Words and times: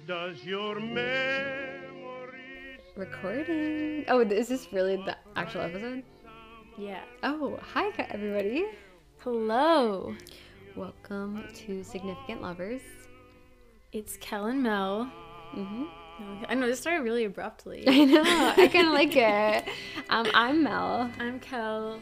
Does 0.08 0.43
your 0.45 0.80
memory 0.80 2.79
Recording. 2.96 4.04
Oh, 4.08 4.21
is 4.21 4.48
this 4.48 4.72
really 4.72 4.96
the 4.96 5.16
actual 5.36 5.61
episode? 5.62 6.02
Yeah. 6.77 7.02
Oh, 7.23 7.59
hi, 7.62 7.93
everybody. 8.11 8.66
Hello. 9.18 10.16
Welcome 10.75 11.45
to 11.66 11.84
Significant 11.84 12.43
Lovers. 12.43 12.82
It's 13.93 14.16
Kel 14.16 14.46
and 14.46 14.62
Mel. 14.64 15.04
hmm 15.52 15.84
I 16.49 16.54
know 16.54 16.67
this 16.67 16.81
started 16.81 17.03
really 17.03 17.25
abruptly. 17.25 17.85
I 17.89 18.04
know. 18.04 18.22
I 18.57 18.68
kind 18.68 18.86
of 18.89 18.93
like 18.93 19.17
it. 19.17 19.64
Um, 20.11 20.26
I'm 20.35 20.62
Mel, 20.62 21.11
I'm 21.18 21.40
Kel. 21.40 21.98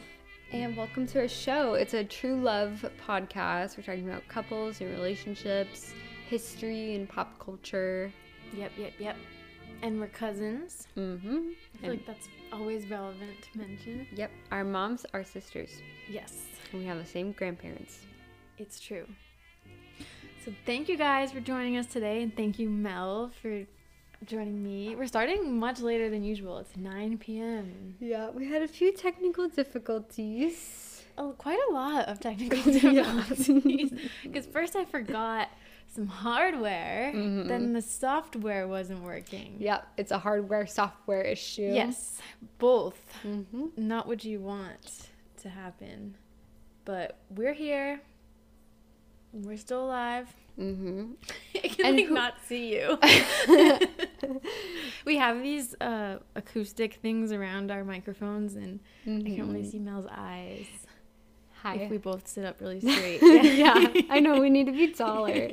and 0.51 0.75
welcome 0.77 1.07
to 1.07 1.19
our 1.21 1.27
show. 1.27 1.73
It's 1.73 1.93
a 1.93 2.03
true 2.03 2.39
love 2.39 2.85
podcast. 3.07 3.77
We're 3.77 3.83
talking 3.83 4.07
about 4.09 4.27
couples 4.27 4.81
and 4.81 4.91
relationships, 4.91 5.93
history, 6.29 6.95
and 6.95 7.07
pop 7.09 7.39
culture. 7.39 8.11
Yep, 8.55 8.71
yep, 8.77 8.93
yep. 8.99 9.15
And 9.81 9.99
we're 9.99 10.07
cousins. 10.07 10.87
Mm-hmm. 10.97 11.37
I 11.75 11.77
feel 11.81 11.89
like 11.91 12.05
that's 12.05 12.27
always 12.53 12.89
relevant 12.89 13.31
to 13.53 13.57
mention. 13.57 14.05
Yep. 14.15 14.29
Our 14.51 14.63
moms 14.63 15.05
are 15.13 15.23
sisters, 15.23 15.71
Yes, 16.09 16.33
and 16.71 16.81
we 16.81 16.87
have 16.87 16.97
the 16.97 17.05
same 17.05 17.31
grandparents. 17.31 17.99
it's 18.57 18.79
true. 18.79 19.07
So 20.45 20.51
thank 20.65 20.89
you 20.89 20.97
guys 20.97 21.31
for 21.31 21.39
joining 21.39 21.77
us 21.77 21.85
today, 21.87 22.21
and 22.23 22.35
thank 22.35 22.59
you 22.59 22.69
Mel 22.69 23.31
for 23.41 23.63
joining 24.25 24.63
me. 24.63 24.95
We're 24.95 25.07
starting 25.07 25.57
much 25.59 25.79
later 25.79 26.09
than 26.09 26.23
usual. 26.23 26.59
It's 26.59 26.75
9 26.77 27.17
p.m. 27.17 27.95
Yeah, 27.99 28.29
we 28.29 28.47
had 28.47 28.61
a 28.61 28.67
few 28.67 28.91
technical 28.93 29.47
difficulties. 29.49 31.03
Oh, 31.17 31.33
quite 31.37 31.59
a 31.69 31.73
lot 31.73 32.07
of 32.07 32.19
technical 32.19 32.61
difficulties. 32.71 33.91
Because 34.23 34.45
first 34.45 34.75
I 34.75 34.85
forgot 34.85 35.49
some 35.93 36.07
hardware, 36.07 37.11
Mhm. 37.13 37.47
then 37.49 37.73
the 37.73 37.81
software 37.81 38.65
wasn't 38.67 39.03
working. 39.03 39.57
Yep, 39.59 39.87
it's 39.97 40.11
a 40.11 40.19
hardware 40.19 40.65
software 40.65 41.21
issue. 41.21 41.71
Yes, 41.73 42.21
both. 42.59 43.01
Mm-hmm. 43.25 43.65
Not 43.75 44.07
what 44.07 44.23
you 44.23 44.39
want 44.39 45.09
to 45.41 45.49
happen. 45.49 46.15
But 46.85 47.17
we're 47.35 47.53
here. 47.53 47.99
We're 49.33 49.57
still 49.57 49.85
alive. 49.85 50.27
Mm-hmm. 50.59 51.13
I 51.63 51.67
can 51.67 51.85
And 51.85 51.95
like 51.97 52.07
who- 52.07 52.13
not 52.13 52.33
see 52.45 52.73
you. 52.75 52.97
we 55.05 55.17
have 55.17 55.41
these 55.41 55.75
uh, 55.81 56.17
acoustic 56.35 56.95
things 56.95 57.31
around 57.31 57.71
our 57.71 57.83
microphones, 57.83 58.55
and 58.55 58.79
I 59.05 59.09
can 59.29 59.41
only 59.41 59.63
see 59.69 59.79
Mel's 59.79 60.07
eyes 60.11 60.65
Hi. 61.63 61.75
if 61.75 61.89
we 61.89 61.97
both 61.97 62.27
sit 62.27 62.43
up 62.45 62.59
really 62.59 62.79
straight. 62.81 63.21
yeah, 63.21 63.87
I 64.09 64.19
know 64.19 64.39
we 64.41 64.49
need 64.49 64.65
to 64.65 64.71
be 64.73 64.89
taller. 64.89 65.49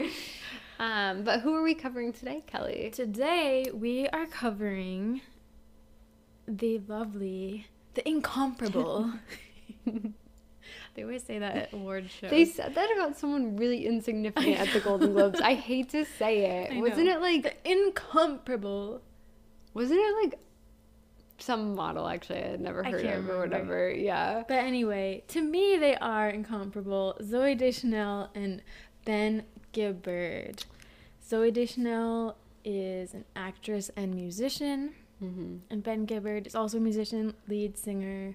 Um, 0.80 1.22
but 1.24 1.40
who 1.40 1.54
are 1.54 1.62
we 1.62 1.74
covering 1.74 2.12
today, 2.12 2.42
Kelly? 2.46 2.90
Today 2.92 3.66
we 3.72 4.08
are 4.08 4.26
covering 4.26 5.20
the 6.46 6.80
lovely, 6.88 7.66
the 7.94 8.08
incomparable. 8.08 9.12
They 10.98 11.04
always 11.04 11.22
say 11.22 11.38
that 11.38 11.54
at 11.54 11.72
award 11.72 12.10
shows. 12.20 12.28
They 12.30 12.44
said 12.44 12.74
that 12.74 12.90
about 12.92 13.16
someone 13.16 13.56
really 13.56 13.86
insignificant 13.86 14.58
at 14.58 14.72
the 14.72 14.80
Golden 14.80 15.12
Globes. 15.12 15.40
I 15.40 15.54
hate 15.54 15.90
to 15.90 16.04
say 16.04 16.38
it. 16.66 16.72
I 16.72 16.80
Wasn't 16.80 17.06
know. 17.06 17.18
it 17.18 17.20
like? 17.20 17.60
incomparable. 17.64 19.00
Wasn't 19.74 19.96
it 19.96 20.16
like 20.24 20.40
some 21.38 21.76
model? 21.76 22.08
Actually, 22.08 22.40
I 22.42 22.48
had 22.48 22.60
never 22.60 22.82
heard 22.82 23.06
of 23.06 23.30
or 23.30 23.38
whatever. 23.38 23.92
Yeah. 23.92 24.42
But 24.48 24.56
anyway, 24.56 25.22
to 25.28 25.40
me 25.40 25.76
they 25.76 25.94
are 25.98 26.28
incomparable. 26.28 27.16
Zooey 27.20 27.56
Deschanel 27.56 28.30
and 28.34 28.60
Ben 29.04 29.44
Gibbard. 29.72 30.64
Zooey 31.24 31.52
Deschanel 31.52 32.36
is 32.64 33.14
an 33.14 33.24
actress 33.36 33.88
and 33.96 34.16
musician. 34.16 34.94
Mm-hmm. 35.22 35.58
And 35.70 35.84
Ben 35.84 36.06
Gibbard 36.06 36.48
is 36.48 36.56
also 36.56 36.78
a 36.78 36.80
musician, 36.80 37.34
lead 37.46 37.78
singer, 37.78 38.34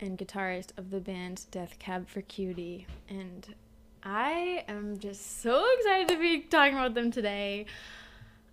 and 0.00 0.18
guitarist 0.18 0.70
of 0.76 0.90
the 0.90 1.00
band 1.00 1.46
Death 1.50 1.78
Cab 1.78 2.08
for 2.08 2.22
Cutie. 2.22 2.86
And 3.08 3.54
I 4.02 4.64
am 4.68 4.98
just 4.98 5.40
so 5.42 5.64
excited 5.78 6.08
to 6.08 6.18
be 6.18 6.40
talking 6.40 6.74
about 6.74 6.94
them 6.94 7.10
today. 7.10 7.66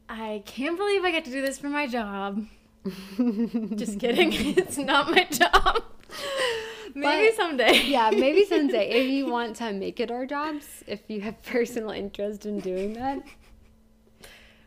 I 0.10 0.44
can't 0.46 0.78
believe 0.78 1.04
I 1.04 1.12
get 1.12 1.26
to 1.26 1.32
do 1.32 1.42
this 1.42 1.58
for 1.58 1.70
my 1.70 1.88
job. 1.88 2.46
Just 3.76 4.00
kidding. 4.00 4.30
it's 4.58 4.78
not 4.78 5.10
my 5.10 5.24
job. 5.26 5.82
Maybe 6.94 7.30
But- 7.30 7.36
someday. 7.36 7.82
yeah, 7.86 8.12
maybe 8.12 8.46
someday 8.46 8.90
if 8.92 9.10
you 9.10 9.26
want 9.32 9.56
to 9.58 9.74
make 9.74 10.00
it 10.00 10.12
our 10.12 10.26
jobs, 10.28 10.84
if 10.86 11.02
you 11.08 11.22
have 11.22 11.42
personal 11.44 11.90
interest 11.90 12.46
in 12.46 12.60
doing 12.60 12.94
that. 12.94 13.24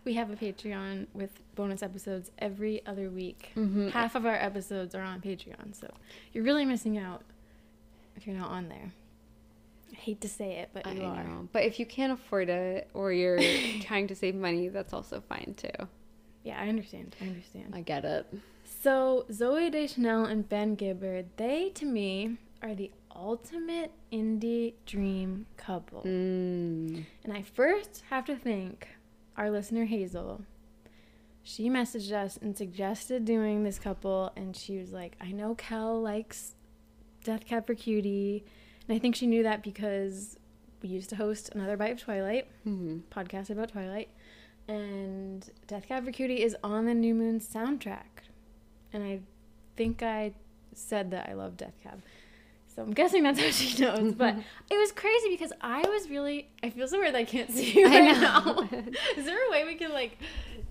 We 0.04 0.14
have 0.14 0.30
a 0.30 0.36
Patreon 0.36 1.06
with 1.14 1.30
bonus 1.58 1.82
episodes 1.82 2.30
every 2.38 2.86
other 2.86 3.10
week. 3.10 3.50
Mm-hmm. 3.56 3.88
Half 3.88 4.14
of 4.14 4.24
our 4.24 4.36
episodes 4.36 4.94
are 4.94 5.02
on 5.02 5.20
Patreon, 5.20 5.74
so 5.74 5.92
you're 6.32 6.44
really 6.44 6.64
missing 6.64 6.96
out 6.96 7.22
if 8.16 8.28
you're 8.28 8.36
not 8.36 8.50
on 8.50 8.68
there. 8.68 8.92
I 9.92 9.96
hate 9.96 10.20
to 10.20 10.28
say 10.28 10.58
it, 10.58 10.70
but 10.72 10.86
I 10.86 10.92
you 10.92 11.02
are. 11.02 11.24
know. 11.24 11.48
But 11.52 11.64
if 11.64 11.80
you 11.80 11.84
can't 11.84 12.12
afford 12.12 12.48
it 12.48 12.88
or 12.94 13.12
you're 13.12 13.40
trying 13.82 14.06
to 14.06 14.14
save 14.14 14.36
money, 14.36 14.68
that's 14.68 14.92
also 14.92 15.20
fine 15.20 15.56
too. 15.56 15.88
Yeah, 16.44 16.60
I 16.60 16.68
understand. 16.68 17.16
I 17.20 17.24
understand. 17.24 17.74
I 17.74 17.80
get 17.80 18.04
it. 18.04 18.32
So 18.82 19.26
Zooey 19.28 19.72
Deschanel 19.72 20.26
and 20.26 20.48
Ben 20.48 20.76
Gibbard, 20.76 21.26
they 21.38 21.70
to 21.70 21.84
me 21.84 22.36
are 22.62 22.76
the 22.76 22.92
ultimate 23.16 23.90
indie 24.12 24.74
dream 24.86 25.46
couple. 25.56 26.02
Mm. 26.02 27.04
And 27.24 27.32
I 27.32 27.42
first 27.42 28.04
have 28.10 28.26
to 28.26 28.36
thank 28.36 28.86
our 29.36 29.50
listener 29.50 29.86
Hazel. 29.86 30.42
She 31.48 31.70
messaged 31.70 32.12
us 32.12 32.36
and 32.36 32.54
suggested 32.54 33.24
doing 33.24 33.64
this 33.64 33.78
couple, 33.78 34.30
and 34.36 34.54
she 34.54 34.76
was 34.76 34.92
like, 34.92 35.16
I 35.18 35.32
know 35.32 35.54
Kel 35.54 35.98
likes 35.98 36.54
Death 37.24 37.46
Cab 37.46 37.66
for 37.66 37.74
Cutie. 37.74 38.44
And 38.86 38.94
I 38.94 38.98
think 38.98 39.16
she 39.16 39.26
knew 39.26 39.42
that 39.44 39.62
because 39.62 40.38
we 40.82 40.90
used 40.90 41.08
to 41.08 41.16
host 41.16 41.48
another 41.54 41.78
Bite 41.78 41.92
of 41.92 42.00
Twilight 42.00 42.48
hmm 42.64 42.98
podcast 43.10 43.48
about 43.48 43.70
Twilight. 43.72 44.10
And 44.68 45.50
Death 45.66 45.88
Cab 45.88 46.04
for 46.04 46.12
Cutie 46.12 46.42
is 46.42 46.54
on 46.62 46.84
the 46.84 46.92
New 46.92 47.14
Moon 47.14 47.40
soundtrack. 47.40 48.28
And 48.92 49.02
I 49.02 49.20
think 49.74 50.02
I 50.02 50.34
said 50.74 51.10
that 51.12 51.30
I 51.30 51.32
love 51.32 51.56
Death 51.56 51.78
Cab. 51.82 52.02
So 52.78 52.84
I'm 52.84 52.92
guessing 52.92 53.24
that's 53.24 53.40
how 53.40 53.50
she 53.50 53.82
knows. 53.82 54.14
But 54.14 54.36
it 54.70 54.78
was 54.78 54.92
crazy 54.92 55.30
because 55.30 55.52
I 55.60 55.80
was 55.80 56.08
really 56.08 56.46
I 56.62 56.70
feel 56.70 56.86
so 56.86 57.00
weird 57.00 57.12
that 57.12 57.18
I 57.18 57.24
can't 57.24 57.50
see 57.50 57.72
you 57.72 57.86
right 57.86 58.12
now. 58.12 58.68
Is 59.16 59.24
there 59.24 59.48
a 59.48 59.50
way 59.50 59.64
we 59.64 59.74
can 59.74 59.92
like 59.92 60.16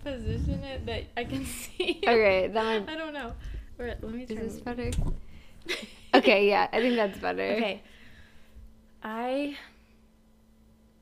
position 0.05 0.63
it 0.63 0.85
that 0.85 1.03
I 1.17 1.25
can 1.25 1.45
see 1.45 1.99
you? 2.01 2.09
Okay, 2.09 2.47
then 2.47 2.87
I 2.87 2.95
don't 2.95 3.13
know. 3.13 3.33
Let 3.77 4.01
me 4.03 4.23
is 4.23 4.29
this 4.29 4.61
better? 4.61 4.89
okay, 6.13 6.47
yeah, 6.47 6.69
I 6.71 6.79
think 6.79 6.95
that's 6.95 7.19
better. 7.19 7.43
Okay. 7.43 7.83
I 9.03 9.57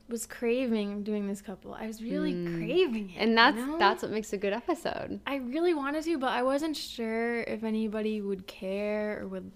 was 0.10 0.26
craving 0.26 1.04
doing 1.04 1.28
this 1.28 1.40
couple. 1.40 1.76
I 1.76 1.86
was 1.86 2.02
really 2.02 2.34
Mm. 2.34 2.58
craving 2.58 3.12
it. 3.12 3.20
And 3.20 3.30
you 3.30 3.36
that's 3.36 3.58
know? 3.58 3.78
that's 3.78 4.02
what 4.02 4.12
makes 4.12 4.34
a 4.34 4.38
good 4.38 4.54
episode. 4.54 5.20
I 5.28 5.36
really 5.36 5.76
wanted 5.76 6.04
to, 6.06 6.18
but 6.18 6.30
I 6.30 6.42
wasn't 6.42 6.76
sure 6.76 7.42
if 7.42 7.64
anybody 7.64 8.22
would 8.22 8.48
care 8.48 9.22
or 9.22 9.28
would 9.28 9.52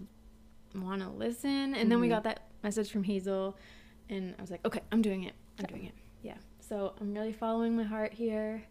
want 0.75 1.02
to 1.02 1.09
listen. 1.09 1.74
And 1.75 1.91
then 1.91 2.00
we 2.00 2.07
Mhm. 2.07 2.12
got 2.12 2.24
that 2.24 2.41
message 2.63 2.91
from 2.91 3.03
Hazel, 3.03 3.56
and 4.09 4.35
I 4.38 4.41
was 4.41 4.52
like, 4.52 4.66
okay, 4.66 4.81
I'm 4.91 5.02
doing 5.02 5.24
it. 5.24 5.34
I'm 5.59 5.66
doing 5.66 5.85
it. 5.85 5.94
Yeah. 6.24 6.38
So 6.59 6.94
I'm 7.00 7.13
really 7.13 7.34
following 7.34 7.75
my 7.75 7.84
heart 7.84 8.13
here. 8.13 8.63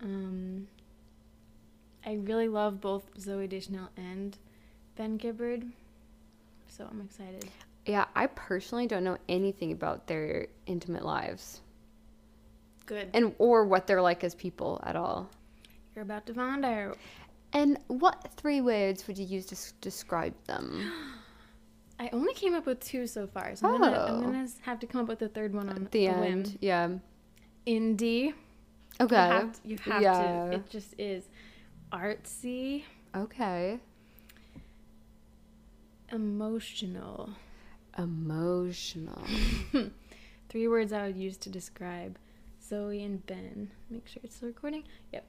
Um, 0.00 0.66
I 2.04 2.14
really 2.14 2.48
love 2.48 2.80
both 2.80 3.14
Zooey 3.14 3.48
Deschanel 3.48 3.90
and 3.96 4.36
Ben 4.96 5.18
Gibbard. 5.18 5.70
So 6.68 6.86
I'm 6.90 7.00
excited. 7.02 7.48
Yeah, 7.86 8.06
I 8.14 8.26
personally 8.28 8.86
don't 8.86 9.04
know 9.04 9.18
anything 9.28 9.72
about 9.72 10.06
their 10.06 10.46
intimate 10.66 11.04
lives 11.04 11.60
Good. 12.86 13.10
and 13.14 13.34
or 13.38 13.64
what 13.64 13.86
they're 13.86 14.02
like 14.02 14.24
as 14.24 14.34
people 14.34 14.80
at 14.84 14.96
all. 14.96 15.28
You're 15.94 16.02
about 16.04 16.26
to 16.26 16.34
find 16.34 16.64
out. 16.64 16.98
And 17.52 17.78
what 17.88 18.30
three 18.36 18.60
words 18.60 19.06
would 19.06 19.18
you 19.18 19.26
use 19.26 19.46
to 19.46 19.54
s- 19.54 19.72
describe 19.80 20.34
them? 20.46 20.92
I 22.00 22.08
only 22.14 22.32
came 22.34 22.54
up 22.54 22.64
with 22.66 22.80
two 22.80 23.06
so 23.06 23.26
far, 23.26 23.54
so 23.54 23.68
I'm, 23.68 23.80
gonna, 23.80 23.96
I'm 23.98 24.14
Oh. 24.16 24.22
gonna 24.22 24.48
have 24.62 24.80
to 24.80 24.86
come 24.86 25.02
up 25.02 25.08
with 25.08 25.18
the 25.18 25.28
third 25.28 25.52
one 25.54 25.68
on 25.68 25.76
At 25.84 25.90
the 25.92 26.06
a 26.06 26.10
end, 26.12 26.46
whim. 26.46 26.58
yeah. 26.60 26.88
Indie. 27.66 28.32
Okay. 29.00 29.14
You 29.16 29.32
have 29.32 29.52
to. 29.62 29.68
You 29.68 29.76
have 29.78 30.02
Yeah. 30.02 30.48
to. 30.50 30.54
It 30.56 30.70
just 30.70 30.94
is. 30.98 31.28
Artsy. 31.92 32.84
Okay. 33.14 33.78
Emotional. 36.12 37.30
Emotional. 37.98 39.22
Three 40.48 40.68
words 40.68 40.92
I 40.92 41.06
would 41.06 41.16
use 41.16 41.36
to 41.38 41.50
describe 41.50 42.18
Zooey 42.68 43.04
and 43.04 43.24
Ben. 43.26 43.70
Make 43.90 44.08
sure 44.08 44.20
it's 44.24 44.36
still 44.36 44.48
recording. 44.48 44.84
Yep. 45.12 45.26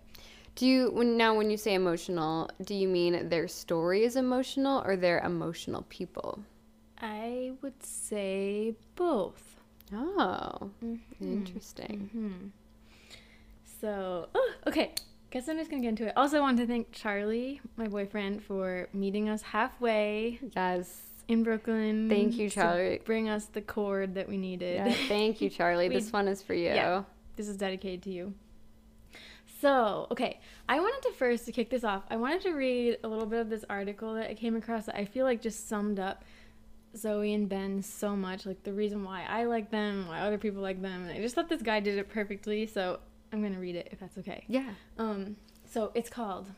Do 0.56 0.68
you 0.68 0.92
when 0.92 1.18
now 1.18 1.36
when 1.36 1.50
you 1.50 1.58
say 1.58 1.74
emotional, 1.76 2.50
do 2.64 2.76
you 2.76 2.88
mean 2.88 3.30
their 3.30 3.48
story 3.48 4.04
is 4.04 4.16
emotional 4.16 4.82
or 4.86 4.96
they're 4.98 5.20
emotional 5.20 5.86
people? 5.90 6.40
I 7.02 7.54
would 7.62 7.82
say 7.84 8.76
both. 8.96 9.56
Oh, 9.94 10.70
interesting. 11.20 12.10
Hmm. 12.14 12.48
So, 13.82 14.30
oh, 14.36 14.52
okay. 14.68 14.94
Guess 15.32 15.48
I'm 15.48 15.58
just 15.58 15.70
gonna 15.72 15.82
get 15.82 15.90
into 15.90 16.08
it. 16.08 16.14
Also, 16.18 16.38
I 16.38 16.40
want 16.42 16.58
to 16.60 16.68
thank 16.68 16.92
Charlie, 16.92 17.62
my 17.78 17.88
boyfriend, 17.88 18.44
for 18.44 18.88
meeting 18.94 19.30
us 19.30 19.42
halfway 19.42 20.40
Yes. 20.56 21.02
in 21.28 21.44
Brooklyn. 21.44 22.10
Thank 22.10 22.36
you, 22.36 22.50
Charlie. 22.50 23.02
bring 23.06 23.30
us 23.30 23.46
the 23.46 23.62
cord 23.62 24.16
that 24.16 24.28
we 24.28 24.38
needed. 24.38 24.76
Yeah, 24.76 24.94
thank 25.08 25.42
you, 25.42 25.50
Charlie. 25.50 25.88
We- 25.90 25.96
this 25.96 26.12
one 26.12 26.28
is 26.28 26.42
for 26.42 26.54
you. 26.54 26.66
Yeah. 26.66 27.04
this 27.38 27.48
is 27.48 27.58
dedicated 27.58 28.04
to 28.04 28.10
you. 28.12 28.34
So, 29.62 30.08
okay, 30.12 30.40
I 30.68 30.80
wanted 30.80 31.02
to 31.10 31.14
first 31.14 31.46
to 31.46 31.52
kick 31.52 31.70
this 31.70 31.84
off. 31.84 32.04
I 32.10 32.18
wanted 32.18 32.42
to 32.42 32.52
read 32.52 32.98
a 33.04 33.08
little 33.08 33.28
bit 33.28 33.40
of 33.40 33.50
this 33.50 33.64
article 33.70 34.16
that 34.16 34.30
I 34.30 34.34
came 34.34 34.56
across 34.56 34.86
that 34.88 34.96
I 34.98 35.06
feel 35.06 35.24
like 35.26 35.42
just 35.42 35.68
summed 35.70 36.00
up 36.00 36.24
Zooey 36.96 37.34
and 37.34 37.48
Ben 37.48 37.82
so 37.82 38.16
much, 38.16 38.46
like 38.46 38.64
the 38.64 38.74
reason 38.74 39.04
why 39.04 39.26
I 39.28 39.46
like 39.46 39.72
them, 39.72 40.08
why 40.08 40.20
other 40.20 40.38
people 40.38 40.62
like 40.62 40.82
them, 40.82 41.04
and 41.08 41.12
I 41.12 41.22
just 41.22 41.36
thought 41.36 41.50
this 41.50 41.62
guy 41.62 41.80
did 41.80 41.98
it 41.98 42.10
perfectly. 42.10 42.66
So 42.68 43.00
I'm 43.32 43.42
gonna 43.42 43.60
read 43.60 43.76
it 43.76 43.90
if 43.92 44.00
that's 44.00 44.18
okay. 44.18 44.44
Yeah. 44.48 44.72
Um, 44.98 45.38
so 45.66 45.92
it's 45.96 46.10
called 46.10 46.50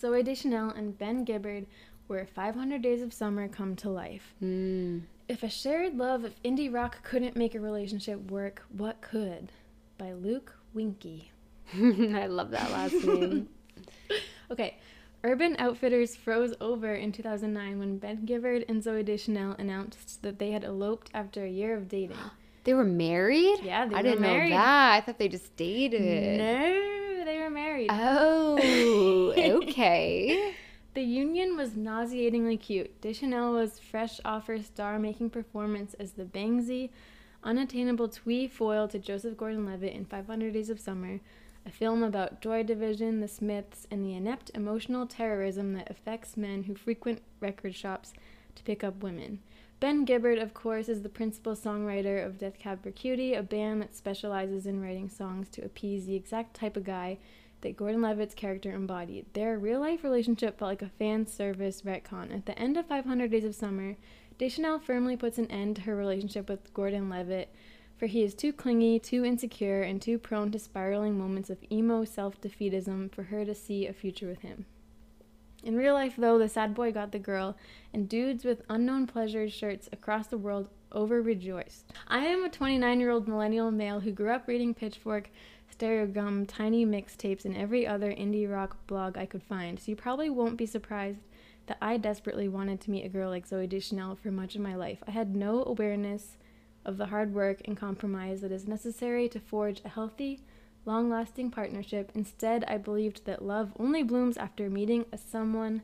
Zooey 0.00 0.24
Deschanel 0.24 0.70
and 0.70 0.96
Ben 0.96 1.24
Gibbard, 1.24 1.66
where 2.06 2.26
500 2.26 2.80
Days 2.80 3.02
of 3.02 3.12
Summer 3.12 3.48
come 3.48 3.76
to 3.76 3.90
life. 3.90 4.34
Mm. 4.42 5.02
If 5.28 5.42
a 5.42 5.50
shared 5.50 5.98
love 5.98 6.24
of 6.24 6.40
indie 6.42 6.72
rock 6.72 7.02
couldn't 7.02 7.36
make 7.36 7.54
a 7.54 7.60
relationship 7.60 8.30
work, 8.30 8.62
what 8.70 9.00
could? 9.00 9.50
By 9.98 10.12
Luke 10.12 10.54
Winkie. 10.72 11.30
I 11.74 12.26
love 12.26 12.50
that 12.52 12.70
last 12.70 12.94
name. 13.04 13.48
Okay. 14.48 14.76
Urban 15.24 15.56
Outfitters 15.58 16.14
froze 16.14 16.54
over 16.60 16.94
in 16.94 17.10
2009 17.12 17.78
when 17.78 17.98
Ben 17.98 18.24
Gibbard 18.24 18.64
and 18.68 18.82
Zooey 18.82 19.04
Deschanel 19.04 19.56
announced 19.58 20.22
that 20.22 20.38
they 20.38 20.52
had 20.52 20.62
eloped 20.64 21.10
after 21.14 21.44
a 21.44 21.50
year 21.50 21.76
of 21.76 21.88
dating. 21.88 22.16
They 22.64 22.74
were 22.74 22.82
married? 22.82 23.60
Yeah, 23.62 23.86
they 23.86 23.94
I 23.94 24.02
didn't 24.02 24.22
married. 24.22 24.50
know 24.50 24.56
that. 24.56 24.94
I 24.94 25.00
thought 25.00 25.20
they 25.20 25.28
just 25.28 25.54
dated. 25.54 26.00
No, 26.38 27.24
they 27.24 27.38
were 27.38 27.48
married. 27.48 27.88
Oh, 27.92 29.32
okay. 29.62 30.52
The 30.94 31.02
union 31.02 31.56
was 31.56 31.76
nauseatingly 31.76 32.56
cute. 32.56 33.00
Deschanel 33.00 33.52
was 33.52 33.78
fresh 33.78 34.18
off 34.24 34.48
her 34.48 34.60
star 34.60 34.98
making 34.98 35.30
performance 35.30 35.94
as 36.00 36.14
the 36.14 36.24
Bangsy, 36.24 36.90
unattainable 37.44 38.08
twee 38.08 38.48
foil 38.48 38.88
to 38.88 38.98
Joseph 38.98 39.36
Gordon 39.36 39.64
Levitt 39.64 39.92
in 39.92 40.04
500 40.04 40.52
Days 40.52 40.68
of 40.68 40.80
Summer, 40.80 41.20
a 41.66 41.70
film 41.70 42.02
about 42.04 42.40
Joy 42.40 42.62
Division, 42.62 43.20
the 43.20 43.28
Smiths, 43.28 43.86
and 43.90 44.04
the 44.04 44.14
inept 44.14 44.52
emotional 44.54 45.06
terrorism 45.06 45.74
that 45.74 45.90
affects 45.90 46.36
men 46.36 46.62
who 46.62 46.76
frequent 46.76 47.20
record 47.40 47.74
shops 47.74 48.12
to 48.54 48.62
pick 48.62 48.84
up 48.84 49.02
women. 49.02 49.40
Ben 49.80 50.06
Gibbard, 50.06 50.38
of 50.40 50.54
course, 50.54 50.88
is 50.88 51.02
the 51.02 51.08
principal 51.08 51.54
songwriter 51.54 52.24
of 52.24 52.38
Death 52.38 52.58
Cab 52.58 52.82
for 52.82 52.92
Cutie, 52.92 53.34
a 53.34 53.42
band 53.42 53.82
that 53.82 53.96
specializes 53.96 54.64
in 54.64 54.80
writing 54.80 55.10
songs 55.10 55.48
to 55.50 55.64
appease 55.64 56.06
the 56.06 56.14
exact 56.14 56.54
type 56.54 56.76
of 56.76 56.84
guy 56.84 57.18
that 57.60 57.76
Gordon 57.76 58.00
Levitt's 58.00 58.34
character 58.34 58.72
embodied. 58.72 59.26
Their 59.32 59.58
real 59.58 59.80
life 59.80 60.04
relationship 60.04 60.58
felt 60.58 60.70
like 60.70 60.82
a 60.82 60.88
fan 60.88 61.26
service 61.26 61.82
retcon. 61.82 62.32
At 62.32 62.46
the 62.46 62.58
end 62.58 62.76
of 62.76 62.86
500 62.86 63.30
Days 63.30 63.44
of 63.44 63.54
Summer, 63.54 63.96
Deschanel 64.38 64.78
firmly 64.78 65.16
puts 65.16 65.36
an 65.36 65.50
end 65.50 65.76
to 65.76 65.82
her 65.82 65.96
relationship 65.96 66.48
with 66.48 66.72
Gordon 66.72 67.10
Levitt, 67.10 67.52
for 67.96 68.06
he 68.06 68.22
is 68.22 68.34
too 68.34 68.52
clingy, 68.52 68.98
too 68.98 69.24
insecure, 69.24 69.82
and 69.82 70.00
too 70.00 70.18
prone 70.18 70.50
to 70.52 70.58
spiraling 70.58 71.18
moments 71.18 71.50
of 71.50 71.64
emo 71.70 72.04
self 72.04 72.40
defeatism 72.40 73.10
for 73.12 73.24
her 73.24 73.44
to 73.44 73.54
see 73.54 73.86
a 73.86 73.92
future 73.92 74.26
with 74.26 74.40
him. 74.40 74.66
In 75.64 75.76
real 75.76 75.94
life, 75.94 76.14
though, 76.16 76.38
the 76.38 76.48
sad 76.48 76.74
boy 76.74 76.92
got 76.92 77.10
the 77.12 77.18
girl, 77.18 77.56
and 77.92 78.08
dudes 78.08 78.44
with 78.44 78.62
unknown 78.68 79.06
pleasures 79.06 79.52
shirts 79.52 79.88
across 79.92 80.26
the 80.28 80.38
world 80.38 80.68
over 80.92 81.20
rejoiced. 81.20 81.92
I 82.06 82.20
am 82.26 82.44
a 82.44 82.48
29 82.48 83.00
year 83.00 83.10
old 83.10 83.26
millennial 83.26 83.70
male 83.70 84.00
who 84.00 84.12
grew 84.12 84.30
up 84.30 84.46
reading 84.46 84.74
Pitchfork, 84.74 85.30
Stereogum, 85.76 86.46
Tiny 86.46 86.86
mixtapes, 86.86 87.44
and 87.44 87.56
every 87.56 87.86
other 87.86 88.12
indie 88.12 88.50
rock 88.50 88.76
blog 88.86 89.18
I 89.18 89.26
could 89.26 89.42
find, 89.42 89.80
so 89.80 89.90
you 89.90 89.96
probably 89.96 90.30
won't 90.30 90.56
be 90.56 90.66
surprised 90.66 91.20
that 91.66 91.78
I 91.82 91.96
desperately 91.96 92.48
wanted 92.48 92.80
to 92.82 92.90
meet 92.90 93.04
a 93.04 93.08
girl 93.08 93.30
like 93.30 93.48
Zooey 93.48 93.68
Deschanel 93.68 94.14
for 94.14 94.30
much 94.30 94.54
of 94.54 94.60
my 94.60 94.76
life. 94.76 95.02
I 95.08 95.10
had 95.10 95.34
no 95.34 95.64
awareness 95.64 96.36
of 96.86 96.96
the 96.96 97.06
hard 97.06 97.34
work 97.34 97.60
and 97.66 97.76
compromise 97.76 98.40
that 98.40 98.52
is 98.52 98.66
necessary 98.66 99.28
to 99.28 99.40
forge 99.40 99.82
a 99.84 99.90
healthy, 99.90 100.40
long 100.86 101.10
lasting 101.10 101.50
partnership. 101.50 102.10
Instead, 102.14 102.64
I 102.64 102.78
believed 102.78 103.26
that 103.26 103.44
love 103.44 103.72
only 103.78 104.02
blooms 104.02 104.38
after 104.38 104.70
meeting 104.70 105.04
a 105.12 105.18
someone 105.18 105.82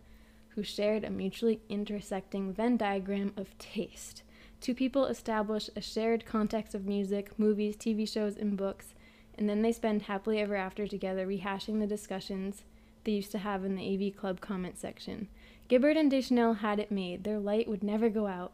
who 0.51 0.63
shared 0.63 1.05
a 1.05 1.11
mutually 1.11 1.61
intersecting 1.69 2.53
Venn 2.53 2.77
diagram 2.77 3.33
of 3.37 3.57
taste. 3.59 4.23
Two 4.61 4.75
people 4.75 5.07
establish 5.07 5.69
a 5.75 5.81
shared 5.81 6.25
context 6.25 6.75
of 6.75 6.87
music, 6.87 7.39
movies, 7.39 7.77
TV 7.77 8.09
shows, 8.09 8.37
and 8.37 8.57
books, 8.57 8.95
and 9.37 9.49
then 9.49 9.63
they 9.63 9.73
spend 9.73 10.03
happily 10.03 10.39
ever 10.39 10.55
after 10.55 10.87
together 10.87 11.27
rehashing 11.27 11.81
the 11.81 11.87
discussions 11.87 12.63
they 13.05 13.13
used 13.13 13.33
to 13.33 13.39
have 13.39 13.65
in 13.65 13.75
the 13.75 14.09
AV 14.09 14.17
Club 14.17 14.41
comment 14.41 14.79
section. 14.79 15.29
Gibbard 15.69 15.97
and 15.97 16.11
Deschanel 16.11 16.55
had 16.55 16.79
it 16.79 16.93
made. 16.93 17.25
Their 17.25 17.41
light 17.41 17.67
would 17.67 17.83
never 17.83 18.09
go 18.09 18.27
out. 18.27 18.53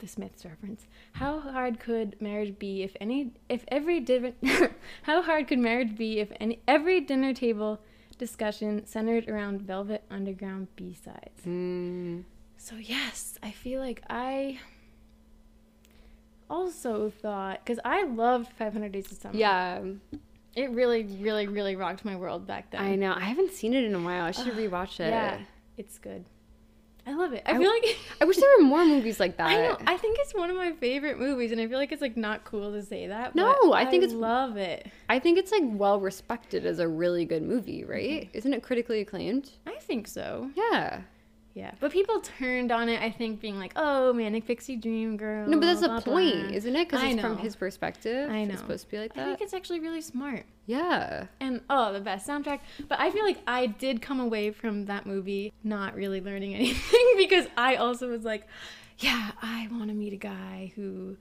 The 0.00 0.08
Smiths 0.08 0.44
reference. 0.44 0.86
How 1.12 1.40
hard 1.40 1.78
could 1.78 2.20
marriage 2.20 2.58
be 2.58 2.82
if 2.82 2.96
any 3.00 3.32
if 3.48 3.64
every 3.68 4.00
div- 4.00 4.34
How 5.02 5.22
hard 5.22 5.46
could 5.46 5.58
marriage 5.58 5.96
be 5.96 6.20
if 6.20 6.32
any 6.40 6.60
every 6.66 7.00
dinner 7.00 7.32
table 7.34 7.80
discussion 8.18 8.84
centered 8.86 9.28
around 9.28 9.62
Velvet 9.62 10.02
Underground 10.10 10.68
B-sides? 10.76 11.42
Mm. 11.46 12.24
So 12.56 12.76
yes, 12.76 13.38
I 13.42 13.50
feel 13.50 13.80
like 13.80 14.02
I 14.08 14.58
also 16.48 17.10
thought 17.10 17.60
because 17.64 17.78
I 17.84 18.04
loved 18.04 18.52
500 18.58 18.92
Days 18.92 19.12
of 19.12 19.18
Summer. 19.18 19.36
Yeah, 19.36 19.82
it 20.56 20.70
really, 20.70 21.04
really, 21.04 21.46
really 21.46 21.76
rocked 21.76 22.04
my 22.04 22.16
world 22.16 22.46
back 22.46 22.70
then. 22.70 22.80
I 22.80 22.96
know. 22.96 23.12
I 23.14 23.20
haven't 23.20 23.52
seen 23.52 23.74
it 23.74 23.84
in 23.84 23.94
a 23.94 24.00
while. 24.00 24.24
I 24.24 24.30
should 24.32 24.54
rewatch 24.54 24.98
it. 25.00 25.10
Yeah, 25.10 25.40
it's 25.76 25.98
good. 25.98 26.24
I 27.10 27.14
love 27.14 27.32
it. 27.32 27.42
I, 27.44 27.52
I 27.52 27.58
feel 27.58 27.70
like 27.70 27.96
I 28.20 28.24
wish 28.24 28.36
there 28.36 28.48
were 28.58 28.64
more 28.64 28.84
movies 28.84 29.18
like 29.18 29.36
that. 29.38 29.48
I 29.50 29.56
know. 29.56 29.76
I 29.86 29.96
think 29.96 30.16
it's 30.20 30.32
one 30.34 30.48
of 30.50 30.56
my 30.56 30.72
favorite 30.72 31.18
movies, 31.18 31.50
and 31.50 31.60
I 31.60 31.66
feel 31.66 31.78
like 31.78 31.90
it's 31.92 32.02
like 32.02 32.16
not 32.16 32.44
cool 32.44 32.70
to 32.72 32.82
say 32.82 33.08
that. 33.08 33.34
No, 33.34 33.72
I 33.72 33.84
think 33.84 34.04
it's- 34.04 34.16
love 34.16 34.56
it. 34.56 34.86
I 35.08 35.18
think 35.18 35.38
it's 35.38 35.50
like 35.50 35.62
well 35.64 35.98
respected 36.00 36.64
as 36.66 36.78
a 36.78 36.86
really 36.86 37.24
good 37.24 37.42
movie, 37.42 37.82
Mm-hmm. 37.82 37.90
right? 37.90 38.30
Isn't 38.32 38.54
it 38.54 38.62
critically 38.62 39.00
acclaimed? 39.00 39.50
I 39.66 39.74
think 39.80 40.06
so. 40.06 40.50
Yeah. 40.54 41.02
Yeah, 41.60 41.72
but 41.80 41.92
people 41.92 42.20
turned 42.20 42.72
on 42.72 42.88
it. 42.88 43.00
I 43.02 43.10
think 43.10 43.40
being 43.40 43.58
like, 43.58 43.72
"Oh, 43.76 44.12
manic 44.12 44.46
pixie 44.46 44.76
dream 44.76 45.16
girl." 45.16 45.46
No, 45.46 45.58
but 45.60 45.66
that's 45.66 45.80
the 45.82 45.88
point, 46.10 46.48
blah. 46.48 46.56
isn't 46.56 46.74
it? 46.74 46.88
Because 46.88 47.04
it's 47.12 47.20
from 47.20 47.36
his 47.38 47.54
perspective. 47.54 48.30
I 48.30 48.44
know. 48.44 48.52
It's 48.52 48.62
supposed 48.62 48.84
to 48.86 48.90
be 48.90 48.98
like 48.98 49.14
that. 49.14 49.22
I 49.22 49.26
think 49.30 49.42
it's 49.42 49.54
actually 49.54 49.80
really 49.80 50.00
smart. 50.00 50.44
yeah. 50.66 51.26
And 51.40 51.60
oh, 51.68 51.92
the 51.92 52.00
best 52.00 52.26
soundtrack. 52.26 52.60
But 52.88 52.98
I 53.00 53.10
feel 53.10 53.24
like 53.24 53.38
I 53.46 53.66
did 53.66 54.00
come 54.00 54.20
away 54.20 54.50
from 54.52 54.86
that 54.86 55.04
movie 55.06 55.52
not 55.62 55.94
really 55.94 56.20
learning 56.20 56.54
anything 56.60 57.06
because 57.18 57.46
I 57.56 57.76
also 57.76 58.08
was 58.08 58.24
like, 58.24 58.46
yeah, 58.98 59.32
I 59.42 59.68
want 59.70 59.88
to 59.88 59.94
meet 59.94 60.12
a 60.12 60.16
guy 60.16 60.72
who 60.76 61.16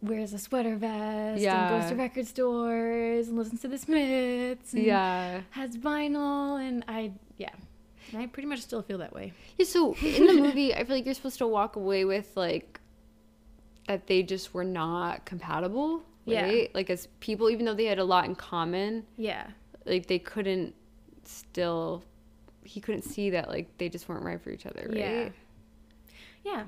wears 0.00 0.32
a 0.32 0.38
sweater 0.38 0.76
vest 0.76 1.42
Yeah. 1.42 1.72
and 1.74 1.82
goes 1.82 1.90
to 1.90 1.96
record 1.96 2.26
stores 2.28 3.26
and 3.28 3.36
listens 3.36 3.60
to 3.62 3.68
the 3.68 3.78
Smiths 3.78 4.72
and 4.72 4.84
Yeah. 4.84 5.40
has 5.50 5.76
vinyl 5.76 6.60
and 6.60 6.84
I 6.86 7.12
yeah. 7.36 7.50
And 8.12 8.22
I 8.22 8.26
pretty 8.26 8.46
much 8.48 8.60
still 8.60 8.82
feel 8.82 8.98
that 8.98 9.12
way. 9.12 9.32
Yeah, 9.58 9.66
so 9.66 9.94
in 10.02 10.26
the 10.26 10.34
movie, 10.34 10.74
I 10.74 10.84
feel 10.84 10.96
like 10.96 11.04
you're 11.04 11.14
supposed 11.14 11.38
to 11.38 11.46
walk 11.46 11.76
away 11.76 12.04
with 12.04 12.30
like 12.36 12.80
that 13.86 14.06
they 14.06 14.22
just 14.22 14.52
were 14.54 14.64
not 14.64 15.24
compatible, 15.24 16.02
Yeah. 16.26 16.42
right? 16.42 16.74
Like 16.74 16.90
as 16.90 17.08
people, 17.20 17.48
even 17.50 17.64
though 17.66 17.74
they 17.74 17.86
had 17.86 17.98
a 17.98 18.04
lot 18.04 18.24
in 18.26 18.34
common, 18.34 19.04
Yeah. 19.16 19.46
like 19.86 20.06
they 20.06 20.18
couldn't 20.18 20.74
still. 21.24 22.02
He 22.64 22.80
couldn't 22.80 23.02
see 23.02 23.30
that 23.30 23.48
like 23.48 23.76
they 23.78 23.88
just 23.88 24.08
weren't 24.08 24.24
right 24.24 24.40
for 24.40 24.50
each 24.50 24.66
other, 24.66 24.86
right? 24.88 24.96
Yeah. 24.98 25.28
Yeah. 26.44 26.64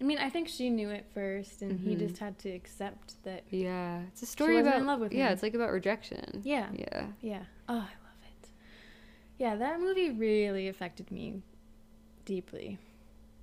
I 0.00 0.04
mean, 0.04 0.18
I 0.18 0.28
think 0.28 0.48
she 0.48 0.68
knew 0.68 0.90
it 0.90 1.06
first 1.14 1.62
and 1.62 1.78
he 1.78 1.94
Mhm. 1.94 1.98
just 2.00 2.18
had 2.18 2.36
to 2.40 2.50
accept 2.50 3.22
that 3.22 3.44
Yeah, 3.50 4.02
it's 4.08 4.22
a 4.22 4.26
story 4.26 4.58
about 4.58 4.76
in 4.78 4.86
love 4.86 4.98
with 5.00 5.12
yeah, 5.12 5.28
him. 5.28 5.32
it's 5.32 5.42
like 5.44 5.54
about 5.54 5.70
rejection. 5.70 6.42
Yeah. 6.44 6.68
yeah. 6.74 7.06
Yeah. 7.22 7.42
Oh, 7.68 7.74
I 7.74 7.76
love 7.76 7.88
it. 7.88 8.03
Yeah, 9.38 9.56
that 9.56 9.80
movie 9.80 10.10
really 10.10 10.68
affected 10.68 11.10
me 11.10 11.42
deeply 12.24 12.78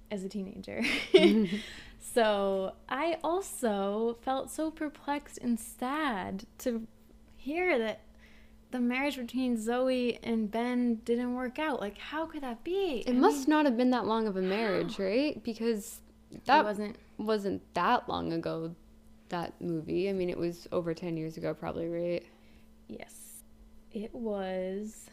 as 0.10 0.24
a 0.24 0.30
teenager. 0.30 0.82
so 2.00 2.74
I 2.90 3.18
also 3.24 4.18
felt 4.22 4.50
so 4.50 4.72
perplexed 4.72 5.40
and 5.42 5.60
sad 5.60 6.46
to 6.60 6.88
hear 7.36 7.78
that 7.80 8.02
the 8.72 8.80
marriage 8.80 9.18
between 9.18 9.58
Zooey 9.58 10.18
and 10.24 10.50
Ben 10.50 10.96
didn't 11.04 11.36
work 11.36 11.60
out. 11.60 11.82
Like, 11.82 11.98
how 11.98 12.26
could 12.26 12.42
that 12.42 12.64
be? 12.64 13.04
It 13.06 13.16
must 13.16 13.48
not 13.48 13.66
have 13.66 13.76
been 13.76 13.92
that 13.92 14.06
long 14.06 14.28
of 14.28 14.38
a 14.38 14.42
marriage, 14.42 14.98
right? 15.00 15.42
Because 15.44 16.00
that 16.46 16.62
it 16.62 16.64
wasn't. 16.64 16.96
wasn't 17.18 17.74
that 17.74 18.08
long 18.08 18.32
ago 18.34 18.74
that 19.30 19.60
movie? 19.62 20.10
I 20.10 20.14
mean, 20.14 20.30
it 20.30 20.38
was 20.38 20.68
over 20.72 20.94
10 20.94 21.18
years 21.18 21.38
ago, 21.38 21.54
probably, 21.54 21.90
right? 21.90 22.26
Yes. 22.88 23.44
It 23.92 24.14
was 24.16 25.10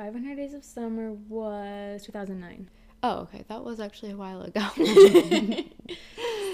500 0.00 0.34
Days 0.34 0.54
of 0.54 0.64
Summer 0.64 1.12
was 1.28 2.06
2009. 2.06 2.70
Oh, 3.02 3.18
okay. 3.18 3.44
That 3.48 3.62
was 3.62 3.80
actually 3.80 4.12
a 4.12 4.16
while 4.16 4.40
ago. 4.40 4.66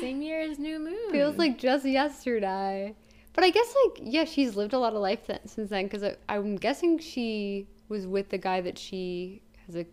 Same 0.00 0.20
year 0.20 0.40
as 0.40 0.58
New 0.58 0.80
Moon. 0.80 1.12
Feels 1.12 1.36
like 1.36 1.56
just 1.56 1.86
yesterday. 1.86 2.92
But 3.34 3.44
I 3.44 3.50
guess, 3.50 3.72
like, 3.84 4.00
yeah, 4.02 4.24
she's 4.24 4.56
lived 4.56 4.72
a 4.72 4.80
lot 4.80 4.94
of 4.94 5.00
life 5.00 5.28
then, 5.28 5.38
since 5.46 5.70
then, 5.70 5.84
because 5.84 6.16
I'm 6.28 6.56
guessing 6.56 6.98
she 6.98 7.68
was 7.88 8.04
with 8.04 8.30
the 8.30 8.38
guy 8.38 8.62
that 8.62 8.76
she 8.78 9.42
has 9.66 9.76
a 9.76 9.86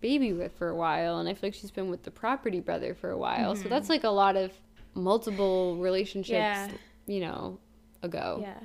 baby 0.00 0.32
with 0.32 0.58
for 0.58 0.68
a 0.68 0.74
while, 0.74 1.20
and 1.20 1.28
I 1.28 1.34
feel 1.34 1.50
like 1.50 1.54
she's 1.54 1.70
been 1.70 1.88
with 1.88 2.02
the 2.02 2.10
property 2.10 2.58
brother 2.58 2.92
for 2.92 3.10
a 3.10 3.16
while. 3.16 3.54
So 3.54 3.68
that's 3.68 3.84
mm-hmm. 3.84 3.92
like 3.92 4.02
a 4.02 4.10
lot 4.10 4.34
of 4.34 4.50
multiple 4.94 5.76
relationships, 5.76 6.32
Yeah. 6.32 6.68
you 7.06 7.20
know, 7.20 7.60
ago. 8.02 8.38
Yeah. 8.42 8.58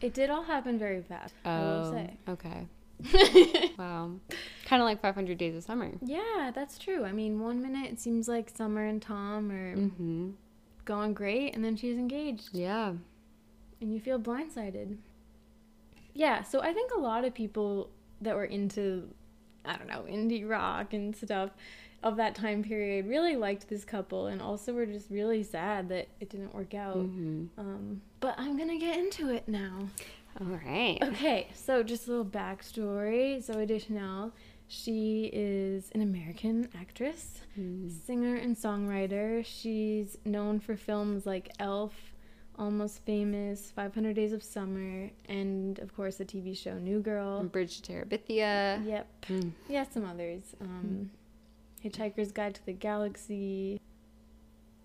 It 0.00 0.14
did 0.14 0.30
all 0.30 0.42
happen 0.42 0.80
very 0.80 1.02
fast, 1.02 1.32
I 1.44 1.60
will 1.60 1.66
Oh, 1.66 1.92
say. 1.92 2.16
okay. 2.28 2.66
wow. 3.78 4.10
Kind 4.64 4.82
of 4.82 4.86
like 4.86 5.00
500 5.00 5.36
Days 5.38 5.56
of 5.56 5.64
Summer. 5.64 5.90
Yeah, 6.02 6.50
that's 6.54 6.78
true. 6.78 7.04
I 7.04 7.12
mean, 7.12 7.40
one 7.40 7.60
minute 7.62 7.90
it 7.90 8.00
seems 8.00 8.28
like 8.28 8.50
Summer 8.54 8.84
and 8.86 9.00
Tom 9.00 9.50
are 9.50 9.76
Mm-hmm. 9.76 10.30
going 10.84 11.14
great, 11.14 11.54
and 11.54 11.64
then 11.64 11.76
she's 11.76 11.96
engaged, 11.98 12.50
Yeah. 12.52 12.94
and 13.80 13.92
you 13.92 14.00
feel 14.00 14.18
blindsided. 14.18 14.96
Yeah, 16.14 16.42
so 16.42 16.60
I 16.60 16.72
think 16.72 16.90
a 16.92 16.98
lot 17.00 17.24
of 17.24 17.34
people 17.34 17.90
that 18.20 18.34
were 18.34 18.44
into, 18.44 19.08
I 19.64 19.76
don't 19.76 19.88
know, 19.88 20.04
indie 20.10 20.48
rock 20.48 20.92
and 20.92 21.14
stuff 21.14 21.50
of 22.02 22.16
that 22.16 22.34
time 22.34 22.62
period 22.62 23.06
really 23.06 23.36
liked 23.36 23.68
this 23.68 23.84
couple, 23.84 24.26
and 24.26 24.40
also 24.42 24.72
were 24.72 24.86
just 24.86 25.10
really 25.10 25.42
sad 25.42 25.88
that 25.90 26.08
it 26.18 26.30
didn't 26.30 26.54
work 26.54 26.74
out. 26.74 26.96
Mm-hmm. 26.96 27.44
Um, 27.60 28.00
but 28.20 28.34
I'm 28.38 28.56
gonna 28.56 28.78
get 28.78 28.98
into 28.98 29.30
it 29.30 29.46
now. 29.48 29.88
All 30.38 30.46
right. 30.64 30.98
Okay, 31.02 31.48
so 31.54 31.82
just 31.82 32.06
a 32.06 32.10
little 32.10 32.24
backstory. 32.24 33.38
Zooey 33.38 33.66
Deschanel, 33.66 34.32
she 34.68 35.28
is 35.32 35.90
an 35.94 36.00
American 36.02 36.68
actress, 36.78 37.40
Mm. 37.58 37.90
singer, 37.90 38.36
and 38.36 38.56
songwriter. 38.56 39.44
She's 39.44 40.16
known 40.24 40.60
for 40.60 40.76
films 40.76 41.26
like 41.26 41.50
Elf, 41.58 42.14
Almost 42.58 43.00
Famous, 43.04 43.70
500 43.70 44.14
Days 44.14 44.32
of 44.32 44.42
Summer, 44.42 45.10
and 45.28 45.78
of 45.80 45.94
course 45.96 46.16
the 46.16 46.24
TV 46.24 46.54
show 46.54 46.78
New 46.78 47.00
Girl. 47.00 47.42
Bridge 47.44 47.80
to 47.82 47.92
Terabithia. 47.92 48.84
Yep. 48.86 49.06
Mm. 49.28 49.52
Yeah, 49.68 49.84
some 49.90 50.04
others. 50.04 50.54
Um, 50.60 51.10
Hitchhiker's 51.84 52.30
Guide 52.32 52.54
to 52.54 52.66
the 52.66 52.72
Galaxy. 52.74 53.80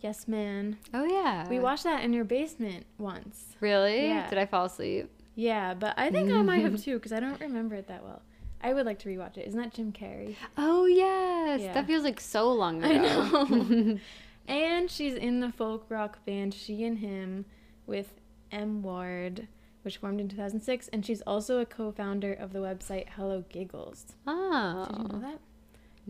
Yes 0.02 0.28
Man. 0.28 0.78
Oh, 0.94 1.06
yeah. 1.06 1.48
We 1.50 1.60
watched 1.60 1.84
that 1.84 2.04
in 2.04 2.14
your 2.14 2.24
basement 2.26 2.86
once. 2.98 3.56
Really? 3.60 4.08
Yeah. 4.08 4.30
Did 4.30 4.38
I 4.40 4.46
fall 4.46 4.66
asleep? 4.66 5.10
Yeah, 5.36 5.74
but 5.74 5.94
I 5.98 6.10
think 6.10 6.32
I 6.32 6.42
might 6.42 6.62
have 6.62 6.82
too 6.82 6.96
because 6.98 7.12
I 7.12 7.20
don't 7.20 7.40
remember 7.40 7.76
it 7.76 7.88
that 7.88 8.04
well. 8.04 8.22
I 8.62 8.74
would 8.74 8.86
like 8.86 9.00
to 9.00 9.10
rewatch 9.10 9.38
it. 9.38 9.48
Isn't 9.48 9.60
that 9.60 9.74
Jim 9.74 9.92
Carrey? 9.92 10.36
Oh, 10.58 10.86
yes. 10.86 11.62
Yeah. 11.62 11.74
That 11.74 11.86
feels 11.86 12.04
like 12.04 12.20
so 12.20 12.52
long 12.52 12.84
ago. 12.84 12.96
I 12.96 12.98
know. 12.98 14.00
and 14.48 14.90
she's 14.90 15.14
in 15.14 15.40
the 15.40 15.52
folk 15.52 15.86
rock 15.90 16.26
band 16.26 16.54
She 16.54 16.84
and 16.84 16.98
Him 17.00 17.46
with 17.86 18.16
M 18.52 18.82
Ward, 18.82 19.48
which 19.84 19.98
formed 19.98 20.20
in 20.20 20.30
2006, 20.30 20.88
and 20.88 21.06
she's 21.06 21.22
also 21.24 21.60
a 21.60 21.66
co-founder 21.66 22.34
of 22.34 22.54
the 22.54 22.60
website 22.60 23.10
Hello 23.10 23.44
Giggles. 23.50 24.14
oh. 24.26 24.88
Did 24.90 25.02
you 25.02 25.08
know 25.10 25.20
that? 25.20 25.40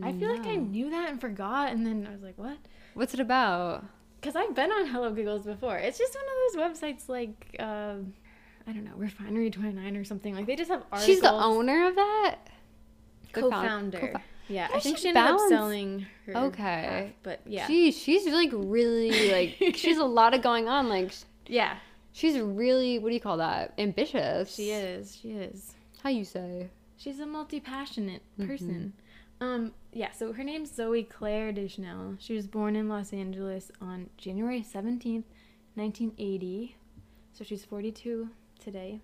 I 0.04 0.12
feel 0.14 0.30
like 0.30 0.46
I 0.46 0.56
knew 0.56 0.90
that 0.92 1.10
and 1.10 1.20
forgot, 1.20 1.72
and 1.72 1.86
then 1.86 2.06
I 2.08 2.14
was 2.14 2.22
like, 2.22 2.38
what? 2.38 2.58
What's 2.94 3.14
it 3.14 3.20
about? 3.20 3.86
Because 4.20 4.36
I've 4.36 4.56
been 4.56 4.72
on 4.72 4.88
Hello 4.88 5.12
Giggles 5.12 5.46
before. 5.46 5.78
It's 5.78 5.98
just 5.98 6.16
one 6.16 6.24
of 6.24 6.72
those 6.80 6.82
websites 6.82 7.10
like, 7.10 7.56
uh, 7.60 7.96
I 8.68 8.72
don't 8.74 8.84
know, 8.84 8.96
Refinery 8.96 9.52
29 9.52 9.96
or 9.96 10.04
something. 10.04 10.34
Like, 10.36 10.46
they 10.48 10.56
just 10.56 10.72
have 10.72 10.82
articles. 10.92 11.06
She's 11.06 11.22
the 11.22 11.32
owner 11.32 11.88
of 11.88 11.96
that? 11.96 12.36
Co-founder. 13.34 14.00
co-fou- 14.00 14.14
yeah, 14.48 14.68
Yeah, 14.70 14.76
I 14.76 14.80
think 14.80 14.98
she 14.98 15.04
she 15.04 15.08
ended 15.10 15.24
balanced- 15.24 15.46
up 15.46 15.50
selling 15.50 16.06
her. 16.26 16.38
Okay. 16.38 16.62
half, 16.64 17.10
but 17.24 17.42
yeah, 17.46 17.68
Geez, 17.68 17.98
she's 17.98 18.26
like 18.28 18.52
really 18.54 19.32
like 19.32 19.76
she's 19.76 19.98
a 19.98 20.06
lot 20.06 20.34
of 20.34 20.42
going 20.42 20.68
on. 20.68 20.88
Like 20.88 21.12
yeah, 21.48 21.78
she's 22.14 22.38
really 22.40 23.00
what 23.00 23.10
do 23.10 23.16
you 23.16 23.20
call 23.22 23.38
that? 23.38 23.74
Ambitious. 23.78 24.54
she 24.56 24.72
is. 24.72 25.18
She 25.22 25.32
is. 25.32 25.74
How 26.04 26.10
you 26.10 26.24
say? 26.24 26.70
She's 26.98 27.20
a 27.20 27.26
multi-passionate 27.26 28.22
Mm-hmm. 28.40 28.48
person. 28.50 28.94
Um, 29.42 29.74
yeah. 29.92 30.12
So 30.12 30.32
her 30.32 30.44
name's 30.44 30.72
Zooey 30.72 31.10
Claire 31.10 31.52
Deschanel. 31.52 32.16
She 32.20 32.34
was 32.36 32.48
born 32.48 32.76
in 32.76 32.88
Los 32.88 33.12
Angeles 33.14 33.70
on 33.82 34.10
January 34.18 34.62
seventeenth, 34.64 35.26
nineteen 35.76 36.14
eighty. 36.18 36.78
So 37.34 37.44
she's 37.44 37.66
forty-two 37.66 38.30
today. 38.66 39.00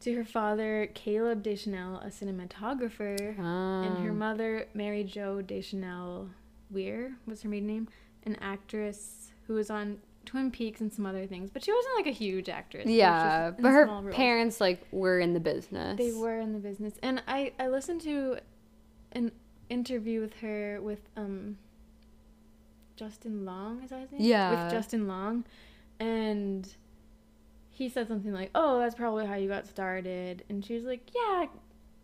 To 0.00 0.14
her 0.16 0.24
father, 0.24 0.88
Caleb 0.92 1.42
Deschanel, 1.42 1.98
a 2.00 2.08
cinematographer, 2.08 3.38
and 3.38 3.98
her 3.98 4.10
Um, 4.10 4.18
mother, 4.18 4.66
Mary 4.74 5.04
Jo 5.04 5.40
Deschanel 5.40 6.30
Weir, 6.70 7.16
was 7.26 7.42
her 7.42 7.48
maiden 7.48 7.68
name, 7.68 7.88
an 8.24 8.36
actress 8.40 9.30
who 9.46 9.54
was 9.54 9.70
on 9.70 9.98
Twin 10.26 10.50
Peaks 10.50 10.80
and 10.80 10.92
some 10.92 11.06
other 11.06 11.26
things, 11.26 11.50
but 11.50 11.62
she 11.64 11.72
wasn't 11.72 11.94
like 11.96 12.06
a 12.06 12.10
huge 12.10 12.48
actress. 12.48 12.86
Yeah, 12.86 13.50
but 13.50 13.68
her 13.70 14.10
parents 14.10 14.60
like 14.60 14.84
were 14.90 15.20
in 15.20 15.32
the 15.34 15.40
business. 15.40 15.96
They 15.98 16.12
were 16.12 16.38
in 16.40 16.52
the 16.52 16.58
business, 16.58 16.94
and 17.02 17.22
I 17.28 17.52
I 17.58 17.68
listened 17.68 18.00
to 18.02 18.38
an 19.12 19.32
interview 19.70 20.20
with 20.20 20.34
her 20.40 20.80
with 20.82 21.00
um 21.16 21.56
Justin 22.96 23.44
Long 23.44 23.82
is 23.82 23.90
that 23.90 24.00
his 24.00 24.12
name? 24.12 24.20
Yeah. 24.22 24.64
with 24.64 24.72
Justin 24.72 25.06
Long, 25.08 25.44
and 25.98 26.68
he 27.74 27.88
said 27.88 28.08
something 28.08 28.32
like, 28.32 28.50
"Oh, 28.54 28.78
that's 28.78 28.94
probably 28.94 29.26
how 29.26 29.34
you 29.34 29.48
got 29.48 29.66
started," 29.66 30.44
and 30.48 30.64
she 30.64 30.74
was 30.74 30.84
like, 30.84 31.10
"Yeah." 31.14 31.46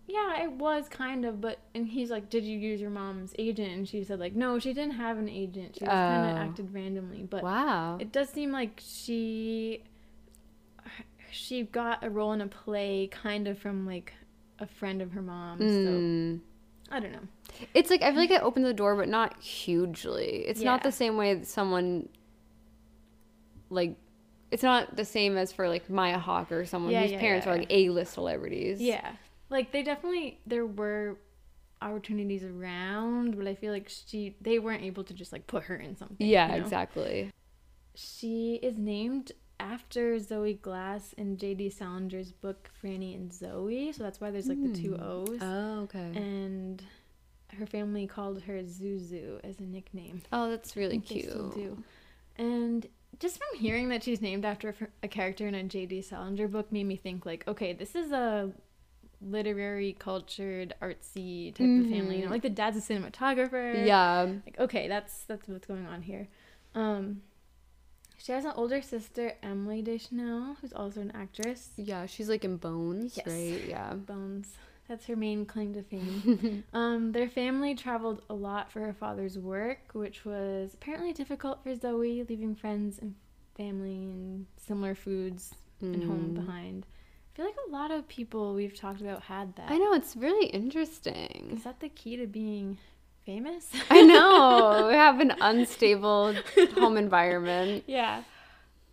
Yeah, 0.07 0.43
it 0.43 0.51
was 0.53 0.89
kind 0.89 1.25
of, 1.25 1.41
but 1.41 1.59
and 1.73 1.87
he's 1.87 2.11
like, 2.11 2.29
"Did 2.29 2.43
you 2.45 2.59
use 2.59 2.81
your 2.81 2.91
mom's 2.91 3.33
agent?" 3.39 3.71
And 3.71 3.89
she 3.89 4.03
said 4.03 4.19
like, 4.19 4.35
"No, 4.35 4.59
she 4.59 4.73
didn't 4.73 4.95
have 4.95 5.19
an 5.19 5.29
agent. 5.29 5.77
She 5.77 5.81
just 5.81 5.91
kind 5.91 6.27
Oh. 6.27 6.31
of 6.33 6.37
acted 6.49 6.75
randomly." 6.75 7.23
But 7.23 7.45
wow. 7.45 7.97
it 8.01 8.11
does 8.11 8.29
seem 8.29 8.51
like 8.51 8.81
she 8.85 9.85
she 11.31 11.63
got 11.63 12.03
a 12.03 12.11
role 12.11 12.33
in 12.33 12.41
a 12.41 12.49
play 12.49 13.07
kind 13.07 13.47
of 13.47 13.57
from 13.59 13.87
like 13.87 14.13
a 14.59 14.67
friend 14.67 15.01
of 15.01 15.13
her 15.13 15.23
mom's. 15.23 15.63
Mm. 15.63 16.41
So 16.41 16.95
I 16.97 16.99
don't 16.99 17.13
know. 17.13 17.29
It's 17.73 17.89
like 17.89 18.03
I 18.03 18.11
feel 18.11 18.19
like 18.21 18.33
it 18.33 18.43
opened 18.43 18.65
the 18.65 18.75
door, 18.75 18.97
but 18.97 19.09
not 19.09 19.41
hugely. 19.41 20.45
It's 20.47 20.61
not 20.61 20.83
the 20.83 20.91
same 20.91 21.17
way 21.17 21.35
that 21.35 21.47
someone 21.47 22.09
like. 23.69 23.95
It's 24.51 24.63
not 24.63 24.97
the 24.97 25.05
same 25.05 25.37
as 25.37 25.53
for 25.53 25.69
like 25.69 25.89
Maya 25.89 26.19
Hawke 26.19 26.51
or 26.53 26.65
someone 26.65 26.93
Yeah, 26.93 27.03
whose 27.03 27.13
yeah, 27.13 27.21
parents 27.21 27.47
yeah, 27.47 27.53
are 27.53 27.59
like 27.59 27.67
A 27.71 27.89
list 27.91 28.15
celebrities. 28.15 28.81
Yeah. 28.81 29.13
Like 29.49 29.73
they 29.73 29.83
definitely 29.83 30.41
there 30.47 30.67
were 30.67 31.19
opportunities 31.83 32.45
around, 32.45 33.37
but 33.37 33.47
I 33.47 33.55
feel 33.55 33.73
like 33.73 33.89
she 33.89 34.37
they 34.41 34.59
weren't 34.59 34.83
able 34.83 35.05
to 35.05 35.15
just 35.15 35.33
like 35.33 35.47
put 35.47 35.65
her 35.65 35.77
in 35.77 35.97
something. 35.97 36.27
Yeah, 36.27 36.47
you 36.47 36.59
know? 36.59 36.65
exactly. 36.65 37.31
She 37.95 38.59
is 38.63 38.77
named 38.77 39.33
after 39.59 40.17
Zooey 40.17 40.61
Glass 40.61 41.13
in 41.15 41.37
J.D. 41.37 41.71
Salinger's 41.71 42.33
book 42.33 42.71
Franny 42.83 43.15
and 43.15 43.31
Zooey, 43.31 43.95
so 43.95 44.03
that's 44.03 44.21
why 44.21 44.31
there's 44.31 44.49
like 44.49 44.63
the 44.63 44.73
two 44.73 44.95
hmm. 44.95 45.03
O's. 45.03 45.39
Oh, 45.41 45.81
okay. 45.83 46.13
and 46.15 46.83
her 47.59 47.67
family 47.67 48.07
called 48.07 48.43
her 48.43 48.63
Zuzu 48.63 49.41
as 49.45 49.59
a 49.59 49.65
nickname. 49.65 50.23
oh, 50.33 50.51
that's 50.51 50.77
really 50.77 50.93
think 50.93 51.09
they 51.09 51.15
cute. 51.17 51.31
still 51.31 51.51
do. 51.51 51.83
And 52.37 52.87
just 53.21 53.37
from 53.39 53.59
hearing 53.61 53.91
that 53.91 54.03
she's 54.03 54.21
named 54.21 54.45
after 54.45 54.75
a 55.03 55.09
character 55.09 55.47
in 55.47 55.55
a 55.55 55.63
J.D. 55.63 56.03
Salinger 56.03 56.49
book 56.49 56.73
made 56.73 56.85
me 56.85 56.97
think 56.97 57.25
like, 57.25 57.47
okay, 57.47 57.73
this 57.73 57.95
is 57.95 58.11
a 58.11 58.51
literary, 59.21 59.95
cultured, 59.99 60.75
artsy 60.83 61.55
type 61.55 61.61
of 61.85 61.91
family. 61.91 62.19
You 62.19 62.25
know, 62.25 62.31
like 62.31 62.43
the 62.43 62.51
dad's 62.51 62.77
a 62.77 62.81
cinematographer. 62.81 63.75
Mm-hmm. 63.77 63.87
Yeah. 63.87 64.23
Like, 64.47 64.59
okay, 64.59 64.89
that's 64.89 65.25
that's 65.25 65.47
what's 65.49 65.67
going 65.67 65.87
on 65.87 66.03
here. 66.03 66.27
Um, 66.75 67.23
she 68.17 68.33
has 68.33 68.45
an 68.45 68.53
older 68.57 68.83
sister, 68.83 69.33
Emily 69.43 69.83
Deschanel, 69.83 70.57
who's 70.61 70.73
also 70.73 71.01
an 71.01 71.11
actress. 71.15 71.71
Yeah, 71.77 72.07
she's 72.07 72.29
like 72.29 72.45
in 72.45 72.57
Bones, 72.57 73.17
Yes. 73.17 73.27
right? 73.27 73.65
Yeah. 73.69 73.95
Bones. 73.95 74.55
That's 74.91 75.07
her 75.07 75.15
main 75.15 75.47
claim 75.47 75.73
to 75.75 75.83
fame. 75.85 76.65
um, 76.73 77.13
their 77.13 77.29
family 77.29 77.77
traveled 77.77 78.23
a 78.29 78.35
lot 78.35 78.73
for 78.73 78.81
her 78.81 78.93
father's 78.93 79.39
work, 79.39 79.79
which 79.93 80.25
was 80.25 80.75
apparently 80.75 81.13
difficult 81.13 81.63
for 81.63 81.71
Zooey, 81.77 82.29
leaving 82.29 82.57
friends 82.57 82.99
and 82.99 83.15
family 83.57 83.95
and 84.11 84.47
similar 84.57 84.97
foods 84.97 85.55
and 85.81 86.03
home 86.03 86.31
Mm. 86.33 86.35
behind. 86.35 86.87
I 87.33 87.37
feel 87.37 87.45
like 87.47 87.55
a 87.69 87.71
lot 87.71 87.93
of 87.93 88.09
people 88.09 88.53
we've 88.55 88.77
talked 88.77 89.01
about 89.01 89.23
had 89.23 89.55
that. 89.55 89.71
I 89.71 89.79
know 89.79 89.93
it's 89.93 90.17
really 90.17 90.47
interesting. 90.47 91.53
Is 91.55 91.63
that 91.63 91.79
the 91.79 91.89
key 91.89 92.17
to 92.17 92.27
being 92.27 92.77
famous? 93.25 93.71
I 93.91 94.03
know. 94.03 94.87
we 94.91 94.95
have 94.95 95.21
an 95.21 95.35
unstable 95.41 96.35
home 96.75 96.97
environment. 96.97 97.85
yeah. 97.87 98.25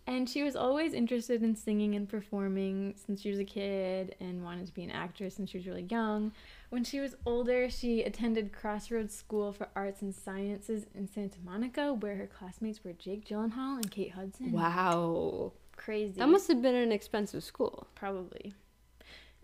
And 0.08 0.26
she 0.26 0.42
was 0.42 0.56
always 0.56 0.94
interested 0.94 1.42
in 1.42 1.54
singing 1.54 1.94
and 1.94 2.08
performing 2.08 2.94
since 2.96 3.20
she 3.20 3.28
was 3.28 3.38
a 3.38 3.44
kid 3.44 4.16
and 4.20 4.42
wanted 4.42 4.66
to 4.66 4.72
be 4.72 4.82
an 4.82 4.90
actress 4.90 5.34
since 5.34 5.50
she 5.50 5.58
was 5.58 5.66
really 5.66 5.86
young. 5.90 6.32
When 6.70 6.82
she 6.82 6.98
was 6.98 7.14
older, 7.26 7.68
she 7.68 8.02
attended 8.02 8.50
Crossroads 8.50 9.14
School 9.14 9.52
for 9.52 9.68
Arts 9.76 10.00
and 10.00 10.14
Sciences 10.14 10.86
in 10.94 11.08
Santa 11.08 11.36
Monica, 11.44 11.92
where 11.92 12.16
her 12.16 12.26
classmates 12.26 12.82
were 12.82 12.94
Jake 12.94 13.28
Gyllenhaal 13.28 13.76
and 13.76 13.90
Kate 13.90 14.12
Hudson. 14.12 14.50
Wow. 14.50 15.52
Crazy. 15.76 16.14
That 16.18 16.30
must 16.30 16.48
have 16.48 16.62
been 16.62 16.74
an 16.74 16.90
expensive 16.90 17.44
school. 17.44 17.86
Probably. 17.94 18.54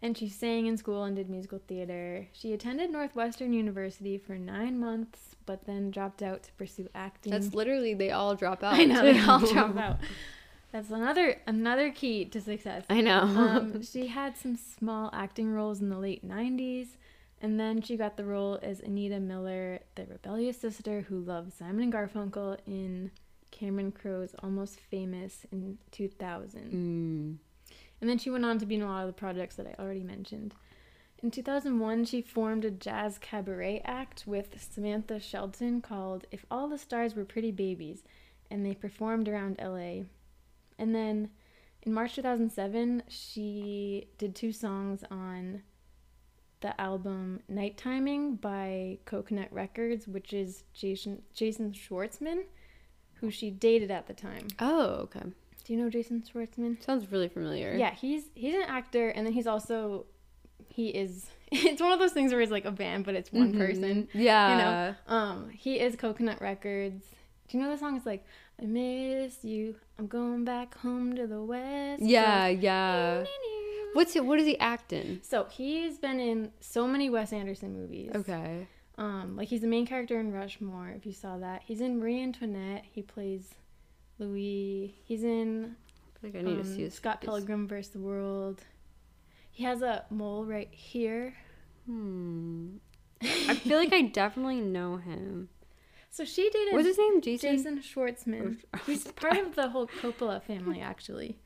And 0.01 0.17
she 0.17 0.31
sang 0.31 0.65
in 0.65 0.79
school 0.79 1.05
and 1.05 1.15
did 1.15 1.29
musical 1.29 1.61
theater. 1.69 2.27
She 2.33 2.55
attended 2.55 2.91
Northwestern 2.91 3.53
University 3.53 4.17
for 4.17 4.39
nine 4.39 4.79
months, 4.79 5.37
but 5.45 5.67
then 5.67 5.91
dropped 5.91 6.23
out 6.23 6.43
to 6.45 6.53
pursue 6.53 6.89
acting. 6.95 7.33
That's 7.33 7.53
literally 7.53 7.93
they 7.93 8.13
all 8.13 8.35
drop 8.35 8.65
out. 8.65 8.75
I 8.81 8.85
know 8.85 9.03
they 9.03 9.21
all 9.21 9.41
drop 9.41 9.77
out. 9.77 9.99
That's 10.75 10.91
another 10.91 11.41
another 11.47 11.93
key 11.93 12.25
to 12.25 12.41
success. 12.41 12.85
I 12.91 13.01
know. 13.01 13.21
Um, 13.21 13.81
she 13.85 14.09
had 14.09 14.37
some 14.37 14.57
small 14.57 15.09
acting 15.13 15.53
roles 15.53 15.81
in 15.81 15.89
the 15.89 16.01
late 16.01 16.29
'90s, 16.29 16.89
and 17.41 17.61
then 17.61 17.81
she 17.81 17.97
got 17.97 18.17
the 18.17 18.25
role 18.25 18.59
as 18.61 18.81
Anita 18.81 19.21
Miller, 19.21 19.79
the 19.95 20.05
rebellious 20.07 20.61
sister 20.61 21.03
who 21.03 21.21
loved 21.21 21.53
Simon 21.53 21.85
and 21.85 21.93
Garfunkel 21.93 22.59
in 22.67 23.13
Cameron 23.53 23.93
Crowe's 23.93 24.35
Almost 24.43 24.81
Famous 24.81 25.47
in 25.53 25.79
2000. 25.93 26.61
Mm. 26.73 27.37
And 28.01 28.11
then 28.11 28.19
she 28.19 28.31
went 28.31 28.45
on 28.45 28.59
to 28.59 28.67
be 28.67 28.75
in 28.75 28.83
a 28.83 28.89
lot 28.89 29.03
of 29.03 29.07
the 29.07 29.13
projects 29.13 29.55
that 29.55 29.69
I 29.69 29.81
already 29.81 30.03
mentioned. 30.03 30.55
In 31.23 31.31
2001, 31.31 32.07
she 32.07 32.21
formed 32.21 32.65
a 32.65 32.73
jazz 32.73 33.19
cabaret 33.19 33.81
act 33.85 34.25
with 34.27 34.61
Samantha 34.61 35.21
Shelton 35.21 35.81
called 35.81 36.27
If 36.33 36.45
All 36.51 36.67
the 36.67 36.79
Stars 36.79 37.15
Were 37.15 37.25
Pretty 37.25 37.53
Babies, 37.53 38.03
and 38.51 38.67
they 38.67 38.75
performed 38.75 39.29
around 39.29 39.61
LA. 39.63 40.07
And 40.79 40.95
then 40.95 41.31
in 41.83 41.93
March 41.93 42.15
2007, 42.17 43.03
she 43.09 44.09
did 44.19 44.35
two 44.35 44.53
songs 44.53 45.05
on 45.11 45.63
the 46.61 46.79
album 46.81 47.41
Night 47.49 47.77
Timing 47.77 48.37
by 48.37 48.99
Coconut 49.05 49.49
Records, 49.53 50.09
which 50.09 50.33
is 50.33 50.65
Jason, 50.73 51.23
Jason 51.35 51.73
Schwartzman, 51.73 52.45
who 53.15 53.31
she 53.31 53.51
dated 53.51 53.91
at 53.91 54.07
the 54.07 54.15
time. 54.15 54.49
Oh, 54.59 54.85
okay. 55.03 55.21
Do 55.65 55.73
you 55.73 55.79
know 55.79 55.91
Jason 55.91 56.23
Schwartzman? 56.23 56.83
Sounds 56.83 57.11
really 57.13 57.29
familiar. 57.29 57.75
Yeah, 57.77 57.95
he's 57.95 58.25
he's 58.35 58.55
an 58.55 58.63
actor, 58.67 59.09
and 59.11 59.27
then 59.27 59.33
he's 59.33 59.47
also 59.47 60.07
he 60.69 60.89
is. 60.89 61.27
It's 61.57 61.81
one 61.81 61.93
of 61.93 62.01
those 62.01 62.13
things 62.13 62.33
where 62.33 62.41
it's 62.41 62.51
like 62.51 62.65
a 62.65 62.73
band, 62.73 63.05
but 63.05 63.15
it's 63.15 63.31
one 63.33 63.53
Mhm. 63.53 63.59
person. 63.59 64.09
Yeah. 64.13 64.51
You 64.51 64.59
know, 64.59 65.15
um, 65.15 65.51
he 65.51 65.79
is 65.79 65.95
Coconut 65.95 66.41
Records. 66.41 67.05
Do 67.49 67.57
you 67.59 67.63
know 67.63 67.71
the 67.71 67.79
song? 67.79 67.97
It's 67.97 68.05
like 68.07 68.25
I 68.61 68.67
miss 68.67 69.45
you. 69.45 69.77
I'm 69.99 70.07
going 70.07 70.45
back 70.45 70.79
home 70.79 71.17
to 71.17 71.27
the 71.27 71.43
west. 71.43 72.03
Yeah, 72.03 72.51
Coast." 72.51 72.63
yeah. 72.63 73.25
What's 73.95 74.17
it? 74.17 74.25
What 74.25 74.41
is 74.41 74.47
he 74.47 74.59
acting? 74.59 75.21
So 75.23 75.47
he's 75.51 75.99
been 75.99 76.19
in 76.19 76.51
so 76.61 76.87
many 76.87 77.11
Wes 77.11 77.33
Anderson 77.33 77.73
movies. 77.73 78.11
Okay. 78.15 78.67
Um, 78.97 79.37
like 79.37 79.49
he's 79.49 79.61
the 79.61 79.67
main 79.67 79.87
character 79.87 80.19
in 80.21 80.33
Rushmore. 80.33 80.93
If 80.97 81.07
you 81.07 81.13
saw 81.13 81.39
that, 81.39 81.63
he's 81.65 81.81
in 81.81 81.99
Marie 81.99 82.23
Antoinette. 82.23 82.85
He 82.91 83.03
plays 83.03 83.55
Louis. 84.19 84.95
He's 85.05 85.25
in 85.25 85.77
I 86.07 86.21
feel 86.21 86.31
like 86.31 86.41
I 86.41 86.49
need 86.49 86.63
to 86.63 86.69
um, 86.69 86.77
see 86.77 86.83
his 86.83 86.95
Scott 86.95 87.21
face. 87.21 87.29
Pilgrim 87.29 87.69
versus 87.69 87.93
the 87.93 88.01
World. 88.01 88.63
He 89.51 89.65
has 89.65 89.83
a 89.83 90.05
mole 90.11 90.45
right 90.45 90.73
here. 90.73 91.35
Hmm. 91.87 92.77
I 93.23 93.55
feel 93.55 93.79
like 93.79 93.93
I 93.93 94.03
definitely 94.03 94.61
know 94.61 94.97
him. 94.97 95.49
So 96.15 96.25
she 96.25 96.49
dated 96.49 96.75
What's 96.75 96.87
his 96.87 96.97
name? 96.99 97.21
Jason. 97.21 97.57
Jason 97.57 97.79
Schwartzman. 97.81 98.59
Or- 98.73 98.79
He's 98.87 99.05
part 99.23 99.37
of 99.37 99.57
the 99.57 99.69
whole 99.71 99.89
Coppola 100.01 100.41
family, 100.41 100.81
actually. 100.81 101.39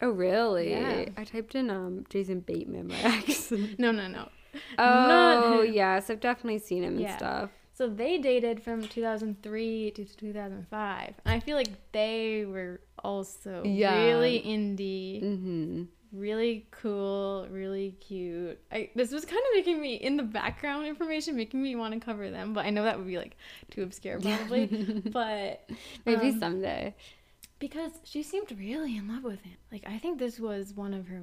Oh, 0.00 0.08
really? 0.08 0.70
Yeah. 0.70 1.10
I 1.18 1.24
typed 1.24 1.54
in 1.54 1.68
um 1.68 2.04
Jason 2.08 2.40
Bateman 2.40 2.88
by 2.88 2.94
accident. 3.04 3.78
No, 3.78 3.90
no, 3.92 4.08
no. 4.08 4.28
oh, 4.78 5.60
yes, 5.60 6.08
I've 6.08 6.20
definitely 6.20 6.58
seen 6.60 6.82
him 6.84 6.98
Yeah. 6.98 7.08
and 7.08 7.16
stuff. 7.18 7.50
So 7.74 7.86
they 7.88 8.16
dated 8.18 8.62
from 8.62 8.86
2003 8.88 9.90
to 9.96 10.04
2005. 10.06 11.14
And 11.26 11.34
I 11.34 11.40
feel 11.40 11.56
like 11.56 11.92
they 11.92 12.46
were 12.46 12.80
also 13.02 13.62
Yeah. 13.64 14.04
really 14.06 14.40
indie, 14.40 15.22
Mm-hmm. 15.22 15.82
Really 16.14 16.66
cool, 16.70 17.46
really 17.50 17.92
cute. 18.00 18.58
I, 18.70 18.90
this 18.94 19.10
was 19.10 19.24
kind 19.24 19.38
of 19.38 19.54
making 19.54 19.80
me, 19.80 19.94
in 19.94 20.16
the 20.16 20.22
background 20.22 20.86
information, 20.86 21.36
making 21.36 21.62
me 21.62 21.76
want 21.76 21.94
to 21.94 22.00
cover 22.00 22.30
them. 22.30 22.54
But 22.54 22.66
I 22.66 22.70
know 22.70 22.84
that 22.84 22.98
would 22.98 23.06
be 23.06 23.18
like 23.18 23.36
too 23.70 23.82
obscure 23.82 24.20
probably. 24.20 24.66
but 25.12 25.68
Maybe 26.06 26.28
um, 26.28 26.40
someday. 26.40 26.94
because 27.58 27.92
she 28.04 28.22
seemed 28.22 28.50
really 28.58 28.96
in 28.96 29.08
love 29.08 29.24
with 29.24 29.42
him. 29.42 29.56
Like 29.72 29.84
I 29.86 29.98
think 29.98 30.18
this 30.18 30.38
was 30.38 30.72
one 30.72 30.94
of 30.94 31.08
her 31.08 31.22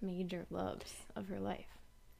major 0.00 0.46
loves 0.50 0.92
of 1.16 1.28
her 1.28 1.40
life. 1.40 1.66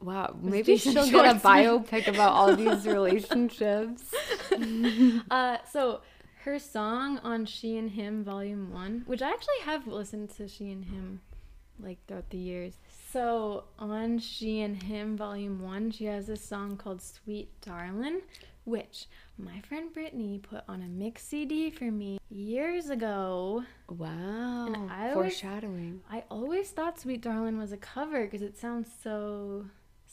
Wow, 0.00 0.37
maybe 0.40 0.76
she'll 0.76 1.07
get 1.11 1.37
a 1.37 1.38
biopic 1.38 2.09
about 2.09 2.33
all 2.33 2.54
these 2.57 2.87
relationships. 2.87 4.02
Uh, 5.30 5.59
so 5.70 6.00
her 6.44 6.59
song 6.59 7.18
on 7.18 7.46
She 7.46 7.78
and 7.78 7.90
Him 7.90 8.24
Volume 8.24 8.72
One, 8.72 9.04
which 9.07 9.22
I 9.22 9.30
actually 9.30 9.61
have 9.64 9.87
listened 9.87 10.30
to 10.37 10.48
She 10.48 10.70
and 10.70 10.85
Him 10.85 11.20
like 11.80 11.98
throughout 12.06 12.30
the 12.30 12.38
years. 12.38 12.78
So 13.12 13.64
on 13.78 14.18
She 14.18 14.60
and 14.62 14.82
Him 14.82 15.16
Volume 15.16 15.62
One, 15.62 15.90
she 15.90 16.04
has 16.06 16.26
this 16.26 16.44
song 16.44 16.76
called 16.76 17.00
Sweet 17.02 17.48
Darlin', 17.60 18.22
which 18.64 19.06
my 19.38 19.60
friend 19.62 19.92
Brittany 19.92 20.38
put 20.42 20.62
on 20.68 20.82
a 20.82 20.87
mix 20.88 21.22
CD 21.24 21.70
for 21.70 21.90
me 21.90 22.18
years 22.30 22.90
ago. 22.90 23.64
Wow, 23.88 24.66
And 24.72 24.90
I 24.90 25.10
always- 25.12 25.38
foreshadowing. 25.40 26.00
I 26.10 26.24
always 26.30 26.70
thought 26.70 26.98
Sweet 27.00 27.20
Darlin' 27.22 27.58
was 27.58 27.72
a 27.72 27.76
cover 27.76 28.24
because 28.24 28.42
it 28.42 28.56
sounds 28.56 28.88
so 29.02 29.66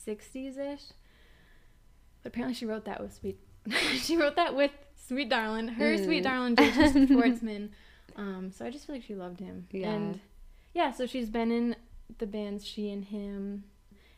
60s 0.07 0.57
ish. 0.57 0.83
But 2.23 2.33
apparently 2.33 2.53
she 2.55 2.65
wrote 2.65 2.85
that 2.85 3.01
with 3.01 3.13
Sweet. 3.13 3.39
she 4.01 4.17
wrote 4.17 4.35
that 4.35 4.55
with 4.55 4.71
Sweet 4.95 5.29
Darlin', 5.29 5.67
her 5.69 5.95
Mm. 5.97 6.05
Sweet 6.05 6.23
Darlin', 6.23 6.55
Jason 6.55 7.07
Schwartzman. 7.07 7.69
Um, 8.15 8.51
so 8.51 8.65
I 8.65 8.69
just 8.69 8.85
feel 8.85 8.95
like 8.95 9.03
she 9.05 9.15
loved 9.15 9.39
him. 9.39 9.67
Yeah. 9.71 9.89
And 9.91 10.19
yeah, 10.73 10.91
so 10.91 11.05
she's 11.05 11.29
been 11.29 11.51
in 11.51 11.75
the 12.17 12.27
bands 12.27 12.65
She 12.65 12.91
and 12.91 13.05
Him. 13.05 13.65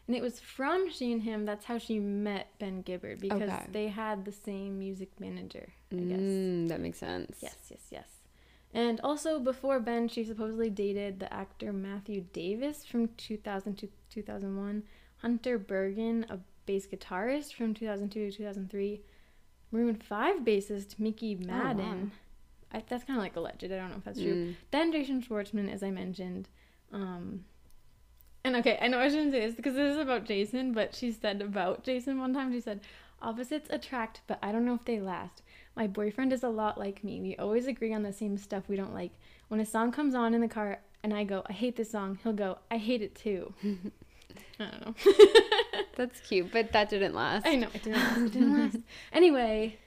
And 0.08 0.16
it 0.16 0.22
was 0.22 0.40
from 0.40 0.90
She 0.92 1.12
and 1.14 1.22
Him 1.24 1.46
that's 1.46 1.66
how 1.66 1.78
she 1.78 2.00
met 2.00 2.48
Ben 2.60 2.82
Gibbard 2.82 3.20
because 3.22 3.42
Okay. 3.50 3.66
they 3.72 3.88
had 3.88 4.26
the 4.26 4.32
same 4.32 4.78
music 4.80 5.18
manager, 5.20 5.70
I 5.92 5.96
guess. 5.96 6.20
Mm, 6.20 6.68
that 6.70 6.82
makes 6.82 6.98
sense. 7.00 7.38
Yes, 7.42 7.56
yes, 7.70 7.82
yes. 7.90 8.08
And 8.74 9.00
also 9.02 9.40
before 9.40 9.80
Ben, 9.80 10.08
she 10.08 10.24
supposedly 10.24 10.70
dated 10.70 11.20
the 11.20 11.32
actor 11.32 11.72
Matthew 11.72 12.26
Davis 12.34 12.84
from 12.84 13.08
2000 13.18 13.76
to 13.78 13.88
2001, 14.10 14.84
Hunter 15.18 15.58
Burgan, 15.60 16.26
a 16.30 16.40
bass 16.66 16.88
guitarist 16.88 17.54
from 17.54 17.74
2002 17.74 18.32
to 18.32 18.38
2003, 18.38 19.02
Maroon 19.72 19.96
5 19.96 20.40
bassist 20.42 21.00
Mickey 21.00 21.36
Madden. 21.36 22.12
I, 22.74 22.84
that's 22.88 23.04
kind 23.04 23.18
of 23.18 23.24
like 23.24 23.36
alleged. 23.36 23.64
I 23.64 23.68
don't 23.68 23.90
know 23.90 23.98
if 23.98 24.04
that's 24.04 24.20
true. 24.20 24.48
Mm. 24.48 24.56
Then 24.72 24.92
Jason 24.92 25.22
Schwartzman, 25.22 25.72
as 25.72 25.84
I 25.84 25.92
mentioned. 25.92 26.50
Um, 26.92 27.46
and 28.44 28.56
okay, 28.58 28.78
I 28.82 28.88
know 28.88 29.00
I 29.00 29.10
shouldn't 29.10 29.32
say 29.32 29.40
this 29.40 29.56
because 29.56 29.76
this 29.76 29.96
is 29.96 30.02
about 30.02 30.26
Jason, 30.26 30.74
but 30.74 30.94
she 30.94 31.12
said 31.12 31.42
about 31.42 31.84
Jason 31.84 32.20
one 32.20 32.34
time, 32.34 32.52
she 32.52 32.60
said, 32.60 32.82
Opposites 33.22 33.70
attract, 33.70 34.22
but 34.28 34.38
I 34.42 34.52
don't 34.52 34.66
know 34.66 34.74
if 34.74 34.84
they 34.84 35.00
last. 35.00 35.44
My 35.76 35.88
boyfriend 35.88 36.34
is 36.34 36.44
a 36.44 36.50
lot 36.50 36.78
like 36.78 37.04
me. 37.04 37.22
We 37.22 37.38
always 37.38 37.68
agree 37.68 37.94
on 37.94 38.04
the 38.04 38.12
same 38.12 38.38
stuff 38.38 38.64
we 38.68 38.76
don't 38.76 38.94
like. 38.94 39.12
When 39.48 39.62
a 39.62 39.66
song 39.66 39.92
comes 39.92 40.14
on 40.14 40.34
in 40.34 40.42
the 40.42 40.50
car 40.50 40.80
and 41.04 41.14
I 41.14 41.24
go, 41.24 41.44
I 41.48 41.54
hate 41.54 41.78
this 41.78 41.92
song, 41.92 42.20
he'll 42.22 42.34
go, 42.34 42.60
I 42.70 42.78
hate 42.78 43.02
it 43.02 43.16
too. 43.16 43.54
I 44.60 44.66
don't 44.66 44.86
know. 44.86 45.14
That's 45.96 46.20
cute, 46.20 46.52
but 46.52 46.72
that 46.74 46.90
didn't 46.90 47.14
last. 47.14 47.46
I 47.46 47.56
know, 47.56 47.70
it 47.74 47.84
didn't 47.84 48.00
last. 48.00 48.18
It 48.20 48.34
didn't 48.34 48.60
last. 48.60 48.78
Anyway, 49.14 49.78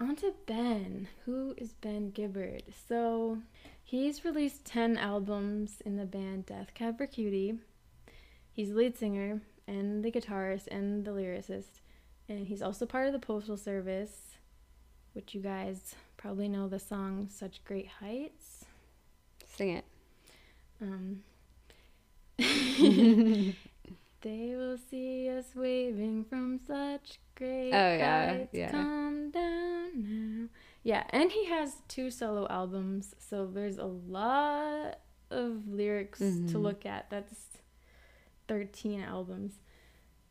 on 0.00 0.16
to 0.16 0.32
Ben. 0.46 1.08
Who 1.24 1.54
is 1.56 1.72
Ben 1.72 2.10
Gibbard? 2.10 2.62
So, 2.88 3.38
he's 3.82 4.24
released 4.24 4.64
10 4.64 4.96
albums 4.96 5.82
in 5.84 5.96
the 5.96 6.04
band 6.04 6.46
Death 6.46 6.72
Cab 6.74 6.98
for 6.98 7.06
Cutie. 7.06 7.58
He's 8.52 8.70
the 8.70 8.76
lead 8.76 8.96
singer 8.96 9.40
and 9.66 10.04
the 10.04 10.10
guitarist 10.10 10.68
and 10.68 11.04
the 11.04 11.10
lyricist. 11.10 11.80
And 12.28 12.46
he's 12.46 12.62
also 12.62 12.86
part 12.86 13.06
of 13.06 13.12
the 13.12 13.18
Postal 13.18 13.56
Service, 13.56 14.36
which 15.12 15.34
you 15.34 15.40
guys 15.40 15.94
probably 16.16 16.48
know 16.48 16.68
the 16.68 16.78
song 16.78 17.28
Such 17.30 17.64
Great 17.64 17.88
Heights. 18.00 18.64
Sing 19.46 19.70
it. 19.70 19.84
Um, 20.80 21.22
they 24.22 24.54
will 24.56 24.76
see 24.90 25.28
us 25.30 25.46
waving 25.54 26.24
from 26.24 26.58
such 26.66 27.18
great 27.34 27.70
Oh, 27.72 27.96
yeah, 27.96 28.30
heights. 28.32 28.50
yeah. 28.52 28.70
Come 28.70 29.30
down 29.30 30.42
now. 30.42 30.48
Yeah, 30.82 31.04
and 31.10 31.30
he 31.30 31.46
has 31.46 31.82
two 31.88 32.10
solo 32.10 32.46
albums, 32.48 33.14
so 33.18 33.46
there's 33.46 33.78
a 33.78 33.84
lot 33.86 34.98
of 35.30 35.68
lyrics 35.68 36.18
to 36.20 36.24
Mhm. 36.24 36.62
look 36.62 36.86
at. 36.86 37.10
That's 37.10 37.58
13 38.48 39.00
albums. 39.02 39.58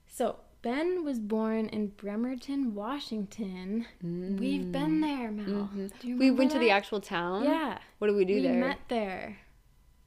So 0.07 0.37
Ben 0.63 1.03
was 1.03 1.19
born 1.19 1.67
in 1.69 1.87
Bremerton, 1.89 2.73
Washington. 2.73 3.85
We've 4.01 4.71
been 4.71 5.01
there, 5.01 5.31
Mel. 5.31 5.69
Mhm. 5.73 5.91
Do 5.99 6.07
you 6.07 6.17
We 6.17 6.31
went 6.31 6.51
to 6.51 6.59
the 6.59 6.71
actual 6.71 6.99
town. 6.99 7.43
Yeah. 7.43 7.77
What 7.99 8.07
did 8.07 8.15
we 8.15 8.25
do 8.25 8.35
we 8.35 8.41
there? 8.41 8.53
We 8.53 8.59
met 8.59 8.79
there 8.87 9.37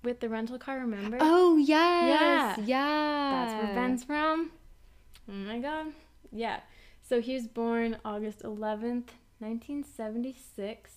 with 0.03 0.21
the 0.21 0.29
rental 0.29 0.59
car, 0.59 0.79
remember? 0.79 1.19
Oh 1.21 1.57
yes. 1.57 2.59
Yeah. 2.59 2.65
Yeah. 2.65 3.31
That's 3.33 3.65
where 3.65 3.75
Ben's 3.75 4.05
from. 4.05 4.51
Oh 5.29 5.33
my 5.33 5.59
god. 5.59 5.87
Yeah. 6.33 6.61
So 7.03 7.21
he 7.21 7.35
was 7.35 7.47
born 7.47 7.97
August 8.05 8.43
11th, 8.43 9.11
1976. 9.41 10.93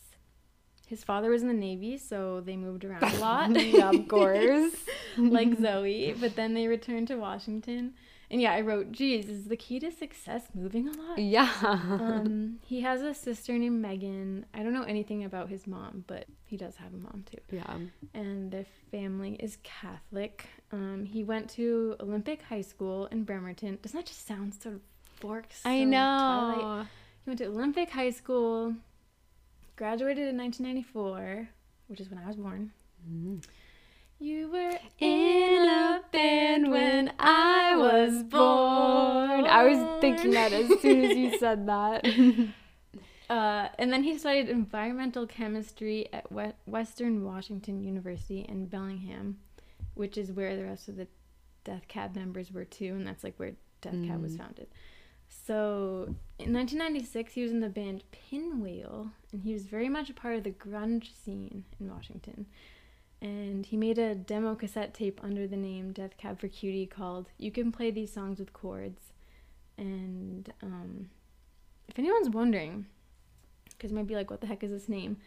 His 0.85 1.03
father 1.03 1.29
was 1.29 1.41
in 1.41 1.47
the 1.47 1.53
Navy, 1.53 1.97
so 1.97 2.41
they 2.41 2.55
moved 2.55 2.85
around 2.85 3.03
a 3.03 3.17
lot. 3.17 3.49
yeah, 3.59 3.89
of 3.89 4.07
course. 4.07 4.75
like 5.17 5.57
Zooey, 5.57 6.19
but 6.19 6.35
then 6.35 6.53
they 6.53 6.67
returned 6.67 7.07
to 7.07 7.15
Washington. 7.15 7.93
And 8.31 8.41
yeah, 8.41 8.53
I 8.53 8.61
wrote, 8.61 8.91
geez, 8.91 9.27
is 9.29 9.45
the 9.45 9.57
key 9.57 9.79
to 9.79 9.91
success 9.91 10.43
moving 10.55 10.87
a 10.87 10.91
lot? 10.91 11.17
yeah. 11.19 11.51
Um, 11.61 12.57
he 12.65 12.81
has 12.81 13.01
a 13.01 13.13
sister 13.13 13.53
named 13.57 13.81
Megan. 13.81 14.45
I 14.53 14.63
don't 14.63 14.73
know 14.73 14.83
anything 14.83 15.23
about 15.23 15.49
his 15.49 15.67
mom, 15.67 16.03
but 16.07 16.25
he 16.45 16.57
does 16.57 16.75
have 16.77 16.93
a 16.93 16.97
mom 16.97 17.25
too. 17.29 17.37
yeah. 17.51 17.77
And 18.13 18.51
their 18.51 18.65
family 18.91 19.35
is 19.39 19.57
Catholic. 19.63 20.45
Um, 20.71 21.05
he 21.05 21.23
went 21.23 21.49
to 21.51 21.95
Olympic 21.99 22.41
High 22.41 22.61
School 22.61 23.05
in 23.07 23.23
Bremerton. 23.23 23.77
Doesn't 23.81 23.97
that 23.99 24.07
just 24.07 24.25
sound 24.25 24.53
sort 24.55 24.75
of 24.75 24.81
forks? 25.19 25.61
I 25.65 25.83
know. 25.83 26.53
Twilight? 26.55 26.87
He 27.23 27.29
went 27.29 27.37
to 27.39 27.45
Olympic 27.45 27.89
High 27.91 28.09
School, 28.11 28.73
graduated 29.75 30.27
in 30.29 30.37
1994, 30.37 31.47
which 31.87 31.99
is 31.99 32.09
when 32.09 32.19
I 32.19 32.27
was 32.27 32.35
born. 32.35 32.71
You 34.23 34.49
were 34.49 34.79
In 34.99 35.67
a 35.67 35.99
band 36.13 36.71
when 36.71 37.11
I 37.19 37.75
was 37.75 38.23
born. 38.23 39.45
I 39.45 39.65
was 39.65 39.99
thinking 39.99 40.31
that 40.31 40.53
as 40.53 40.79
soon 40.79 41.03
as 41.03 41.17
you 41.17 41.37
said 41.37 41.67
that. 41.67 42.07
Uh, 43.29 43.67
and 43.77 43.91
then 43.91 44.03
he 44.03 44.17
studied 44.17 44.47
environmental 44.47 45.27
chemistry 45.27 46.07
at 46.13 46.31
Western 46.65 47.25
Washington 47.25 47.83
University 47.83 48.45
in 48.47 48.67
Bellingham, 48.67 49.39
which 49.93 50.17
is 50.17 50.31
where 50.31 50.55
the 50.55 50.63
rest 50.63 50.87
of 50.87 50.95
the 50.95 51.07
Death 51.65 51.89
Cab 51.89 52.15
members 52.15 52.49
were 52.49 52.63
too, 52.63 52.93
and 52.93 53.05
that's 53.05 53.25
like 53.25 53.35
where 53.35 53.51
Death 53.81 54.07
Cab 54.07 54.21
was 54.21 54.37
founded. 54.37 54.67
So 55.27 56.15
in 56.39 56.53
1996, 56.53 57.33
he 57.33 57.41
was 57.41 57.51
in 57.51 57.59
the 57.59 57.67
band 57.67 58.05
Pinwheel, 58.11 59.09
and 59.33 59.41
he 59.41 59.51
was 59.51 59.63
very 59.63 59.89
much 59.89 60.09
a 60.09 60.13
part 60.13 60.37
of 60.37 60.45
the 60.45 60.51
grunge 60.51 61.09
scene 61.13 61.65
in 61.77 61.91
Washington. 61.91 62.45
And 63.23 63.65
he 63.65 63.77
made 63.77 63.97
a 63.97 64.13
demo 64.13 64.53
cassette 64.53 64.93
tape 64.93 65.19
under 65.23 65.47
the 65.47 65.57
name 65.57 65.93
Death 65.93 66.17
Cab 66.17 66.39
for 66.39 66.49
Cutie 66.49 66.85
called 66.85 67.29
"You 67.37 67.51
Can 67.51 67.71
Play 67.71 67.89
These 67.89 68.11
Songs 68.13 68.37
with 68.37 68.53
Chords." 68.53 69.13
And 69.77 70.51
um, 70.61 71.09
if 71.87 71.97
anyone's 71.97 72.29
wondering, 72.29 72.85
because 73.69 73.91
you 73.91 73.97
might 73.97 74.07
be 74.07 74.15
like, 74.15 74.29
what 74.29 74.41
the 74.41 74.47
heck 74.47 74.63
is 74.63 74.71
this 74.71 74.89
name? 74.89 75.17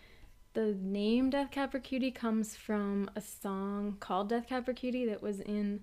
The 0.53 0.77
name 0.81 1.31
Death 1.31 1.51
Cab 1.51 1.73
for 1.73 1.79
Cutie 1.81 2.11
comes 2.11 2.55
from 2.55 3.11
a 3.17 3.21
song 3.21 3.97
called 3.99 4.29
Death 4.29 4.47
Cab 4.47 4.65
for 4.67 4.73
Cutie 4.73 5.07
that 5.07 5.23
was 5.23 5.41
in 5.41 5.81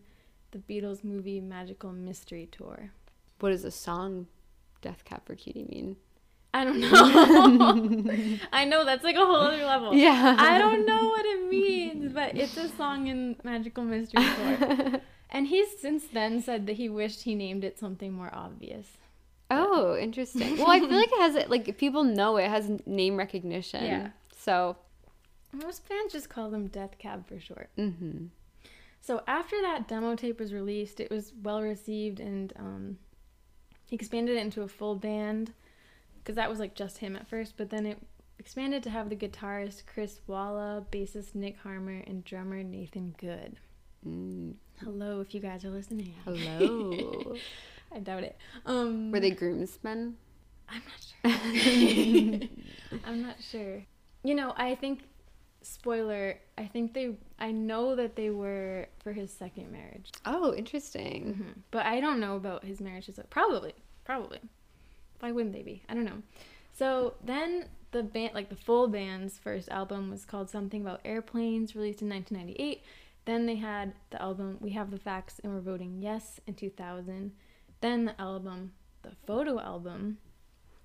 the 0.52 0.60
Beatles 0.60 1.04
movie 1.04 1.42
Magical 1.42 1.92
Mystery 1.92 2.48
Tour. 2.52 2.92
what 3.40 3.50
does 3.50 3.64
the 3.64 3.72
song 3.72 4.28
Death 4.82 5.04
Cab 5.04 5.26
for 5.26 5.36
Cutie 5.36 5.66
mean? 5.70 5.98
I 6.54 6.64
don't 6.64 6.80
know. 6.82 8.38
I 8.54 8.66
know 8.66 8.86
that's 8.86 9.04
like 9.04 9.16
a 9.16 9.26
whole 9.26 9.36
other 9.36 9.66
level. 9.66 9.94
Yeah. 9.94 10.36
I 10.38 10.58
don't 10.58 10.86
know 10.86 11.08
what 11.08 11.26
it 11.26 11.50
means, 11.50 12.14
but 12.14 12.36
it's 12.36 12.56
a 12.58 12.70
song 12.70 13.08
in 13.08 13.36
Magical 13.44 13.84
Mystery 13.84 14.24
Tour. 14.36 15.02
and 15.30 15.48
he's 15.48 15.68
since 15.80 16.06
then 16.06 16.42
said 16.42 16.68
that 16.68 16.74
he 16.74 16.90
wished 16.90 17.24
he 17.24 17.34
named 17.36 17.64
it 17.64 17.80
something 17.80 18.14
more 18.14 18.30
obvious. 18.34 18.88
Oh, 19.50 19.96
interesting. 19.98 20.58
Well, 20.58 20.70
I 20.70 20.80
feel 20.80 20.90
like 20.98 21.12
it 21.12 21.20
has 21.22 21.50
like 21.50 21.78
people 21.78 22.04
know 22.04 22.38
it 22.38 22.50
has 22.50 22.70
name 22.86 23.18
recognition. 23.18 23.84
Yeah. 23.86 24.10
So. 24.38 24.78
Most 25.52 25.86
fans 25.86 26.12
just 26.12 26.30
call 26.30 26.50
them 26.50 26.66
Death 26.68 26.98
Cab 26.98 27.28
for 27.28 27.40
short. 27.40 27.70
hmm 27.76 28.26
So 29.02 29.22
after 29.28 29.62
that 29.62 29.88
demo 29.88 30.16
tape 30.16 30.40
was 30.40 30.52
released, 30.54 31.00
it 31.00 31.12
was 31.12 31.32
well 31.44 31.62
received, 31.62 32.20
and 32.20 32.52
um, 32.58 32.98
he 33.88 33.96
expanded 33.96 34.36
it 34.38 34.40
into 34.40 34.64
a 34.64 34.68
full 34.68 34.96
band 34.96 35.54
because 36.24 36.36
that 36.36 36.50
was 36.50 36.60
like 36.60 36.76
just 36.76 37.00
him 37.00 37.16
at 37.16 37.28
first. 37.28 37.56
But 37.58 37.70
then 37.70 37.86
it 37.86 37.98
expanded 38.40 38.84
to 38.84 38.90
have 38.90 39.10
the 39.10 39.16
guitarist 39.16 39.84
Chris 39.86 40.22
Walla, 40.28 40.86
bassist 40.92 41.36
Nick 41.36 41.58
Harmer, 41.60 42.04
and 42.08 42.24
drummer 42.24 42.64
Nathan 42.64 43.16
Good. 43.18 43.58
Mm. 44.08 44.56
Hello, 44.82 45.22
if 45.22 45.34
you 45.34 45.40
guys 45.40 45.64
are 45.64 45.70
listening. 45.70 46.14
Hello. 46.26 47.36
I 47.96 48.00
doubt 48.00 48.24
it. 48.24 48.38
Um, 48.66 49.12
Were 49.12 49.20
they 49.20 49.32
groomsmen? 49.32 50.16
I'm 50.68 50.82
not 51.24 51.32
sure. 51.32 52.50
I'm 53.06 53.22
not 53.22 53.36
sure. 53.40 53.84
You 54.24 54.36
know, 54.36 54.54
I 54.58 54.76
think 54.76 55.02
spoiler. 55.62 56.40
I 56.58 56.66
think 56.66 56.94
they. 56.94 57.16
I 57.38 57.52
know 57.52 57.96
that 57.96 58.16
they 58.16 58.30
were 58.30 58.88
for 59.04 59.14
his 59.14 59.32
second 59.32 59.72
marriage. 59.72 60.10
Oh, 60.26 60.54
interesting. 60.54 61.36
Mhm. 61.36 61.62
But 61.72 61.86
I 61.86 62.00
don't 62.00 62.20
know 62.20 62.36
about 62.36 62.64
his 62.64 62.82
marriage. 62.82 63.10
So 63.14 63.24
probably, 63.30 63.74
probably. 64.06 64.40
Why 65.24 65.32
wouldn't 65.32 65.54
they 65.54 65.62
be? 65.62 65.82
I 65.88 65.94
don't 65.94 66.04
know. 66.04 66.22
So 66.74 67.14
then 67.24 67.68
the 67.92 68.04
band, 68.04 68.34
like 68.34 68.50
the 68.50 68.58
full 68.58 68.90
band's 68.90 69.38
first 69.38 69.70
album, 69.70 70.10
was 70.12 70.26
called 70.26 70.50
something 70.50 70.82
about 70.82 71.00
airplanes, 71.06 71.78
released 71.78 72.02
in 72.02 72.10
1998. 72.10 72.84
Then 73.24 73.46
they 73.46 73.56
had 73.56 73.94
the 74.10 74.22
album 74.22 74.58
We 74.60 74.72
Have 74.72 74.92
the 74.92 75.00
Facts 75.00 75.40
and 75.42 75.54
We're 75.54 75.62
Voting 75.62 76.02
Yes 76.02 76.42
in 76.46 76.56
2000. 76.56 77.32
Then 77.80 78.04
the 78.04 78.20
album, 78.20 78.74
the 79.04 79.12
photo 79.26 79.62
album, 79.62 80.18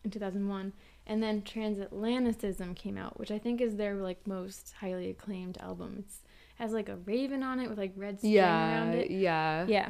in 0.04 0.12
2001. 0.12 0.72
And 1.04 1.20
then 1.20 1.42
Transatlanticism 1.42 2.76
came 2.76 2.96
out, 2.96 3.18
which 3.18 3.32
I 3.32 3.38
think 3.40 3.60
is 3.60 3.74
their 3.74 3.96
like 3.96 4.24
most 4.24 4.72
highly 4.78 5.10
acclaimed 5.10 5.58
album. 5.60 5.96
It's 5.98 6.20
has 6.56 6.72
like 6.72 6.88
a 6.88 6.96
raven 6.96 7.42
on 7.42 7.58
it 7.58 7.68
with 7.68 7.78
like 7.78 7.92
red 7.96 8.18
string 8.20 8.38
around 8.38 8.92
Yeah, 8.92 8.98
it. 9.00 9.10
yeah. 9.10 9.66
Yeah. 9.66 9.88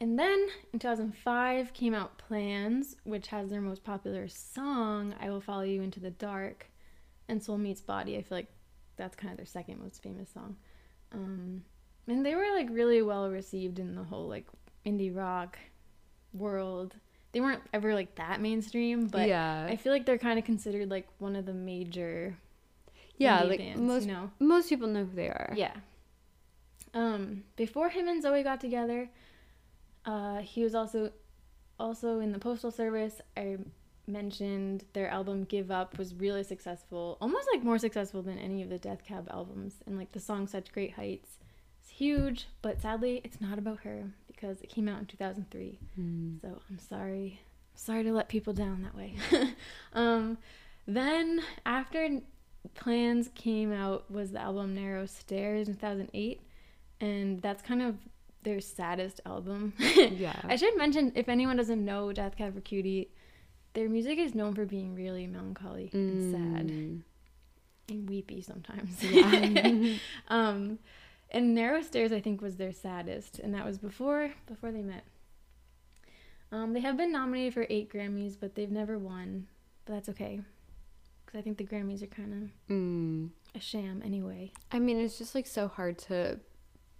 And 0.00 0.18
then 0.18 0.48
in 0.72 0.78
2005 0.78 1.72
came 1.72 1.94
out 1.94 2.18
Plans, 2.18 2.96
which 3.04 3.28
has 3.28 3.48
their 3.48 3.62
most 3.62 3.82
popular 3.82 4.28
song, 4.28 5.14
I 5.20 5.30
Will 5.30 5.40
Follow 5.40 5.62
You 5.62 5.82
Into 5.82 6.00
the 6.00 6.10
Dark, 6.10 6.66
and 7.28 7.42
Soul 7.42 7.56
Meets 7.56 7.80
Body. 7.80 8.16
I 8.16 8.22
feel 8.22 8.38
like 8.38 8.50
that's 8.96 9.16
kind 9.16 9.30
of 9.30 9.38
their 9.38 9.46
second 9.46 9.80
most 9.80 10.02
famous 10.02 10.28
song. 10.30 10.56
Um, 11.12 11.62
and 12.06 12.24
they 12.24 12.34
were 12.34 12.50
like 12.54 12.68
really 12.70 13.00
well 13.02 13.30
received 13.30 13.78
in 13.78 13.94
the 13.94 14.04
whole 14.04 14.28
like 14.28 14.46
indie 14.84 15.14
rock 15.14 15.58
world. 16.34 16.94
They 17.32 17.40
weren't 17.40 17.62
ever 17.72 17.94
like 17.94 18.14
that 18.16 18.40
mainstream, 18.40 19.08
but 19.08 19.28
yeah, 19.28 19.66
I 19.68 19.76
feel 19.76 19.92
like 19.92 20.06
they're 20.06 20.18
kind 20.18 20.38
of 20.38 20.44
considered 20.44 20.90
like 20.90 21.06
one 21.18 21.36
of 21.36 21.46
the 21.46 21.52
major 21.52 22.36
yeah. 23.18 23.42
Like 23.42 23.58
bands, 23.58 23.80
most 23.80 24.06
you 24.06 24.12
know. 24.12 24.30
most 24.38 24.68
people 24.68 24.88
know 24.88 25.04
who 25.04 25.16
they 25.16 25.28
are. 25.28 25.52
Yeah. 25.56 25.74
Um, 26.94 27.44
before 27.56 27.88
him 27.88 28.08
and 28.08 28.22
Zoe 28.22 28.42
got 28.42 28.60
together, 28.60 29.08
uh, 30.06 30.38
he 30.38 30.62
was 30.62 30.74
also 30.74 31.10
also 31.78 32.20
in 32.20 32.32
the 32.32 32.38
postal 32.38 32.70
service. 32.70 33.20
I 33.36 33.58
mentioned 34.06 34.84
their 34.92 35.08
album 35.08 35.44
"Give 35.44 35.70
Up" 35.70 35.98
was 35.98 36.14
really 36.14 36.44
successful, 36.44 37.18
almost 37.20 37.48
like 37.52 37.62
more 37.62 37.78
successful 37.78 38.22
than 38.22 38.38
any 38.38 38.62
of 38.62 38.70
the 38.70 38.78
Death 38.78 39.04
Cab 39.04 39.28
albums. 39.30 39.74
And 39.86 39.98
like 39.98 40.12
the 40.12 40.20
song 40.20 40.46
"Such 40.46 40.72
Great 40.72 40.92
Heights" 40.92 41.38
is 41.84 41.90
huge, 41.90 42.46
but 42.62 42.80
sadly, 42.80 43.20
it's 43.24 43.40
not 43.40 43.58
about 43.58 43.80
her 43.80 44.04
because 44.28 44.60
it 44.62 44.70
came 44.70 44.88
out 44.88 45.00
in 45.00 45.06
2003. 45.06 45.78
Mm. 46.00 46.40
So 46.40 46.60
I'm 46.70 46.78
sorry. 46.78 47.40
Sorry 47.74 48.04
to 48.04 48.12
let 48.12 48.28
people 48.28 48.54
down 48.54 48.82
that 48.82 48.94
way. 48.94 49.16
um, 49.92 50.38
then 50.86 51.42
after 51.66 52.20
Plans 52.74 53.28
came 53.34 53.72
out 53.72 54.10
was 54.10 54.32
the 54.32 54.40
album 54.40 54.74
Narrow 54.74 55.06
Stairs 55.06 55.68
in 55.68 55.74
2008, 55.74 56.40
and 57.00 57.42
that's 57.42 57.62
kind 57.62 57.82
of 57.82 57.96
their 58.42 58.60
saddest 58.60 59.20
album. 59.26 59.72
Yeah. 59.96 60.40
I 60.44 60.56
should 60.56 60.76
mention 60.76 61.12
if 61.14 61.28
anyone 61.28 61.56
doesn't 61.56 61.84
know 61.84 62.12
Death 62.12 62.36
Cab 62.36 62.54
for 62.54 62.60
Cutie, 62.60 63.10
their 63.74 63.88
music 63.88 64.18
is 64.18 64.34
known 64.34 64.54
for 64.54 64.64
being 64.64 64.94
really 64.94 65.26
melancholy 65.26 65.90
and 65.92 66.32
sad 66.32 66.66
Mm. 66.68 67.02
and 67.90 68.08
weepy 68.08 68.40
sometimes. 68.40 69.02
Yeah. 69.02 69.96
um, 70.28 70.78
and 71.30 71.54
Narrow 71.54 71.82
Stairs 71.82 72.12
I 72.12 72.20
think 72.20 72.40
was 72.40 72.56
their 72.56 72.72
saddest, 72.72 73.38
and 73.40 73.52
that 73.54 73.64
was 73.66 73.78
before 73.78 74.32
before 74.46 74.70
they 74.72 74.82
met. 74.82 75.04
Um, 76.52 76.72
they 76.72 76.80
have 76.80 76.96
been 76.96 77.10
nominated 77.12 77.54
for 77.54 77.66
eight 77.68 77.92
Grammys, 77.92 78.36
but 78.38 78.54
they've 78.54 78.70
never 78.70 78.98
won. 78.98 79.48
But 79.84 79.94
that's 79.94 80.08
okay, 80.10 80.40
because 81.24 81.38
I 81.38 81.42
think 81.42 81.58
the 81.58 81.64
Grammys 81.66 82.02
are 82.02 82.06
kind 82.06 82.50
Mm. 82.70 83.24
of 83.54 83.60
a 83.60 83.60
sham 83.60 84.02
anyway. 84.04 84.52
I 84.70 84.78
mean, 84.78 84.98
it's 84.98 85.18
just 85.18 85.34
like 85.34 85.46
so 85.46 85.66
hard 85.68 85.98
to 86.08 86.38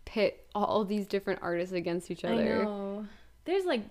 pit 0.07 0.47
all 0.55 0.85
these 0.87 1.07
different 1.07 1.40
artists 1.42 1.75
against 1.75 2.11
each 2.11 2.25
I 2.25 2.33
other. 2.33 2.64
know. 2.64 3.07
There's 3.45 3.64
like, 3.66 3.83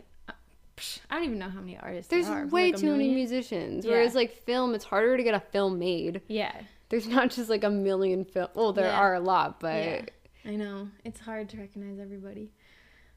I 1.10 1.16
don't 1.16 1.24
even 1.26 1.38
know 1.40 1.50
how 1.50 1.60
many 1.60 1.78
artists. 1.78 2.10
There's 2.10 2.26
there 2.28 2.44
are. 2.44 2.48
way 2.48 2.72
like 2.72 2.82
too 2.82 2.92
many 2.92 3.14
musicians. 3.14 3.86
Yeah. 3.86 3.92
Whereas 3.92 4.16
like 4.16 4.32
film, 4.44 4.74
it's 4.74 4.84
harder 4.86 5.16
to 5.16 5.24
get 5.24 5.36
a 5.36 5.40
film 5.40 5.78
made. 5.80 6.22
Yeah, 6.28 6.54
There's 6.90 7.08
not 7.18 7.30
just 7.30 7.50
like 7.50 7.64
a 7.64 7.70
million 7.70 8.26
film. 8.26 8.48
Well, 8.56 8.74
there 8.74 8.86
Yeah. 8.88 8.98
are 9.00 9.14
a 9.14 9.20
lot, 9.20 9.60
but 9.60 9.76
Yeah. 9.84 10.02
I 10.46 10.56
know. 10.56 10.90
It's 11.04 11.20
hard 11.20 11.50
to 11.50 11.58
recognize 11.58 12.00
everybody. 12.00 12.52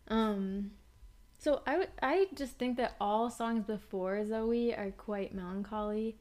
Um 0.09 0.73
So 1.39 1.63
I 1.67 1.79
would 1.79 1.89
I 2.03 2.27
just 2.35 2.59
think 2.59 2.77
that 2.77 2.95
all 3.01 3.31
songs 3.31 3.65
before 3.65 4.17
Zooey 4.25 4.79
are 4.79 4.91
quite 4.93 5.35
melancholy 5.35 6.17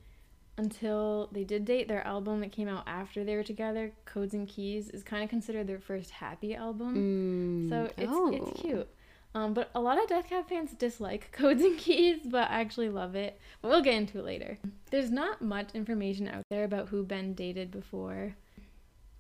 until 0.58 1.30
they 1.32 1.43
did 1.43 1.65
date. 1.65 1.88
Their 1.88 2.06
album 2.06 2.39
that 2.41 2.52
came 2.52 2.67
out 2.67 2.84
after 2.88 3.24
they 3.24 3.36
were 3.36 3.43
together, 3.43 3.91
Codes 4.06 4.34
and 4.34 4.48
Keys, 4.48 4.89
is 4.89 5.04
kind 5.04 5.24
of 5.24 5.30
considered 5.30 5.67
their 5.67 5.80
first 5.80 6.10
happy 6.12 6.56
album. 6.56 7.67
Mm. 7.67 7.70
So 7.70 7.89
it's 7.98 8.12
Oh. 8.12 8.32
it's 8.34 8.62
cute. 8.62 8.88
Um, 9.36 9.54
but 9.54 9.70
a 9.76 9.82
lot 9.82 10.02
of 10.02 10.08
Death 10.10 10.28
Cab 10.30 10.48
fans 10.50 10.72
dislike 10.74 11.30
Codes 11.34 11.62
and 11.62 11.78
Keys, 11.78 12.20
but 12.26 12.50
I 12.50 12.62
actually 12.62 12.89
love 12.89 13.15
it. 13.15 13.39
But 13.62 13.70
we'll 13.70 13.82
get 13.84 13.93
into 13.96 14.17
it 14.20 14.26
later. 14.26 14.58
There's 14.89 15.12
not 15.12 15.41
much 15.41 15.76
information 15.76 16.28
out 16.28 16.43
there 16.50 16.63
about 16.63 16.89
who 16.89 17.04
Ben 17.04 17.34
dated 17.34 17.70
before, 17.70 18.36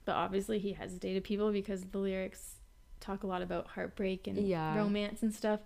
but 0.05 0.15
obviously 0.15 0.57
he 0.59 0.73
has 0.73 0.97
dated 0.97 1.23
people 1.23 1.51
because 1.51 1.83
the 1.83 1.99
lyrics 1.99 2.55
talk 2.99 3.21
a 3.23 3.27
lot 3.27 3.43
about 3.43 3.67
heartbreak 3.67 4.25
and 4.25 4.37
Yeah. 4.47 4.75
romance 4.75 5.21
and 5.21 5.33
stuff. 5.35 5.59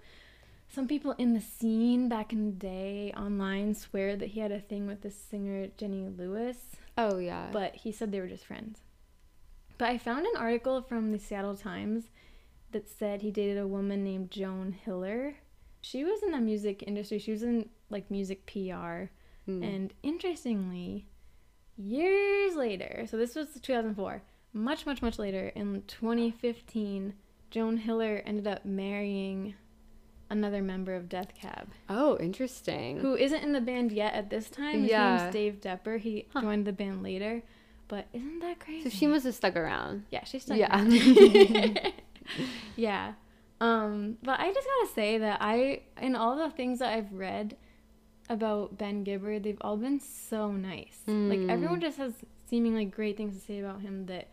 Some 0.73 0.87
people 0.87 1.13
in 1.17 1.33
the 1.33 1.41
scene 1.41 2.07
back 2.07 2.31
in 2.31 2.45
the 2.45 2.51
day 2.51 3.13
online 3.17 3.75
swear 3.75 4.15
that 4.15 4.29
he 4.29 4.39
had 4.39 4.53
a 4.53 4.59
thing 4.61 4.87
with 4.87 5.01
this 5.01 5.15
singer 5.15 5.67
Jenny 5.77 6.07
Lewis 6.07 6.57
Oh 6.97 7.17
yeah. 7.17 7.49
but 7.51 7.75
he 7.75 7.91
said 7.91 8.11
they 8.11 8.21
were 8.21 8.27
just 8.27 8.45
friends. 8.45 8.79
But 9.77 9.89
I 9.89 9.97
found 9.97 10.25
an 10.25 10.37
article 10.37 10.81
from 10.81 11.11
the 11.11 11.19
Seattle 11.19 11.57
Times 11.57 12.05
that 12.71 12.87
said 12.87 13.21
he 13.21 13.31
dated 13.31 13.57
a 13.57 13.67
woman 13.67 14.03
named 14.03 14.31
Joan 14.31 14.71
Hiller. 14.71 15.35
She 15.81 16.05
was 16.05 16.23
in 16.23 16.31
the 16.31 16.39
music 16.39 16.83
industry. 16.87 17.19
She 17.19 17.31
was 17.31 17.43
in 17.43 17.67
like 17.89 18.09
music 18.09 18.45
PR. 18.45 19.09
Mm. 19.49 19.63
And 19.63 19.93
interestingly, 20.03 21.07
years 21.75 22.55
later, 22.55 23.05
so 23.09 23.17
this 23.17 23.35
was 23.35 23.47
2004, 23.61 24.21
much, 24.53 24.85
much, 24.85 25.01
much 25.01 25.17
later, 25.19 25.51
in 25.55 25.83
2015, 25.87 27.13
Joan 27.49 27.77
Hiller 27.77 28.21
ended 28.25 28.47
up 28.47 28.63
marrying 28.63 29.55
another 30.31 30.61
member 30.61 30.95
of 30.95 31.07
Death 31.09 31.33
Cab 31.35 31.69
oh, 31.89 32.17
interesting. 32.19 32.99
who 32.99 33.15
isn't 33.15 33.43
in 33.43 33.51
the 33.53 33.61
band 33.61 33.91
yet 33.91 34.13
at 34.13 34.29
this 34.29 34.49
time. 34.49 34.81
His 34.81 34.89
Yeah. 34.91 35.17
name's 35.17 35.33
Dave 35.33 35.61
Depper. 35.61 35.97
He 35.99 36.25
Huh. 36.33 36.41
joined 36.41 36.65
the 36.65 36.73
band 36.73 37.03
later. 37.03 37.43
But 37.87 38.07
isn't 38.13 38.39
that 38.39 38.59
crazy? 38.59 38.89
So 38.89 38.95
she 38.97 39.05
must 39.05 39.25
have 39.25 39.35
stuck 39.35 39.55
around. 39.57 40.05
Yeah, 40.09 40.23
she's 40.23 40.43
stuck. 40.43 40.57
Yeah. 40.57 40.73
around. 40.73 40.91
yeah. 42.75 43.13
Um, 43.59 44.17
but 44.23 44.39
I 44.39 44.51
just 44.53 44.67
gotta 44.67 44.93
say 44.93 45.17
that 45.19 45.37
I, 45.41 45.81
in 46.01 46.15
all 46.15 46.35
the 46.37 46.49
things 46.49 46.79
that 46.79 46.93
I've 46.93 47.11
read 47.13 47.57
about 48.29 48.77
Ben 48.77 49.03
Gibbard, 49.03 49.43
they've 49.43 49.57
all 49.61 49.77
been 49.77 49.99
so 49.99 50.51
nice. 50.51 50.99
Like 51.05 51.39
Mm. 51.39 51.49
everyone 51.51 51.81
just 51.81 51.97
has 51.97 52.13
seemingly 52.49 52.85
great 52.85 53.17
things 53.17 53.35
to 53.35 53.41
say 53.41 53.59
about 53.59 53.81
him. 53.81 54.05
That 54.07 54.29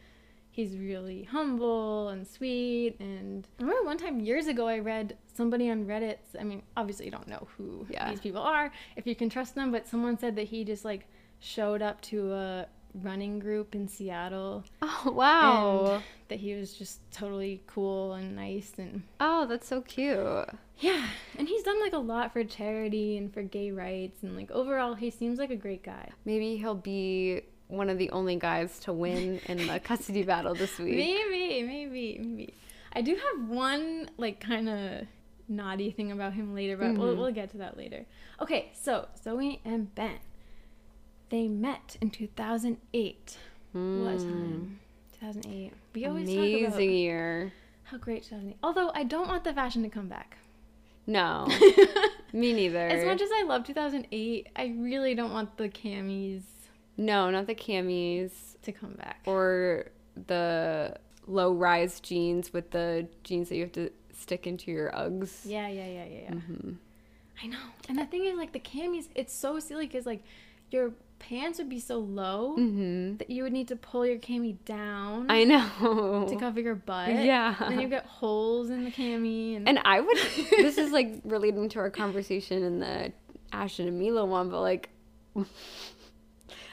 he's 0.59 0.77
really 0.77 1.23
humble 1.23 2.09
and 2.09 2.27
sweet. 2.27 2.97
And 2.99 3.47
I 3.61 3.63
remember 3.63 3.85
one 3.85 3.97
time 3.97 4.19
years 4.19 4.49
ago, 4.49 4.67
I 4.67 4.81
read 4.81 5.17
somebody 5.35 5.71
on 5.71 5.85
Reddit. 5.87 6.19
I 6.39 6.43
mean, 6.43 6.63
obviously 6.77 7.05
you 7.07 7.13
don't 7.13 7.29
know 7.29 7.47
who 7.57 7.87
Yeah. 7.89 8.11
these 8.11 8.19
people 8.21 8.43
are 8.43 8.73
if 8.97 9.07
you 9.07 9.15
can 9.15 9.31
trust 9.31 9.55
them, 9.55 9.71
but 9.71 9.87
someone 9.87 10.19
said 10.19 10.35
that 10.35 10.49
he 10.49 10.65
just 10.65 10.85
like 10.85 11.07
showed 11.39 11.81
up 11.81 12.01
to 12.11 12.33
a 12.33 12.67
running 13.03 13.39
group 13.39 13.77
in 13.77 13.87
Seattle 13.87 14.65
Oh 14.83 15.13
wow. 15.15 16.03
that 16.27 16.41
he 16.41 16.55
was 16.55 16.75
just 16.75 16.99
totally 17.13 17.63
cool 17.69 18.15
and 18.15 18.35
nice 18.35 18.73
and 18.79 19.03
oh, 19.21 19.47
that's 19.47 19.69
so 19.69 19.81
cute. 19.83 20.19
yeah 20.79 21.07
and 21.39 21.47
he's 21.47 21.63
done 21.63 21.81
like 21.81 21.93
a 21.93 21.99
lot 21.99 22.33
for 22.33 22.43
charity 22.43 23.17
and 23.17 23.33
for 23.33 23.43
gay 23.43 23.71
rights 23.71 24.25
and 24.25 24.35
like 24.37 24.51
overall 24.51 24.95
he 24.95 25.11
seems 25.11 25.39
like 25.39 25.51
a 25.51 25.57
great 25.57 25.85
guy 25.85 26.11
Maybe 26.25 26.57
he'll 26.57 26.75
be 26.75 27.43
one 27.69 27.89
of 27.91 27.99
the 27.99 28.11
only 28.11 28.37
guys 28.37 28.79
to 28.81 28.93
win 28.93 29.41
in 29.47 29.67
the 29.67 29.79
custody 29.81 30.23
battle 30.23 30.55
this 30.55 30.79
week. 30.85 30.97
maybe 30.97 31.63
maybe 31.63 32.19
maybe 32.19 32.55
i 32.95 33.01
do 33.03 33.15
have 33.15 33.49
one 33.49 34.09
like 34.17 34.41
kind 34.41 34.69
of 34.69 35.07
naughty 35.49 35.91
thing 35.91 36.11
about 36.13 36.33
him 36.35 36.55
later 36.55 36.77
but 36.77 36.95
we'll, 36.99 37.15
Mhm. 37.15 37.19
we'll 37.19 37.33
get 37.33 37.51
to 37.51 37.59
that 37.59 37.77
later 37.77 38.05
okay 38.41 38.71
so 38.75 39.07
zooey 39.25 39.61
and 39.65 39.95
ben 39.95 40.19
they 41.31 41.47
met 41.49 41.97
in 42.01 42.11
2008 42.11 43.37
what 43.73 43.81
Mm. 43.83 44.23
time 44.23 44.81
2008 45.21 45.73
we 45.95 46.07
always 46.07 46.29
Amazing 46.29 46.65
talk 46.65 46.69
about 46.75 46.83
year. 46.85 47.53
how 47.85 47.99
great 47.99 48.23
2008 48.25 48.57
although 48.63 48.91
i 48.95 49.03
don't 49.05 49.29
want 49.29 49.45
the 49.45 49.53
fashion 49.53 49.83
to 49.83 49.89
come 49.89 50.09
back 50.09 50.39
No, 51.07 51.47
me 52.35 52.53
neither. 52.53 52.87
As 52.87 53.03
much 53.07 53.23
as 53.23 53.31
I 53.33 53.43
love 53.45 53.65
2008, 53.65 54.49
I 54.55 54.75
really 54.79 55.15
don't 55.15 55.33
want 55.33 55.57
the 55.57 55.71
camis 55.71 56.43
no, 56.99 57.31
not 57.31 57.47
the 57.47 57.55
camis 57.55 58.33
to 58.63 58.73
come 58.73 58.93
back. 58.95 59.21
or 59.25 59.87
the 60.27 60.97
low 61.27 61.53
rise 61.53 62.01
jeans 62.01 62.53
with 62.53 62.71
the 62.73 63.07
jeans 63.25 63.49
that 63.49 63.57
you 63.57 63.63
have 63.63 63.73
to 63.73 63.91
stick 64.13 64.47
into 64.47 64.71
your 64.71 64.91
Uggs. 64.91 65.43
Yeah, 65.45 65.69
yeah, 65.69 65.87
yeah, 65.87 66.05
yeah, 66.05 66.21
yeah. 66.23 66.35
hmm 66.35 66.73
I 67.43 67.47
know. 67.47 67.59
And 67.89 67.97
the 67.99 68.05
thing 68.05 68.25
is, 68.25 68.37
like, 68.37 68.53
the 68.53 68.59
camis, 68.59 69.07
it's 69.15 69.33
so 69.33 69.61
silly 69.61 69.87
because, 69.87 70.07
like, 70.07 70.25
your 70.73 70.93
pants 71.21 71.59
would 71.59 71.69
be 71.69 71.79
so 71.81 71.99
low 71.99 72.55
hmm 72.57 73.17
that 73.17 73.31
you 73.31 73.43
would 73.45 73.53
need 73.53 73.69
to 73.69 73.77
pull 73.77 74.05
your 74.07 74.19
cami 74.19 74.57
down 74.65 75.31
I 75.31 75.45
know. 75.45 76.27
to 76.29 76.37
cover 76.37 76.61
your 76.61 76.75
butt. 76.75 77.11
Yeah. 77.11 77.55
And 77.61 77.73
then 77.75 77.81
you 77.81 77.89
get 77.89 78.07
holes 78.07 78.71
in 78.71 78.85
the 78.85 78.91
cami. 78.91 79.57
And, 79.57 79.69
And 79.69 79.79
I 79.85 80.01
would. 80.01 80.17
this 80.51 80.79
is 80.79 80.91
like 80.91 81.21
relating 81.25 81.69
to 81.71 81.79
our 81.79 81.91
conversation 81.91 82.63
in 82.65 82.81
the 82.81 83.13
Ashton 83.53 83.87
and 83.89 83.99
Mila 83.99 84.25
one, 84.25 84.51
but 84.51 84.61
like, 84.61 84.89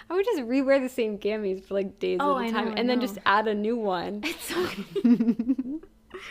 I 0.09 0.13
would 0.13 0.25
just 0.25 0.41
rewear 0.41 0.81
the 0.81 0.89
same 0.89 1.17
gamies 1.17 1.63
for 1.63 1.73
like 1.73 1.99
days 1.99 2.19
Oh, 2.21 2.37
at 2.37 2.49
a 2.49 2.51
time, 2.51 2.65
know, 2.69 2.73
and 2.75 2.89
then 2.89 3.01
just 3.01 3.17
add 3.25 3.47
a 3.47 3.55
new 3.55 3.75
one. 3.75 4.21
it's 4.23 4.43
so. 4.45 4.65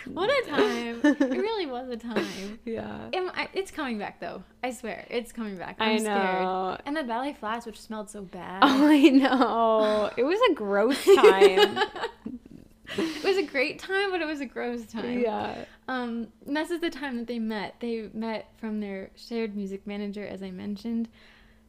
what 0.13 0.31
a 0.31 0.49
time. 0.49 1.01
It 1.05 1.21
really 1.39 1.67
was 1.67 1.89
a 1.89 1.97
time. 1.97 2.59
yeah. 2.65 3.09
I- 3.13 3.49
It's 3.53 3.71
coming 3.71 3.99
back, 3.99 4.21
though. 4.21 4.43
I 4.63 4.71
swear. 4.71 5.05
It's 5.11 5.33
coming 5.33 5.57
back. 5.57 5.77
I'm 5.81 5.97
I 5.97 5.99
scared. 5.99 6.43
know. 6.43 6.79
And 6.87 6.97
the 6.97 7.03
ballet 7.05 7.33
flats, 7.35 7.67
which 7.67 7.81
smelled 7.81 8.09
so 8.11 8.23
bad. 8.23 8.61
Oh, 8.63 8.89
I 8.89 9.01
know. 9.09 10.11
It 10.17 10.25
was 10.25 10.39
a 10.51 10.55
gross 10.55 11.05
time. 11.17 11.79
it 12.97 13.25
was 13.25 13.37
a 13.37 13.43
great 13.43 13.79
time, 13.79 14.11
but 14.11 14.21
it 14.21 14.27
was 14.27 14.41
a 14.41 14.47
gross 14.47 14.87
time. 14.87 15.21
yeah. 15.21 15.65
Um, 15.89 16.29
and 16.47 16.57
this 16.57 16.71
is 16.71 16.81
the 16.81 16.91
time 16.91 17.17
that 17.19 17.27
they 17.27 17.39
met. 17.39 17.75
They 17.81 18.09
met 18.15 18.51
from 18.59 18.81
their 18.81 19.11
shared 19.17 19.55
music 19.57 19.87
manager, 19.87 20.27
as 20.27 20.43
I 20.43 20.51
mentioned. 20.51 21.09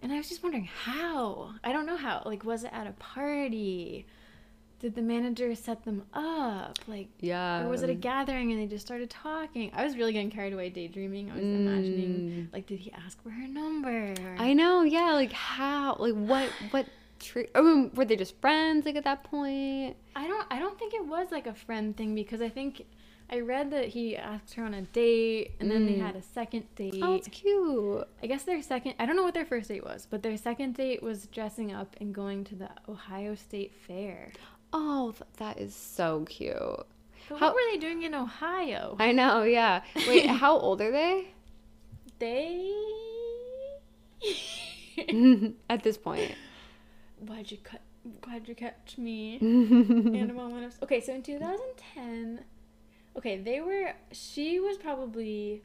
And 0.02 0.12
I 0.12 0.18
was 0.18 0.30
just 0.30 0.44
wondering 0.44 0.66
how. 0.66 1.54
I 1.64 1.72
don't 1.72 1.86
know 1.86 1.98
how. 1.98 2.22
Like, 2.26 2.44
was 2.44 2.64
it 2.64 2.72
at 2.74 2.86
a 2.88 2.92
party? 2.94 4.06
Did 4.80 4.94
the 4.96 5.02
manager 5.02 5.56
set 5.56 5.84
them 5.86 6.04
up? 6.14 6.78
Like, 6.88 7.08
Yeah. 7.22 7.64
or 7.64 7.70
was 7.70 7.82
it 7.82 7.90
a 7.90 7.94
gathering 7.96 8.52
and 8.52 8.62
they 8.62 8.68
just 8.68 8.86
started 8.86 9.10
talking? 9.10 9.72
I 9.74 9.84
was 9.84 9.96
really 9.96 10.14
getting 10.14 10.30
carried 10.30 10.54
away 10.54 10.70
daydreaming. 10.70 11.32
I 11.32 11.36
was 11.36 11.44
imagining, 11.44 12.50
like, 12.54 12.68
did 12.68 12.80
he 12.80 12.92
ask 12.92 13.22
for 13.24 13.30
her 13.30 13.48
number? 13.48 14.14
Mm. 14.14 14.40
I 14.40 14.54
know. 14.54 14.84
Yeah. 14.84 15.14
Like 15.14 15.32
how? 15.32 15.96
Like 15.98 16.14
what? 16.14 16.50
What? 16.72 16.86
Tri- 17.18 17.48
I 17.56 17.62
mean, 17.62 17.92
were 17.96 18.04
they 18.06 18.18
just 18.18 18.40
friends? 18.42 18.86
Like 18.86 18.98
at 18.98 19.06
that 19.06 19.24
point? 19.24 19.96
I 20.16 20.28
don't 20.28 20.46
I 20.52 20.60
don't 20.60 20.78
think 20.78 20.94
it 20.94 21.06
was 21.06 21.28
like 21.32 21.48
a 21.48 21.54
friend 21.56 21.96
thing 21.96 22.14
because 22.14 22.42
I 22.42 22.50
think 22.50 22.86
I 23.30 23.40
read 23.40 23.72
that 23.72 23.88
he 23.90 24.16
asked 24.16 24.54
her 24.54 24.64
on 24.64 24.74
a 24.76 24.84
date 24.84 25.52
and 25.60 25.70
then 25.72 25.86
they 25.88 25.94
Mm. 25.94 26.02
had 26.06 26.16
a 26.16 26.22
second 26.22 26.66
date. 26.76 27.00
Oh, 27.02 27.16
it's 27.16 27.28
cute. 27.28 28.08
I 28.22 28.28
guess 28.28 28.44
their 28.44 28.62
second 28.62 28.94
I 29.00 29.06
don't 29.06 29.16
know 29.16 29.24
what 29.24 29.34
their 29.34 29.46
first 29.46 29.68
date 29.70 29.84
was, 29.84 30.08
but 30.10 30.22
their 30.22 30.38
second 30.38 30.76
date 30.76 31.02
was 31.02 31.26
dressing 31.28 31.74
up 31.74 31.96
and 32.00 32.14
going 32.14 32.44
to 32.46 32.56
the 32.56 32.70
Ohio 32.88 33.34
State 33.36 33.74
Fair. 33.74 34.32
Oh, 34.72 35.12
th- 35.12 35.24
that 35.38 35.58
is 35.60 35.74
so 35.76 36.26
cute. 36.30 36.56
But 37.30 37.40
How- 37.40 37.48
what 37.48 37.56
were 37.56 37.72
they 37.72 37.78
doing 37.80 38.04
in 38.04 38.14
Ohio? 38.14 38.96
I 39.00 39.12
know, 39.12 39.42
yeah. 39.44 39.82
Wait, 40.08 40.26
how 40.44 40.58
old 40.58 40.80
are 40.82 40.92
they? 40.92 41.30
they 42.20 42.72
At 45.70 45.84
this 45.84 45.98
point. 45.98 46.34
Why'd 47.20 47.52
you 47.52 47.58
cut 47.64 47.82
why'd 48.26 48.48
you 48.48 48.54
catch 48.56 48.98
me? 49.00 49.38
in 49.42 50.28
a 50.30 50.34
moment 50.34 50.66
of 50.66 50.84
okay 50.84 51.02
so 51.02 51.14
in 51.14 51.24
2010 51.24 52.44
okay 53.18 53.38
they 53.38 53.62
were 53.62 53.94
she 54.12 54.60
was 54.60 54.78
probably 54.78 55.62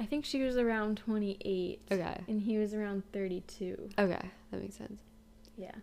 i 0.00 0.04
think 0.06 0.24
she 0.24 0.42
was 0.42 0.56
around 0.56 0.96
28 0.98 1.82
Okay. 1.92 2.20
and 2.28 2.40
he 2.42 2.58
was 2.58 2.74
around 2.74 3.02
32 3.12 3.88
Okay, 3.98 4.30
that 4.50 4.60
makes 4.60 4.76
sense. 4.76 5.00
yeah 5.56 5.74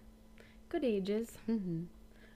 good 0.70 0.84
ages 0.84 1.38
hmm 1.46 1.84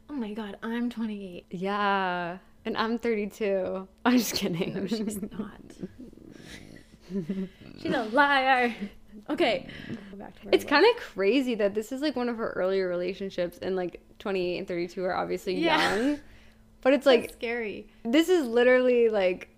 oh 0.10 0.14
my 0.14 0.34
god 0.34 0.58
i'm 0.64 0.90
28 0.90 1.46
Yeah. 1.52 2.38
And 2.66 2.76
I'm 2.78 3.00
32. 3.00 3.88
I'm 4.06 4.18
just 4.18 4.34
kidding. 4.36 4.74
no 4.76 4.86
she's 4.86 5.20
not 5.32 5.62
she's 7.82 7.94
a 7.94 8.04
liar 8.04 8.76
okay 9.30 9.66
go 10.12 10.18
back 10.18 10.36
to 10.40 10.46
where 10.46 10.54
I 10.54 10.56
It's 10.56 10.66
kind 10.66 10.86
of 10.86 10.96
crazy 11.02 11.56
that 11.56 11.74
this 11.74 11.92
is 11.92 12.02
like 12.02 12.16
one 12.16 12.30
of 12.30 12.38
her 12.38 12.50
earlier 12.52 12.88
relationships, 12.88 13.58
and 13.62 13.76
like 13.76 14.02
28 14.20 14.58
and 14.60 14.68
32 14.68 15.04
are 15.04 15.16
obviously 15.16 15.56
Yeah. 15.56 15.96
young. 15.96 16.20
But 16.82 16.94
it's 16.94 17.06
That's 17.06 17.22
like, 17.24 17.32
scary 17.34 17.88
this 18.04 18.30
is 18.30 18.46
literally 18.48 19.10
like 19.10 19.50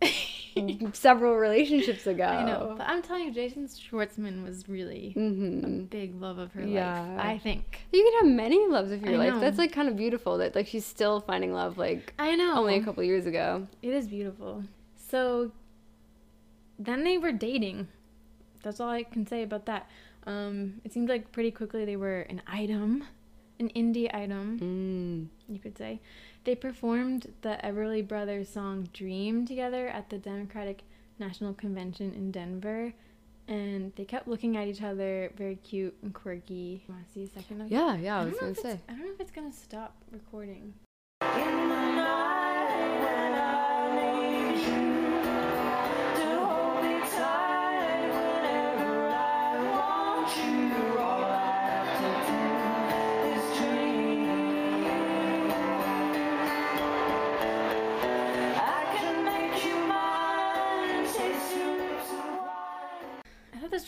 several 0.92 1.34
relationships 1.36 2.06
ago. 2.06 2.24
i 2.24 2.44
know 2.44 2.74
but 2.76 2.86
i'm 2.88 3.00
telling 3.02 3.24
you 3.24 3.32
jason 3.32 3.66
schwartzman 3.68 4.44
was 4.44 4.68
really 4.68 5.12
a 5.16 5.20
hmm 5.20 5.82
big 5.84 6.20
love 6.20 6.38
of 6.38 6.52
her 6.52 6.62
Yeah. 6.62 7.00
life 7.16 7.20
i 7.24 7.38
think 7.38 7.80
You 7.92 8.02
can 8.02 8.26
have 8.28 8.36
many 8.36 8.66
loves 8.66 8.90
of 8.92 9.02
your 9.02 9.14
I 9.14 9.16
life. 9.16 9.34
know. 9.34 9.40
That's 9.40 9.58
like 9.58 9.72
kind 9.72 9.88
of 9.88 9.96
beautiful 9.96 10.38
that 10.38 10.54
like 10.56 10.66
she's 10.66 10.84
still 10.86 11.20
finding 11.20 11.52
love 11.52 11.78
like 11.78 12.12
i 12.18 12.34
know 12.34 12.56
only 12.58 12.76
a 12.76 12.82
couple 12.82 13.02
years 13.04 13.26
ago. 13.26 13.66
It 13.82 13.92
is 13.94 14.06
beautiful. 14.08 14.64
So, 15.10 15.52
then 16.78 17.02
they 17.04 17.16
were 17.18 17.32
dating. 17.32 17.88
That's 18.62 18.78
all 18.80 18.90
I 18.90 19.02
can 19.04 19.26
say 19.26 19.42
about 19.42 19.64
that. 19.66 19.88
Um, 20.26 20.80
it 20.84 20.92
seemed 20.92 21.08
like 21.08 21.32
pretty 21.32 21.50
quickly 21.50 21.84
they 21.86 21.96
were 21.96 22.20
an 22.22 22.42
item, 22.46 23.04
an 23.58 23.70
indie 23.70 24.12
item, 24.14 24.58
Mm. 24.60 25.52
you 25.54 25.58
could 25.60 25.78
say. 25.78 26.00
They 26.48 26.54
performed 26.54 27.34
the 27.42 27.60
Everly 27.62 28.08
Brothers 28.08 28.48
song 28.48 28.88
Dream 28.94 29.44
together 29.44 29.86
at 29.88 30.08
the 30.08 30.16
Democratic 30.16 30.82
National 31.18 31.52
Convention 31.52 32.14
in 32.14 32.30
Denver. 32.30 32.94
And 33.46 33.92
they 33.96 34.06
kept 34.06 34.26
looking 34.26 34.56
at 34.56 34.66
each 34.66 34.80
other, 34.80 35.30
very 35.36 35.56
cute 35.56 35.94
and 36.02 36.14
quirky. 36.14 36.82
Want 36.88 37.06
to 37.06 37.12
see 37.12 37.24
a 37.24 37.28
second 37.28 37.60
of 37.60 37.70
Yeah, 37.70 37.96
yeah, 37.96 38.20
I 38.20 38.22
don't 38.22 38.32
was 38.32 38.40
know 38.40 38.48
gonna 38.48 38.54
say. 38.54 38.80
I 38.88 38.92
don't 38.92 39.04
know 39.04 39.12
if 39.12 39.20
it's 39.20 39.30
gonna 39.30 39.52
stop 39.52 39.94
recording. 40.10 40.72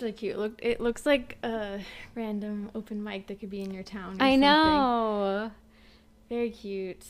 Really 0.00 0.12
cute. 0.12 0.38
Look, 0.38 0.58
it 0.62 0.80
looks 0.80 1.04
like 1.04 1.38
a 1.42 1.80
random 2.14 2.70
open 2.74 3.02
mic 3.02 3.26
that 3.26 3.40
could 3.40 3.50
be 3.50 3.62
in 3.62 3.72
your 3.72 3.82
town. 3.82 4.12
or 4.20 4.24
I 4.24 4.32
something. 4.32 4.40
know. 4.40 5.50
Very 6.28 6.50
cute. 6.50 7.04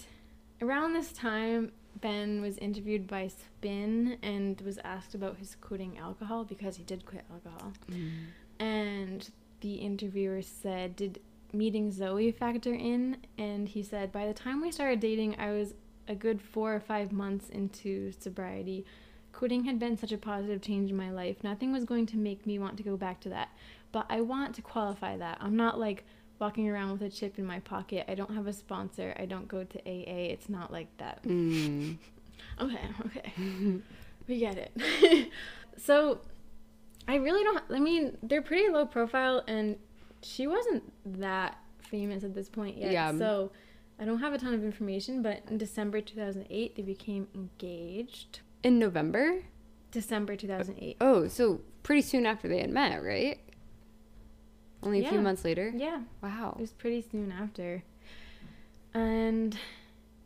Around 0.62 0.94
this 0.94 1.12
time, 1.12 1.72
Ben 2.00 2.40
was 2.40 2.56
interviewed 2.58 3.06
by 3.06 3.28
Spin 3.28 4.18
and 4.22 4.60
was 4.62 4.78
asked 4.84 5.14
about 5.14 5.36
his 5.38 5.56
quitting 5.60 5.98
alcohol 5.98 6.44
because 6.44 6.76
he 6.76 6.84
did 6.84 7.04
quit 7.04 7.24
alcohol. 7.30 7.72
Mm. 7.90 8.10
And 8.58 9.30
the 9.60 9.74
interviewer 9.74 10.42
said, 10.42 10.96
Did 10.96 11.20
meeting 11.52 11.92
Zooey 11.92 12.34
factor 12.34 12.74
in? 12.74 13.18
And 13.38 13.68
he 13.68 13.82
said, 13.82 14.12
By 14.12 14.26
the 14.26 14.34
time 14.34 14.60
we 14.60 14.72
started 14.72 15.00
dating, 15.00 15.36
I 15.38 15.50
was 15.52 15.74
a 16.08 16.14
good 16.14 16.40
four 16.40 16.74
or 16.74 16.80
five 16.80 17.12
months 17.12 17.48
into 17.48 18.12
sobriety. 18.12 18.84
Quitting 19.32 19.64
had 19.64 19.78
been 19.78 19.96
such 19.96 20.12
a 20.12 20.18
positive 20.18 20.60
change 20.60 20.90
in 20.90 20.96
my 20.96 21.10
life. 21.10 21.42
Nothing 21.42 21.72
was 21.72 21.84
going 21.84 22.06
to 22.06 22.16
make 22.16 22.46
me 22.46 22.58
want 22.58 22.76
to 22.76 22.82
go 22.82 22.96
back 22.96 23.20
to 23.20 23.28
that. 23.30 23.48
But 23.92 24.06
I 24.08 24.20
want 24.20 24.54
to 24.56 24.62
qualify 24.62 25.16
that. 25.16 25.38
I'm 25.40 25.56
not 25.56 25.78
like 25.78 26.04
walking 26.38 26.68
around 26.68 26.92
with 26.92 27.02
a 27.02 27.10
chip 27.10 27.38
in 27.38 27.44
my 27.44 27.60
pocket. 27.60 28.06
I 28.08 28.14
don't 28.14 28.34
have 28.34 28.46
a 28.46 28.52
sponsor. 28.52 29.14
I 29.18 29.26
don't 29.26 29.46
go 29.46 29.64
to 29.64 29.78
AA. 29.80 30.32
It's 30.32 30.48
not 30.48 30.72
like 30.72 30.88
that. 30.98 31.22
Mm. 31.24 31.96
Okay, 32.58 32.88
okay. 33.06 33.32
we 34.26 34.38
get 34.38 34.56
it. 34.56 35.30
so, 35.76 36.20
I 37.06 37.16
really 37.16 37.44
don't. 37.44 37.62
I 37.70 37.78
mean, 37.78 38.16
they're 38.22 38.42
pretty 38.42 38.68
low 38.70 38.86
profile, 38.86 39.42
and 39.46 39.76
she 40.22 40.46
wasn't 40.46 40.90
that 41.20 41.58
famous 41.82 42.24
at 42.24 42.34
this 42.34 42.48
point 42.48 42.78
yet. 42.78 42.92
Yeah. 42.92 43.16
So, 43.16 43.52
I 43.98 44.04
don't 44.04 44.18
have 44.18 44.32
a 44.32 44.38
ton 44.38 44.54
of 44.54 44.64
information, 44.64 45.22
but 45.22 45.42
in 45.48 45.58
December 45.58 46.00
2008, 46.00 46.76
they 46.76 46.82
became 46.82 47.28
engaged. 47.34 48.40
In 48.62 48.78
November? 48.78 49.42
December 49.90 50.36
2008. 50.36 50.96
Oh, 51.00 51.26
so 51.28 51.60
pretty 51.82 52.02
soon 52.02 52.26
after 52.26 52.46
they 52.48 52.60
had 52.60 52.70
met, 52.70 53.02
right? 53.02 53.40
Only 54.82 55.04
a 55.04 55.08
few 55.08 55.20
months 55.20 55.44
later? 55.44 55.72
Yeah, 55.74 56.02
Wow. 56.22 56.54
it 56.58 56.60
was 56.60 56.72
pretty 56.72 57.02
soon 57.02 57.32
after. 57.32 57.82
And 58.94 59.56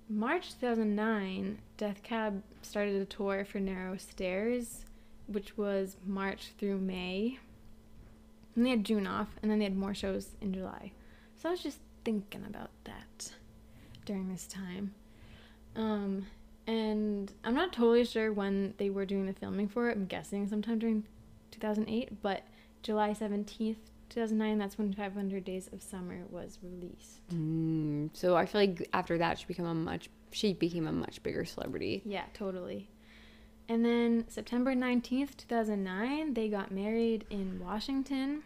March 0.08 0.50
2009, 0.60 1.58
Death 1.76 2.02
Cab 2.02 2.42
started 2.62 3.00
a 3.00 3.04
tour 3.04 3.44
for 3.44 3.58
Narrow 3.58 3.96
Stairs, 3.96 4.84
which 5.26 5.56
was 5.56 5.96
March 6.06 6.52
through 6.58 6.78
May. 6.78 7.38
And 8.54 8.64
they 8.64 8.70
had 8.70 8.84
June 8.84 9.06
off, 9.06 9.28
and 9.42 9.50
then 9.50 9.58
they 9.58 9.64
had 9.64 9.76
more 9.76 9.94
shows 9.94 10.28
in 10.40 10.52
July. 10.54 10.92
So 11.36 11.48
I 11.48 11.52
was 11.52 11.62
just 11.62 11.78
thinking 12.04 12.44
about 12.46 12.70
that 12.84 13.32
during 14.04 14.28
this 14.28 14.46
time. 14.46 14.94
Um, 15.74 16.26
and 16.66 17.32
I'm 17.44 17.54
not 17.54 17.72
totally 17.72 18.04
sure 18.04 18.32
when 18.32 18.74
they 18.78 18.90
were 18.90 19.04
doing 19.04 19.26
the 19.26 19.32
filming 19.32 19.68
for 19.68 19.90
it. 19.90 19.96
I'm 19.96 20.06
guessing 20.06 20.48
sometime 20.48 20.78
during 20.78 21.04
2008, 21.50 22.22
but 22.22 22.42
July 22.82 23.10
17th, 23.10 23.76
2009, 24.08 24.58
that's 24.58 24.78
when 24.78 24.92
500 24.92 25.44
Days 25.44 25.68
of 25.72 25.82
Summer 25.82 26.22
was 26.30 26.58
released. 26.62 27.26
Mm, 27.32 28.10
so 28.12 28.36
I 28.36 28.46
feel 28.46 28.60
like 28.62 28.88
after 28.92 29.18
that 29.18 29.38
she 29.38 29.46
became 29.46 29.66
a 29.66 29.74
much 29.74 30.08
she 30.30 30.52
became 30.52 30.86
a 30.88 30.92
much 30.92 31.22
bigger 31.22 31.44
celebrity. 31.44 32.02
Yeah, 32.04 32.24
totally. 32.34 32.88
And 33.68 33.84
then 33.84 34.24
September 34.28 34.74
19th, 34.74 35.36
2009, 35.36 36.34
they 36.34 36.48
got 36.48 36.70
married 36.70 37.24
in 37.30 37.60
Washington. 37.60 38.42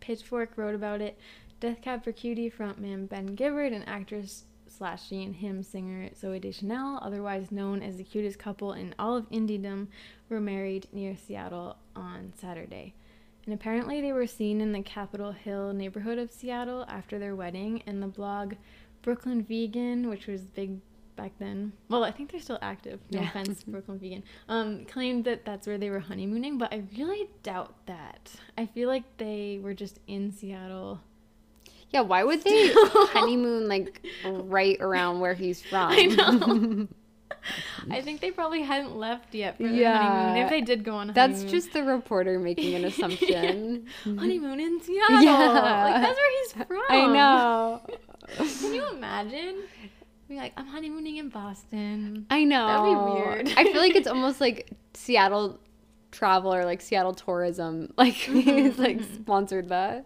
Pitchfork 0.00 0.52
wrote 0.56 0.74
about 0.74 1.00
it. 1.00 1.18
Death 1.60 1.82
Cab 1.82 2.04
for 2.04 2.12
Cutie 2.12 2.50
frontman 2.50 3.08
Ben 3.08 3.34
Gibbard 3.34 3.72
and 3.72 3.86
actress 3.88 4.44
slash 4.78 5.08
she 5.08 5.22
and 5.24 5.34
him 5.36 5.62
singer 5.62 6.08
Zooey 6.10 6.40
Deschanel, 6.40 6.98
otherwise 7.02 7.50
known 7.52 7.82
as 7.82 7.96
the 7.96 8.04
cutest 8.04 8.38
couple 8.38 8.72
in 8.72 8.94
all 8.98 9.16
of 9.16 9.28
indiedom, 9.30 9.88
were 10.28 10.40
married 10.40 10.86
near 10.92 11.16
Seattle 11.16 11.76
on 11.96 12.32
Saturday. 12.40 12.94
And 13.44 13.54
apparently 13.54 14.00
they 14.00 14.12
were 14.12 14.26
seen 14.26 14.60
in 14.60 14.72
the 14.72 14.82
Capitol 14.82 15.32
Hill 15.32 15.72
neighborhood 15.72 16.18
of 16.18 16.30
Seattle 16.30 16.84
after 16.88 17.18
their 17.18 17.34
wedding, 17.34 17.82
and 17.86 18.02
the 18.02 18.06
blog 18.06 18.54
Brooklyn 19.02 19.42
Vegan, 19.42 20.08
which 20.08 20.26
was 20.26 20.42
big 20.42 20.80
back 21.16 21.32
then. 21.40 21.72
Well, 21.88 22.04
I 22.04 22.10
think 22.12 22.30
they're 22.30 22.40
still 22.40 22.58
active. 22.62 23.00
No 23.10 23.20
Yeah. 23.20 23.28
offense, 23.28 23.64
Brooklyn 23.66 23.98
Vegan. 23.98 24.22
Um, 24.48 24.84
claimed 24.84 25.24
that 25.24 25.44
that's 25.44 25.66
where 25.66 25.78
they 25.78 25.90
were 25.90 25.98
honeymooning, 26.00 26.58
but 26.58 26.72
I 26.72 26.84
really 26.96 27.28
doubt 27.42 27.74
that. 27.86 28.30
I 28.56 28.66
feel 28.66 28.88
like 28.88 29.16
they 29.16 29.58
were 29.62 29.74
just 29.74 29.98
in 30.06 30.30
Seattle. 30.30 31.00
Yeah, 31.90 32.02
why 32.02 32.22
would 32.24 32.42
they 32.42 32.70
honeymoon 32.74 33.68
like 33.68 34.06
right 34.24 34.76
around 34.80 35.20
where 35.20 35.34
he's 35.34 35.62
from? 35.62 35.90
I 35.92 36.02
know. 36.06 36.88
I 37.90 38.02
think 38.02 38.20
they 38.20 38.30
probably 38.30 38.62
hadn't 38.62 38.96
left 38.96 39.34
yet 39.34 39.56
for 39.56 39.62
the 39.62 39.74
Yeah. 39.74 39.96
honeymoon. 39.96 40.44
If 40.44 40.50
they 40.50 40.60
did 40.60 40.84
go 40.84 40.96
on 40.96 41.10
a 41.10 41.12
honeymoon. 41.12 41.40
That's 41.40 41.50
just 41.50 41.72
the 41.72 41.82
reporter 41.82 42.38
making 42.38 42.74
an 42.74 42.84
assumption. 42.84 43.86
Mm-hmm. 44.04 44.18
honeymoon 44.18 44.60
in 44.60 44.80
Seattle. 44.82 45.22
Yeah. 45.22 45.84
Like 45.84 46.02
that's 46.02 46.18
where 46.18 46.42
he's 46.42 46.52
from. 46.66 46.82
I 46.90 47.06
know. 47.06 47.82
Can 48.36 48.74
you 48.74 48.88
imagine? 48.90 49.62
Be 50.28 50.36
like, 50.36 50.52
I'm 50.58 50.66
honeymooning 50.66 51.16
in 51.16 51.30
Boston. 51.30 52.26
I 52.28 52.44
know. 52.44 52.66
That'd 52.66 52.84
be 52.84 53.22
weird. 53.22 53.58
I 53.58 53.72
feel 53.72 53.80
like 53.80 53.96
it's 53.96 54.08
almost 54.08 54.42
like 54.42 54.70
Seattle 54.92 55.58
travel 56.10 56.54
or 56.54 56.66
like 56.66 56.82
Seattle 56.82 57.14
tourism. 57.14 57.92
Like 57.96 58.14
mm-hmm, 58.14 58.40
he's 58.40 58.78
like 58.78 58.98
mm-hmm. 58.98 59.22
sponsored 59.22 59.70
that. 59.70 60.04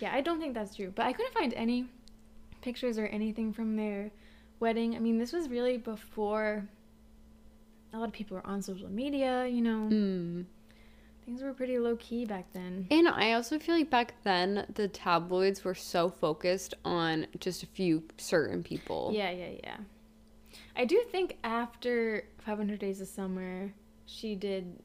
Yeah, 0.00 0.12
I 0.12 0.20
don't 0.20 0.40
think 0.40 0.54
that's 0.54 0.74
true. 0.74 0.92
But 0.94 1.06
I 1.06 1.12
couldn't 1.12 1.34
find 1.34 1.54
any 1.54 1.86
pictures 2.62 2.98
or 2.98 3.06
anything 3.06 3.52
from 3.52 3.76
their 3.76 4.10
wedding. 4.58 4.96
I 4.96 4.98
mean, 4.98 5.18
this 5.18 5.32
was 5.32 5.48
really 5.48 5.76
before 5.76 6.68
a 7.92 7.98
lot 7.98 8.08
of 8.08 8.12
people 8.12 8.36
were 8.36 8.46
on 8.46 8.62
social 8.62 8.88
media, 8.88 9.46
you 9.46 9.60
know. 9.60 9.88
Mm. 9.90 10.44
Things 11.24 11.42
were 11.42 11.52
pretty 11.52 11.78
low 11.78 11.96
key 11.96 12.24
back 12.24 12.46
then. 12.52 12.86
And 12.90 13.08
I 13.08 13.32
also 13.32 13.58
feel 13.58 13.76
like 13.76 13.90
back 13.90 14.14
then 14.24 14.66
the 14.74 14.88
tabloids 14.88 15.64
were 15.64 15.74
so 15.74 16.08
focused 16.08 16.74
on 16.84 17.26
just 17.38 17.62
a 17.62 17.66
few 17.66 18.02
certain 18.16 18.62
people. 18.62 19.10
Yeah, 19.14 19.30
yeah, 19.30 19.50
yeah. 19.62 19.76
I 20.76 20.84
do 20.84 21.02
think 21.10 21.36
after 21.44 22.24
500 22.38 22.78
Days 22.78 23.00
of 23.00 23.08
Summer, 23.08 23.72
she 24.06 24.34
did 24.34 24.80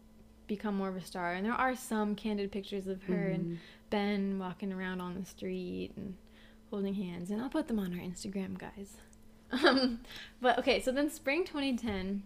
become 0.47 0.75
more 0.75 0.89
of 0.89 0.95
a 0.95 1.01
star. 1.01 1.34
And 1.34 1.45
there 1.45 1.54
are 1.54 1.75
some 1.75 2.15
candid 2.15 2.51
pictures 2.51 2.88
of 2.88 3.01
her 3.04 3.28
and 3.30 3.58
Ben 3.89 4.39
walking 4.39 4.71
around 4.74 5.02
on 5.02 5.15
the 5.19 5.26
street 5.26 5.91
and 5.95 6.15
holding 6.69 6.93
hands. 6.95 7.32
And 7.32 7.41
I'll 7.41 7.50
put 7.50 7.67
them 7.67 7.80
on 7.80 7.93
our 7.93 8.00
Instagram, 8.00 8.58
guys. 8.58 8.98
Um, 9.52 10.00
but 10.41 10.58
okay, 10.60 10.82
so 10.82 10.91
then 10.91 11.10
spring 11.10 11.45
2010, 11.45 12.24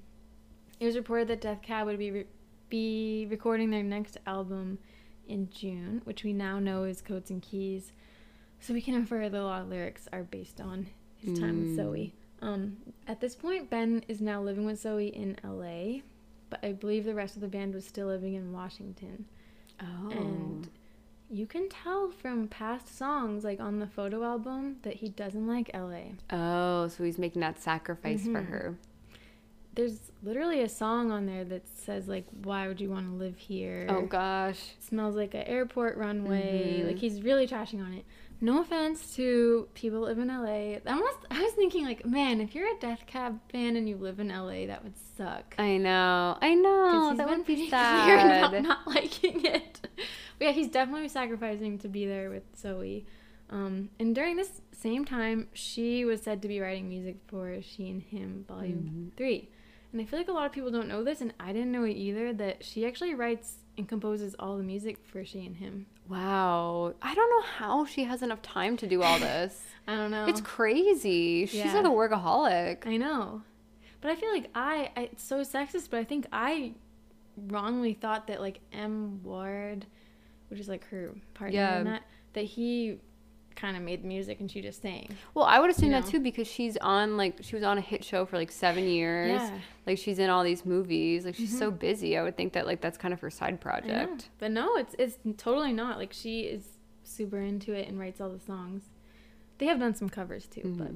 it 0.80 0.86
was 0.86 0.96
reported 0.96 1.28
that 1.28 1.42
Death 1.42 1.62
Cab 1.62 1.86
would 1.86 2.00
be, 2.00 2.12
re- 2.12 2.26
be 2.70 3.28
recording 3.30 3.70
their 3.70 3.84
next 3.84 4.18
album 4.26 4.80
in 5.28 5.50
June, 5.52 6.02
which 6.06 6.24
we 6.24 6.32
now 6.32 6.60
know 6.60 6.86
is 6.86 7.02
Codes 7.02 7.30
and 7.30 7.42
Keys. 7.42 7.92
So 8.62 8.74
we 8.74 8.82
can 8.82 8.96
infer 8.96 9.28
that 9.30 9.40
a 9.40 9.44
lot 9.44 9.62
of 9.64 9.68
lyrics 9.70 10.08
are 10.14 10.24
based 10.24 10.62
on 10.62 10.88
his 11.18 11.38
time 11.38 11.60
with 11.60 11.78
Mm. 11.78 11.86
Zooey. 11.86 12.12
Um, 12.42 12.78
at 13.06 13.20
this 13.20 13.36
point, 13.36 13.70
Ben 13.70 14.02
is 14.08 14.22
now 14.22 14.42
living 14.42 14.66
with 14.66 14.82
Zooey 14.82 15.12
in 15.12 15.38
LA, 15.44 16.00
but 16.50 16.62
I 16.64 16.72
believe 16.72 17.04
the 17.04 17.14
rest 17.14 17.36
of 17.36 17.42
the 17.42 17.48
band 17.50 17.76
was 17.76 17.86
still 17.86 18.08
living 18.08 18.34
in 18.34 18.54
Washington. 18.54 19.26
Oh. 19.82 20.10
And 20.10 20.70
you 21.30 21.46
can 21.46 21.70
tell 21.70 22.10
from 22.12 22.48
past 22.48 22.98
songs, 22.98 23.44
like 23.44 23.60
on 23.60 23.80
the 23.80 23.88
photo 23.88 24.24
album, 24.24 24.78
that 24.82 24.96
he 24.96 25.10
doesn't 25.10 25.46
like 25.48 25.70
LA. 25.74 26.14
oh, 26.32 26.88
so 26.88 27.04
he's 27.04 27.18
making 27.20 27.42
that 27.42 27.60
sacrifice 27.62 28.24
for 28.26 28.42
Mhm. 28.42 28.48
her. 28.48 28.78
There's 29.76 30.12
literally 30.24 30.62
a 30.62 30.68
song 30.70 31.12
on 31.12 31.26
there 31.26 31.46
that 31.46 31.68
says 31.68 32.08
like, 32.08 32.26
"Why 32.44 32.68
would 32.68 32.82
you 32.82 32.90
want 32.90 33.08
to 33.08 33.14
live 33.14 33.38
here?" 33.38 33.86
Oh 33.88 34.02
gosh. 34.02 34.74
smells 34.80 35.16
like 35.16 35.34
an 35.36 35.44
airport 35.44 35.96
runway. 35.96 36.82
Mhm. 36.82 36.88
Like 36.88 36.98
he's 36.98 37.22
really 37.22 37.48
trashing 37.48 37.84
on 37.86 37.94
it. 37.94 38.06
no 38.42 38.62
offense 38.62 39.14
to 39.18 39.68
people 39.74 40.00
that 40.00 40.06
live 40.08 40.20
in 40.20 40.30
LA. 40.30 40.78
I 40.86 40.94
almost 40.94 41.18
I 41.30 41.42
was 41.44 41.52
thinking 41.54 41.84
like, 41.84 42.06
man, 42.06 42.40
if 42.40 42.56
you're 42.56 42.74
a 42.74 42.80
Death 42.80 43.04
Cab 43.06 43.38
fan 43.52 43.76
and 43.76 43.88
you 43.90 43.98
live 43.98 44.18
in 44.22 44.30
LA, 44.32 44.66
that 44.66 44.82
would 44.82 44.96
suck. 45.18 45.56
I 45.60 45.76
know. 45.76 46.38
I 46.42 46.54
know. 46.56 47.14
That 47.18 47.28
would 47.28 47.40
be 47.46 47.56
pretty 47.56 47.68
clear 47.70 48.16
about 48.16 48.52
sad. 48.52 48.64
not 48.64 48.88
liking 48.88 49.44
it. 49.46 49.88
But 50.40 50.46
yeah, 50.46 50.52
he's 50.54 50.70
definitely 50.70 51.10
sacrificing 51.10 51.78
to 51.80 51.88
be 51.88 52.06
there 52.08 52.30
with 52.30 52.44
Zooey. 52.56 53.06
Um, 53.52 53.90
and 54.00 54.16
during 54.16 54.36
this 54.38 54.62
same 54.72 55.06
time, 55.06 55.48
she 55.54 56.06
was 56.06 56.22
said 56.22 56.42
to 56.44 56.48
be 56.48 56.60
writing 56.60 56.88
music 56.90 57.18
for 57.28 57.62
She 57.62 57.90
and 57.90 58.02
Him 58.02 58.46
Volume 58.48 59.12
Mhm. 59.14 59.18
3. 59.18 59.50
And 59.92 60.00
I 60.02 60.06
feel 60.06 60.20
like 60.20 60.28
a 60.30 60.32
lot 60.32 60.46
of 60.46 60.52
people 60.52 60.70
don't 60.72 60.88
know 60.88 61.04
this, 61.04 61.20
and 61.20 61.34
I 61.40 61.52
didn't 61.52 61.72
know 61.72 61.84
it 61.84 61.94
either, 61.98 62.32
that 62.34 62.64
she 62.64 62.86
actually 62.86 63.16
writes 63.16 63.58
and 63.78 63.88
composes 63.88 64.36
all 64.38 64.56
the 64.58 64.64
music 64.64 64.98
for 65.04 65.26
She 65.26 65.46
and 65.46 65.56
Him. 65.58 65.88
Wow. 66.08 66.94
I 67.02 67.16
don't 67.16 67.30
know 67.30 67.42
how 67.58 67.86
she 67.86 68.04
has 68.04 68.22
enough 68.22 68.42
time 68.42 68.78
to 68.78 68.88
do 68.88 69.02
all 69.02 69.18
this. 69.20 69.64
I 69.88 69.96
don't 69.96 70.12
know. 70.12 70.26
It's 70.28 70.42
crazy. 70.42 71.48
She's 71.48 71.56
Yeah. 71.66 71.74
like 71.74 71.86
a 71.86 71.90
workaholic. 71.90 72.86
I 72.86 72.98
know. 72.98 73.42
But 74.02 74.12
I 74.12 74.16
feel 74.16 74.32
like 74.32 74.50
I, 74.56 74.92
I 74.96 75.02
it's 75.12 75.24
so 75.24 75.42
sexist, 75.42 75.90
but 75.90 76.00
I 76.00 76.04
think 76.04 76.28
I 76.32 76.74
wrongly 77.36 77.94
thought 77.94 78.28
that 78.28 78.40
like 78.42 78.60
M 78.72 79.22
Ward, 79.24 79.86
which 80.50 80.60
is 80.60 80.68
like 80.68 80.86
her 80.90 81.14
partner 81.34 81.56
Yeah. 81.56 81.78
in 81.80 81.84
that, 81.86 82.04
that 82.34 82.44
he 82.44 83.00
kind 83.56 83.76
of 83.76 83.84
made 83.84 84.04
the 84.04 84.08
music 84.08 84.40
and 84.40 84.50
she 84.50 84.62
just 84.62 84.82
sang. 84.82 85.10
Well, 85.34 85.44
I 85.46 85.60
would 85.60 85.70
assume 85.70 85.92
You 85.92 86.02
that 86.02 86.06
too 86.06 86.20
because 86.22 86.48
she's 86.48 86.78
on 86.78 87.18
like 87.18 87.40
she 87.42 87.56
was 87.56 87.64
on 87.64 87.78
a 87.78 87.82
hit 87.82 88.04
show 88.06 88.26
for 88.26 88.38
like 88.38 88.52
seven 88.52 88.86
years. 88.86 89.32
Yeah. 89.32 89.60
Like 89.86 89.98
she's 89.98 90.18
in 90.20 90.30
all 90.30 90.44
these 90.44 90.66
movies. 90.66 91.26
Like 91.26 91.36
she's 91.36 91.58
so 91.58 91.70
busy. 91.70 92.18
I 92.18 92.24
would 92.24 92.38
think 92.38 92.54
that 92.54 92.66
like 92.66 92.80
that's 92.80 92.98
kind 92.98 93.14
of 93.14 93.20
her 93.20 93.30
side 93.30 93.60
project. 93.60 94.30
But 94.38 94.52
no, 94.52 94.76
it's 94.78 94.96
it's 94.98 95.18
totally 95.38 95.74
not. 95.74 95.98
Like 95.98 96.14
she 96.14 96.42
is 96.42 96.64
super 97.04 97.40
into 97.40 97.74
it 97.74 97.88
and 97.90 98.00
writes 98.00 98.22
all 98.22 98.30
the 98.30 98.40
songs. 98.40 98.84
They 99.58 99.66
have 99.66 99.80
done 99.80 99.94
some 99.94 100.08
covers 100.10 100.46
too, 100.48 100.62
Mhm. 100.62 100.78
but 100.78 100.92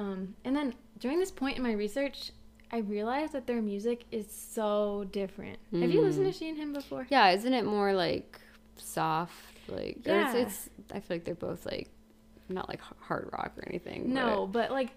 um 0.00 0.34
and 0.44 0.54
then 0.54 0.74
during 0.98 1.18
this 1.20 1.30
point 1.30 1.56
in 1.56 1.62
my 1.62 1.72
research, 1.72 2.32
I 2.70 2.78
realized 2.78 3.32
that 3.32 3.46
their 3.46 3.62
music 3.62 4.04
is 4.10 4.26
so 4.30 5.06
different. 5.10 5.58
Have 5.72 5.90
you 5.90 6.02
listened 6.02 6.26
to 6.26 6.32
Mm. 6.32 6.38
She 6.38 6.48
and 6.50 6.58
Him 6.58 6.72
before? 6.74 7.06
Yeah, 7.08 7.30
isn't 7.30 7.54
it 7.54 7.64
more 7.64 7.94
like 7.94 8.40
soft? 8.76 9.56
Like 9.68 9.98
Yeah. 10.04 10.34
it's, 10.36 10.68
it's 10.68 10.68
I 10.92 11.00
feel 11.00 11.16
like 11.16 11.24
they're 11.24 11.34
both 11.34 11.64
like 11.66 11.90
not 12.48 12.68
like 12.68 12.80
hard 13.00 13.30
rock 13.32 13.52
or 13.56 13.64
anything. 13.68 14.12
No, 14.12 14.46
but 14.46 14.70
like 14.70 14.90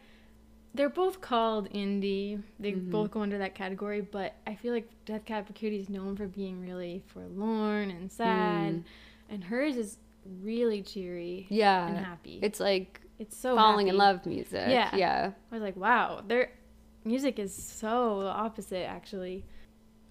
they're 0.73 0.89
both 0.89 1.21
called 1.21 1.69
indie. 1.71 2.41
They 2.59 2.73
Mhm. 2.73 2.91
both 2.91 3.09
go 3.11 3.21
under 3.21 3.37
that 3.39 3.55
category, 3.55 4.01
but 4.01 4.35
I 4.45 4.55
feel 4.55 4.73
like 4.73 4.89
Death 5.05 5.25
Cab 5.25 5.47
for 5.47 5.53
Cutie 5.53 5.79
is 5.79 5.89
known 5.89 6.15
for 6.15 6.27
being 6.27 6.61
really 6.61 7.01
forlorn 7.07 7.89
and 7.89 8.11
sad, 8.11 8.73
Mm. 8.75 8.83
and 9.29 9.43
hers 9.45 9.77
is 9.77 9.97
really 10.41 10.81
cheery 10.81 11.47
yeah, 11.49 11.87
and 11.87 11.97
happy. 11.97 12.39
it's 12.43 12.59
like 12.59 13.01
it's 13.17 13.35
so 13.35 13.55
falling 13.55 13.87
in 13.87 13.97
love 13.97 14.25
music. 14.25 14.67
Yeah. 14.69 14.95
yeah. 14.95 15.31
I 15.51 15.55
was 15.55 15.63
like, 15.63 15.75
wow, 15.77 16.21
their 16.27 16.51
music 17.05 17.39
is 17.39 17.55
so 17.55 18.27
opposite 18.27 18.85
actually. 18.85 19.45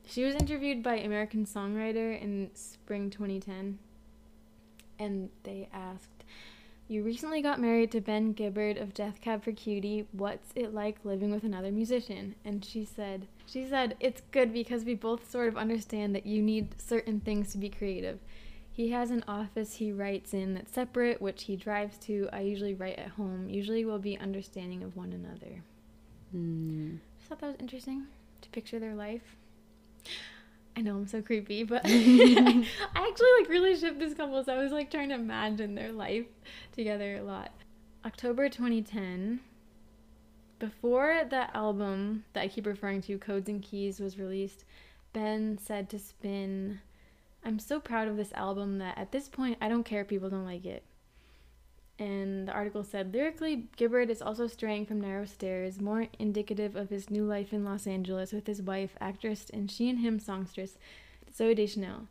She 0.09 0.25
was 0.25 0.37
interviewed 0.37 0.83
by 0.83 0.99
American 0.99 1.45
Songwriter 1.45 2.19
in 2.21 2.51
spring 2.55 3.11
2010, 3.11 3.79
and 4.99 5.31
they 5.43 5.69
asked, 5.73 6.25
"You 6.89 7.03
recently 7.03 7.43
got 7.43 7.61
married 7.61 7.91
to 7.91 8.01
Ben 8.01 8.33
Gibbard 8.33 8.79
of 8.79 8.95
Death 8.95 9.21
Cab 9.21 9.43
for 9.43 9.51
Cutie. 9.51 10.07
What's 10.13 10.53
it 10.55 10.73
like 10.73 11.05
living 11.05 11.33
with 11.33 11.43
another 11.43 11.73
musician?" 11.73 12.37
And 12.45 12.65
she 12.65 12.85
said, 12.85 13.27
"She 13.47 13.67
said 13.67 13.97
it's 13.99 14.23
good 14.31 14.53
because 14.53 14.85
we 14.85 14.95
both 14.95 15.29
sort 15.29 15.49
of 15.49 15.57
understand 15.57 16.15
that 16.15 16.25
you 16.25 16.41
need 16.41 16.81
certain 16.81 17.21
things 17.21 17.51
to 17.53 17.59
be 17.59 17.69
creative." 17.69 18.21
He 18.73 18.91
has 18.91 19.11
an 19.11 19.25
office 19.27 19.77
he 19.77 19.91
writes 19.91 20.33
in 20.33 20.55
that's 20.55 20.73
separate, 20.73 21.21
which 21.21 21.45
he 21.45 21.57
drives 21.57 21.99
to. 22.07 22.29
I 22.33 22.43
usually 22.43 22.75
write 22.75 22.99
at 22.99 23.09
home. 23.09 23.49
Usually 23.49 23.85
we'll 23.85 23.99
be 23.99 24.19
understanding 24.19 24.83
of 24.85 24.97
one 24.97 25.13
another. 25.13 25.63
Mm. 26.35 27.01
Just 27.17 27.29
thought 27.29 27.41
that 27.41 27.47
was 27.47 27.57
interesting 27.59 28.07
to 28.43 28.49
picture 28.51 28.79
their 28.79 28.95
life. 28.95 29.37
I 30.77 30.83
know 30.83 30.97
I'm 30.97 31.07
so 31.07 31.23
creepy, 31.23 31.65
but 31.65 31.83
I 31.87 31.89
actually 32.95 33.31
like 33.41 33.49
really 33.49 33.77
ship 33.77 33.99
this 33.99 34.15
couple, 34.15 34.45
so 34.45 34.55
I 34.55 34.63
was 34.63 34.73
like 34.73 34.91
trying 34.91 35.09
to 35.09 35.15
imagine 35.15 35.75
their 35.75 35.93
life 35.93 36.27
together 36.73 37.17
a 37.17 37.23
lot. 37.23 37.51
October 38.05 38.49
2010, 38.49 39.41
before 40.59 41.23
that 41.31 41.51
album 41.55 42.25
that 42.35 42.43
I 42.43 42.49
keep 42.49 42.67
referring 42.67 43.01
to, 43.03 43.19
Codes 43.19 43.49
and 43.49 43.63
Keys, 43.63 44.01
was 44.01 44.19
released, 44.19 44.65
Ben 45.13 45.59
said 45.59 45.89
to 45.91 45.99
Spin, 45.99 46.81
I'm 47.45 47.59
so 47.59 47.81
proud 47.81 48.09
of 48.09 48.17
this 48.17 48.33
album 48.35 48.79
that 48.79 48.99
at 48.99 49.13
this 49.13 49.29
point 49.29 49.59
I 49.61 49.69
don't 49.69 49.85
care 49.85 50.03
if 50.03 50.09
people 50.09 50.29
don't 50.29 50.45
like 50.45 50.67
it. 50.67 50.85
And 51.99 52.47
the 52.47 52.53
article 52.53 52.85
said 52.85 53.15
lyrically, 53.15 53.69
Gibbard 53.77 54.11
is 54.11 54.21
also 54.21 54.47
straying 54.47 54.85
from 54.85 55.01
narrow 55.01 55.25
stairs, 55.25 55.81
more 55.81 56.09
indicative 56.19 56.77
of 56.77 56.91
his 56.91 57.09
new 57.09 57.25
life 57.25 57.55
in 57.55 57.65
Los 57.65 57.87
Angeles 57.87 58.33
with 58.33 58.47
his 58.47 58.61
wife, 58.61 58.97
actress, 59.01 59.49
and 59.51 59.71
she 59.71 59.89
and 59.89 60.01
him 60.01 60.19
songstress, 60.19 60.77
Zooey 61.33 61.57
Deschanel. 61.57 62.09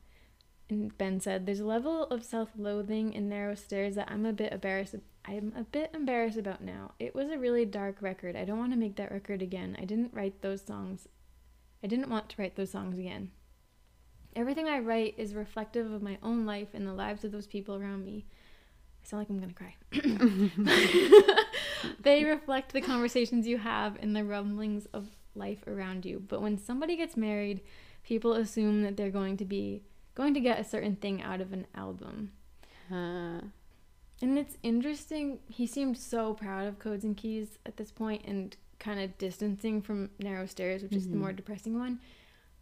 And 0.69 0.97
Ben 0.97 1.19
said, 1.19 1.45
"There's 1.45 1.59
a 1.59 1.65
level 1.65 2.05
of 2.05 2.23
self-loathing 2.23 3.13
in 3.13 3.29
narrow 3.29 3.53
stairs 3.53 3.93
that 3.93 4.09
I'm 4.09 4.25
a 4.25 4.33
bit 4.33 4.51
embarrassed. 4.51 4.95
I'm 5.23 5.53
a 5.55 5.63
bit 5.63 5.91
embarrassed 5.93 6.39
about 6.39 6.63
now. 6.63 6.93
It 6.99 7.13
was 7.13 7.29
a 7.29 7.37
really 7.37 7.65
dark 7.65 8.01
record. 8.01 8.35
I 8.35 8.45
don't 8.45 8.57
want 8.57 8.71
to 8.71 8.79
make 8.79 8.95
that 8.95 9.11
record 9.11 9.43
again. 9.43 9.75
I 9.79 9.85
didn't 9.85 10.15
write 10.15 10.41
those 10.41 10.63
songs. 10.63 11.07
I 11.83 11.87
didn't 11.87 12.09
want 12.09 12.29
to 12.29 12.41
write 12.41 12.55
those 12.55 12.71
songs 12.71 12.97
again. 12.97 13.29
Everything 14.35 14.67
I 14.67 14.79
write 14.79 15.13
is 15.17 15.35
reflective 15.35 15.91
of 15.91 16.01
my 16.01 16.17
own 16.23 16.47
life 16.47 16.69
and 16.73 16.87
the 16.87 16.93
lives 16.93 17.23
of 17.23 17.31
those 17.31 17.45
people 17.45 17.75
around 17.75 18.03
me." 18.03 18.25
I 19.05 19.07
sound 19.07 19.21
like 19.21 19.29
I'm 19.29 19.39
gonna 19.39 19.53
cry. 19.53 19.75
they 21.99 22.23
reflect 22.23 22.73
the 22.73 22.81
conversations 22.81 23.47
you 23.47 23.57
have 23.59 23.97
and 24.01 24.15
the 24.15 24.23
rumblings 24.23 24.87
of 24.93 25.09
life 25.35 25.63
around 25.67 26.05
you. 26.05 26.23
But 26.27 26.41
when 26.41 26.57
somebody 26.57 26.95
gets 26.95 27.15
married, 27.15 27.61
people 28.03 28.33
assume 28.33 28.81
that 28.83 28.97
they're 28.97 29.11
going 29.11 29.37
to 29.37 29.45
be 29.45 29.83
going 30.15 30.33
to 30.33 30.39
get 30.39 30.59
a 30.59 30.63
certain 30.63 30.95
thing 30.95 31.21
out 31.21 31.41
of 31.41 31.53
an 31.53 31.67
album. 31.75 32.31
Uh, 32.91 33.41
And 34.21 34.39
it's 34.39 34.57
interesting. 34.63 35.39
He 35.49 35.67
seemed 35.67 35.97
so 35.97 36.33
proud 36.33 36.67
of 36.67 36.79
Codes 36.79 37.03
and 37.03 37.17
Keys 37.17 37.59
at 37.65 37.75
this 37.77 37.91
point 37.91 38.23
and 38.25 38.55
kind 38.79 38.99
of 39.01 39.17
distancing 39.17 39.81
from 39.81 40.09
Narrow 40.19 40.45
Stairs, 40.45 40.81
which 40.83 40.95
is 40.95 41.09
the 41.09 41.15
Mhm. 41.15 41.19
more 41.19 41.33
depressing 41.33 41.77
one. 41.77 41.99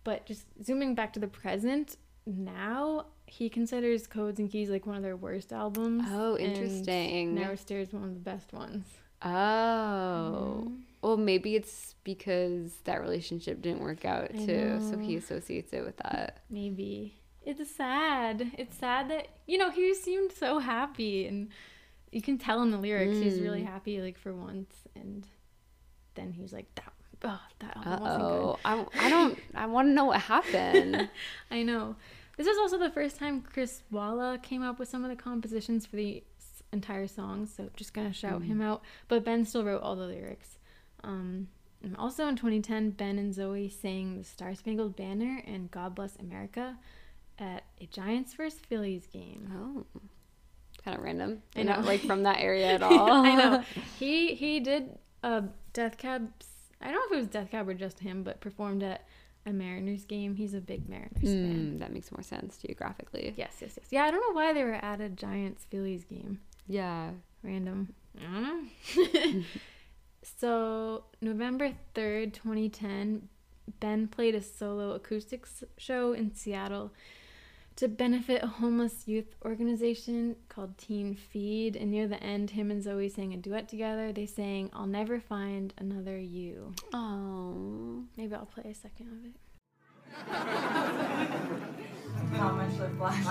But 0.04 0.26
just 0.26 0.46
zooming 0.64 0.96
back 0.96 1.14
to 1.14 1.20
the 1.20 1.28
present, 1.28 1.96
now 2.26 3.06
he 3.36 3.50
considers 3.50 4.06
Codes 4.06 4.40
and 4.40 4.52
Keys 4.52 4.70
like 4.70 4.86
one 4.86 4.96
of 4.96 5.02
their 5.04 5.16
worst 5.18 5.52
albums. 5.52 6.04
oh, 6.10 6.38
interesting. 6.38 7.34
Narrow 7.36 7.56
Stairs 7.56 7.92
one 7.92 8.04
of 8.04 8.14
the 8.14 8.20
best 8.20 8.54
ones. 8.54 8.86
Oh. 9.24 10.64
Mhm. 10.68 10.82
Well, 11.02 11.18
maybe 11.18 11.56
it's 11.56 11.96
because 12.04 12.76
that 12.86 13.02
relationship 13.02 13.62
didn't 13.62 13.82
work 13.82 14.06
out 14.06 14.30
too, 14.46 14.80
so 14.90 14.98
he 14.98 15.16
associates 15.18 15.74
it 15.74 15.84
with 15.84 15.98
that. 15.98 16.42
Maybe. 16.50 17.16
It's 17.46 17.70
sad. 17.76 18.52
It's 18.58 18.78
sad 18.78 19.10
that 19.10 19.28
you 19.48 19.58
know 19.58 19.70
he 19.70 19.94
seemed 19.96 20.32
so 20.32 20.60
happy, 20.60 21.26
and 21.28 21.50
you 22.12 22.22
can 22.22 22.38
tell 22.38 22.62
in 22.62 22.72
the 22.72 22.78
lyrics 22.78 23.18
he's 23.18 23.40
really 23.42 23.62
Mm. 23.64 23.68
happy, 23.68 24.00
like 24.02 24.18
for 24.18 24.34
once, 24.34 24.74
and 24.96 25.28
then 26.16 26.32
he 26.32 26.42
was 26.42 26.54
like, 26.54 26.74
"That, 26.76 26.94
oh, 27.24 27.42
that 27.60 27.76
Uh 27.76 27.90
album 27.90 28.02
wasn't 28.02 28.24
oh. 28.24 28.60
I, 28.64 28.86
I 29.06 29.10
don't. 29.10 29.40
I 29.56 29.66
want 29.66 29.88
to 29.90 29.92
know 29.94 30.06
what 30.06 30.22
happened. 30.22 31.10
I 31.52 31.64
know. 31.64 31.96
This 32.38 32.48
is 32.48 32.58
also 32.58 32.78
the 32.78 32.90
first 32.90 33.18
time 33.18 33.42
Chris 33.42 33.84
Walla 33.92 34.38
came 34.42 34.64
up 34.64 34.80
with 34.80 34.90
some 34.90 35.04
of 35.04 35.10
the 35.10 35.16
compositions 35.16 35.86
for 35.86 35.96
the 35.98 36.24
entire 36.72 37.08
songs, 37.08 37.54
so 37.56 37.70
just 37.76 37.94
gonna 37.94 38.12
shout 38.14 38.42
Mm. 38.42 38.46
him 38.46 38.62
out. 38.62 38.82
But 39.08 39.24
Ben 39.24 39.46
still 39.46 39.64
wrote 39.64 39.82
all 39.84 39.96
the 39.96 40.08
lyrics. 40.08 40.58
Um, 41.04 41.50
also 41.98 42.28
in 42.28 42.36
2010, 42.36 42.92
Ben 42.92 43.20
and 43.20 43.34
Zoe 43.34 43.70
sang 43.70 44.18
the 44.18 44.24
Star 44.24 44.56
Spangled 44.56 44.96
Banner 44.96 45.44
and 45.46 45.70
God 45.70 45.94
Bless 45.96 46.16
America 46.18 46.78
at 47.38 47.64
a 47.80 47.86
Giants 47.88 48.34
vs. 48.34 48.60
Phillies 48.62 49.06
game. 49.08 49.52
oh. 49.56 49.86
Kind 50.84 50.98
of 50.98 51.04
random. 51.04 51.44
I 51.56 51.60
You're 51.60 51.70
not 51.70 51.82
know. 51.82 51.88
like 51.88 52.02
from 52.02 52.24
that 52.24 52.40
area 52.40 52.74
at 52.74 52.84
all. 52.84 53.10
I 53.12 53.36
know. 53.36 53.64
He 54.00 54.34
he 54.36 54.60
did 54.60 54.98
a 55.22 55.44
Death 55.72 55.98
Cab. 55.98 56.32
I 56.82 56.86
don't 56.92 56.96
know 56.96 57.06
if 57.06 57.12
it 57.14 57.16
was 57.18 57.28
Death 57.28 57.52
Cab 57.52 57.70
or 57.70 57.74
just 57.74 58.00
him, 58.00 58.24
but 58.24 58.42
performed 58.42 58.84
at 58.84 59.06
a 59.46 59.52
Mariners 59.54 60.06
game. 60.06 60.36
He's 60.36 60.54
a 60.54 60.62
big 60.62 60.88
Mariners 60.90 61.22
fan. 61.22 61.76
Mm, 61.76 61.80
that 61.80 61.92
makes 61.94 62.12
more 62.12 62.24
sense 62.24 62.58
geographically. 62.58 63.34
Yes, 63.36 63.56
yes, 63.62 63.74
yes. 63.78 63.88
Yeah, 63.90 64.04
I 64.06 64.12
don't 64.12 64.22
know 64.22 64.36
why 64.40 64.54
they 64.54 64.64
were 64.64 64.74
at 64.74 65.02
a 65.02 65.10
Giants 65.10 65.66
Phillies 65.70 66.04
game. 66.06 66.40
Yeah. 66.68 67.12
Random. 67.44 67.94
I 68.20 68.24
don't 68.32 68.44
know. 69.36 69.44
so 70.40 71.04
November 71.22 71.72
third, 71.94 72.34
twenty 72.34 72.70
ten, 72.70 73.28
Ben 73.80 74.08
played 74.08 74.36
a 74.36 74.42
solo 74.42 74.92
acoustic 74.94 75.44
s- 75.44 75.64
show 75.78 76.14
in 76.14 76.34
Seattle 76.34 76.94
to 77.76 77.88
benefit 77.88 78.44
a 78.44 78.48
homeless 78.48 79.08
youth 79.08 79.36
organization 79.44 80.36
called 80.50 80.78
Teen 80.78 81.16
Feed. 81.16 81.76
And 81.76 81.92
near 81.92 82.08
the 82.08 82.22
end, 82.22 82.52
him 82.52 82.72
and 82.72 82.84
Zooey 82.84 83.14
sang 83.14 83.34
a 83.34 83.38
duet 83.38 83.68
together. 83.68 84.12
They 84.12 84.26
sang 84.26 84.70
"I'll 84.74 84.88
Never 84.88 85.20
Find 85.20 85.74
Another 85.78 86.20
You." 86.20 86.74
Oh. 86.94 88.04
Maybe 88.18 88.36
I'll 88.36 88.46
play 88.46 88.72
a 88.72 88.76
second 88.76 89.08
of 89.08 89.26
it. 89.26 89.34
How 92.38 92.52
much 92.52 92.78
the 92.78 92.90
flash? 92.90 93.26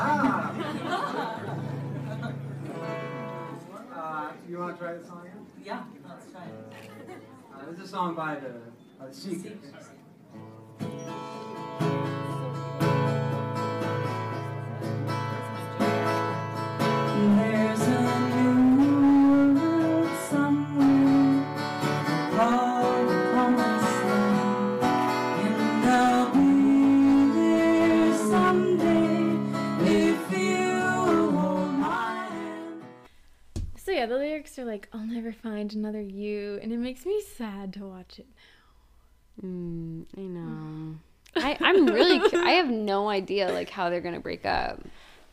want 4.02 4.34
you 4.48 4.58
want 4.58 4.76
to 4.76 4.82
try 4.82 4.94
the 4.94 5.04
song 5.04 5.26
again? 5.26 5.46
Yeah, 5.64 5.84
let's 6.08 6.30
try 6.30 6.44
it. 6.44 6.72
Uh, 7.54 7.70
this 7.70 7.80
is 7.80 7.84
a 7.84 7.88
song 7.88 8.14
by 8.14 8.36
the, 8.36 8.52
by 8.98 9.06
the 9.06 9.14
Seekers. 9.14 9.58
So 33.84 33.90
yeah, 33.90 34.06
the 34.06 34.16
lyrics 34.16 34.56
are 34.60 34.64
like, 34.64 34.88
"I'll 34.92 35.04
never 35.04 35.32
find 35.32 35.72
another 35.72 36.00
you," 36.00 36.60
and 36.62 36.72
it 36.72 36.78
makes 36.78 37.04
me 37.04 37.20
sad 37.20 37.72
to 37.72 37.80
watch 37.84 38.20
it. 38.20 38.28
Mm, 39.44 40.06
I 40.16 40.20
know. 40.20 40.94
I, 41.36 41.56
I'm 41.60 41.86
really. 41.86 42.30
cu- 42.30 42.38
I 42.38 42.52
have 42.52 42.70
no 42.70 43.08
idea 43.08 43.50
like 43.50 43.70
how 43.70 43.90
they're 43.90 44.00
gonna 44.00 44.20
break 44.20 44.46
up. 44.46 44.80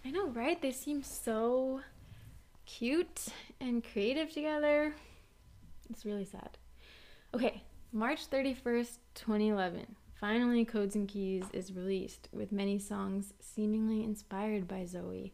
I 0.04 0.10
know, 0.10 0.30
right? 0.30 0.60
They 0.60 0.72
seem 0.72 1.04
so 1.04 1.82
cute 2.66 3.28
and 3.62 3.84
creative 3.84 4.34
together. 4.34 4.96
It's 5.92 6.04
really 6.04 6.26
sad. 6.26 6.58
Okay, 7.36 7.62
March 7.94 8.32
31st, 8.32 8.98
2011. 9.14 9.96
Finally, 10.20 10.66
Codes 10.66 10.96
and 10.96 11.08
Keys 11.08 11.44
is 11.54 11.72
released 11.74 12.30
with 12.34 12.52
many 12.52 12.80
songs 12.80 13.32
seemingly 13.40 14.04
inspired 14.04 14.68
by 14.68 14.82
Zooey. 14.86 15.34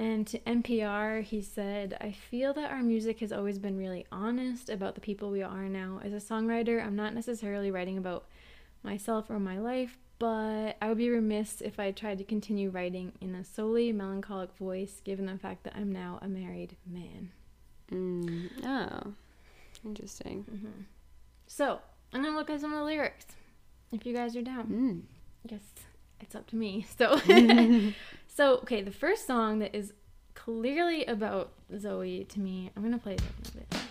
And 0.00 0.26
to 0.28 0.38
NPR, 0.38 1.22
he 1.22 1.42
said, 1.42 1.98
I 2.00 2.12
feel 2.12 2.54
that 2.54 2.70
our 2.70 2.82
music 2.82 3.20
has 3.20 3.32
always 3.32 3.58
been 3.58 3.76
really 3.76 4.06
honest 4.10 4.70
about 4.70 4.94
the 4.94 5.00
people 5.02 5.30
we 5.30 5.42
are 5.42 5.68
now. 5.68 6.00
As 6.02 6.14
a 6.14 6.16
songwriter, 6.16 6.82
I'm 6.82 6.96
not 6.96 7.12
necessarily 7.12 7.70
writing 7.70 7.98
about 7.98 8.24
myself 8.82 9.28
or 9.28 9.38
my 9.38 9.58
life, 9.58 9.98
but 10.18 10.78
I 10.80 10.88
would 10.88 10.96
be 10.96 11.10
remiss 11.10 11.60
if 11.60 11.78
I 11.78 11.90
tried 11.90 12.16
to 12.16 12.24
continue 12.24 12.70
writing 12.70 13.12
in 13.20 13.34
a 13.34 13.44
solely 13.44 13.92
melancholic 13.92 14.56
voice 14.56 15.02
given 15.04 15.26
the 15.26 15.36
fact 15.36 15.64
that 15.64 15.74
I'm 15.76 15.92
now 15.92 16.18
a 16.22 16.28
married 16.28 16.76
man. 16.90 17.32
Mm, 17.92 18.48
oh, 18.64 19.12
interesting. 19.84 20.46
So, 21.46 21.78
I'm 22.14 22.22
gonna 22.22 22.38
look 22.38 22.48
at 22.48 22.62
some 22.62 22.72
of 22.72 22.78
the 22.78 22.84
lyrics 22.86 23.26
if 23.92 24.06
you 24.06 24.14
guys 24.14 24.34
are 24.34 24.40
down. 24.40 24.64
Mm. 24.66 25.02
I 25.44 25.48
guess 25.48 25.74
it's 26.22 26.34
up 26.34 26.46
to 26.46 26.56
me. 26.56 26.86
So, 26.96 27.20
so 28.34 28.54
okay, 28.58 28.82
the 28.82 28.90
first 28.92 29.26
song 29.26 29.58
that 29.58 29.74
is 29.74 29.92
clearly 30.34 31.04
about 31.04 31.52
Zooey 31.74 32.26
to 32.28 32.40
me, 32.40 32.70
I'm 32.76 32.82
gonna 32.82 32.98
play 32.98 33.16
something 33.16 33.62
of 33.62 33.62
it. 33.62 33.74
She 33.74 33.89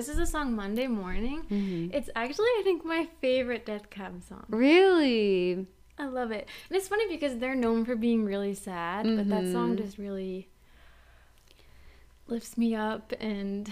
this 0.00 0.08
is 0.08 0.18
a 0.18 0.24
song 0.24 0.56
Monday 0.56 0.86
Morning. 0.86 1.42
Mm-hmm. 1.50 1.92
It's 1.92 2.08
actually, 2.16 2.46
I 2.58 2.62
think, 2.64 2.86
my 2.86 3.06
favorite 3.20 3.66
Death 3.66 3.90
Cab 3.90 4.22
song. 4.26 4.46
Really? 4.48 5.66
I 5.98 6.06
love 6.06 6.30
it. 6.30 6.48
And 6.70 6.78
it's 6.78 6.88
funny 6.88 7.06
because 7.06 7.36
they're 7.36 7.54
known 7.54 7.84
for 7.84 7.96
being 7.96 8.24
really 8.24 8.54
sad, 8.54 9.04
but 9.04 9.28
that 9.28 9.52
song 9.52 9.74
Mhm. 9.74 9.76
just 9.76 9.98
really 9.98 10.48
lifts 12.28 12.56
me 12.56 12.74
up 12.74 13.12
and 13.20 13.68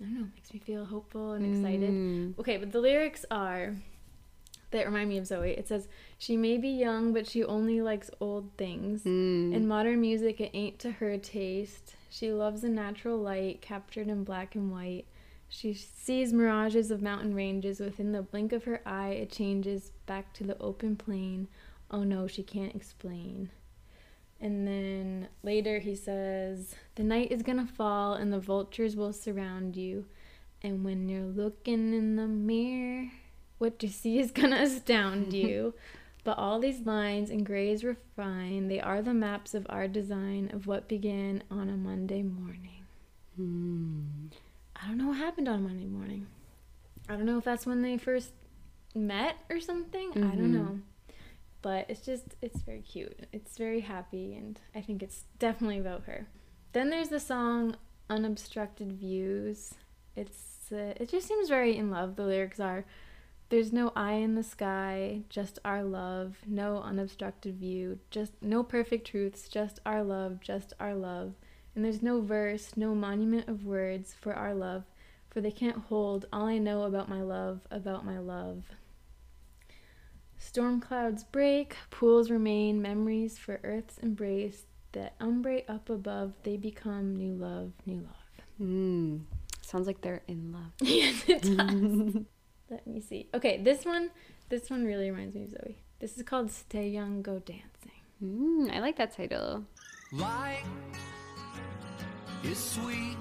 I 0.00 0.04
don't 0.04 0.14
know, 0.20 0.26
makes 0.32 0.54
me 0.54 0.60
feel 0.60 0.84
hopeful 0.84 1.32
and 1.32 1.44
excited. 1.44 1.90
Mm. 1.90 2.38
Okay, 2.38 2.56
but 2.56 2.70
the 2.70 2.80
lyrics 2.80 3.24
are 3.32 3.74
that 4.70 4.86
remind 4.86 5.08
me 5.08 5.18
of 5.18 5.24
Zooey. 5.24 5.58
It 5.58 5.66
says, 5.66 5.88
She 6.18 6.36
may 6.36 6.56
be 6.56 6.68
young, 6.68 7.12
but 7.12 7.26
she 7.26 7.42
only 7.42 7.80
likes 7.82 8.12
old 8.20 8.56
things. 8.56 9.02
Mm. 9.02 9.52
In 9.54 9.66
modern 9.66 10.00
music, 10.00 10.40
it 10.40 10.52
ain't 10.54 10.78
to 10.78 10.92
her 10.92 11.18
taste. 11.18 11.96
She 12.12 12.30
loves 12.30 12.60
the 12.60 12.68
natural 12.68 13.16
light 13.16 13.62
captured 13.62 14.08
in 14.08 14.22
black 14.22 14.54
and 14.54 14.70
white. 14.70 15.06
She 15.48 15.72
sees 15.72 16.30
mirages 16.30 16.90
of 16.90 17.00
mountain 17.00 17.34
ranges. 17.34 17.80
Within 17.80 18.12
the 18.12 18.20
blink 18.20 18.52
of 18.52 18.64
her 18.64 18.82
eye, 18.84 19.12
it 19.12 19.32
changes 19.32 19.92
back 20.04 20.34
to 20.34 20.44
the 20.44 20.58
open 20.58 20.94
plain. 20.94 21.48
Oh 21.90 22.02
no, 22.02 22.26
she 22.26 22.42
can't 22.42 22.74
explain. 22.74 23.48
And 24.38 24.68
then 24.68 25.28
later 25.42 25.78
he 25.78 25.94
says, 25.94 26.74
The 26.96 27.02
night 27.02 27.32
is 27.32 27.42
gonna 27.42 27.66
fall 27.66 28.12
and 28.12 28.30
the 28.30 28.40
vultures 28.40 28.94
will 28.94 29.14
surround 29.14 29.74
you. 29.74 30.04
And 30.60 30.84
when 30.84 31.08
you're 31.08 31.22
looking 31.22 31.94
in 31.94 32.16
the 32.16 32.26
mirror, 32.26 33.08
what 33.56 33.82
you 33.82 33.88
see 33.88 34.18
is 34.18 34.30
gonna 34.30 34.56
astound 34.60 35.32
you. 35.32 35.72
But 36.24 36.38
all 36.38 36.60
these 36.60 36.80
lines 36.86 37.30
and 37.30 37.44
grays 37.44 37.82
refine, 37.82 38.68
they 38.68 38.80
are 38.80 39.02
the 39.02 39.14
maps 39.14 39.54
of 39.54 39.66
our 39.68 39.88
design 39.88 40.50
of 40.52 40.66
what 40.66 40.88
began 40.88 41.42
on 41.50 41.68
a 41.68 41.76
Monday 41.76 42.22
morning. 42.22 42.84
Mm. 43.40 44.30
I 44.76 44.86
don't 44.86 44.98
know 44.98 45.08
what 45.08 45.16
happened 45.16 45.48
on 45.48 45.58
a 45.58 45.62
Monday 45.62 45.86
morning. 45.86 46.26
I 47.08 47.16
don't 47.16 47.26
know 47.26 47.38
if 47.38 47.44
that's 47.44 47.66
when 47.66 47.82
they 47.82 47.96
first 47.98 48.30
met 48.94 49.36
or 49.50 49.58
something. 49.60 50.10
I 50.16 50.36
don't 50.36 50.52
Mhm. 50.52 50.64
know. 50.64 50.80
But 51.60 51.86
it's 51.88 52.04
just, 52.04 52.36
it's 52.40 52.60
very 52.62 52.82
cute. 52.82 53.26
It's 53.32 53.56
very 53.56 53.80
happy, 53.80 54.34
and 54.34 54.60
I 54.74 54.80
think 54.80 55.02
it's 55.02 55.24
definitely 55.38 55.78
about 55.78 56.04
her. 56.04 56.26
Then 56.72 56.90
there's 56.90 57.08
the 57.08 57.20
song 57.20 57.76
Unobstructed 58.10 58.92
Views. 58.92 59.74
It's, 60.16 60.70
uh, 60.72 60.94
it 61.00 61.08
just 61.08 61.26
seems 61.28 61.48
very 61.48 61.76
in 61.76 61.90
love. 61.90 62.16
The 62.16 62.24
lyrics 62.26 62.58
are, 62.60 62.84
there's 63.52 63.70
no 63.70 63.92
eye 63.94 64.14
in 64.14 64.34
the 64.34 64.42
sky, 64.42 65.20
just 65.28 65.58
our 65.62 65.84
love, 65.84 66.38
no 66.46 66.78
unobstructed 66.78 67.58
view, 67.58 67.98
just 68.10 68.32
no 68.40 68.62
perfect 68.62 69.06
truths, 69.06 69.46
just 69.46 69.78
our 69.84 70.02
love, 70.02 70.40
just 70.40 70.72
our 70.80 70.94
love. 70.94 71.34
And 71.74 71.84
there's 71.84 72.00
no 72.00 72.22
verse, 72.22 72.78
no 72.78 72.94
monument 72.94 73.50
of 73.50 73.66
words 73.66 74.14
for 74.18 74.32
our 74.32 74.54
love, 74.54 74.84
for 75.28 75.42
they 75.42 75.50
can't 75.50 75.76
hold 75.76 76.24
all 76.32 76.46
I 76.46 76.56
know 76.56 76.84
about 76.84 77.10
my 77.10 77.20
love, 77.20 77.60
about 77.70 78.06
my 78.06 78.18
love. 78.18 78.64
Storm 80.38 80.80
clouds 80.80 81.22
break, 81.22 81.76
pools 81.90 82.30
remain, 82.30 82.80
memories 82.80 83.36
for 83.36 83.60
earth's 83.64 83.98
embrace, 83.98 84.64
that 84.92 85.18
umbre 85.20 85.64
up 85.68 85.90
above, 85.90 86.32
they 86.42 86.56
become 86.56 87.14
new 87.14 87.34
love, 87.34 87.72
new 87.84 88.00
love. 88.00 88.46
Mm. 88.58 89.20
Sounds 89.60 89.86
like 89.86 90.00
they're 90.00 90.22
in 90.26 90.54
love. 90.54 90.72
yes, 90.80 91.22
it 91.28 91.42
does. 91.42 92.24
Let 92.72 92.86
me 92.86 93.02
see. 93.02 93.28
Okay, 93.34 93.58
this 93.62 93.84
one, 93.84 94.10
this 94.48 94.70
one 94.70 94.86
really 94.86 95.10
reminds 95.10 95.34
me 95.34 95.42
of 95.42 95.50
Zooey. 95.50 95.74
This 96.00 96.16
is 96.16 96.22
called 96.22 96.50
Stay 96.50 96.88
Young, 96.88 97.20
Go 97.20 97.38
Dancing. 97.38 98.00
Mm, 98.24 98.74
I 98.74 98.80
like 98.80 98.96
that 98.96 99.14
title. 99.14 99.64
Light 100.10 100.64
is 102.42 102.56
sweet 102.56 103.18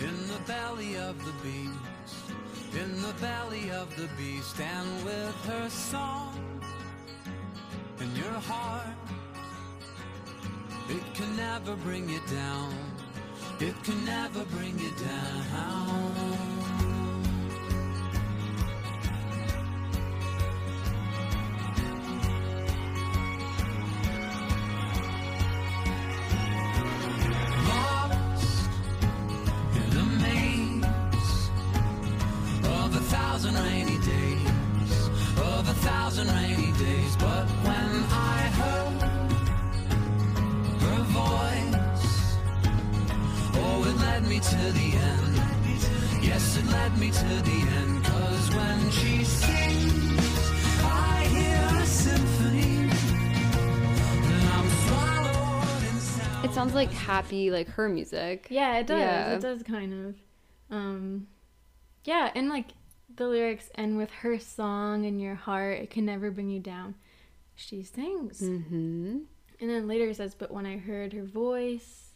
in 0.00 0.16
the 0.26 0.40
belly 0.48 0.96
of 0.96 1.16
the 1.24 1.32
beast, 1.44 2.24
in 2.74 3.00
the 3.02 3.14
belly 3.20 3.70
of 3.70 3.96
the 3.96 4.08
beast, 4.18 4.60
and 4.60 5.04
with 5.04 5.44
her 5.44 5.70
song 5.70 6.60
in 8.00 8.16
your 8.16 8.40
heart, 8.50 8.96
it 10.88 11.14
can 11.14 11.36
never 11.36 11.76
bring 11.76 12.08
you 12.08 12.20
down. 12.28 12.74
It 13.60 13.80
can 13.84 14.04
never 14.04 14.44
bring 14.46 14.76
you 14.76 14.90
down. 14.90 16.63
Sounds 56.74 56.90
like 56.90 56.96
happy, 56.96 57.50
like 57.50 57.68
her 57.68 57.88
music. 57.88 58.46
Yeah, 58.50 58.78
it 58.78 58.86
does. 58.86 58.98
Yeah. 59.00 59.32
It 59.34 59.40
does 59.40 59.62
kind 59.62 60.06
of. 60.06 60.14
Um, 60.76 61.26
yeah, 62.04 62.30
and 62.34 62.48
like 62.48 62.66
the 63.14 63.28
lyrics 63.28 63.70
end 63.76 63.96
with 63.96 64.10
her 64.10 64.38
song 64.38 65.04
in 65.04 65.18
your 65.18 65.34
heart. 65.34 65.78
It 65.78 65.90
can 65.90 66.04
never 66.04 66.30
bring 66.30 66.50
you 66.50 66.60
down. 66.60 66.94
She 67.56 67.82
sings, 67.84 68.40
Mm-hmm. 68.40 69.18
and 69.60 69.70
then 69.70 69.86
later 69.86 70.08
it 70.08 70.16
says, 70.16 70.34
"But 70.34 70.50
when 70.50 70.66
I 70.66 70.76
heard 70.78 71.12
her 71.12 71.22
voice, 71.24 72.10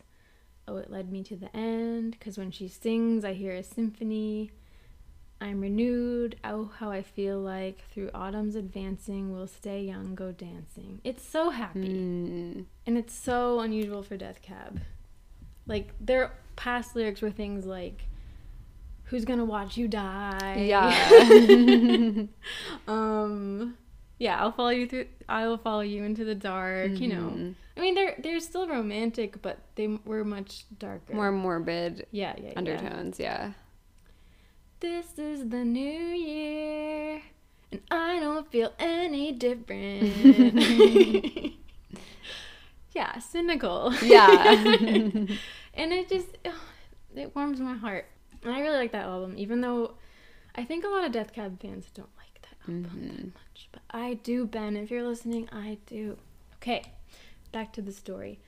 oh, 0.67 0.77
it 0.79 0.91
led 0.91 1.13
me 1.13 1.23
to 1.25 1.37
the 1.37 1.55
end. 1.57 2.13
Because 2.19 2.37
when 2.37 2.51
she 2.51 2.67
sings, 2.69 3.25
I 3.25 3.35
hear 3.35 3.53
a 3.55 3.63
symphony." 3.63 4.51
I'm 5.41 5.61
renewed. 5.61 6.37
Oh, 6.43 6.71
how 6.79 6.91
I 6.91 7.03
feel 7.03 7.39
like 7.39 7.85
through 7.93 8.11
autumn's 8.13 8.57
advancing, 8.57 9.33
we'll 9.33 9.47
stay 9.47 9.83
young, 9.83 10.15
go 10.15 10.33
dancing. 10.33 11.01
It's 11.05 11.25
so 11.27 11.51
happy. 11.51 11.89
Mm. 11.89 12.65
And 12.87 12.99
it's 12.99 13.15
so 13.15 13.61
unusual 13.61 14.03
for 14.03 14.17
Death 14.17 14.43
Cab. 14.43 14.81
Like 15.67 15.93
their 16.01 16.33
past 16.57 16.97
lyrics 16.97 17.21
were 17.23 17.31
things 17.31 17.67
like 17.67 18.03
"Who's 19.05 19.25
gonna 19.25 19.45
watch 19.45 19.77
you 19.77 19.87
die?" 19.87 20.65
Yeah. 20.67 22.27
um, 22.89 23.77
yeah, 24.19 24.41
I'll 24.41 24.53
follow 24.53 24.71
you 24.71 24.87
through. 24.89 25.07
I 25.29 25.47
will 25.47 25.59
follow 25.59 25.83
you 25.83 26.03
into 26.05 26.25
the 26.25 26.35
dark. 26.35 26.99
You 26.99 27.09
know, 27.09 27.31
Mhm. 27.31 27.55
I 27.77 27.81
mean, 27.81 27.95
they're 27.95 28.17
they're 28.23 28.41
still 28.41 28.67
romantic, 28.67 29.41
but 29.41 29.59
they 29.77 29.87
were 30.05 30.25
much 30.25 30.65
darker. 30.79 31.15
More 31.15 31.31
morbid 31.31 32.07
yeah, 32.11 32.35
yeah, 32.39 32.47
yeah. 32.47 32.53
undertones, 32.57 33.21
yeah. 33.21 33.53
This 34.81 35.19
is 35.19 35.49
the 35.49 35.65
new 35.65 35.83
year, 35.83 37.21
and 37.73 37.81
I 37.91 38.21
don't 38.21 38.49
feel 38.49 38.73
any 38.79 39.33
different. 39.33 40.05
yeah, 42.93 43.19
cynical. 43.19 43.93
Yeah. 44.01 44.53
and 45.75 45.93
it 45.93 46.09
just, 46.09 46.39
it 47.17 47.35
warms 47.35 47.59
my 47.61 47.75
heart. 47.75 48.07
And 48.45 48.55
I 48.55 48.61
really 48.61 48.77
like 48.77 48.93
that 48.93 49.07
album, 49.07 49.35
even 49.37 49.61
though 49.61 49.95
I 50.55 50.65
think 50.65 50.85
a 50.85 50.89
lot 50.89 51.05
of 51.05 51.11
Death 51.11 51.33
Cab 51.33 51.61
fans 51.61 51.87
don't 51.93 52.09
like 52.17 52.41
that 52.43 52.57
album 52.63 52.83
that 52.85 52.93
mm-hmm. 52.93 53.27
much. 53.27 53.69
But 53.73 53.83
I 53.91 54.15
do, 54.15 54.47
Ben. 54.47 54.77
If 54.77 54.93
you're 54.93 55.03
listening, 55.03 55.49
I 55.51 55.79
do. 55.87 56.19
Okay, 56.63 56.85
back 57.51 57.73
to 57.73 57.83
the 57.83 57.93
story. 57.93 58.39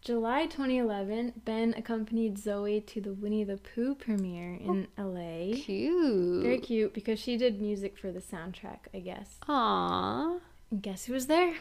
July 0.00 0.46
2011, 0.46 1.42
Ben 1.44 1.74
accompanied 1.76 2.36
Zooey 2.36 2.86
to 2.86 3.00
the 3.00 3.12
Winnie 3.12 3.44
the 3.44 3.58
Pooh 3.58 3.94
premiere 3.94 4.54
in 4.54 4.86
oh, 4.96 5.02
LA. 5.02 5.56
Cute. 5.56 6.42
Very 6.42 6.60
cute 6.60 6.94
because 6.94 7.18
she 7.18 7.36
did 7.36 7.60
music 7.60 7.98
for 7.98 8.12
the 8.12 8.20
soundtrack, 8.20 8.78
I 8.94 9.00
guess. 9.00 9.38
Aww. 9.48 10.40
And 10.70 10.82
guess 10.82 11.06
who 11.06 11.14
was 11.14 11.26
there? 11.26 11.54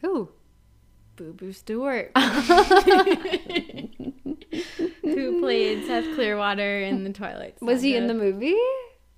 Who? 0.00 0.30
Boo 1.16 1.32
Boo 1.32 1.52
Stewart. 1.52 2.10
who 5.02 5.40
played 5.40 5.86
Seth 5.86 6.14
Clearwater 6.14 6.80
in 6.80 7.04
the 7.04 7.12
Twilight 7.12 7.56
Was 7.60 7.82
he 7.82 7.96
in 7.96 8.08
the 8.08 8.14
movie? 8.14 8.56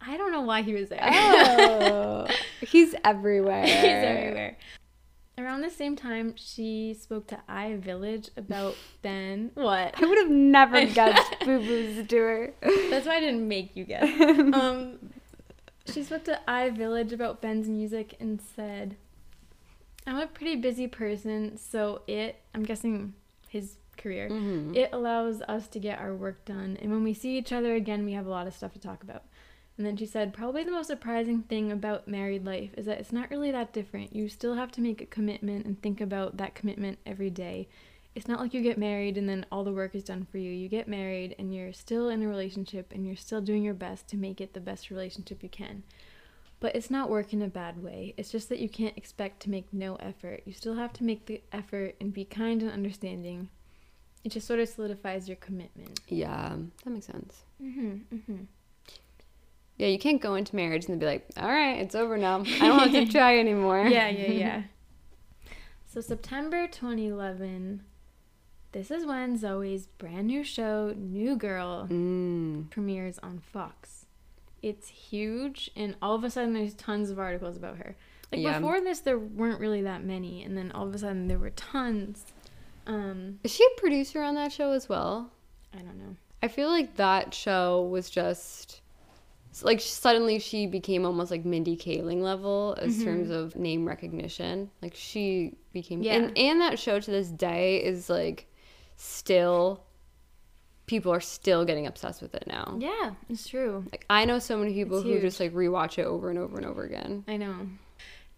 I 0.01 0.17
don't 0.17 0.31
know 0.31 0.43
why 0.43 0.63
he 0.63 0.75
was 0.75 0.91
there. 0.91 1.01
Oh. 1.03 2.27
He's 2.61 2.95
everywhere. 3.03 3.65
He's 3.65 3.75
everywhere. 3.75 4.59
Around 5.39 5.61
the 5.61 5.71
same 5.71 5.97
time, 5.97 6.35
she 6.37 6.97
spoke 6.99 7.27
to 7.27 7.39
iVillage 7.49 8.31
about 8.39 8.75
Ben. 9.03 9.51
What? 9.55 9.95
I 10.03 10.07
would 10.07 10.19
have 10.19 10.31
never 10.31 10.87
guessed 10.87 11.41
Boo 11.45 11.59
Boo 11.59 12.05
Stewart. 12.05 12.57
That's 12.63 13.07
why 13.07 13.17
I 13.17 13.21
didn't 13.21 13.47
make 13.47 13.77
you 13.77 13.85
guess. 13.85 14.09
Um, 14.55 15.11
she 15.87 16.03
spoke 16.03 16.25
to 16.25 16.41
iVillage 16.49 17.13
about 17.13 17.43
Ben's 17.43 17.69
music 17.69 18.17
and 18.19 18.41
said, 18.41 18.97
"I'm 20.07 20.17
a 20.17 20.27
pretty 20.27 20.57
busy 20.57 20.89
person, 20.89 21.59
so 21.59 22.01
it. 22.07 22.41
I'm 22.55 22.65
guessing 22.65 23.13
his 23.49 23.77
career. 23.99 24.29
Mhm. 24.31 24.75
It 24.75 24.89
allows 24.93 25.43
us 25.43 25.69
to 25.69 25.79
get 25.79 25.99
our 25.99 26.15
work 26.15 26.45
done, 26.47 26.79
and 26.81 26.91
when 26.91 27.05
we 27.05 27.13
see 27.15 27.37
each 27.37 27.53
other 27.53 27.75
again, 27.75 28.05
we 28.07 28.13
have 28.15 28.27
a 28.27 28.31
lot 28.31 28.47
of 28.47 28.55
stuff 28.55 28.73
to 28.73 28.79
talk 28.81 29.03
about." 29.03 29.25
And 29.77 29.87
then 29.87 29.97
she 29.97 30.07
said, 30.07 30.33
Probably 30.33 30.65
the 30.65 30.71
most 30.71 30.87
surprising 30.87 31.43
thing 31.43 31.71
about 31.71 32.09
married 32.09 32.47
life 32.47 32.71
is 32.77 32.87
that 32.87 32.99
it's 32.99 33.13
not 33.13 33.31
really 33.31 33.51
that 33.51 33.73
different. 33.73 34.15
You 34.15 34.29
still 34.29 34.55
have 34.55 34.73
to 34.73 34.81
make 34.81 35.01
a 35.01 35.07
commitment 35.07 35.67
and 35.67 35.81
think 35.81 36.01
about 36.01 36.39
that 36.39 36.55
commitment 36.55 36.99
every 37.05 37.31
day. 37.31 37.69
It's 38.15 38.29
not 38.29 38.41
like 38.41 38.55
you 38.55 38.63
get 38.63 38.79
married 38.79 39.19
and 39.19 39.29
then 39.29 39.45
all 39.53 39.63
the 39.63 39.73
work 39.73 39.95
is 39.95 40.03
done 40.03 40.27
for 40.31 40.39
you. 40.39 40.51
You 40.51 40.71
get 40.71 40.89
married 40.89 41.35
and 41.39 41.55
you're 41.55 41.75
still 41.75 42.09
in 42.09 42.23
a 42.23 42.29
relationship 42.29 42.91
and 42.95 43.07
you're 43.07 43.15
still 43.15 43.43
doing 43.43 43.63
your 43.63 43.75
best 43.75 44.09
to 44.09 44.17
make 44.17 44.41
it 44.41 44.55
the 44.55 44.61
best 44.61 44.89
relationship 44.89 45.43
you 45.43 45.51
can. 45.51 45.83
But 46.59 46.75
it's 46.75 46.91
not 46.91 47.11
work 47.11 47.35
in 47.35 47.43
a 47.43 47.49
bad 47.49 47.83
way. 47.83 48.15
It's 48.17 48.33
just 48.33 48.49
that 48.49 48.59
you 48.59 48.71
can't 48.71 48.97
expect 48.97 49.41
to 49.41 49.51
make 49.51 49.71
no 49.75 49.97
effort. 49.97 50.43
You 50.47 50.55
still 50.55 50.77
have 50.77 50.95
to 50.95 51.05
make 51.05 51.27
the 51.27 51.43
effort 51.53 51.97
and 52.01 52.15
be 52.15 52.25
kind 52.25 52.63
and 52.63 52.71
understanding. 52.71 53.51
It 54.25 54.31
just 54.31 54.47
sort 54.47 54.61
of 54.61 54.69
solidifies 54.71 55.29
your 55.29 55.37
commitment. 55.37 56.01
Yeah, 56.09 56.57
that 56.85 56.91
makes 56.91 57.07
sense. 57.07 57.43
Mm-hmm, 57.63 58.17
mm-hmm. 58.17 58.45
Yeah, 59.77 59.89
you 59.89 59.99
can't 59.99 60.21
go 60.23 60.35
into 60.37 60.57
marriage 60.57 60.87
and 60.87 60.99
be 60.99 61.05
like, 61.07 61.27
all 61.37 61.49
right, 61.49 61.79
it's 61.79 61.95
over 61.95 62.17
now. 62.17 62.41
I 62.41 62.59
don't 62.67 62.79
have 62.79 62.93
to 62.93 63.07
try 63.13 63.39
anymore. 63.39 63.87
yeah, 63.87 64.09
yeah, 64.09 64.31
yeah. 64.31 64.63
So 65.87 66.01
September 66.01 66.67
2011, 66.67 67.83
this 68.73 68.91
is 68.91 69.05
when 69.07 69.39
Zooey's 69.39 69.87
brand 69.87 70.27
new 70.29 70.45
show, 70.45 70.95
New 70.97 71.37
Girl, 71.37 71.87
Mm. 71.91 72.71
premieres 72.71 73.19
on 73.23 73.39
Fox. 73.39 74.07
It's 74.63 74.89
huge, 74.89 75.71
and 75.77 75.95
all 76.03 76.15
of 76.15 76.25
a 76.25 76.31
sudden 76.31 76.55
there's 76.55 76.75
tons 76.75 77.11
of 77.11 77.19
articles 77.19 77.57
about 77.57 77.77
her. 77.79 77.97
Like 78.33 78.41
Yeah. 78.41 78.59
before 78.59 78.81
this, 78.81 79.01
there 79.01 79.19
weren't 79.19 79.61
really 79.61 79.83
that 79.83 80.03
many, 80.05 80.43
and 80.43 80.57
then 80.57 80.73
all 80.73 80.87
of 80.89 80.95
a 80.95 80.99
sudden 80.99 81.29
there 81.29 81.39
were 81.39 81.51
tons. 81.51 82.27
Um, 82.87 83.41
Is 83.45 83.53
she 83.55 83.65
a 83.65 83.81
producer 83.81 84.23
on 84.23 84.35
that 84.37 84.53
show 84.53 84.73
as 84.73 84.89
well? 84.89 85.31
I 85.73 85.79
don't 85.79 85.99
know. 85.99 86.17
I 86.43 86.49
feel 86.49 86.69
like 86.71 86.97
that 86.97 87.33
show 87.35 87.83
was 87.83 88.09
just 88.11 88.81
like 89.65 89.81
suddenly 89.81 90.39
she 90.39 90.67
became 90.67 91.05
almost 91.05 91.31
like 91.31 91.45
Mindy 91.45 91.77
Kaling 91.77 92.21
level 92.21 92.77
as 92.81 92.95
mm-hmm. 92.95 93.05
terms 93.05 93.31
of 93.31 93.57
name 93.57 93.87
recognition. 93.87 94.71
Like 94.83 94.95
she 94.95 95.57
became 95.73 96.03
Yeah. 96.03 96.15
and 96.15 96.37
and 96.37 96.61
that 96.61 96.79
show 96.79 97.01
to 97.01 97.11
this 97.11 97.29
day 97.29 97.83
is 97.83 98.11
like 98.11 98.47
still 98.97 99.83
people 100.87 101.13
are 101.13 101.21
still 101.21 101.65
getting 101.65 101.87
obsessed 101.87 102.23
with 102.23 102.35
it 102.35 102.45
now. 102.47 102.77
Yeah, 102.79 103.13
it's 103.29 103.49
true. 103.49 103.85
Like 103.91 104.05
I 104.09 104.25
know 104.25 104.39
so 104.39 104.57
many 104.57 104.73
people 104.73 104.99
It's 104.99 105.05
who 105.05 105.13
huge. 105.13 105.23
just 105.23 105.41
like 105.41 105.53
rewatch 105.53 105.99
it 105.99 106.07
over 106.07 106.31
and 106.31 106.39
over 106.39 106.57
and 106.57 106.67
over 106.67 106.85
again. 106.85 107.25
I 107.27 107.37
know. 107.37 107.69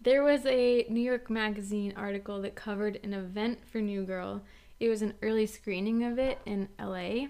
There 0.01 0.23
was 0.23 0.47
a 0.47 0.87
New 0.89 1.01
York 1.01 1.29
Magazine 1.29 1.93
article 1.97 2.41
that 2.43 2.55
covered 2.55 3.01
an 3.03 3.13
event 3.13 3.59
for 3.71 3.81
New 3.81 4.05
Girl. 4.05 4.43
It 4.79 4.89
was 4.89 5.03
an 5.03 5.15
early 5.23 5.47
screening 5.47 6.05
of 6.05 6.19
it 6.19 6.39
in 6.47 6.69
LA. 6.79 7.27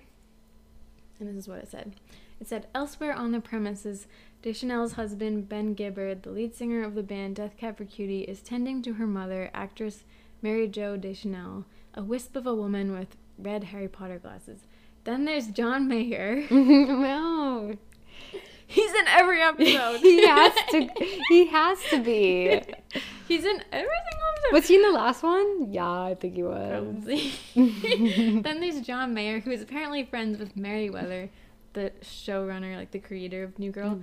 And 1.19 1.29
this 1.29 1.37
is 1.37 1.49
what 1.49 1.59
it 1.59 1.71
said. 1.71 1.95
It 2.41 2.47
said, 2.47 2.67
Elsewhere 2.75 3.13
on 3.15 3.33
the 3.33 3.41
premises, 3.41 4.07
Deschanel's 4.43 4.93
husband, 4.93 5.49
Ben 5.49 5.75
Gibbard, 5.75 6.23
the 6.23 6.31
lead 6.31 6.55
singer 6.55 6.85
of 6.85 6.95
the 6.95 7.03
band 7.03 7.37
Death 7.37 7.57
Cab 7.57 7.77
for 7.77 7.85
Cutie, 7.85 8.23
is 8.23 8.41
tending 8.41 8.83
to 8.83 8.95
her 8.95 9.07
mother, 9.07 9.51
actress 9.53 10.05
Mary 10.41 10.69
Jo 10.69 10.97
Deschanel, 10.97 11.65
a 11.95 12.03
wisp 12.03 12.37
of 12.37 12.47
a 12.47 12.55
woman 12.55 12.93
with 12.93 13.17
red 13.37 13.65
Harry 13.65 13.89
Potter 13.89 14.19
glasses. 14.19 14.61
Then 15.05 15.25
there's 15.25 15.49
John 15.49 15.89
Mayer. 15.89 16.47
no. 16.51 17.77
He's 18.67 18.93
in 18.93 19.09
every 19.09 19.41
episode. 19.41 20.01
he 20.01 20.27
has 20.27 20.53
to 20.71 20.89
he 21.29 21.47
has 21.47 21.79
to 21.91 22.03
be. 22.03 22.61
He's 23.29 23.45
in 23.45 23.63
every 23.73 23.89
single 24.11 24.29
episode. 24.35 24.53
Was 24.53 24.69
he 24.69 24.75
in 24.77 24.83
the 24.83 24.91
last 24.91 25.23
one? 25.23 25.73
Yeah, 25.73 25.89
I 25.89 26.15
think 26.15 26.35
he 26.35 26.43
was. 26.43 26.69
Probably. 26.69 28.43
then 28.43 28.61
there's 28.61 28.81
John 28.83 29.15
Mayer, 29.15 29.41
who 29.41 29.51
is 29.51 29.63
apparently 29.63 30.05
friends 30.05 30.39
with 30.39 30.57
Meriwether, 30.57 31.31
the 31.75 31.93
showrunner, 32.03 32.77
like 32.77 32.91
the 32.91 32.99
creator 32.99 33.43
of 33.45 33.59
New 33.59 33.71
Girl, 33.71 34.01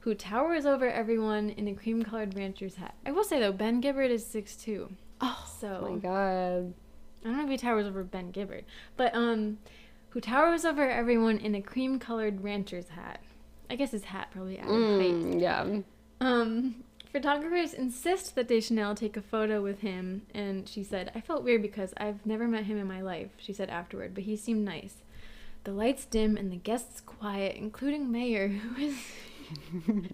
who 0.00 0.14
towers 0.14 0.66
over 0.66 0.88
everyone 0.90 1.50
in 1.50 1.68
a 1.68 1.74
cream 1.74 2.02
colored 2.02 2.34
rancher's 2.36 2.74
hat. 2.76 2.94
I 3.06 3.12
will 3.12 3.24
say 3.24 3.40
though, 3.40 3.52
Ben 3.52 3.80
Gibbard 3.80 4.10
is 4.10 4.24
6'2. 4.24 4.90
Oh, 5.20 5.44
So 5.60 5.88
my 5.90 5.96
god. 5.98 6.74
I 7.24 7.28
don't 7.28 7.36
know 7.38 7.44
if 7.44 7.50
he 7.50 7.56
towers 7.56 7.86
over 7.86 8.02
Ben 8.02 8.30
Gibbard, 8.30 8.64
but 8.96 9.14
um, 9.14 9.58
who 10.10 10.20
towers 10.20 10.64
over 10.64 10.88
everyone 10.88 11.38
in 11.38 11.54
a 11.54 11.62
cream 11.62 11.98
colored 11.98 12.42
rancher's 12.44 12.88
hat. 12.90 13.20
I 13.70 13.76
guess 13.76 13.92
his 13.92 14.04
hat 14.04 14.28
probably 14.30 14.58
added 14.58 14.70
height. 14.70 15.14
Mm, 15.14 15.40
yeah. 15.40 15.66
Um, 16.20 16.84
photographers 17.12 17.72
insist 17.72 18.34
that 18.34 18.48
Deschanel 18.48 18.94
take 18.94 19.16
a 19.16 19.22
photo 19.22 19.62
with 19.62 19.80
him, 19.80 20.22
and 20.34 20.68
she 20.68 20.82
said, 20.84 21.10
I 21.14 21.22
felt 21.22 21.44
weird 21.44 21.62
because 21.62 21.94
I've 21.96 22.26
never 22.26 22.46
met 22.46 22.64
him 22.64 22.76
in 22.76 22.86
my 22.86 23.00
life, 23.00 23.30
she 23.38 23.54
said 23.54 23.70
afterward, 23.70 24.12
but 24.14 24.24
he 24.24 24.36
seemed 24.36 24.64
nice. 24.66 24.96
The 25.64 25.72
lights 25.72 26.04
dim 26.04 26.36
and 26.36 26.52
the 26.52 26.56
guests 26.56 27.00
quiet, 27.00 27.56
including 27.56 28.12
Mayer, 28.12 28.48
who 28.48 28.82
is. 28.82 28.94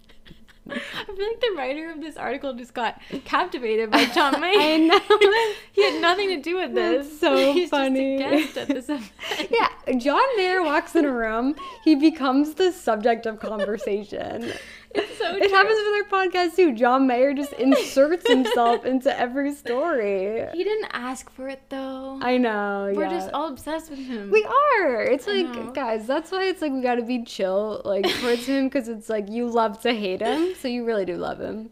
I 0.70 1.04
feel 1.04 1.26
like 1.26 1.40
the 1.40 1.54
writer 1.56 1.90
of 1.90 2.00
this 2.00 2.16
article 2.16 2.54
just 2.54 2.74
got 2.74 3.00
captivated 3.24 3.90
by 3.90 4.04
John 4.06 4.40
Mayer. 4.40 4.60
I 4.60 4.76
know. 4.76 5.00
he 5.72 5.82
had 5.90 6.00
nothing 6.00 6.28
to 6.28 6.40
do 6.40 6.56
with 6.56 6.74
this. 6.74 7.08
That's 7.08 7.18
so 7.20 7.52
He's 7.52 7.70
funny. 7.70 8.18
Just 8.18 8.30
a 8.30 8.36
guest 8.36 8.56
at 8.58 8.68
this 8.68 8.88
event. 8.88 9.50
yeah, 9.50 9.68
John 9.98 10.22
Mayer 10.36 10.62
walks 10.62 10.94
in 10.94 11.04
a 11.04 11.12
room, 11.12 11.56
he 11.82 11.96
becomes 11.96 12.54
the 12.54 12.70
subject 12.70 13.26
of 13.26 13.40
conversation. 13.40 14.52
It's 14.92 15.18
so 15.18 15.36
It 15.36 15.40
true. 15.40 15.48
happens 15.50 15.78
with 15.78 16.12
our 16.12 16.26
podcast 16.26 16.56
too. 16.56 16.74
John 16.74 17.06
Mayer 17.06 17.32
just 17.32 17.52
inserts 17.54 18.28
himself 18.28 18.84
into 18.84 19.16
every 19.18 19.54
story. 19.54 20.46
He 20.52 20.64
didn't 20.64 20.88
ask 20.92 21.30
for 21.30 21.48
it 21.48 21.62
though. 21.68 22.18
I 22.20 22.38
know. 22.38 22.92
We're 22.94 23.04
yeah. 23.04 23.10
just 23.10 23.30
all 23.32 23.48
obsessed 23.48 23.90
with 23.90 24.00
him. 24.00 24.30
We 24.30 24.44
are. 24.44 25.02
It's 25.02 25.28
I 25.28 25.42
like, 25.42 25.54
know. 25.54 25.70
guys, 25.72 26.06
that's 26.06 26.32
why 26.32 26.44
it's 26.44 26.60
like 26.60 26.72
we 26.72 26.80
gotta 26.82 27.02
be 27.02 27.24
chill, 27.24 27.82
like 27.84 28.04
towards 28.20 28.46
him, 28.46 28.64
because 28.68 28.88
it's 28.88 29.08
like 29.08 29.28
you 29.30 29.46
love 29.48 29.80
to 29.82 29.92
hate 29.92 30.20
him, 30.22 30.54
so 30.56 30.66
you 30.68 30.84
really 30.84 31.04
do 31.04 31.16
love 31.16 31.40
him. 31.40 31.70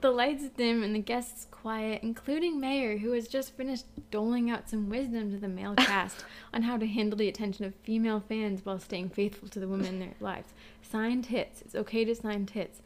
The 0.00 0.10
lights 0.12 0.44
dim 0.50 0.84
and 0.84 0.94
the 0.94 1.00
guests 1.00 1.46
quiet, 1.50 2.04
including 2.04 2.60
Mayer, 2.60 2.98
who 2.98 3.10
has 3.12 3.26
just 3.26 3.56
finished 3.56 3.84
doling 4.12 4.48
out 4.48 4.68
some 4.70 4.88
wisdom 4.88 5.32
to 5.32 5.38
the 5.38 5.48
male 5.48 5.74
cast 5.76 6.24
on 6.54 6.62
how 6.62 6.76
to 6.76 6.86
handle 6.86 7.18
the 7.18 7.28
attention 7.28 7.64
of 7.64 7.74
female 7.82 8.20
fans 8.20 8.60
while 8.64 8.78
staying 8.78 9.08
faithful 9.08 9.48
to 9.48 9.58
the 9.58 9.66
women 9.66 9.86
in 9.86 9.98
their 9.98 10.14
lives. 10.20 10.52
Signed 10.90 11.26
hits. 11.26 11.60
It's 11.62 11.74
okay 11.74 12.04
to 12.04 12.14
sign 12.14 12.48
hits. 12.52 12.80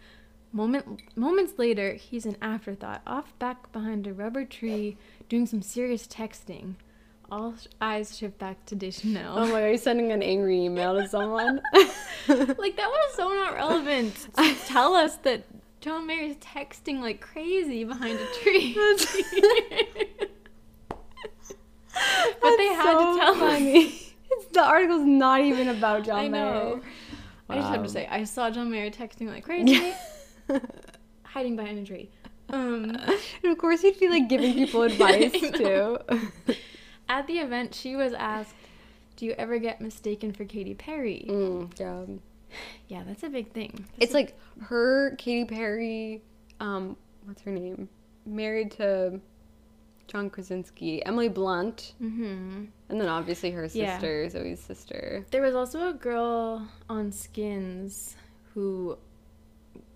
Moment 0.53 1.17
moments 1.17 1.55
later, 1.59 1.95
he's 1.95 2.27
an 2.27 2.37
afterthought, 2.43 3.01
off 3.07 3.39
back 3.39 3.73
behind 3.73 4.07
a 4.07 4.13
rubber 4.13 4.45
tree, 4.45 4.97
doing 5.29 5.47
some 5.47 5.63
serious 5.63 6.07
texting. 6.07 6.75
All 7.31 7.55
sh- 7.57 7.69
eyes 7.81 8.19
shift 8.19 8.39
back 8.39 8.67
to 8.67 8.75
Deschanel. 8.75 9.39
Oh 9.39 9.47
my 9.47 9.61
god, 9.61 9.71
he's 9.71 9.83
sending 9.83 10.13
an 10.13 10.23
angry 10.23 10.63
email 10.65 10.99
to 11.01 11.09
someone. 11.09 11.63
like 12.29 12.77
that 12.77 12.89
was 12.89 13.15
so 13.15 13.29
not 13.29 13.55
relevant 13.55 14.29
tell 14.67 14.95
us 14.95 15.17
that 15.19 15.45
John 15.81 16.07
Mayer 16.07 16.25
is 16.25 16.37
texting 16.37 17.01
like 17.01 17.21
crazy 17.21 17.85
behind 17.85 18.19
a 18.19 18.27
tree. 18.43 18.75
but 22.41 22.57
they 22.57 22.67
had 22.67 22.93
to 22.93 23.19
tell 23.19 23.35
funny. 23.37 23.87
us. 23.87 24.13
It's, 24.31 24.47
the 24.53 24.63
article's 24.63 25.07
not 25.07 25.41
even 25.41 25.69
about 25.69 26.05
John 26.05 26.19
I 26.19 26.29
know. 26.29 26.83
I 27.49 27.57
just 27.57 27.69
have 27.69 27.83
to 27.83 27.89
say, 27.89 28.07
I 28.11 28.25
saw 28.25 28.51
John 28.51 28.71
Mayer 28.71 28.91
texting 28.91 29.29
like 29.29 29.45
crazy, 29.45 29.93
hiding 31.25 31.57
behind 31.57 31.79
a 31.79 31.85
tree. 31.85 32.11
Um, 32.51 32.97
and 33.43 33.53
of 33.53 33.59
course, 33.59 33.83
he'd 33.83 33.99
be 33.99 34.09
like 34.09 34.29
giving 34.29 34.55
people 34.55 34.83
advice 34.85 35.33
too. 35.33 35.99
at 37.09 37.27
the 37.27 37.39
event, 37.39 37.75
she 37.75 37.97
was 37.97 38.13
asked, 38.13 38.55
"Do 39.17 39.27
you 39.27 39.33
ever 39.39 39.59
get 39.59 39.81
mistaken 39.81 40.33
for 40.33 40.45
Katy 40.45 40.75
Perry?" 40.75 41.27
Mm, 41.29 41.79
yeah. 41.79 42.05
Yeah, 42.89 43.03
that's 43.07 43.23
a 43.23 43.31
big 43.31 43.53
thing. 43.53 43.87
It's 43.99 44.13
like 44.13 44.39
her, 44.61 45.17
Katy 45.17 45.47
Perry, 45.47 46.21
um, 46.61 46.99
what's 47.25 47.41
her 47.43 47.51
name? 47.51 47.89
Married 48.27 48.73
to 48.73 49.21
John 50.13 50.29
Krasinski, 50.29 51.03
Emily 51.07 51.29
Blunt, 51.31 51.95
hmm 51.99 52.65
and 52.91 53.01
then 53.01 53.09
obviously 53.09 53.51
her 53.53 53.65
Yeah. 53.73 53.99
sister, 53.99 54.29
Zooey's 54.29 54.61
sister. 54.61 55.25
There 55.31 55.41
was 55.41 55.55
also 55.55 55.89
a 55.89 55.95
girl 55.95 56.69
on 56.91 57.11
Skins 57.11 58.15
who 58.53 58.99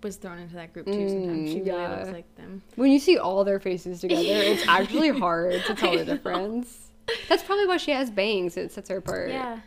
was 0.01 0.15
thrown 0.15 0.39
into 0.39 0.55
that 0.55 0.73
group 0.73 0.87
too. 0.87 1.07
Sometimes 1.07 1.51
she 1.51 1.59
Mm, 1.59 1.65
really 1.67 1.87
looks 1.87 2.11
like 2.11 2.35
them. 2.35 2.63
When 2.75 2.91
you 2.91 2.97
see 2.97 3.19
all 3.19 3.43
their 3.43 3.59
faces 3.59 4.01
together, 4.01 4.41
it's 4.41 4.63
actually 4.67 5.09
hard 5.19 5.63
to 5.65 5.75
tell 5.75 5.93
the 5.95 6.05
difference. 6.05 6.89
That's 7.29 7.43
probably 7.43 7.67
why 7.67 7.77
she 7.77 7.91
has 7.91 8.09
bangs. 8.09 8.57
It 8.57 8.71
sets 8.71 8.89
her 8.89 8.97
apart. 8.97 9.29
Yeah. 9.29 9.59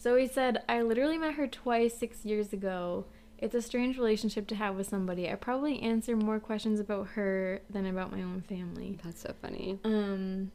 Zooey 0.00 0.30
said, 0.30 0.62
I 0.68 0.82
literally 0.82 1.18
met 1.18 1.34
her 1.34 1.48
twice 1.48 1.94
six 1.98 2.24
years 2.24 2.52
ago. 2.52 3.06
It's 3.38 3.54
a 3.54 3.62
strange 3.62 3.98
relationship 3.98 4.46
to 4.48 4.54
have 4.54 4.76
with 4.76 4.88
somebody. 4.88 5.28
I 5.30 5.34
probably 5.34 5.80
answer 5.80 6.16
more 6.16 6.40
questions 6.40 6.80
about 6.80 7.08
her 7.08 7.60
than 7.68 7.86
about 7.86 8.12
my 8.12 8.22
own 8.22 8.42
family. 8.48 8.98
That's 9.02 9.22
so 9.22 9.34
funny. 9.42 9.78
Um, 9.84 10.50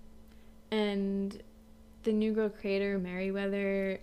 and 0.71 1.41
the 2.03 2.13
New 2.13 2.33
Girl 2.33 2.49
creator, 2.49 2.97
Meriwether, 2.97 3.99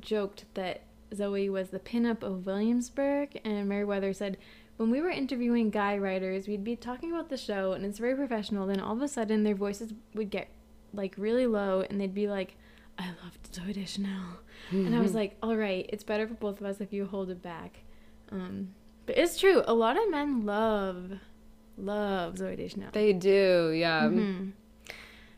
joked 0.00 0.44
that 0.54 0.82
Zooey 1.14 1.50
was 1.50 1.70
the 1.70 1.78
pinup 1.78 2.22
of 2.22 2.46
Williamsburg, 2.46 3.40
and 3.44 3.68
Meriwether 3.68 4.12
said, 4.12 4.36
when 4.76 4.90
we 4.90 5.00
were 5.00 5.10
interviewing 5.10 5.70
guy 5.70 5.96
writers, 5.96 6.48
we'd 6.48 6.64
be 6.64 6.76
talking 6.76 7.12
about 7.12 7.28
the 7.28 7.36
show, 7.36 7.72
and 7.72 7.84
it's 7.84 7.98
very 7.98 8.16
professional. 8.16 8.66
Then 8.66 8.80
all 8.80 8.94
of 8.94 9.02
a 9.02 9.08
sudden, 9.08 9.44
their 9.44 9.54
voices 9.54 9.92
would 10.14 10.30
get 10.30 10.48
like 10.92 11.14
really 11.16 11.46
low, 11.46 11.84
and 11.88 12.00
they'd 12.00 12.14
be 12.14 12.28
like, 12.28 12.56
"I 12.98 13.10
loved 13.22 13.52
Zooey 13.52 13.74
Deschanel," 13.74 14.38
and 14.70 14.94
I 14.94 15.00
was 15.00 15.14
like, 15.20 15.36
"All 15.42 15.56
right, 15.56 15.88
it's 15.90 16.02
better 16.02 16.26
for 16.26 16.34
both 16.34 16.60
of 16.60 16.66
us 16.66 16.80
if 16.80 16.92
you 16.92 17.06
hold 17.06 17.30
it 17.30 17.40
back." 17.42 17.83
Um, 18.32 18.74
but 19.06 19.18
it's 19.18 19.38
true. 19.38 19.62
A 19.66 19.74
lot 19.74 19.96
of 19.96 20.10
men 20.10 20.44
love, 20.46 21.12
love 21.76 22.34
Zooey 22.36 22.56
Deschanel. 22.56 22.90
They 22.92 23.12
do, 23.12 23.72
yeah. 23.74 24.02
Mhm. 24.04 24.52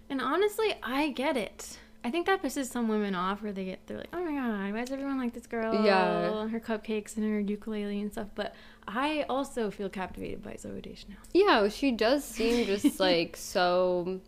And 0.09 0.21
honestly, 0.21 0.75
I 0.83 1.11
get 1.11 1.37
it. 1.37 1.79
I 2.05 2.11
think 2.13 2.27
that 2.27 2.41
pisses 2.41 2.67
some 2.67 2.87
women 2.87 3.17
off 3.17 3.43
where 3.43 3.53
they 3.53 3.65
get 3.65 3.85
they're 3.89 3.99
like, 3.99 4.11
oh 4.13 4.25
my 4.25 4.31
god, 4.31 4.73
why 4.73 4.81
does 4.81 4.93
everyone 4.93 5.19
like 5.19 5.33
this 5.35 5.49
girl? 5.49 5.85
Yeah. 5.85 6.47
her 6.47 6.61
cupcakes 6.61 7.17
and 7.17 7.25
her 7.29 7.41
ukulele 7.41 8.01
and 8.01 8.13
stuff. 8.13 8.29
But 8.37 8.55
I 8.87 9.25
also 9.29 9.71
feel 9.73 9.89
captivated 9.89 10.41
by 10.45 10.53
Zooey 10.53 10.83
Deschanel. 10.83 11.19
Yeah, 11.35 11.69
she 11.69 11.91
does 11.91 12.23
seem 12.25 12.65
just 12.67 13.01
like 13.01 13.37
so. 13.37 14.21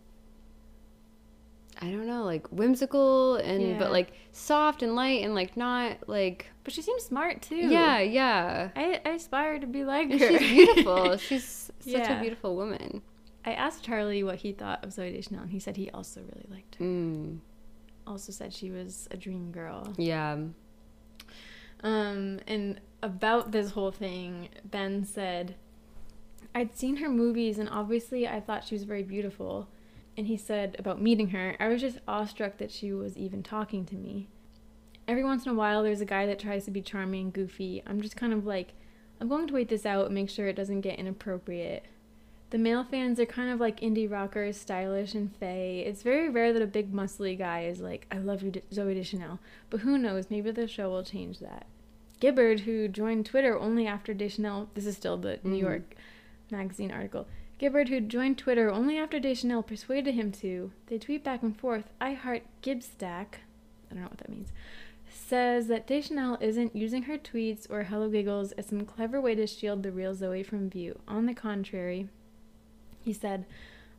I 1.81 1.85
don't 1.91 2.05
know, 2.07 2.23
like 2.25 2.47
whimsical 2.49 3.35
and 3.35 3.61
Yeah. 3.61 3.79
but 3.79 3.91
like 3.91 4.11
soft 4.33 4.83
and 4.83 4.95
light 4.95 5.23
and 5.23 5.33
like 5.33 5.55
not 5.55 6.09
like 6.09 6.47
But 6.65 6.73
she 6.73 6.81
seems 6.81 7.03
smart 7.03 7.41
too. 7.41 7.55
yeah, 7.55 7.99
yeah. 7.99 8.69
I, 8.75 8.99
I 9.05 9.09
aspire 9.11 9.59
to 9.59 9.67
be 9.67 9.85
like 9.85 10.09
And 10.11 10.19
her. 10.19 10.37
she's 10.39 10.49
beautiful. 10.51 11.17
She's 11.27 11.45
such 11.79 11.93
Yeah. 11.93 12.17
a 12.17 12.21
beautiful 12.21 12.55
woman. 12.57 13.01
I 13.45 13.53
asked 13.53 13.83
Charlie 13.83 14.23
what 14.23 14.35
he 14.39 14.51
thought 14.51 14.83
of 14.83 14.89
Zooey 14.91 15.15
Deschanel, 15.15 15.43
and 15.43 15.51
he 15.51 15.59
said 15.59 15.77
he 15.77 15.89
also 15.91 16.19
really 16.21 16.45
liked 16.51 16.75
her. 16.75 16.83
Mm, 16.85 17.39
Also 18.05 18.31
said 18.33 18.51
she 18.53 18.69
was 18.71 19.07
a 19.11 19.17
dream 19.17 19.51
girl. 19.51 19.93
yeah. 19.97 20.37
Um, 21.81 22.39
and 22.47 22.81
about 23.01 23.51
this 23.51 23.71
whole 23.71 23.91
thing, 23.91 24.49
Ben 24.65 25.05
said, 25.05 25.55
I'd 26.53 26.75
seen 26.75 26.97
her 26.97 27.09
movies 27.09 27.57
and 27.57 27.69
obviously 27.69 28.27
I 28.27 28.41
thought 28.41 28.65
she 28.65 28.75
was 28.75 28.83
very 28.83 29.03
beautiful. 29.03 29.69
And 30.19 30.27
he 30.27 30.35
said 30.35 30.75
about 30.77 31.01
meeting 31.01 31.29
her, 31.29 31.55
I 31.61 31.69
was 31.69 31.79
just 31.79 31.99
awestruck 32.05 32.57
that 32.57 32.71
she 32.71 32.91
was 32.91 33.15
even 33.15 33.41
talking 33.41 33.85
to 33.85 33.95
me. 33.95 34.27
Every 35.07 35.23
once 35.23 35.45
in 35.45 35.51
a 35.53 35.55
while, 35.55 35.81
there's 35.81 36.01
a 36.01 36.05
guy 36.05 36.25
that 36.25 36.39
tries 36.39 36.65
to 36.65 36.71
be 36.71 36.81
charming 36.81 37.21
and 37.21 37.33
goofy. 37.33 37.81
I'm 37.87 38.01
just 38.01 38.17
kind 38.17 38.33
of 38.33 38.45
like, 38.45 38.73
I'm 39.21 39.29
going 39.29 39.47
to 39.47 39.53
wait 39.53 39.69
this 39.69 39.85
out 39.85 40.07
and 40.07 40.13
make 40.13 40.29
sure 40.29 40.49
it 40.49 40.57
doesn't 40.57 40.81
get 40.81 40.99
inappropriate. 40.99 41.85
The 42.49 42.57
male 42.57 42.83
fans 42.83 43.17
are 43.21 43.25
kind 43.25 43.49
of 43.49 43.61
like 43.61 43.79
indie 43.79 44.11
rockers, 44.11 44.57
stylish 44.57 45.13
and 45.15 45.33
fey. 45.37 45.85
It's 45.87 46.03
very 46.03 46.27
rare 46.27 46.51
that 46.51 46.61
a 46.61 46.67
big 46.67 46.91
muscly 46.91 47.37
guy 47.37 47.61
is 47.63 47.79
like, 47.79 48.05
I 48.11 48.17
love 48.17 48.43
you, 48.43 48.51
Zooey 48.73 48.95
Deschanel. 48.95 49.39
But 49.69 49.79
who 49.79 49.97
knows, 49.97 50.29
maybe 50.29 50.51
the 50.51 50.67
show 50.67 50.89
will 50.89 51.03
change 51.05 51.39
that. 51.39 51.65
Gibbard, 52.19 52.59
who 52.61 52.89
joined 52.89 53.25
Twitter 53.25 53.57
only 53.57 53.87
after 53.87 54.13
Deschanel, 54.13 54.69
this 54.73 54.85
is 54.85 54.97
still 54.97 55.15
the 55.15 55.39
New 55.45 55.55
Mhm. 55.55 55.61
York 55.61 55.95
Magazine 56.51 56.91
article. 56.91 57.25
Gibbard, 57.59 57.89
who 57.89 57.99
joined 57.99 58.37
Twitter 58.37 58.71
only 58.71 58.97
after 58.97 59.19
Deschanel 59.19 59.61
persuaded 59.61 60.15
him 60.15 60.31
to, 60.31 60.71
they 60.87 60.97
tweet 60.97 61.25
back 61.25 61.43
and 61.43 61.55
forth, 61.55 61.89
I 61.99 62.13
heart 62.13 62.43
Gibstack, 62.63 63.41
I 63.91 63.93
don't 63.93 64.03
know 64.03 64.07
what 64.07 64.17
that 64.19 64.29
means, 64.29 64.53
says 65.09 65.67
that 65.67 65.85
Deschanel 65.85 66.37
isn't 66.39 66.73
using 66.73 67.03
her 67.03 67.17
tweets 67.17 67.69
or 67.69 67.83
Hello 67.83 68.09
Giggles 68.09 68.53
as 68.53 68.67
some 68.67 68.85
clever 68.85 69.19
way 69.19 69.35
to 69.35 69.45
shield 69.45 69.83
the 69.83 69.91
real 69.91 70.15
Zooey 70.15 70.45
from 70.45 70.69
view. 70.69 70.99
On 71.05 71.25
the 71.25 71.33
contrary, 71.33 72.07
he 73.01 73.11
said, 73.11 73.45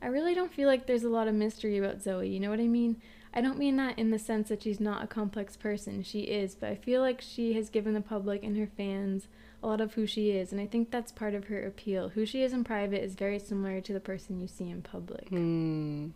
I 0.00 0.06
really 0.06 0.34
don't 0.34 0.54
feel 0.54 0.66
like 0.66 0.86
there's 0.86 1.04
a 1.04 1.10
lot 1.10 1.28
of 1.28 1.34
mystery 1.34 1.76
about 1.76 1.98
Zooey, 1.98 2.32
you 2.32 2.40
know 2.40 2.48
what 2.48 2.60
I 2.60 2.66
mean? 2.66 2.96
I 3.34 3.42
don't 3.42 3.58
mean 3.58 3.76
that 3.76 3.98
in 3.98 4.10
the 4.10 4.18
sense 4.18 4.48
that 4.48 4.62
she's 4.62 4.80
not 4.80 5.04
a 5.04 5.06
complex 5.06 5.56
person. 5.56 6.02
She 6.02 6.20
is, 6.20 6.54
but 6.54 6.70
I 6.70 6.74
feel 6.76 7.02
like 7.02 7.20
she 7.20 7.52
has 7.52 7.68
given 7.68 7.92
the 7.92 8.00
public 8.00 8.42
and 8.42 8.56
her 8.56 8.66
fans 8.66 9.28
a 9.62 9.66
lot 9.66 9.80
of 9.80 9.94
who 9.94 10.06
she 10.06 10.30
is, 10.30 10.52
and 10.52 10.60
I 10.60 10.66
think 10.66 10.90
that's 10.90 11.12
part 11.12 11.34
of 11.34 11.44
her 11.44 11.62
appeal. 11.62 12.10
Who 12.10 12.24
she 12.24 12.42
is 12.42 12.52
in 12.52 12.64
private 12.64 13.02
is 13.02 13.14
very 13.14 13.38
similar 13.38 13.80
to 13.80 13.92
the 13.92 14.00
person 14.00 14.40
you 14.40 14.48
see 14.48 14.70
in 14.70 14.82
public. 14.82 15.30
Mm. 15.30 16.12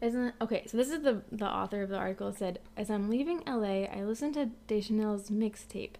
Isn't 0.00 0.34
okay? 0.40 0.64
So 0.66 0.76
this 0.76 0.90
is 0.90 1.02
the 1.02 1.22
the 1.32 1.46
author 1.46 1.82
of 1.82 1.88
the 1.88 1.96
article 1.96 2.32
said, 2.32 2.58
as 2.76 2.90
I'm 2.90 3.08
leaving 3.08 3.42
LA, 3.46 3.84
I 3.84 4.02
listened 4.04 4.34
to 4.34 4.50
Deschanel's 4.66 5.30
mixtape. 5.30 5.94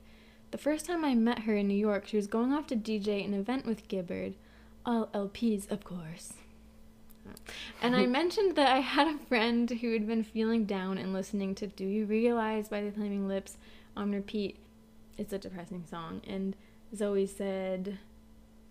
The 0.50 0.58
first 0.58 0.86
time 0.86 1.04
I 1.04 1.14
met 1.14 1.40
her 1.40 1.56
in 1.56 1.68
New 1.68 1.74
York, 1.74 2.06
she 2.06 2.16
was 2.16 2.26
going 2.26 2.52
off 2.52 2.66
to 2.68 2.76
DJ 2.76 3.24
an 3.24 3.34
event 3.34 3.66
with 3.66 3.88
Gibbard, 3.88 4.34
all 4.84 5.06
LPs, 5.08 5.70
of 5.70 5.82
course. 5.82 6.34
And 7.82 7.96
I 7.96 8.06
mentioned 8.20 8.54
that 8.56 8.70
I 8.70 8.80
had 8.80 9.08
a 9.08 9.18
friend 9.26 9.68
who 9.68 9.92
had 9.92 10.06
been 10.06 10.24
feeling 10.24 10.64
down 10.64 10.98
and 10.98 11.12
listening 11.12 11.54
to 11.56 11.66
"Do 11.66 11.84
You 11.84 12.04
Realize" 12.06 12.68
by 12.68 12.82
the 12.82 12.92
Flaming 12.92 13.26
Lips 13.26 13.56
on 13.96 14.12
repeat. 14.12 14.58
It's 15.18 15.32
a 15.32 15.38
depressing 15.38 15.84
song, 15.88 16.20
and 16.26 16.54
Zooey 16.94 17.28
said, 17.28 17.98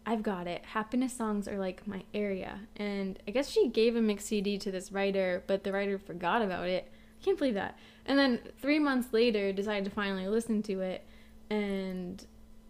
I've 0.06 0.24
got 0.24 0.48
it. 0.48 0.64
Happiness 0.66 1.14
songs 1.14 1.48
are 1.48 1.58
like 1.58 1.88
my 1.88 2.04
area. 2.14 2.60
And 2.76 3.20
I 3.28 3.32
guess 3.32 3.50
she 3.50 3.70
gave 3.70 3.96
a 3.96 4.02
mix 4.02 4.26
CD 4.26 4.58
to 4.60 4.72
this 4.72 4.92
writer, 4.92 5.44
but 5.48 5.64
the 5.64 5.72
writer 5.72 5.98
forgot 5.98 6.42
about 6.42 6.68
it. 6.68 6.92
I 7.20 7.26
can't 7.26 7.38
believe 7.38 7.56
that. 7.56 7.78
And 8.06 8.20
then 8.20 8.40
three 8.62 8.80
months 8.80 9.14
later, 9.14 9.52
decided 9.52 9.86
to 9.86 9.92
finally 9.92 10.28
listen 10.28 10.62
to 10.64 10.82
it. 10.82 11.04
And 11.50 12.26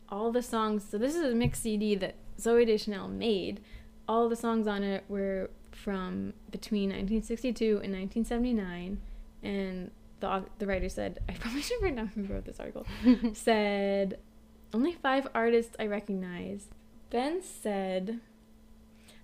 all 0.09 0.31
the 0.31 0.41
songs. 0.41 0.85
So 0.89 0.97
this 0.97 1.15
is 1.15 1.23
a 1.23 1.35
mix 1.35 1.59
CD 1.59 1.95
that 1.95 2.15
Zooey 2.39 2.65
Deschanel 2.65 3.07
made. 3.07 3.61
All 4.07 4.29
the 4.29 4.35
songs 4.35 4.67
on 4.67 4.83
it 4.83 5.03
were 5.07 5.49
from 5.71 6.33
between 6.51 6.89
1962 6.89 7.81
and 7.83 7.93
1979, 7.93 9.01
and 9.43 9.91
the 10.19 10.43
the 10.59 10.67
writer 10.67 10.89
said, 10.89 11.19
I 11.27 11.33
probably 11.33 11.61
should 11.61 11.81
write 11.81 11.95
down 11.95 12.07
who 12.07 12.23
wrote 12.23 12.45
this 12.45 12.59
article. 12.59 12.85
said 13.33 14.19
only 14.73 14.93
five 14.93 15.27
artists 15.33 15.75
I 15.79 15.87
recognize. 15.87 16.67
Ben 17.09 17.41
said, 17.41 18.19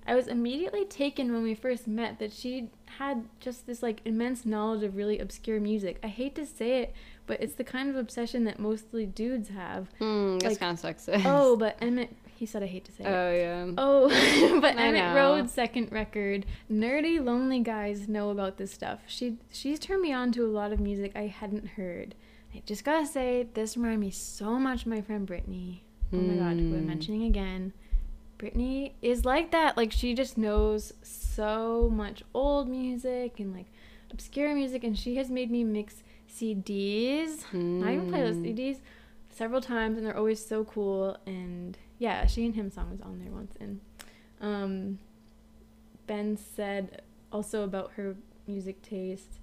I 0.08 0.16
was 0.16 0.28
immediately 0.28 0.86
taken 0.86 1.32
when 1.34 1.44
we 1.44 1.54
first 1.56 1.88
met 1.88 2.20
that 2.20 2.32
she 2.32 2.70
had 2.98 3.26
just 3.40 3.68
this 3.68 3.84
like 3.84 4.02
immense 4.06 4.46
knowledge 4.46 4.84
of 4.84 4.96
really 4.96 5.20
obscure 5.20 5.60
music. 5.60 6.00
I 6.04 6.08
hate 6.08 6.36
to 6.36 6.46
say 6.46 6.82
it, 6.82 6.94
but 7.28 7.42
it's 7.42 7.56
the 7.56 7.64
kind 7.64 7.90
of 7.90 7.96
obsession 7.96 8.44
that 8.46 8.60
mostly 8.60 9.06
dudes 9.06 9.50
have. 9.50 9.90
Hmm, 10.00 10.38
That's 10.40 10.54
Like- 10.54 10.60
kind 10.60 10.78
of 10.78 10.84
sexist. 10.84 11.24
Oh, 11.26 11.56
but 11.58 11.78
Emmett, 11.82 12.16
he 12.36 12.46
said 12.46 12.64
I 12.64 12.66
hate 12.68 12.86
to 12.86 12.92
say 12.92 13.04
it. 13.04 13.08
Oh 13.08 13.32
yeah. 13.32 13.72
Oh, 13.78 14.60
but 14.62 14.78
I 14.78 14.88
Emitt 14.92 14.94
know. 14.94 15.16
Rhodes' 15.16 15.52
second 15.54 15.92
record, 15.92 16.46
nerdy, 16.72 17.24
lonely 17.24 17.60
guys 17.60 18.08
know 18.08 18.30
about 18.32 18.58
this 18.58 18.72
stuff. 18.72 19.02
She 19.06 19.38
she's 19.52 19.80
turned 19.80 20.02
me 20.02 20.12
on 20.14 20.32
to 20.34 20.46
a 20.46 20.50
lot 20.50 20.72
of 20.72 20.80
music 20.80 21.12
I 21.16 21.28
hadn't 21.28 21.68
heard. 21.70 22.16
I 22.54 22.62
just 22.66 22.84
gotta 22.84 23.06
say, 23.06 23.48
this 23.54 23.78
reminded 23.78 24.00
me 24.00 24.12
so 24.12 24.60
much 24.60 24.82
of 24.82 24.88
my 24.88 25.02
friend 25.02 25.26
Brittany. 25.26 25.84
Oh 26.14 26.18
my 26.18 26.36
god, 26.36 26.58
who 26.60 26.76
I'm 26.76 26.84
Mm. 26.84 26.88
mentioning 26.88 27.24
again. 27.24 27.74
Brittany 28.38 28.96
is 29.02 29.24
like 29.24 29.52
that. 29.52 29.78
Like 29.78 29.92
she 29.92 30.14
just 30.14 30.38
knows 30.38 30.94
so 31.02 31.90
much 31.94 32.24
old 32.34 32.68
music 32.68 33.40
and 33.40 33.54
like 33.54 33.68
obscure 34.12 34.54
music, 34.54 34.84
and 34.84 34.98
she 34.98 35.16
has 35.16 35.30
made 35.30 35.50
me 35.50 35.64
mix 35.64 36.04
CDs, 36.28 37.44
not 37.54 37.94
even 37.94 38.08
playlist 38.08 38.42
Mm. 38.42 38.54
CDs, 38.58 38.78
several 39.30 39.62
times, 39.62 39.98
and 39.98 40.06
they're 40.06 40.18
always 40.18 40.44
so 40.46 40.66
cool. 40.66 41.18
And 41.26 41.78
yeah, 42.00 42.26
she 42.26 42.46
and 42.46 42.56
him 42.56 42.70
song 42.72 42.92
was 42.92 43.00
on 43.02 43.20
there 43.20 43.32
once, 43.32 43.56
and 43.62 43.80
um, 44.42 45.00
Ben 46.08 46.36
said 46.36 47.04
also 47.32 47.64
about 47.64 47.92
her 47.92 48.16
music 48.48 48.82
taste. 48.82 49.40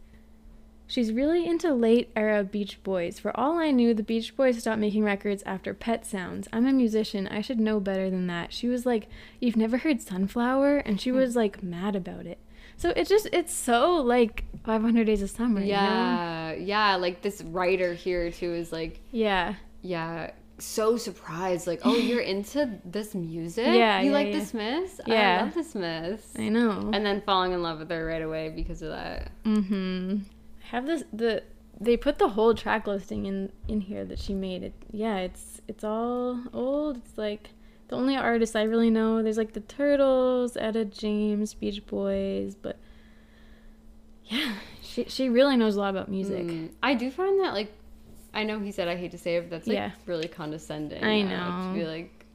She's 0.89 1.13
really 1.13 1.47
into 1.47 1.73
late 1.73 2.11
era 2.17 2.43
Beach 2.43 2.83
Boys. 2.83 3.19
For 3.19 3.39
all 3.39 3.59
I 3.59 3.71
knew, 3.71 3.93
the 3.95 4.03
Beach 4.03 4.35
Boys 4.35 4.59
stopped 4.59 4.81
making 4.81 5.05
records 5.05 5.43
after 5.45 5.75
Pet 5.75 6.05
Sounds. 6.07 6.49
I'm 6.53 6.67
a 6.67 6.73
musician. 6.73 7.29
I 7.29 7.43
should 7.43 7.61
know 7.61 7.79
better 7.79 8.09
than 8.11 8.27
that. 8.29 8.53
She 8.55 8.69
was 8.69 8.87
like, 8.87 9.07
You've 9.41 9.57
never 9.57 9.77
heard 9.79 10.01
Sunflower? 10.01 10.79
And 10.79 11.01
she 11.01 11.13
was 11.13 11.37
like 11.37 11.63
mad 11.63 11.95
about 11.95 12.27
it. 12.27 12.39
So 12.79 12.91
it's 12.97 13.11
just, 13.11 13.29
it's 13.33 13.53
so 13.53 13.97
like 13.97 14.45
500 14.65 15.05
Days 15.05 15.21
of 15.21 15.31
Summer. 15.31 15.61
you 15.61 15.67
know? 15.67 15.73
yeah, 15.73 16.53
yeah. 16.53 16.97
Like 16.97 17.23
this 17.23 17.43
writer 17.43 17.93
here 17.93 18.31
too 18.31 18.55
is 18.55 18.73
like, 18.73 19.01
Yeah. 19.13 19.55
yeah, 19.83 20.31
so 20.59 20.97
surprised. 20.97 21.67
Like, 21.67 21.81
oh, 21.85 21.97
you're 21.97 22.21
into 22.35 22.79
this 22.85 23.15
music? 23.15 23.67
Yeah, 23.67 24.01
you 24.01 24.07
yeah, 24.11 24.17
like 24.17 24.29
yeah. 24.29 24.39
the 24.39 24.45
Smiths? 24.47 25.01
Yeah. 25.07 25.39
I 25.41 25.45
love 25.45 25.55
the 25.55 25.65
Smiths. 25.65 26.33
I 26.39 26.49
know. 26.49 26.91
And 26.95 27.05
then 27.05 27.21
falling 27.23 27.53
in 27.53 27.63
love 27.63 27.79
with 27.81 27.91
her 27.91 28.07
right 28.07 28.23
away 28.23 28.49
because 28.51 28.81
of 28.81 28.91
that. 28.91 29.33
Mm-hmm. 29.45 30.19
I 30.21 30.38
have 30.71 30.87
this 30.87 31.05
the 31.13 31.43
they 31.81 31.97
put 31.97 32.19
the 32.19 32.31
whole 32.31 32.55
track 32.55 32.87
listing 32.87 33.27
in 33.27 33.53
in 33.69 33.81
here 33.83 34.05
that 34.05 34.19
she 34.19 34.35
made. 34.35 34.63
It 34.63 34.75
yeah, 34.91 35.19
it's 35.19 35.61
it's 35.69 35.85
all 35.85 36.41
old. 36.53 36.97
It's 36.99 37.17
like 37.17 37.51
the 37.89 37.97
only 37.97 38.17
artists 38.17 38.55
I 38.57 38.63
really 38.63 38.91
know. 38.91 39.23
There's 39.23 39.39
like 39.39 39.53
the 39.53 39.61
Turtles, 39.61 40.57
Etta 40.57 40.85
James, 40.85 41.55
Beach 41.55 41.85
Boys, 41.87 42.55
but 42.55 42.77
yeah, 44.27 44.55
she 44.83 45.05
she 45.05 45.29
really 45.29 45.57
knows 45.57 45.77
a 45.77 45.81
lot 45.81 45.91
about 45.91 46.09
music. 46.09 46.45
Mm, 46.47 46.71
I 46.83 46.95
do 46.95 47.11
find 47.11 47.41
that 47.41 47.55
like, 47.55 47.73
I 48.35 48.45
know 48.45 48.59
he 48.61 48.73
said 48.73 48.89
I 48.89 48.97
hate 48.97 49.13
to 49.13 49.19
say 49.19 49.37
it, 49.37 49.43
but 49.43 49.51
that's 49.51 49.67
like 49.67 49.77
Yeah. 49.77 49.91
really 50.07 50.29
condescending. 50.29 51.03
I 51.03 51.23
uh, 51.23 51.29
know. 51.29 51.69
To 51.69 51.75
be 51.75 51.85
like 51.87 52.27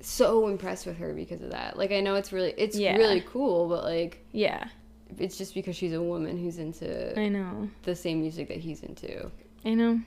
so 0.00 0.48
impressed 0.48 0.86
with 0.86 0.96
her 0.96 1.12
because 1.12 1.42
of 1.42 1.50
that. 1.50 1.76
Like 1.76 1.92
I 1.92 2.00
know 2.00 2.14
it's 2.14 2.32
really 2.32 2.54
it's 2.56 2.76
Yeah. 2.76 2.96
really 2.96 3.20
cool, 3.20 3.68
but 3.68 3.84
like 3.84 4.24
Yeah, 4.32 4.68
it's 5.18 5.38
just 5.38 5.54
because 5.54 5.76
she's 5.76 5.92
a 5.92 6.02
woman 6.02 6.38
who's 6.38 6.58
into 6.58 7.18
I 7.18 7.28
know. 7.28 7.68
the 7.82 7.94
same 7.94 8.20
music 8.20 8.48
that 8.48 8.58
he's 8.58 8.82
into. 8.82 9.30
I 9.64 9.74
know. 9.74 10.00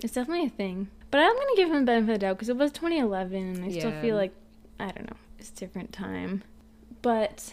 It's 0.00 0.12
definitely 0.12 0.46
a 0.46 0.50
thing. 0.50 0.88
But 1.10 1.20
I'm 1.20 1.34
gonna 1.34 1.56
give 1.56 1.70
him 1.70 1.80
the 1.80 1.86
benefit 1.86 2.10
of 2.10 2.20
the 2.20 2.26
doubt 2.26 2.36
because 2.36 2.48
it 2.48 2.56
was 2.56 2.72
2011, 2.72 3.56
and 3.56 3.64
I 3.64 3.70
still 3.70 3.92
feel 4.00 4.16
like 4.16 4.32
I 4.78 4.90
don't 4.90 5.06
know, 5.06 5.16
it's 5.38 5.50
a 5.50 5.54
different 5.54 5.92
time. 5.92 6.42
But 7.02 7.52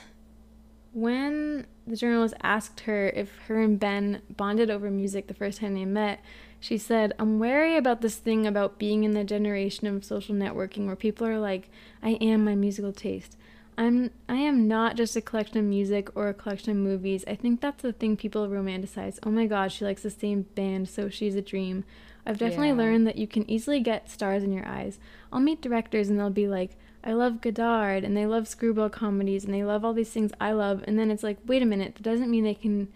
when 0.93 1.65
the 1.87 1.95
journalist 1.95 2.33
asked 2.41 2.81
her 2.81 3.09
if 3.09 3.29
her 3.47 3.61
and 3.61 3.79
Ben 3.79 4.21
bonded 4.29 4.69
over 4.69 4.89
music 4.91 5.27
the 5.27 5.33
first 5.33 5.59
time 5.59 5.75
they 5.75 5.85
met, 5.85 6.21
she 6.59 6.77
said, 6.77 7.13
"I'm 7.19 7.39
wary 7.39 7.77
about 7.77 8.01
this 8.01 8.17
thing 8.17 8.47
about 8.47 8.79
being 8.79 9.03
in 9.03 9.11
the 9.11 9.23
generation 9.23 9.87
of 9.87 10.03
social 10.03 10.35
networking 10.35 10.85
where 10.85 10.95
people 10.95 11.27
are 11.27 11.39
like, 11.39 11.69
I 12.01 12.11
am 12.21 12.43
my 12.45 12.55
musical 12.55 12.93
taste." 12.93 13.37
I'm 13.77 14.11
I 14.29 14.35
am 14.35 14.67
not 14.67 14.95
just 14.95 15.15
a 15.15 15.21
collection 15.21 15.57
of 15.57 15.65
music 15.65 16.09
or 16.15 16.29
a 16.29 16.33
collection 16.33 16.71
of 16.71 16.77
movies. 16.77 17.23
I 17.27 17.35
think 17.35 17.61
that's 17.61 17.81
the 17.81 17.93
thing 17.93 18.17
people 18.17 18.47
romanticize. 18.47 19.19
Oh 19.23 19.31
my 19.31 19.45
god, 19.47 19.71
she 19.71 19.85
likes 19.85 20.03
the 20.03 20.09
same 20.09 20.43
band, 20.55 20.89
so 20.89 21.09
she's 21.09 21.35
a 21.35 21.41
dream. 21.41 21.83
I've 22.25 22.37
definitely 22.37 22.69
Yeah. 22.69 22.75
learned 22.75 23.07
that 23.07 23.17
you 23.17 23.27
can 23.27 23.49
easily 23.49 23.79
get 23.81 24.09
stars 24.09 24.43
in 24.43 24.53
your 24.53 24.65
eyes. 24.67 24.99
I'll 25.31 25.41
meet 25.41 25.61
directors 25.61 26.09
and 26.09 26.17
they'll 26.19 26.29
be 26.29 26.47
like, 26.47 26.77
I 27.03 27.11
love 27.13 27.41
Godard 27.41 28.03
and 28.05 28.15
they 28.15 28.25
love 28.25 28.47
screwball 28.47 28.89
comedies 28.89 29.43
and 29.43 29.53
they 29.53 29.63
love 29.63 29.83
all 29.83 29.93
these 29.93 30.11
things 30.11 30.31
I 30.39 30.53
love 30.53 30.83
and 30.87 30.97
then 30.97 31.11
it's 31.11 31.23
like, 31.23 31.37
wait 31.45 31.61
a 31.61 31.65
minute, 31.65 31.95
that 31.95 32.03
doesn't 32.03 32.31
mean 32.31 32.45
they 32.45 32.53
can 32.53 32.87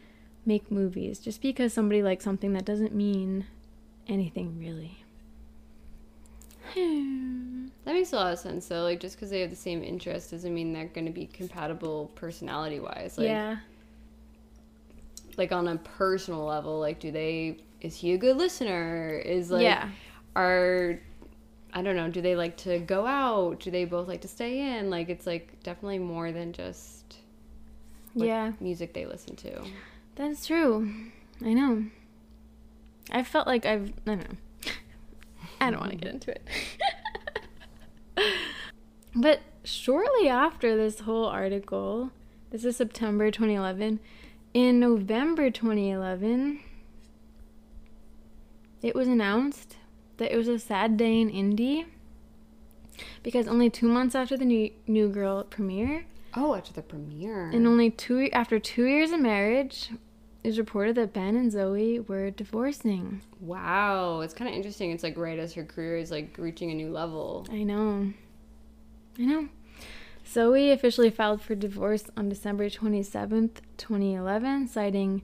make 0.45 0.71
movies. 0.71 1.19
Just 1.19 1.41
because 1.41 1.73
somebody 1.73 2.01
likes 2.01 2.23
something 2.23 2.53
that 2.53 2.63
doesn't 2.63 2.95
mean 2.95 3.45
anything 4.07 4.57
really. 4.59 5.03
Hmm. 6.73 7.67
That 7.85 7.93
makes 7.93 8.11
a 8.13 8.17
lot 8.17 8.33
of 8.33 8.39
sense 8.39 8.67
though. 8.67 8.83
Like 8.83 8.99
just 8.99 9.15
because 9.15 9.29
they 9.29 9.41
have 9.41 9.49
the 9.49 9.55
same 9.55 9.83
interest 9.83 10.31
doesn't 10.31 10.53
mean 10.53 10.73
they're 10.73 10.87
going 10.87 11.05
to 11.05 11.11
be 11.11 11.25
compatible 11.25 12.11
personality 12.15 12.79
wise. 12.79 13.17
Like, 13.17 13.27
yeah. 13.27 13.57
Like 15.37 15.51
on 15.51 15.67
a 15.67 15.77
personal 15.77 16.43
level, 16.45 16.79
like 16.79 16.99
do 16.99 17.11
they? 17.11 17.59
Is 17.79 17.95
he 17.95 18.13
a 18.13 18.17
good 18.17 18.37
listener? 18.37 19.21
Is 19.23 19.51
like 19.51 19.63
yeah. 19.63 19.89
are 20.35 20.99
I 21.73 21.81
don't 21.81 21.95
know. 21.95 22.09
Do 22.09 22.21
they 22.21 22.35
like 22.35 22.57
to 22.57 22.79
go 22.79 23.05
out? 23.05 23.59
Do 23.59 23.71
they 23.71 23.85
both 23.85 24.07
like 24.07 24.21
to 24.21 24.27
stay 24.27 24.77
in? 24.77 24.89
Like 24.89 25.09
it's 25.09 25.27
like 25.27 25.61
definitely 25.63 25.99
more 25.99 26.31
than 26.31 26.53
just 26.53 27.17
Yeah. 28.15 28.53
music 28.59 28.93
they 28.93 29.05
listen 29.05 29.35
to. 29.37 29.61
That's 30.15 30.47
true. 30.47 30.91
I 31.45 31.53
know. 31.53 31.85
I 33.11 33.23
felt 33.23 33.47
like 33.47 33.65
I've. 33.65 33.89
I 33.89 34.15
don't 34.15 34.19
know. 34.19 34.37
I 35.59 35.71
don't 35.71 35.79
want 35.79 35.91
to 35.91 35.97
get 35.97 36.13
into 36.13 36.31
it. 36.31 36.47
but 39.15 39.41
shortly 39.63 40.27
after 40.29 40.75
this 40.75 41.01
whole 41.01 41.25
article, 41.25 42.11
this 42.51 42.63
is 42.65 42.77
September 42.77 43.31
2011. 43.31 43.99
In 44.53 44.79
November 44.79 45.49
2011, 45.51 46.59
it 48.81 48.95
was 48.95 49.07
announced 49.07 49.77
that 50.17 50.31
it 50.33 50.37
was 50.37 50.47
a 50.47 50.59
sad 50.59 50.97
day 50.97 51.19
in 51.19 51.29
indie 51.29 51.85
because 53.23 53.47
only 53.47 53.69
two 53.69 53.87
months 53.87 54.15
after 54.15 54.37
the 54.37 54.45
new, 54.45 54.71
new 54.87 55.09
Girl 55.09 55.43
premiere, 55.43 56.05
Oh, 56.35 56.55
after 56.55 56.73
the 56.73 56.81
premiere. 56.81 57.49
and 57.49 57.67
only 57.67 57.89
two 57.91 58.29
after 58.31 58.59
two 58.59 58.85
years 58.85 59.11
of 59.11 59.19
marriage, 59.19 59.89
it 60.43 60.47
was 60.49 60.57
reported 60.59 60.95
that 60.95 61.13
Ben 61.13 61.35
and 61.35 61.51
Zooey 61.51 62.07
were 62.07 62.31
divorcing. 62.31 63.21
wow, 63.41 64.21
it's 64.21 64.33
kind 64.33 64.49
of 64.49 64.55
interesting. 64.55 64.91
It's 64.91 65.03
like 65.03 65.17
right 65.17 65.37
as 65.39 65.53
her 65.53 65.63
career 65.65 65.97
is 65.97 66.11
like 66.11 66.35
reaching 66.37 66.71
a 66.71 66.75
new 66.75 66.91
level. 66.91 67.45
I 67.51 67.63
know. 67.63 68.13
I 69.19 69.21
know. 69.23 69.49
Zooey 70.25 70.71
officially 70.73 71.09
filed 71.09 71.41
for 71.41 71.55
divorce 71.55 72.03
on 72.17 72.29
December 72.29 72.69
27th, 72.69 73.61
2011, 73.77 74.67
citing, 74.67 75.21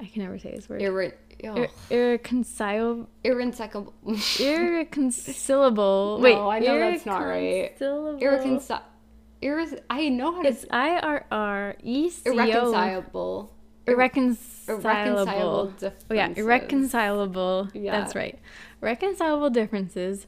I 0.00 0.06
can 0.06 0.22
never 0.22 0.38
say 0.38 0.50
this 0.54 0.68
word, 0.68 0.80
Irre- 0.82 1.12
oh, 1.44 1.56
ir- 1.56 1.68
irreconcilable, 1.90 3.08
irreconcilable. 3.22 3.94
irreconcilable. 4.40 6.18
No, 6.18 6.22
Wait, 6.24 6.36
I 6.36 6.58
know 6.58 6.78
that's 6.78 7.06
not 7.06 7.20
right. 7.22 7.72
irreconcilable- 7.80 8.20
Irreconcil. 8.20 8.82
Irre- 9.42 9.80
I 9.88 10.08
know 10.10 10.32
how 10.34 10.42
to. 10.42 10.48
It's 10.48 10.66
I 10.70 10.98
R 10.98 11.24
R 11.30 11.76
E 11.82 12.10
C 12.10 12.28
O. 12.28 12.32
irreconcilable. 12.34 13.52
Irreconcilable. 13.90 14.82
Irreconcilable 14.84 15.74
Oh 16.10 16.14
yeah, 16.14 16.32
irreconcilable. 16.36 17.68
Yeah. 17.74 18.00
That's 18.00 18.14
right. 18.14 18.38
Reconcilable 18.80 19.50
differences. 19.50 20.26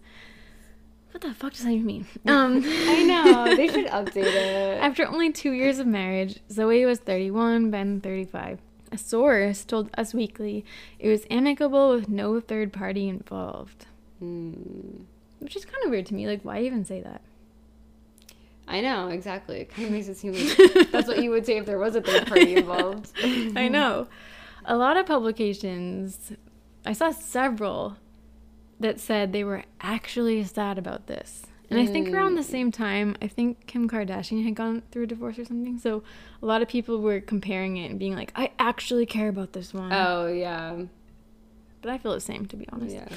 What 1.13 1.21
the 1.21 1.35
fuck 1.35 1.53
does 1.53 1.65
that 1.65 1.71
even 1.71 1.87
mean? 1.87 2.07
Um, 2.27 2.63
I 2.65 3.03
know 3.03 3.55
they 3.55 3.69
should 3.69 3.87
update 3.87 4.25
it. 4.25 4.79
After 4.83 5.07
only 5.07 5.31
two 5.31 5.53
years 5.53 5.79
of 5.79 5.87
marriage, 5.87 6.41
Zooey 6.49 6.87
was 6.87 6.99
31, 7.01 7.71
Ben 7.71 8.01
35. 8.01 8.61
A 8.91 8.99
source 8.99 9.65
told 9.65 9.91
Us 9.97 10.15
Weekly 10.15 10.65
it 10.99 11.09
was 11.09 11.27
amicable 11.31 11.91
with 11.95 12.09
no 12.09 12.41
third 12.41 12.73
party 12.73 13.09
involved. 13.09 13.87
Hmm. 14.19 14.53
Which 15.39 15.57
is 15.57 15.65
kind 15.65 15.85
of 15.85 15.91
weird 15.91 16.07
to 16.07 16.15
me. 16.15 16.27
Like, 16.27 16.43
why 16.45 16.61
even 16.61 16.85
say 16.85 17.01
that? 17.01 17.21
I 18.69 18.81
know 18.81 19.09
exactly. 19.09 19.61
It 19.61 19.71
kind 19.71 19.87
of 19.87 19.93
makes 19.93 20.09
it 20.09 20.17
seem 20.17 20.33
like 20.35 20.91
that's 20.93 21.09
what 21.09 21.19
you 21.23 21.31
would 21.31 21.45
say 21.45 21.57
if 21.59 21.67
there 21.67 21.79
was 21.79 21.97
a 21.97 22.01
third 22.01 22.27
party 22.27 22.55
involved. 22.59 23.11
I 23.57 23.69
know. 23.69 24.07
A 24.65 24.77
lot 24.77 24.97
of 24.97 25.07
publications, 25.07 26.33
I 26.87 26.93
saw 26.93 27.11
several 27.11 27.97
that 28.81 29.01
said 29.01 29.33
they 29.33 29.45
were 29.45 29.65
actually 29.81 30.43
sad 30.45 30.79
about 30.79 31.07
this. 31.07 31.43
And 31.71 31.81
I 31.81 31.87
think 31.87 32.11
around 32.13 32.33
Mm. 32.33 32.37
the 32.37 32.43
same 32.43 32.71
time, 32.71 33.17
I 33.23 33.29
think 33.29 33.67
Kim 33.67 33.89
Kardashian 33.89 34.45
had 34.45 34.55
gone 34.55 34.83
through 34.91 35.05
a 35.05 35.07
divorce 35.07 35.39
or 35.39 35.45
something. 35.47 35.79
So 35.79 36.03
a 36.43 36.47
lot 36.47 36.61
of 36.61 36.69
people 36.69 37.01
were 37.01 37.21
comparing 37.21 37.79
it 37.79 37.91
and 37.91 37.99
being 37.99 38.15
like, 38.15 38.31
I 38.37 38.51
actually 38.59 39.07
care 39.07 39.29
about 39.29 39.55
this 39.55 39.73
one. 39.73 39.91
Oh 39.93 40.27
yeah, 40.27 40.83
But 41.81 41.91
I 41.91 41.99
feel 41.99 42.13
the 42.13 42.21
same, 42.21 42.45
to 42.47 42.57
be 42.57 42.67
honest. 42.73 42.95
yeah. 42.95 43.09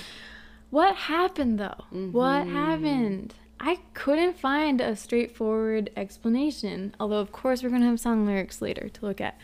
What 0.69 0.95
happened 0.95 1.59
though? 1.59 1.83
What 1.91 2.45
Mhm. 2.47 2.51
happened? 2.53 3.33
I 3.59 3.79
couldn't 3.93 4.37
find 4.37 4.81
a 4.81 4.95
straightforward 4.95 5.89
explanation, 5.95 6.95
although, 6.99 7.19
of 7.19 7.31
course, 7.31 7.63
we're 7.63 7.69
going 7.69 7.81
to 7.81 7.87
have 7.87 7.99
song 7.99 8.25
lyrics 8.25 8.61
later 8.61 8.89
to 8.89 9.05
look 9.05 9.21
at. 9.21 9.37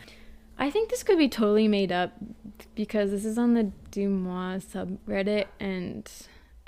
I 0.58 0.70
think 0.70 0.90
this 0.90 1.02
could 1.02 1.18
be 1.18 1.28
totally 1.28 1.66
made 1.66 1.90
up 1.90 2.12
because 2.74 3.10
this 3.10 3.24
is 3.24 3.38
on 3.38 3.54
the 3.54 3.72
Deuxmoi 3.90 4.62
subreddit, 4.62 5.46
and 5.58 6.10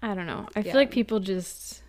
I 0.01 0.14
don't 0.14 0.26
know. 0.26 0.49
I 0.57 0.61
Yeah. 0.61 0.72
feel 0.72 0.74
like 0.74 0.90
people 0.90 1.20
just 1.20 1.82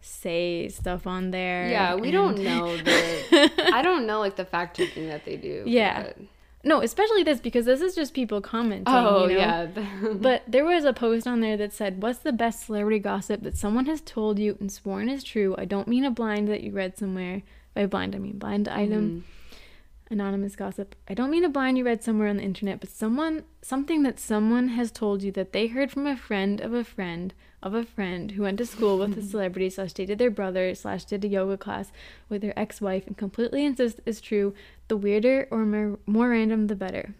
say 0.00 0.68
stuff 0.68 1.06
on 1.06 1.30
there. 1.30 1.68
Yeah, 1.68 1.94
we 1.94 2.10
don't 2.10 2.38
know 2.38 2.76
the. 2.76 3.50
I 3.72 3.82
don't 3.82 4.06
know 4.06 4.18
like 4.20 4.36
the 4.36 4.44
fact 4.46 4.76
checking 4.78 5.08
that 5.08 5.24
they 5.24 5.36
do. 5.36 5.64
Yeah. 5.66 6.02
but- 6.04 6.16
no, 6.62 6.82
especially 6.82 7.22
this 7.22 7.40
because 7.40 7.64
this 7.64 7.80
is 7.80 7.94
just 7.94 8.12
people 8.12 8.40
commenting. 8.40 8.92
Oh 8.94 9.26
you 9.26 9.34
know? 9.34 9.40
yeah. 9.40 9.66
But 10.14 10.42
there 10.46 10.64
was 10.64 10.84
a 10.84 10.92
post 10.92 11.26
on 11.26 11.40
there 11.40 11.56
that 11.56 11.72
said, 11.72 12.02
What's 12.02 12.18
the 12.18 12.32
best 12.32 12.66
celebrity 12.66 12.98
gossip 12.98 13.42
that 13.42 13.56
someone 13.56 13.86
has 13.86 14.00
told 14.02 14.38
you 14.38 14.56
and 14.60 14.70
sworn 14.70 15.08
is 15.08 15.24
true? 15.24 15.54
I 15.56 15.64
don't 15.64 15.88
mean 15.88 16.04
a 16.04 16.10
blind 16.10 16.48
that 16.48 16.62
you 16.62 16.72
read 16.72 16.98
somewhere. 16.98 17.42
By 17.74 17.86
blind, 17.86 18.14
I 18.14 18.18
mean 18.18 18.38
blind 18.38 18.68
item. 18.68 19.08
Mm-hmm. 19.08 20.12
Anonymous 20.12 20.56
gossip. 20.56 20.96
I 21.08 21.14
don't 21.14 21.30
mean 21.30 21.44
a 21.44 21.48
blind 21.48 21.78
you 21.78 21.84
read 21.84 22.02
somewhere 22.02 22.28
on 22.28 22.38
the 22.38 22.42
internet, 22.42 22.80
but 22.80 22.90
someone, 22.90 23.44
something 23.62 24.02
that 24.02 24.18
someone 24.18 24.68
has 24.70 24.90
told 24.90 25.22
you 25.22 25.30
that 25.32 25.52
they 25.52 25.68
heard 25.68 25.92
from 25.92 26.06
a 26.06 26.16
friend 26.16 26.60
of 26.60 26.74
a 26.74 26.82
friend 26.82 27.32
of 27.62 27.74
a 27.74 27.84
friend 27.84 28.32
who 28.32 28.42
went 28.42 28.58
to 28.58 28.66
school 28.66 28.98
with 28.98 29.16
a 29.18 29.22
celebrity 29.32 29.68
slash 29.70 29.92
dated 29.92 30.18
their 30.18 30.30
brother 30.30 30.74
slash 30.74 31.04
did 31.04 31.24
a 31.24 31.28
yoga 31.28 31.56
class 31.56 31.92
with 32.28 32.40
their 32.42 32.58
ex-wife 32.58 33.06
and 33.06 33.16
completely 33.16 33.64
insist 33.64 34.00
is 34.06 34.20
true. 34.20 34.54
The 34.88 34.96
weirder 34.96 35.46
or 35.50 35.64
more, 35.66 35.98
more 36.06 36.30
random, 36.30 36.66
the 36.68 36.74
better. 36.76 37.14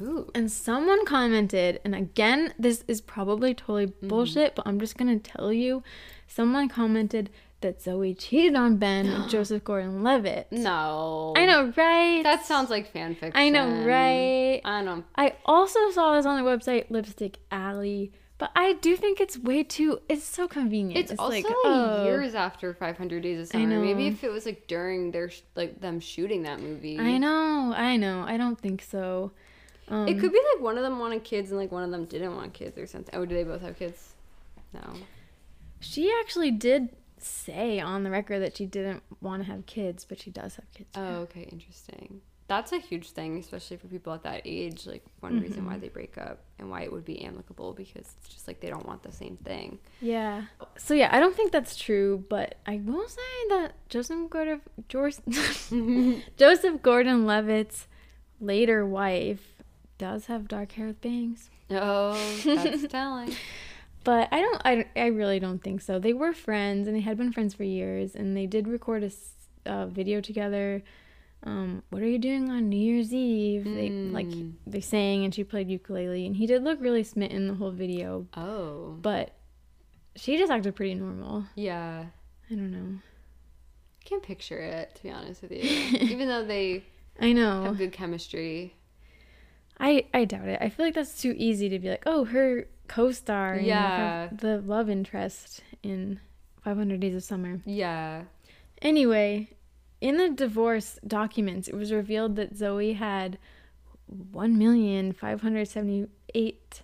Ooh. 0.00 0.30
And 0.34 0.50
someone 0.50 1.04
commented, 1.04 1.80
and 1.84 1.94
again, 1.94 2.54
this 2.58 2.82
is 2.88 3.00
probably 3.00 3.54
totally 3.54 3.86
Mm-hmm. 3.86 4.08
bullshit, 4.08 4.54
but 4.54 4.66
I'm 4.66 4.80
just 4.80 4.96
gonna 4.96 5.18
tell 5.18 5.52
you. 5.52 5.82
Someone 6.26 6.68
commented 6.68 7.28
that 7.60 7.78
Zooey 7.80 8.18
cheated 8.18 8.56
on 8.56 8.76
Ben 8.78 9.06
with 9.06 9.28
Joseph 9.30 9.62
Gordon-Levitt. 9.62 10.50
No. 10.50 11.32
I 11.36 11.46
know, 11.46 11.72
right? 11.76 12.22
That 12.24 12.44
sounds 12.44 12.70
like 12.70 12.90
fan 12.92 13.14
fiction. 13.14 13.32
I 13.36 13.50
know, 13.50 13.84
right? 13.86 14.60
I 14.64 14.82
don't. 14.82 15.04
I 15.14 15.34
also 15.44 15.90
saw 15.90 16.16
this 16.16 16.26
on 16.26 16.42
the 16.42 16.48
website 16.50 16.86
Lipstick 16.90 17.38
Alley, 17.52 18.10
but 18.42 18.50
I 18.56 18.72
do 18.72 18.96
think 18.96 19.20
it's 19.20 19.38
way 19.38 19.62
too. 19.62 20.00
It's 20.08 20.24
so 20.24 20.48
convenient. 20.48 20.98
It's, 20.98 21.16
also 21.16 21.32
like, 21.32 21.44
oh, 21.48 22.02
years 22.06 22.34
after 22.34 22.74
500 22.74 23.22
Days 23.22 23.38
of 23.38 23.46
Summer. 23.46 23.78
Maybe 23.78 24.08
if 24.08 24.24
it 24.24 24.32
was 24.32 24.46
like 24.46 24.66
during 24.66 25.12
their 25.12 25.30
like 25.54 25.80
them 25.80 26.00
shooting 26.00 26.42
that 26.42 26.58
movie. 26.58 26.98
I 26.98 27.18
know, 27.18 27.72
I 27.72 27.96
know. 27.96 28.24
I 28.26 28.36
don't 28.36 28.60
think 28.60 28.82
so. 28.82 29.30
Um, 29.86 30.08
It 30.08 30.18
could 30.18 30.32
be 30.32 30.40
like 30.54 30.60
one 30.60 30.76
of 30.76 30.82
them 30.82 30.98
wanted 30.98 31.22
kids 31.22 31.52
and 31.52 31.60
like 31.60 31.70
one 31.70 31.84
of 31.84 31.92
them 31.92 32.04
didn't 32.04 32.34
want 32.34 32.52
kids 32.52 32.76
or 32.76 32.88
something. 32.88 33.14
Oh, 33.14 33.24
do 33.24 33.32
they 33.32 33.44
both 33.44 33.60
have 33.60 33.78
kids? 33.78 34.14
No. 34.74 34.92
She 35.78 36.12
actually 36.20 36.50
did 36.50 36.88
say 37.18 37.78
on 37.78 38.02
the 38.02 38.10
record 38.10 38.40
that 38.40 38.56
she 38.56 38.66
didn't 38.66 39.04
want 39.20 39.44
to 39.44 39.48
have 39.48 39.66
kids, 39.66 40.04
but 40.04 40.20
she 40.20 40.32
does 40.32 40.56
have 40.56 40.64
kids. 40.74 40.90
Oh, 40.96 41.18
okay, 41.20 41.42
interesting. 41.42 42.22
That's 42.54 42.72
a 42.72 42.78
huge 42.78 43.08
thing, 43.18 43.38
especially 43.38 43.78
for 43.78 43.88
people 43.88 44.12
at 44.12 44.22
that 44.24 44.42
age. 44.44 44.86
Like 44.86 45.04
one 45.20 45.40
reason 45.40 45.58
Mm-hmm. 45.62 45.66
why 45.70 45.78
they 45.78 45.88
break 45.88 46.18
up 46.18 46.38
and 46.58 46.70
why 46.70 46.82
it 46.82 46.92
would 46.92 47.04
be 47.04 47.16
amicable 47.24 47.72
because 47.72 48.06
it's 48.18 48.28
just 48.34 48.46
like 48.48 48.60
they 48.60 48.68
don't 48.68 48.86
want 48.86 49.02
the 49.02 49.12
same 49.22 49.36
thing. 49.50 49.78
Yeah. 50.00 50.42
So 50.76 50.92
yeah, 50.94 51.08
I 51.12 51.18
don't 51.20 51.34
think 51.34 51.50
that's 51.52 51.76
true, 51.76 52.24
but 52.28 52.48
I 52.66 52.76
will 52.84 53.08
say 53.08 53.32
that 53.50 53.68
Joseph 53.88 54.28
Gordon 54.30 54.60
George, 54.88 55.16
Joseph 56.36 56.82
Gordon-Levitt's 56.82 57.86
later 58.40 58.84
wife 58.86 59.62
does 59.98 60.26
have 60.26 60.48
dark 60.48 60.72
hair 60.72 60.88
with 60.88 61.00
bangs. 61.00 61.48
Oh, 61.70 62.12
that's 62.44 62.86
telling. 62.88 63.34
But 64.04 64.28
I 64.32 64.40
don't 64.40 64.60
I, 64.64 64.86
I 64.96 65.06
really 65.06 65.38
don't 65.40 65.62
think 65.62 65.80
so. 65.80 65.98
They 65.98 66.12
were 66.12 66.32
friends 66.32 66.86
and 66.88 66.96
they 66.96 67.00
had 67.00 67.16
been 67.16 67.32
friends 67.32 67.54
for 67.54 67.64
years 67.64 68.14
and 68.14 68.36
they 68.36 68.46
did 68.46 68.66
record 68.66 69.04
a, 69.04 69.10
uh, 69.70 69.86
video 69.86 70.20
together. 70.20 70.82
Um, 71.44 71.82
what 71.90 72.02
are 72.02 72.06
you 72.08 72.18
doing 72.18 72.50
on 72.50 72.68
New 72.68 72.76
Year's 72.78 73.12
Eve? 73.12 73.64
They 73.64 73.88
like 73.90 74.26
Mm. 74.28 74.52
they 74.66 74.80
sang 74.80 75.24
and 75.24 75.34
she 75.34 75.42
played 75.42 75.68
ukulele 75.68 76.24
and 76.26 76.36
he 76.36 76.46
did 76.46 76.62
look 76.62 76.80
really 76.80 77.02
smitten 77.02 77.48
the 77.48 77.54
whole 77.54 77.72
video, 77.72 78.26
Oh, 78.36 78.96
but 79.02 79.32
she 80.14 80.36
just 80.36 80.52
acted 80.52 80.76
pretty 80.76 80.94
normal. 80.94 81.46
yeah. 81.56 82.06
I 82.50 82.54
don't 82.54 82.70
know. 82.70 82.98
I 82.98 84.04
can't 84.04 84.22
picture 84.22 84.58
it 84.58 84.94
to 84.96 85.02
be 85.02 85.10
honest 85.10 85.42
with 85.42 85.52
you. 85.52 85.58
Even 86.00 86.28
though 86.28 86.44
they 86.44 86.84
I 87.20 87.32
know. 87.32 87.64
have 87.64 87.78
good 87.78 87.92
chemistry. 87.92 88.74
I 89.80 90.04
I 90.14 90.24
doubt 90.26 90.48
it. 90.48 90.58
I 90.60 90.68
feel 90.68 90.86
like 90.86 90.94
that's 90.94 91.20
too 91.20 91.34
easy 91.36 91.68
to 91.70 91.78
be 91.80 91.88
like, 91.90 92.04
oh, 92.06 92.24
her 92.26 92.68
co-star, 92.88 93.56
Yeah. 93.58 94.28
her- 94.28 94.36
the 94.36 94.60
love 94.60 94.88
interest 94.90 95.62
in 95.82 96.20
500 96.62 97.00
Days 97.00 97.16
of 97.16 97.24
Summer. 97.24 97.60
Yeah. 97.64 98.24
Anyway, 98.80 99.48
in 100.02 100.18
the 100.18 100.28
divorce 100.28 100.98
documents, 101.06 101.68
it 101.68 101.74
was 101.74 101.90
revealed 101.92 102.36
that 102.36 102.54
Zooey 102.54 102.96
had 102.96 103.38
one 104.06 104.58
million 104.58 105.12
five 105.12 105.40
hundred 105.40 105.66
seventy-eight 105.68 106.82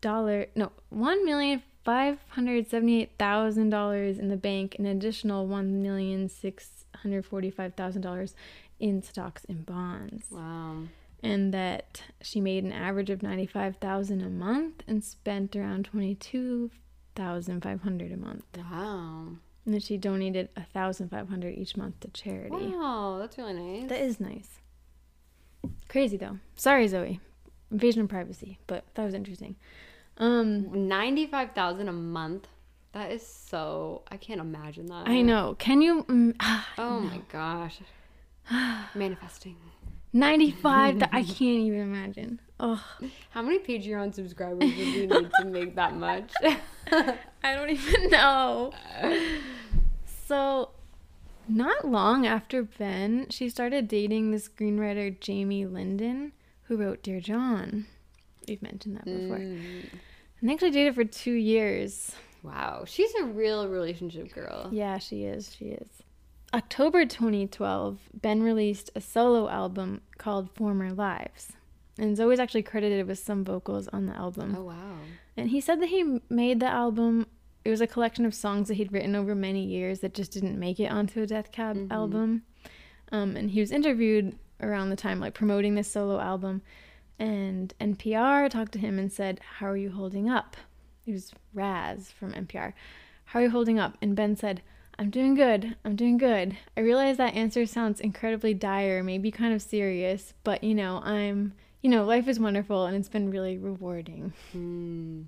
dollar 0.00 0.46
no 0.54 0.70
one 0.90 1.24
million 1.24 1.62
five 1.84 2.18
hundred 2.28 2.68
seventy-eight 2.68 3.10
thousand 3.18 3.70
dollars 3.70 4.18
in 4.18 4.28
the 4.28 4.36
bank, 4.36 4.76
an 4.78 4.84
additional 4.86 5.46
one 5.46 5.82
million 5.82 6.28
six 6.28 6.84
hundred 6.96 7.24
forty-five 7.24 7.74
thousand 7.74 8.02
dollars 8.02 8.34
in 8.78 9.02
stocks 9.02 9.44
and 9.48 9.64
bonds 9.66 10.24
Wow. 10.30 10.82
and 11.22 11.52
that 11.54 12.02
she 12.22 12.40
made 12.40 12.64
an 12.64 12.72
average 12.72 13.10
of 13.10 13.22
95,000 13.22 14.22
a 14.22 14.30
month 14.30 14.82
and 14.88 15.04
spent 15.04 15.54
around 15.54 15.84
22,500 15.86 18.12
a 18.12 18.16
month 18.16 18.44
Wow. 18.56 19.26
And 19.70 19.76
that 19.76 19.84
she 19.84 19.96
donated 19.98 20.48
a 20.56 20.62
1,500 20.72 21.54
each 21.56 21.76
month 21.76 22.00
to 22.00 22.08
charity. 22.08 22.56
Wow, 22.56 23.18
that's 23.20 23.38
really 23.38 23.52
nice. 23.52 23.88
That 23.88 24.00
is 24.00 24.18
nice. 24.18 24.58
Crazy 25.88 26.16
though. 26.16 26.38
Sorry 26.56 26.88
Zooey. 26.88 27.20
Invasion 27.70 28.02
of 28.02 28.08
privacy, 28.08 28.58
but 28.66 28.82
that 28.94 29.04
was 29.04 29.14
interesting. 29.14 29.54
Um 30.16 30.88
ninety-five 30.88 31.52
thousand 31.52 31.88
a 31.88 31.92
month. 31.92 32.48
That 32.94 33.12
is 33.12 33.24
so. 33.24 34.02
I 34.10 34.16
can't 34.16 34.40
imagine 34.40 34.86
that. 34.86 35.06
I 35.06 35.22
know. 35.22 35.54
Can 35.56 35.80
you 35.82 36.02
mm, 36.02 36.34
Oh 36.76 36.98
my 36.98 37.20
gosh. 37.30 37.78
Manifesting. 38.96 39.54
95 40.12 40.98
that 40.98 41.10
I 41.12 41.22
can't 41.36 41.40
even 41.40 41.80
imagine. 41.82 42.40
Oh, 42.58 42.84
How 43.30 43.42
many 43.42 43.60
Patreon 43.60 44.12
subscribers 44.12 44.58
would 44.58 44.76
we 44.76 45.06
need 45.06 45.30
to 45.40 45.44
make 45.44 45.76
that 45.76 45.94
much? 45.94 46.32
I 46.90 47.54
don't 47.54 47.70
even 47.70 48.10
know. 48.10 48.72
So, 50.30 50.70
not 51.48 51.88
long 51.88 52.24
after 52.24 52.62
Ben, 52.62 53.26
she 53.30 53.48
started 53.48 53.88
dating 53.88 54.30
the 54.30 54.36
screenwriter 54.36 55.18
Jamie 55.18 55.66
Linden, 55.66 56.30
who 56.62 56.76
wrote 56.76 57.02
Dear 57.02 57.18
John. 57.18 57.86
We've 58.46 58.62
mentioned 58.62 58.98
that 58.98 59.06
before. 59.06 59.38
Mm. 59.38 59.86
And 60.40 60.48
they 60.48 60.52
actually 60.52 60.70
dated 60.70 60.94
for 60.94 61.02
two 61.02 61.32
years. 61.32 62.14
Wow, 62.44 62.84
she's 62.86 63.12
a 63.16 63.24
real 63.24 63.66
relationship 63.66 64.32
girl. 64.32 64.68
Yeah, 64.70 64.98
she 64.98 65.24
is. 65.24 65.52
She 65.58 65.64
is. 65.64 65.88
October 66.54 67.06
2012, 67.06 67.98
Ben 68.14 68.40
released 68.40 68.90
a 68.94 69.00
solo 69.00 69.48
album 69.48 70.00
called 70.16 70.54
Former 70.54 70.92
Lives. 70.92 71.54
And 71.98 72.16
Zooey's 72.16 72.38
actually 72.38 72.62
credited 72.62 73.04
with 73.08 73.18
some 73.18 73.42
vocals 73.44 73.88
on 73.88 74.06
the 74.06 74.14
album. 74.14 74.54
Oh 74.56 74.62
wow. 74.62 74.94
And 75.36 75.50
he 75.50 75.60
said 75.60 75.82
that 75.82 75.88
he 75.88 76.20
made 76.28 76.60
the 76.60 76.66
album. 76.66 77.26
It 77.64 77.70
was 77.70 77.80
a 77.80 77.86
collection 77.86 78.24
of 78.24 78.34
songs 78.34 78.68
that 78.68 78.74
he'd 78.74 78.92
written 78.92 79.14
over 79.14 79.34
many 79.34 79.64
years 79.64 80.00
that 80.00 80.14
just 80.14 80.32
didn't 80.32 80.58
make 80.58 80.80
it 80.80 80.90
onto 80.90 81.22
a 81.22 81.26
Death 81.26 81.52
Cab 81.52 81.92
album. 81.92 82.42
Um, 83.12 83.36
and 83.36 83.50
he 83.50 83.60
was 83.60 83.70
interviewed 83.70 84.36
around 84.62 84.90
the 84.90 84.96
time, 84.96 85.20
like 85.20 85.34
promoting 85.34 85.74
this 85.74 85.90
solo 85.90 86.20
album. 86.20 86.62
And 87.18 87.74
NPR 87.80 88.48
talked 88.48 88.72
to 88.72 88.78
him 88.78 88.98
and 88.98 89.12
said, 89.12 89.40
How 89.58 89.66
are 89.66 89.76
you 89.76 89.90
holding 89.90 90.30
up? 90.30 90.56
It 91.06 91.12
was 91.12 91.32
Raz 91.52 92.10
from 92.10 92.32
NPR. 92.32 92.72
How 93.26 93.40
are 93.40 93.42
you 93.42 93.50
holding 93.50 93.78
up? 93.78 93.96
And 94.00 94.16
Ben 94.16 94.36
said, 94.36 94.62
I'm 94.98 95.10
doing 95.10 95.34
good. 95.34 95.76
I'm 95.84 95.96
doing 95.96 96.18
good. 96.18 96.56
I 96.76 96.80
realize 96.80 97.16
that 97.16 97.34
answer 97.34 97.64
sounds 97.64 98.00
incredibly 98.00 98.52
dire, 98.52 99.02
maybe 99.02 99.30
kind 99.30 99.54
of 99.54 99.62
serious, 99.62 100.34
but 100.44 100.62
you 100.62 100.74
know, 100.74 101.00
I'm, 101.02 101.54
you 101.80 101.88
know, 101.88 102.04
life 102.04 102.28
is 102.28 102.38
wonderful 102.38 102.84
and 102.84 102.94
it's 102.96 103.08
been 103.08 103.30
really 103.30 103.56
rewarding. 103.56 104.34
Hmm. 104.52 105.22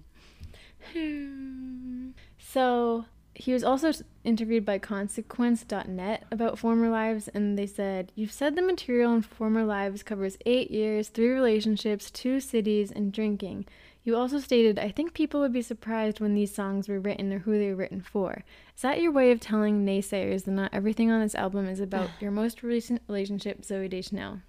Hmm. 0.93 2.11
So 2.39 3.07
he 3.35 3.53
was 3.53 3.65
also 3.65 3.93
interviewed 4.25 4.65
by 4.65 4.79
Consequence.net 4.79 6.25
about 6.31 6.59
former 6.59 6.89
lives, 6.91 7.29
and 7.29 7.59
they 7.59 7.67
said, 7.67 8.13
You've 8.15 8.33
said 8.33 8.57
the 8.57 8.63
material 8.63 9.15
in 9.15 9.23
former 9.23 9.65
lives 9.65 10.03
covers 10.03 10.37
eight 10.45 10.71
years, 10.71 11.09
three 11.09 11.31
relationships, 11.31 12.11
two 12.11 12.41
cities, 12.41 12.91
and 12.91 13.13
drinking. 13.13 13.67
You 14.05 14.17
also 14.17 14.39
stated, 14.39 14.79
I 14.79 14.91
think 14.91 15.15
people 15.15 15.41
would 15.41 15.53
be 15.53 15.63
surprised 15.63 16.21
when 16.21 16.35
these 16.35 16.53
songs 16.53 16.89
were 16.89 16.99
written 16.99 17.33
or 17.33 17.39
who 17.41 17.59
they 17.59 17.69
were 17.69 17.77
written 17.77 18.01
for. 18.01 18.45
Is 18.75 18.83
that 18.83 19.01
your 19.01 19.13
way 19.13 19.31
of 19.31 19.41
telling 19.41 19.87
naysayers 19.87 20.45
that 20.45 20.51
not 20.51 20.75
everything 20.75 21.11
on 21.11 21.21
this 21.21 21.37
album 21.37 21.69
is 21.69 21.81
about 21.81 22.11
your 22.21 22.33
most 22.33 22.63
recent 22.63 23.01
relationship, 23.09 23.63
Zooey 23.63 23.89
Deschanel? 23.89 24.41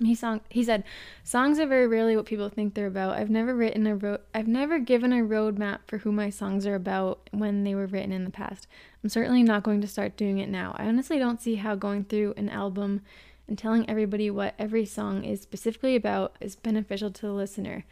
He 0.00 0.14
song 0.14 0.40
he 0.48 0.64
said, 0.64 0.84
"Songs 1.22 1.58
are 1.58 1.66
very 1.66 1.86
rarely 1.86 2.16
what 2.16 2.26
people 2.26 2.48
think 2.48 2.74
they're 2.74 2.86
about. 2.86 3.16
I've 3.16 3.30
never 3.30 3.54
written 3.54 3.86
a 3.86 3.94
ro- 3.94 4.18
I've 4.34 4.48
never 4.48 4.78
given 4.78 5.12
a 5.12 5.22
roadmap 5.22 5.80
for 5.86 5.98
who 5.98 6.10
my 6.10 6.30
songs 6.30 6.66
are 6.66 6.74
about 6.74 7.28
when 7.30 7.64
they 7.64 7.74
were 7.74 7.86
written 7.86 8.12
in 8.12 8.24
the 8.24 8.30
past. 8.30 8.66
I'm 9.02 9.08
certainly 9.08 9.42
not 9.42 9.62
going 9.62 9.80
to 9.82 9.86
start 9.86 10.16
doing 10.16 10.38
it 10.38 10.48
now. 10.48 10.74
I 10.78 10.86
honestly 10.86 11.18
don't 11.18 11.40
see 11.40 11.56
how 11.56 11.74
going 11.74 12.04
through 12.04 12.34
an 12.36 12.48
album 12.48 13.02
and 13.46 13.58
telling 13.58 13.88
everybody 13.88 14.30
what 14.30 14.54
every 14.58 14.86
song 14.86 15.24
is 15.24 15.42
specifically 15.42 15.94
about 15.96 16.36
is 16.40 16.56
beneficial 16.56 17.10
to 17.10 17.22
the 17.26 17.32
listener. 17.32 17.84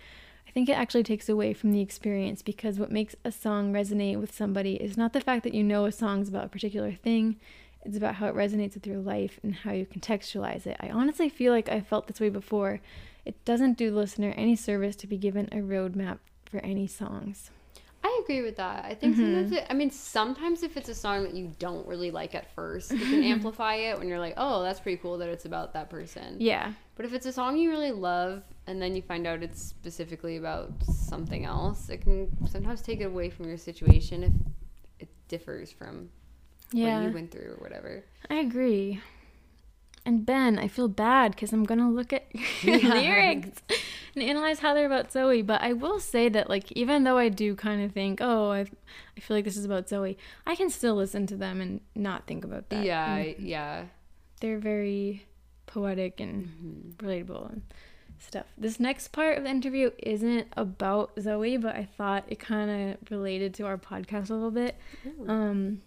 I 0.49 0.51
think 0.51 0.69
it 0.69 0.77
actually 0.77 1.05
takes 1.05 1.29
away 1.29 1.55
from 1.55 1.73
the 1.73 1.81
experience 1.81 2.43
because 2.43 2.79
what 2.79 2.91
makes 2.91 3.17
a 3.25 3.33
song 3.33 3.73
resonate 3.73 4.21
with 4.21 4.35
somebody 4.35 4.75
is 4.75 4.97
not 4.97 5.13
the 5.13 5.21
fact 5.21 5.45
that 5.45 5.55
you 5.55 5.63
know 5.63 5.85
a 5.85 5.93
song's 5.93 6.29
about 6.29 6.47
a 6.47 6.49
particular 6.49 6.93
thing, 6.93 7.37
it's 7.85 7.97
about 7.97 8.17
how 8.17 8.27
it 8.27 8.35
resonates 8.35 8.75
with 8.75 8.87
your 8.87 8.99
life 8.99 9.41
and 9.43 9.55
how 9.55 9.73
you 9.73 9.87
contextualize 9.87 10.67
it. 10.67 10.77
I 10.81 10.89
honestly 10.89 11.29
feel 11.29 11.53
like 11.53 11.69
I 11.69 11.81
felt 11.81 12.07
this 12.07 12.21
way 12.21 12.29
before. 12.29 12.81
It 13.25 13.45
doesn't 13.45 13.79
do 13.79 13.91
the 13.91 13.97
listener 13.97 14.35
any 14.37 14.57
service 14.57 14.97
to 14.97 15.07
be 15.07 15.17
given 15.17 15.49
a 15.53 15.57
roadmap 15.57 16.19
for 16.45 16.59
any 16.59 16.87
songs. 16.87 17.51
I 18.05 18.21
agree 18.25 18.43
with 18.43 18.57
that. 18.57 18.85
I 18.85 18.95
think 18.95 19.15
sometimes 19.15 19.53
mm-hmm. 19.53 19.59
it, 19.59 19.67
I 19.71 19.75
mean, 19.75 19.91
sometimes 19.91 20.65
if 20.65 20.77
it's 20.77 20.89
a 20.89 20.95
song 20.95 21.23
that 21.23 21.35
you 21.35 21.53
don't 21.61 21.87
really 21.87 22.11
like 22.11 22.35
at 22.35 22.53
first, 22.53 22.91
you 22.91 22.99
can 22.99 23.23
amplify 23.25 23.77
it 23.77 23.99
when 23.99 24.09
you're 24.09 24.19
like, 24.19 24.35
oh, 24.37 24.63
that's 24.63 24.81
pretty 24.81 25.01
cool 25.01 25.19
that 25.19 25.29
it's 25.29 25.45
about 25.45 25.73
that 25.75 25.89
person. 25.89 26.37
Yeah. 26.41 26.73
But 26.97 27.07
if 27.07 27.15
it's 27.15 27.27
a 27.27 27.33
song 27.33 27.57
you 27.57 27.71
really 27.71 27.93
love 27.93 28.43
and 28.67 28.83
then 28.83 28.97
you 28.97 29.03
find 29.03 29.27
out 29.27 29.43
it's 29.43 29.63
specifically 29.63 30.37
about 30.37 30.73
something 30.83 31.45
else, 31.45 31.91
it 31.91 32.01
can 32.01 32.29
sometimes 32.49 32.83
take 32.83 33.01
it 33.01 33.05
away 33.05 33.31
from 33.31 33.47
your 33.47 33.57
situation 33.57 34.25
if 34.99 35.09
it 35.09 35.09
differs 35.29 35.71
from 35.71 36.09
Yeah. 36.73 36.99
what 37.01 37.09
you 37.09 37.15
went 37.15 37.31
through 37.31 37.53
or 37.53 37.57
whatever. 37.63 38.05
I 38.31 38.37
agree. 38.37 39.01
And 40.05 40.27
Ben, 40.27 40.59
I 40.59 40.67
feel 40.67 40.89
bad 40.89 41.31
because 41.33 41.53
I'm 41.53 41.63
gonna 41.63 41.89
look 41.91 42.13
at 42.13 42.27
your 42.65 42.79
lyrics 42.95 43.63
and 44.17 44.25
analyze 44.25 44.59
how 44.59 44.75
they're 44.75 44.87
about 44.87 45.11
Zooey. 45.13 45.47
But 45.47 45.63
I 45.63 45.75
will 45.75 46.01
say 46.01 46.29
that, 46.29 46.49
like, 46.51 46.73
even 46.73 47.05
though 47.05 47.19
I 47.19 47.29
do 47.29 47.55
kind 47.55 47.83
of 47.85 47.93
think, 47.93 48.19
oh, 48.21 48.51
I, 48.51 48.61
I 49.17 49.21
feel 49.21 49.37
like 49.37 49.45
this 49.45 49.57
is 49.57 49.65
about 49.65 49.87
Zooey, 49.87 50.17
I 50.45 50.57
can 50.57 50.71
still 50.71 50.97
listen 50.97 51.27
to 51.29 51.37
them 51.37 51.61
and 51.61 51.81
not 51.95 52.27
think 52.27 52.45
about 52.45 52.69
that. 52.71 52.85
yeah, 52.85 53.15
And 53.15 53.39
yeah. 53.39 53.85
they're 54.41 54.59
very 54.59 55.25
poetic 55.67 56.19
and 56.19 56.95
relatable 56.99 57.53
and 57.53 57.63
stuff. 58.19 58.47
This 58.59 58.81
next 58.81 59.09
part 59.13 59.39
of 59.39 59.45
the 59.45 59.51
interview 59.51 59.91
isn't 59.99 60.49
about 60.57 61.15
Zooey, 61.15 61.61
but 61.61 61.77
I 61.77 61.85
thought 61.97 62.25
it 62.27 62.41
kind 62.41 62.71
of 62.99 63.11
related 63.11 63.55
to 63.55 63.67
our 63.67 63.79
podcast 63.79 64.31
a 64.31 64.35
little 64.35 64.51
bit. 64.51 64.77
Um, 65.29 65.83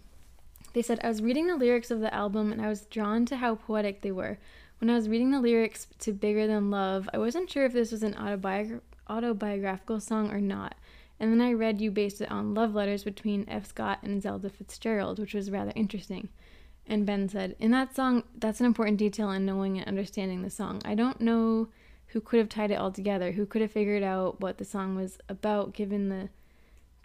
they 0.75 0.81
said, 0.81 0.99
I 1.01 1.07
was 1.07 1.21
reading 1.21 1.47
the 1.47 1.55
lyrics 1.55 1.89
of 1.89 2.01
the 2.01 2.13
album 2.13 2.51
and 2.51 2.61
I 2.61 2.67
was 2.67 2.85
drawn 2.85 3.25
to 3.27 3.37
how 3.37 3.55
poetic 3.55 4.01
they 4.01 4.11
were. 4.11 4.37
When 4.79 4.89
I 4.89 4.95
was 4.95 5.07
reading 5.07 5.31
the 5.31 5.39
lyrics 5.39 5.87
to 5.99 6.11
Bigger 6.11 6.47
Than 6.47 6.69
Love, 6.69 7.07
I 7.13 7.17
wasn't 7.17 7.49
sure 7.49 7.63
if 7.63 7.71
this 7.71 7.93
was 7.93 8.03
an 8.03 8.13
autobiogra- 8.15 8.81
autobiographical 9.09 10.01
song 10.01 10.31
or 10.31 10.41
not. 10.41 10.75
And 11.17 11.31
then 11.31 11.39
I 11.39 11.53
read 11.53 11.79
you 11.79 11.91
based 11.91 12.19
it 12.19 12.29
on 12.29 12.53
love 12.53 12.75
letters 12.75 13.05
between 13.05 13.45
F. 13.47 13.67
Scott 13.67 13.99
and 14.03 14.21
Zelda 14.21 14.49
Fitzgerald, 14.49 15.17
which 15.17 15.33
was 15.33 15.49
rather 15.49 15.71
interesting. 15.75 16.27
And 16.85 17.05
Ben 17.05 17.29
said, 17.29 17.55
In 17.57 17.71
that 17.71 17.95
song, 17.95 18.23
that's 18.37 18.59
an 18.59 18.65
important 18.65 18.97
detail 18.97 19.31
in 19.31 19.45
knowing 19.45 19.77
and 19.77 19.87
understanding 19.87 20.41
the 20.41 20.49
song. 20.49 20.81
I 20.83 20.93
don't 20.93 21.21
know 21.21 21.69
who 22.07 22.19
could 22.19 22.39
have 22.39 22.49
tied 22.49 22.71
it 22.71 22.75
all 22.79 22.91
together, 22.91 23.31
who 23.31 23.45
could 23.45 23.61
have 23.61 23.71
figured 23.71 24.03
out 24.03 24.41
what 24.41 24.57
the 24.57 24.65
song 24.65 24.97
was 24.97 25.19
about 25.29 25.73
given 25.73 26.09
the 26.09 26.27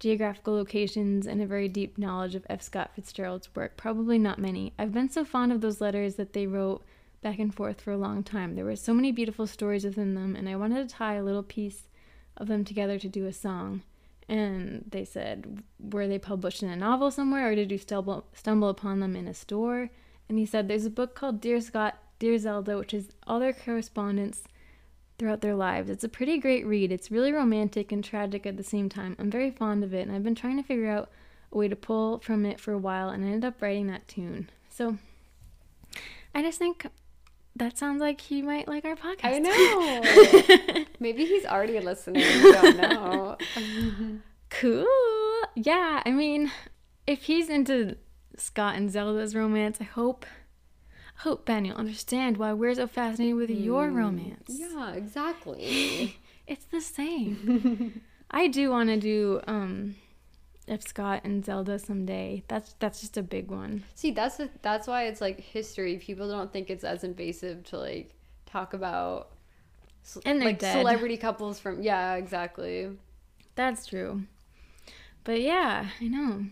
geographical 0.01 0.55
locations 0.55 1.27
and 1.27 1.41
a 1.41 1.47
very 1.47 1.69
deep 1.69 1.99
knowledge 1.99 2.35
of 2.35 2.47
F. 2.49 2.63
Scott 2.63 2.91
Fitzgerald's 2.97 3.55
work. 3.55 3.77
Probably 3.77 4.19
not 4.19 4.39
many. 4.39 4.73
I've 4.79 4.93
been 4.93 5.11
so 5.11 5.25
fond 5.25 5.53
of 5.53 5.61
those 5.61 5.81
letters 5.81 6.17
that 6.17 6.33
they 6.33 6.47
wrote 6.47 6.83
back 7.21 7.39
and 7.39 7.55
forth 7.55 7.83
for 7.83 7.93
a 7.93 7.99
long 7.99 8.23
time. 8.23 8.55
There 8.55 8.65
were 8.65 8.77
so 8.77 8.95
many 8.95 9.13
beautiful 9.13 9.47
stories 9.47 9.85
within 9.85 10.15
them, 10.15 10.35
and 10.35 10.49
I 10.49 10.57
wanted 10.57 10.89
to 10.89 10.95
tie 10.95 11.15
a 11.15 11.23
little 11.23 11.43
piece 11.43 11.83
of 12.39 12.49
them 12.49 12.65
together 12.65 12.99
to 12.99 13.09
do 13.09 13.27
a 13.27 13.33
song. 13.33 13.83
And 14.27 14.87
they 14.89 15.05
said, 15.05 15.63
were 15.79 16.09
they 16.09 16.19
published 16.19 16.63
in 16.63 16.71
a 16.71 16.77
novel 16.77 17.11
somewhere, 17.11 17.51
or 17.51 17.55
did 17.55 17.71
you 17.71 17.79
stumble 17.79 18.25
stumble 18.33 18.69
upon 18.71 19.01
them 19.01 19.17
in 19.17 19.29
a 19.29 19.35
store? 19.35 19.91
And 20.29 20.39
he 20.39 20.47
said, 20.47 20.67
there's 20.67 20.87
a 20.87 20.91
book 20.91 21.15
called 21.15 21.41
Dear 21.41 21.61
Scott, 21.61 21.99
Dear 22.19 22.39
Zelda, 22.39 22.79
which 22.79 22.95
is 22.95 23.11
all 23.27 23.41
their 23.41 23.53
correspondence 23.53 24.45
throughout 25.21 25.43
their 25.43 25.55
lives. 25.55 25.91
It's 25.91 26.03
a 26.03 26.09
pretty 26.09 26.39
great 26.39 26.67
read. 26.67 26.91
It's 26.91 27.11
really 27.11 27.31
romantic 27.31 27.93
and 27.93 28.03
tragic 28.03 28.47
at 28.47 28.57
the 28.57 28.65
same 28.65 28.89
time. 28.89 29.15
I'm 29.19 29.31
very 29.31 29.51
fond 29.51 29.85
of 29.85 29.93
it, 29.93 30.07
and 30.07 30.17
I've 30.17 30.25
been 30.25 30.35
trying 30.35 30.57
to 30.57 30.63
figure 30.63 30.89
out 30.89 31.11
a 31.53 31.59
way 31.59 31.69
to 31.69 31.77
pull 31.77 32.21
from 32.21 32.47
it 32.47 32.59
for 32.59 32.73
a 32.73 32.79
while, 32.79 33.11
and 33.11 33.23
I 33.23 33.29
ended 33.29 33.45
up 33.45 33.61
writing 33.61 33.87
that 33.89 34.09
tune. 34.09 34.49
So 34.71 34.97
I 36.35 36.41
just 36.41 36.59
think 36.59 36.87
that 37.55 37.77
sounds 37.77 38.01
like 38.01 38.23
he 38.23 38.41
might 38.41 38.67
like 38.67 38.87
our 38.87 38.97
podcast. 38.97 39.25
I 39.25 39.39
know. 39.39 40.85
Maybe 41.01 41.27
he's 41.27 41.45
already 41.45 41.79
listening. 41.81 42.25
We 42.43 42.53
don't 42.53 42.77
know. 42.79 43.37
cool. 44.49 44.87
Yeah, 45.55 46.03
I 46.05 46.11
mean, 46.13 46.51
if 47.07 47.25
he's 47.25 47.51
into 47.51 47.97
Scott 48.39 48.77
and 48.77 48.91
Zelda's 48.91 49.35
romance, 49.35 49.79
I 49.83 49.85
hope 49.85 50.25
I 50.25 50.40
hope 51.25 51.45
Ben 51.47 51.65
you'll 51.65 51.77
understand 51.77 52.37
why 52.37 52.53
we're 52.53 52.75
so 52.75 52.87
fascinated 52.87 53.37
with 53.37 53.51
your 53.51 53.91
romance. 53.91 54.49
yeah, 54.49 54.93
exactly. 54.93 56.17
It's 56.47 56.65
the 56.65 56.81
same. 56.81 58.01
I 58.31 58.49
do 58.49 58.71
want 58.71 58.89
to 58.89 58.97
do 58.97 59.41
um 59.47 59.95
F. 60.67 60.83
Scott 60.83 61.21
and 61.25 61.45
Zelda 61.45 61.79
someday. 61.79 62.43
That's 62.49 62.75
that's 62.81 63.01
just 63.01 63.17
a 63.17 63.23
big 63.23 63.51
one. 63.53 63.85
See, 63.95 64.11
that's 64.11 64.37
the, 64.39 64.51
that's 64.61 64.87
why 64.89 65.05
it's 65.05 65.21
like 65.21 65.39
history. 65.39 65.99
People 65.99 66.29
don't 66.29 66.53
think 66.53 66.69
it's 66.71 66.83
as 66.85 67.05
invasive 67.05 67.63
to 67.71 67.79
like 67.79 68.15
talk 68.47 68.75
about 68.75 69.31
And 70.25 70.41
like 70.41 70.59
dead. 70.59 70.77
celebrity 70.81 71.17
couples 71.17 71.61
from 71.61 71.83
yeah, 71.83 72.15
exactly. 72.15 72.91
That's 73.55 73.87
true. 73.87 74.25
But 75.25 75.41
yeah, 75.41 75.87
I 76.01 76.09
know. 76.09 76.47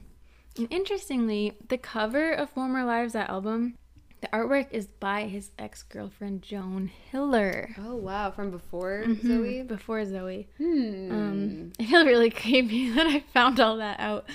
And 0.57 0.69
interestingly, 0.71 1.55
the 1.69 1.79
cover 1.79 2.33
of 2.33 2.51
Former 2.51 2.85
Lives 2.85 3.15
that 3.15 3.31
album, 3.31 3.75
the 4.21 4.29
artwork 4.29 4.67
is 4.73 4.87
by 4.87 5.27
his 5.27 5.51
ex-girlfriend 5.59 6.43
Joan 6.43 6.89
Hiller. 7.11 7.75
Oh 7.79 7.95
wow, 7.97 8.31
from 8.31 8.51
before 8.51 9.05
Mhm, 9.07 9.21
Zooey. 9.23 9.67
Before 9.67 10.01
Zooey. 10.01 10.47
Hmm. 10.59 11.11
Um, 11.13 11.73
I 11.81 11.85
feel 11.87 12.05
really 12.05 12.31
creepy 12.31 12.91
that 12.95 13.07
I 13.07 13.21
found 13.33 13.61
all 13.61 13.77
that 13.77 14.01
out. 14.01 14.27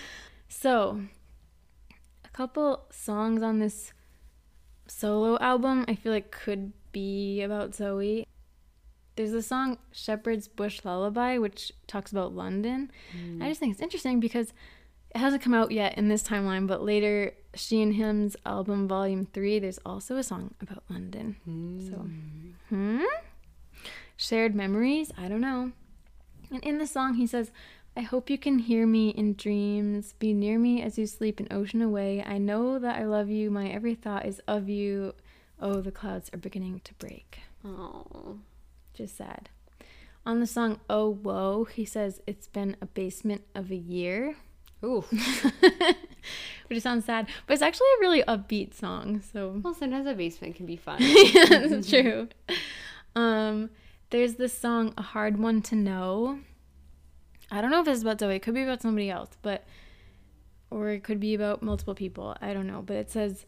So, 0.48 1.02
a 2.24 2.30
couple 2.30 2.86
songs 2.92 3.42
on 3.42 3.60
this 3.60 3.92
solo 4.88 5.38
album 5.40 5.86
I 5.88 5.96
feel 5.96 6.12
like 6.12 6.32
could 6.32 6.74
be 6.92 7.42
about 7.42 7.72
Zooey. 7.72 8.26
There's 9.16 9.32
the 9.32 9.42
song 9.44 9.78
Shepherd's 9.92 10.48
Bush 10.48 10.82
Lullaby, 10.84 11.38
which 11.38 11.72
talks 11.88 12.12
about 12.12 12.34
London. 12.34 12.90
I 13.42 13.48
just 13.50 13.60
think 13.60 13.72
it's 13.74 13.82
interesting 13.82 14.20
because 14.20 14.54
it 15.14 15.20
hasn't 15.20 15.44
come 15.44 15.54
out 15.54 15.72
yet 15.72 15.98
in 15.98 16.08
this 16.08 16.24
timeline, 16.24 16.68
but 16.68 16.84
later, 16.84 17.34
She 17.56 17.82
and 17.82 17.96
Him's 17.96 18.36
album, 18.46 18.88
Volume 18.88 19.26
3, 19.26 19.60
there's 19.60 19.80
also 19.86 20.18
a 20.18 20.24
song 20.24 20.54
about 20.62 20.84
London. 20.90 21.36
So, 21.90 22.76
hmm? 22.76 23.04
Shared 24.18 24.56
memories? 24.56 25.12
I 25.18 25.28
don't 25.28 25.42
know. 25.42 25.72
And 26.52 26.64
in 26.64 26.78
the 26.78 26.88
song, 26.88 27.16
he 27.16 27.28
says, 27.28 27.52
I 27.96 28.02
hope 28.02 28.30
you 28.30 28.40
can 28.40 28.58
hear 28.58 28.88
me 28.88 29.10
in 29.10 29.36
dreams. 29.36 30.14
Be 30.18 30.34
near 30.34 30.58
me 30.58 30.82
as 30.82 30.98
you 30.98 31.06
sleep 31.06 31.40
an 31.40 31.48
ocean 31.52 31.82
away. 31.82 32.24
I 32.26 32.40
know 32.40 32.80
that 32.80 33.00
I 33.00 33.06
love 33.06 33.30
you. 33.30 33.52
My 33.52 33.68
every 33.68 33.94
thought 33.94 34.26
is 34.26 34.42
of 34.48 34.68
you. 34.68 35.14
Oh, 35.60 35.80
the 35.82 35.92
clouds 35.92 36.32
are 36.34 36.38
beginning 36.38 36.82
to 36.86 36.94
break. 36.96 37.40
Oh. 37.64 38.40
Just 38.94 39.16
sad. 39.18 39.50
On 40.26 40.40
the 40.40 40.48
song 40.48 40.80
Oh 40.90 41.10
Woe, 41.10 41.66
he 41.66 41.86
says 41.86 42.22
it's 42.26 42.48
been 42.48 42.78
a 42.82 42.86
basement 42.86 43.44
of 43.54 43.72
a 43.72 43.76
year, 43.76 44.38
Ooh. 44.84 45.04
which 46.68 46.82
sounds 46.82 47.06
sad, 47.06 47.28
but 47.46 47.54
it's 47.54 47.62
actually 47.62 47.88
a 47.98 48.02
really 48.02 48.24
upbeat 48.24 48.74
song. 48.74 49.22
So 49.32 49.62
Well, 49.64 49.74
sometimes 49.74 50.08
a 50.08 50.14
basement 50.14 50.56
can 50.56 50.66
be 50.66 50.76
fun. 50.76 51.00
that's 51.50 51.90
true. 51.90 52.30
Um, 53.16 53.70
there's 54.10 54.36
this 54.36 54.58
song, 54.58 54.94
A 54.98 55.02
Hard 55.02 55.38
One 55.38 55.62
to 55.64 55.76
Know. 55.76 56.40
I 57.52 57.62
don't 57.62 57.72
know 57.72 57.82
if 57.82 57.88
it's 57.88 58.02
about 58.02 58.18
Zooey. 58.18 58.38
It 58.38 58.42
could 58.42 58.54
be 58.54 58.64
about 58.64 58.82
somebody 58.82 59.10
else, 59.10 59.32
but 59.42 59.64
or 60.72 60.90
it 60.90 61.04
could 61.04 61.20
be 61.20 61.36
about 61.36 61.62
multiple 61.62 61.94
people. 61.94 62.36
I 62.42 62.54
don't 62.54 62.66
know. 62.66 62.82
But 62.82 62.96
it 62.98 63.12
says 63.12 63.46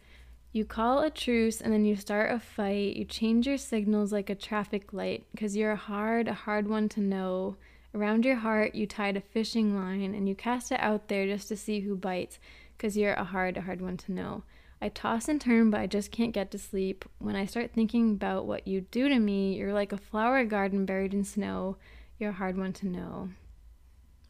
you 0.52 0.64
call 0.64 0.99
a 0.99 1.10
truce 1.10 1.60
and 1.60 1.74
then 1.74 1.86
you 1.86 1.95
start 1.95 2.32
a 2.32 2.40
fight. 2.40 2.95
You 2.95 3.06
change 3.06 3.48
your 3.48 3.57
signals 3.57 4.12
like 4.14 4.30
a 4.30 4.36
traffic 4.36 4.94
light 4.94 5.26
because 5.32 5.56
you're 5.56 5.72
a 5.72 5.76
hard, 5.76 6.28
a 6.28 6.34
hard 6.34 6.68
one 6.68 6.88
to 6.90 7.02
know. 7.02 7.57
Around 7.95 8.26
your 8.26 8.35
heart, 8.35 8.76
you 8.76 8.85
tied 8.85 9.15
a 9.15 9.22
fishing 9.22 9.73
line 9.73 10.13
and 10.13 10.27
you 10.27 10.35
cast 10.35 10.69
it 10.73 10.81
out 10.81 11.07
there 11.07 11.26
just 11.26 11.47
to 11.47 11.55
see 11.55 11.80
who 11.80 11.95
bites 11.95 12.39
because 12.77 12.97
you're 12.97 13.13
a 13.13 13.23
hard, 13.23 13.55
a 13.55 13.61
hard 13.61 13.81
one 13.81 13.95
to 13.95 14.11
know. 14.11 14.43
I 14.81 14.89
toss 14.89 15.30
and 15.30 15.39
turn, 15.39 15.69
but 15.69 15.80
I 15.80 15.88
just 15.88 16.11
can't 16.11 16.34
get 16.34 16.51
to 16.51 16.59
sleep. 16.59 17.05
When 17.19 17.38
I 17.38 17.45
start 17.45 17.72
thinking 17.72 18.11
about 18.11 18.47
what 18.47 18.67
you 18.67 18.81
do 18.81 19.07
to 19.07 19.17
me, 19.17 19.55
you're 19.55 19.73
like 19.73 19.93
a 19.93 19.97
flower 19.97 20.43
garden 20.43 20.85
buried 20.85 21.13
in 21.13 21.23
snow. 21.23 21.77
You're 22.19 22.31
a 22.31 22.34
hard 22.34 22.57
one 22.57 22.73
to 22.73 22.88
know. 22.88 23.30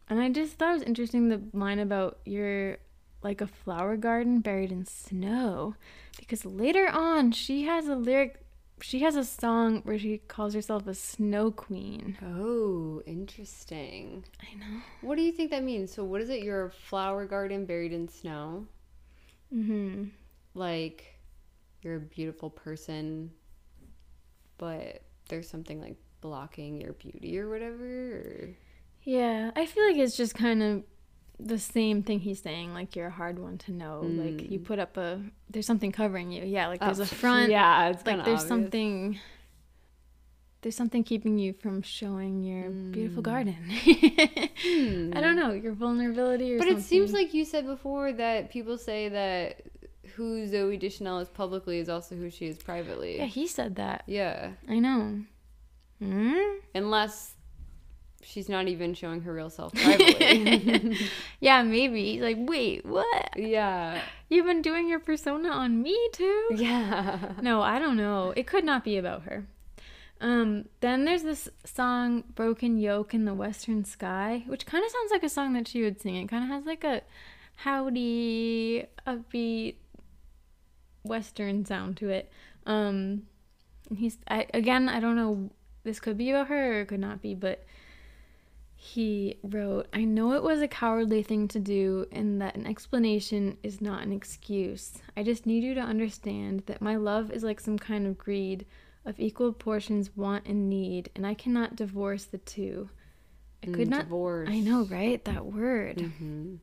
And 0.08 0.20
I 0.20 0.30
just 0.30 0.54
thought 0.54 0.70
it 0.70 0.80
was 0.80 0.84
interesting 0.84 1.30
the 1.30 1.42
line 1.52 1.80
about 1.80 2.20
you're 2.24 2.78
like 3.24 3.42
a 3.42 3.48
flower 3.48 3.98
garden 3.98 4.42
buried 4.42 4.72
in 4.72 4.86
snow. 4.86 5.74
Because 6.20 6.46
later 6.46 6.88
on, 6.88 7.32
she 7.32 7.64
has 7.64 7.88
a 7.88 7.96
lyric, 7.96 8.45
she 8.82 9.00
has 9.00 9.16
a 9.16 9.24
song 9.24 9.82
where 9.84 9.98
she 9.98 10.18
calls 10.18 10.54
herself 10.54 10.88
a 10.88 10.94
snow 10.94 11.52
queen. 11.52 12.18
Oh, 12.22 13.02
interesting. 13.06 14.26
I 14.42 14.56
know. 14.56 14.82
What 15.02 15.16
do 15.16 15.22
you 15.22 15.32
think 15.32 15.52
that 15.52 15.64
means? 15.64 15.94
So, 15.94 16.04
what 16.04 16.22
is 16.22 16.30
it? 16.30 16.44
You're 16.44 16.66
a 16.66 16.72
flower 16.72 17.26
garden 17.26 17.66
buried 17.66 17.94
in 17.94 18.08
snow? 18.08 18.68
hmm 19.50 20.06
Like, 20.54 21.20
you're 21.82 21.96
a 21.96 22.00
beautiful 22.00 22.50
person, 22.50 23.32
but 24.58 25.02
there's 25.30 25.50
something 25.50 25.82
like 25.82 25.98
blocking 26.22 26.82
your 26.82 26.94
beauty 26.94 27.40
or 27.40 27.50
whatever? 27.50 27.86
Or... 27.86 28.50
Yeah, 29.04 29.52
I 29.56 29.66
feel 29.66 29.88
like 29.88 29.98
it's 29.98 30.18
just 30.18 30.36
kind 30.36 30.64
of 30.64 30.84
the 31.40 31.60
same 31.60 32.02
thing 32.04 32.20
he's 32.22 32.42
saying. 32.42 32.74
Like 32.74 32.96
you're 32.96 33.08
a 33.08 33.12
hard 33.12 33.40
one 33.40 33.58
to 33.60 33.72
know. 33.72 34.02
Like 34.04 34.50
you 34.50 34.60
put 34.60 34.80
up 34.80 34.98
a, 34.98 35.22
there's 35.50 35.66
something 35.66 35.92
covering 35.92 36.32
you. 36.32 36.44
Yeah, 36.46 36.68
like 36.68 36.80
there's 36.80 37.00
Oh, 37.00 37.04
a 37.04 37.06
front. 37.06 37.52
Yeah, 37.52 37.90
it's 37.90 38.06
like 38.06 38.18
there's 38.26 38.42
obvious. 38.44 38.48
something 38.48 39.20
there's 40.62 40.76
something 40.76 41.04
keeping 41.04 41.38
you 41.38 41.54
from 41.54 41.84
showing 41.84 42.42
your 42.42 42.72
beautiful 42.72 43.22
Mm. 43.22 43.26
garden 43.26 43.54
Hmm. 44.64 45.12
i 45.16 45.22
don't 45.22 45.36
know 45.36 45.52
your 45.54 45.74
vulnerability 45.74 46.56
or 46.56 46.58
But 46.58 46.64
something 46.66 46.82
it 46.84 46.88
seems 46.88 47.14
like 47.14 47.36
you 47.36 47.46
said 47.46 47.68
before 47.68 48.12
that 48.14 48.50
people 48.50 48.80
say 48.80 49.10
that 49.10 49.62
who 50.16 50.48
Zooey 50.48 50.80
Deschanel 50.80 51.20
is 51.20 51.30
publicly 51.30 51.78
is 51.78 51.88
also 51.88 52.16
who 52.16 52.32
she 52.32 52.48
is 52.48 52.58
privately. 52.58 53.18
yeah 53.18 53.26
he 53.26 53.46
said 53.46 53.76
that 53.76 54.06
Yeah. 54.08 54.54
i 54.68 54.80
know 54.80 55.22
hmm? 56.00 56.34
Unless 56.74 57.35
she's 58.26 58.50
not 58.50 58.68
even 58.68 58.94
showing 58.94 59.22
her 59.22 59.34
real 59.34 59.50
self 59.50 59.74
yeah 61.40 61.62
maybe. 61.64 62.20
Like 62.20 62.38
wait 62.40 62.86
what? 62.86 63.38
Yeah. 63.38 64.02
you've 64.30 64.46
been 64.46 64.62
doing 64.62 64.90
your 64.90 65.00
persona 65.00 65.50
on 65.50 65.82
me 65.82 65.98
too? 66.12 66.50
Yeah. 66.56 67.34
no 67.42 67.62
i 67.62 67.80
don't 67.80 67.98
know. 67.98 68.34
It 68.36 68.48
could 68.48 68.66
not 68.66 68.84
be 68.84 68.98
about 68.98 69.24
her. 69.24 69.46
Um 70.22 70.66
then 70.82 71.06
there's 71.06 71.24
this 71.24 71.50
song 71.64 72.24
broken 72.34 72.78
yolk 72.78 73.14
in 73.14 73.26
the 73.26 73.34
western 73.34 73.86
sky 73.86 74.44
which 74.48 74.66
kind 74.66 74.84
of 74.84 74.92
sounds 74.92 75.12
like 75.12 75.24
a 75.24 75.30
song 75.30 75.54
that 75.54 75.68
she 75.68 75.82
would 75.84 76.02
sing. 76.02 76.16
It 76.16 76.28
kind 76.28 76.44
of 76.44 76.50
has 76.50 76.66
like 76.66 76.84
a 76.84 77.02
howdy 77.58 78.86
upbeat 79.08 79.76
western 81.04 81.66
sound 81.66 81.98
to 81.98 82.10
it. 82.10 82.32
Um 82.66 83.24
and 83.90 84.00
he's 84.00 84.18
I, 84.28 84.48
again 84.54 84.90
i 84.90 85.00
don't 85.00 85.16
know 85.16 85.50
this 85.84 86.00
could 86.00 86.18
be 86.18 86.32
about 86.32 86.48
her 86.48 86.74
or 86.74 86.82
it 86.82 86.88
could 86.88 87.00
not 87.00 87.22
be 87.22 87.34
but 87.36 87.64
he 88.86 89.38
wrote 89.44 89.88
i 89.94 90.04
know 90.04 90.34
it 90.34 90.44
was 90.44 90.62
a 90.62 90.68
cowardly 90.68 91.24
thing 91.24 91.48
to 91.48 91.60
do 91.60 92.06
and 92.12 92.40
that 92.42 92.56
an 92.56 92.68
explanation 92.68 93.58
is 93.64 93.82
not 93.82 94.04
an 94.04 94.12
excuse 94.12 94.94
i 95.18 95.24
just 95.24 95.46
need 95.46 95.64
you 95.64 95.74
to 95.74 95.80
understand 95.82 96.62
that 96.68 96.82
my 96.82 96.96
love 96.96 97.32
is 97.32 97.42
like 97.44 97.60
some 97.60 97.80
kind 97.80 98.06
of 98.06 98.18
greed 98.18 98.66
of 99.06 99.20
equal 99.20 99.52
portions 99.52 100.16
want 100.16 100.46
and 100.46 100.70
need 100.70 101.10
and 101.16 101.26
i 101.26 101.34
cannot 101.34 101.76
divorce 101.76 102.26
the 102.26 102.38
two 102.40 102.90
i 103.64 103.68
could 103.68 103.88
Mm, 103.88 103.92
not 103.92 104.04
divorce. 104.06 104.50
i 104.52 104.60
know 104.60 104.84
right 104.84 105.24
that 105.26 105.46
word 105.46 105.98
Mhm. 105.98 106.60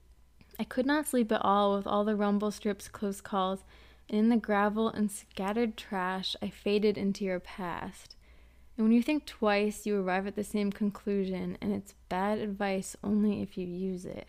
I 0.59 0.65
could 0.65 0.87
not 0.87 1.07
sleep 1.07 1.33
at 1.33 1.41
all 1.43 1.75
with 1.77 1.87
all 1.87 2.05
the 2.05 2.15
rumble 2.15 2.51
strips, 2.51 2.87
close 2.87 3.21
calls, 3.23 3.65
and 4.09 4.19
in 4.19 4.29
the 4.29 4.37
gravel 4.37 4.89
and 4.89 5.11
scattered 5.11 5.77
trash, 5.79 6.37
I 6.43 6.51
faded 6.51 6.97
into 6.99 7.25
your 7.25 7.41
past. 7.41 8.15
And 8.77 8.87
when 8.87 8.93
you 8.93 9.03
think 9.03 9.27
twice, 9.27 9.85
you 9.85 10.01
arrive 10.01 10.27
at 10.27 10.35
the 10.35 10.45
same 10.45 10.73
conclusion, 10.73 11.59
and 11.61 11.73
it's 11.73 11.95
bad 12.09 12.39
advice 12.39 12.97
only 13.05 13.43
if 13.43 13.59
you 13.59 13.67
use 13.67 14.07
it. 14.07 14.27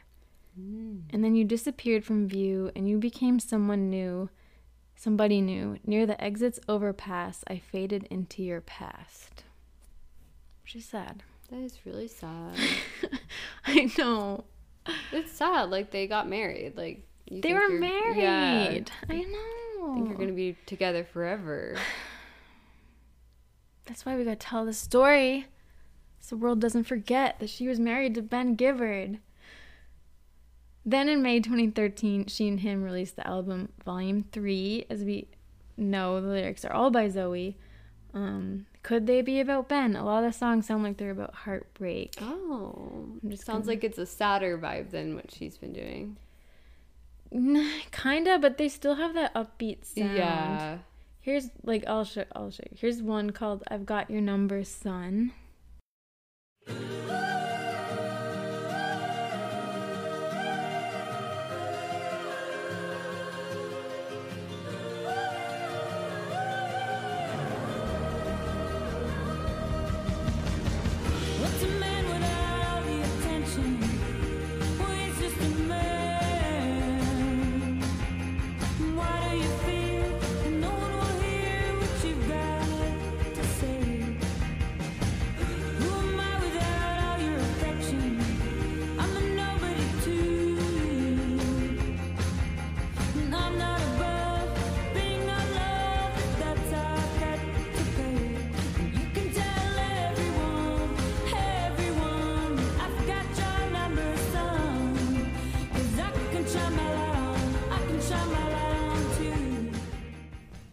Mm. 0.59 1.03
And 1.11 1.23
then 1.23 1.35
you 1.35 1.45
disappeared 1.45 2.03
from 2.03 2.27
view, 2.27 2.71
and 2.75 2.87
you 2.87 2.97
became 2.97 3.39
someone 3.39 3.89
new, 3.89 4.29
somebody 4.95 5.39
new. 5.39 5.77
Near 5.85 6.05
the 6.05 6.21
exit's 6.21 6.59
overpass, 6.67 7.43
I 7.47 7.57
faded 7.57 8.05
into 8.09 8.43
your 8.43 8.61
past. 8.61 9.43
Which 10.63 10.75
is 10.75 10.85
sad. 10.85 11.23
That 11.49 11.61
is 11.61 11.79
really 11.85 12.07
sad. 12.07 12.55
I 13.65 13.91
know. 13.97 14.43
it's 15.11 15.31
sad. 15.31 15.69
Like 15.69 15.91
they 15.91 16.07
got 16.07 16.27
married. 16.27 16.75
Like 16.75 17.05
you 17.25 17.41
They 17.41 17.53
were 17.53 17.69
married. 17.69 18.17
Yeah. 18.17 19.15
I 19.15 19.21
know. 19.21 19.91
I 19.91 19.95
think 19.95 20.09
you're 20.09 20.17
gonna 20.17 20.31
be 20.31 20.57
together 20.65 21.03
forever. 21.03 21.77
That's 23.85 24.05
why 24.05 24.15
we 24.15 24.23
gotta 24.23 24.35
tell 24.35 24.65
the 24.65 24.73
story. 24.73 25.47
So 26.19 26.35
the 26.35 26.41
world 26.41 26.61
doesn't 26.61 26.85
forget 26.85 27.39
that 27.39 27.49
she 27.49 27.67
was 27.67 27.79
married 27.79 28.15
to 28.15 28.21
Ben 28.21 28.55
Gibbard. 28.55 29.19
Then 30.85 31.07
in 31.09 31.21
May 31.21 31.39
2013, 31.39 32.27
she 32.27 32.47
and 32.47 32.59
him 32.59 32.83
released 32.83 33.15
the 33.15 33.25
album 33.27 33.69
Volume 33.85 34.25
3. 34.31 34.85
As 34.89 35.03
we 35.03 35.27
know, 35.77 36.19
the 36.21 36.27
lyrics 36.27 36.65
are 36.65 36.73
all 36.73 36.91
by 36.91 37.07
Zooey. 37.07 37.55
Um, 38.13 38.65
could 38.83 39.07
they 39.07 39.21
be 39.21 39.39
about 39.39 39.69
Ben? 39.69 39.95
A 39.95 40.03
lot 40.05 40.23
of 40.23 40.31
the 40.33 40.37
songs 40.37 40.67
sound 40.67 40.83
like 40.83 40.97
they're 40.97 41.11
about 41.11 41.33
heartbreak. 41.33 42.15
Oh, 42.21 43.05
I'm 43.23 43.29
just 43.31 43.45
sounds 43.45 43.65
gonna- 43.65 43.75
like 43.75 43.83
it's 43.83 43.97
a 43.97 44.05
sadder 44.05 44.57
vibe 44.57 44.91
than 44.91 45.15
what 45.15 45.31
she's 45.31 45.57
been 45.57 45.73
doing. 45.73 46.17
Kinda, 47.91 48.37
but 48.39 48.57
they 48.57 48.69
still 48.69 48.95
have 48.95 49.13
that 49.15 49.33
upbeat 49.33 49.85
sound. 49.85 50.15
Yeah. 50.15 50.77
Here's 51.23 51.49
like 51.63 51.85
I'll 51.87 52.03
show 52.03 52.25
I'll 52.35 52.51
show 52.51 52.63
you. 52.69 52.77
Here's 52.77 53.01
one 53.01 53.29
called 53.29 53.63
I've 53.69 53.85
Got 53.85 54.11
Your 54.11 54.19
Number, 54.19 54.65
Son. 54.65 55.31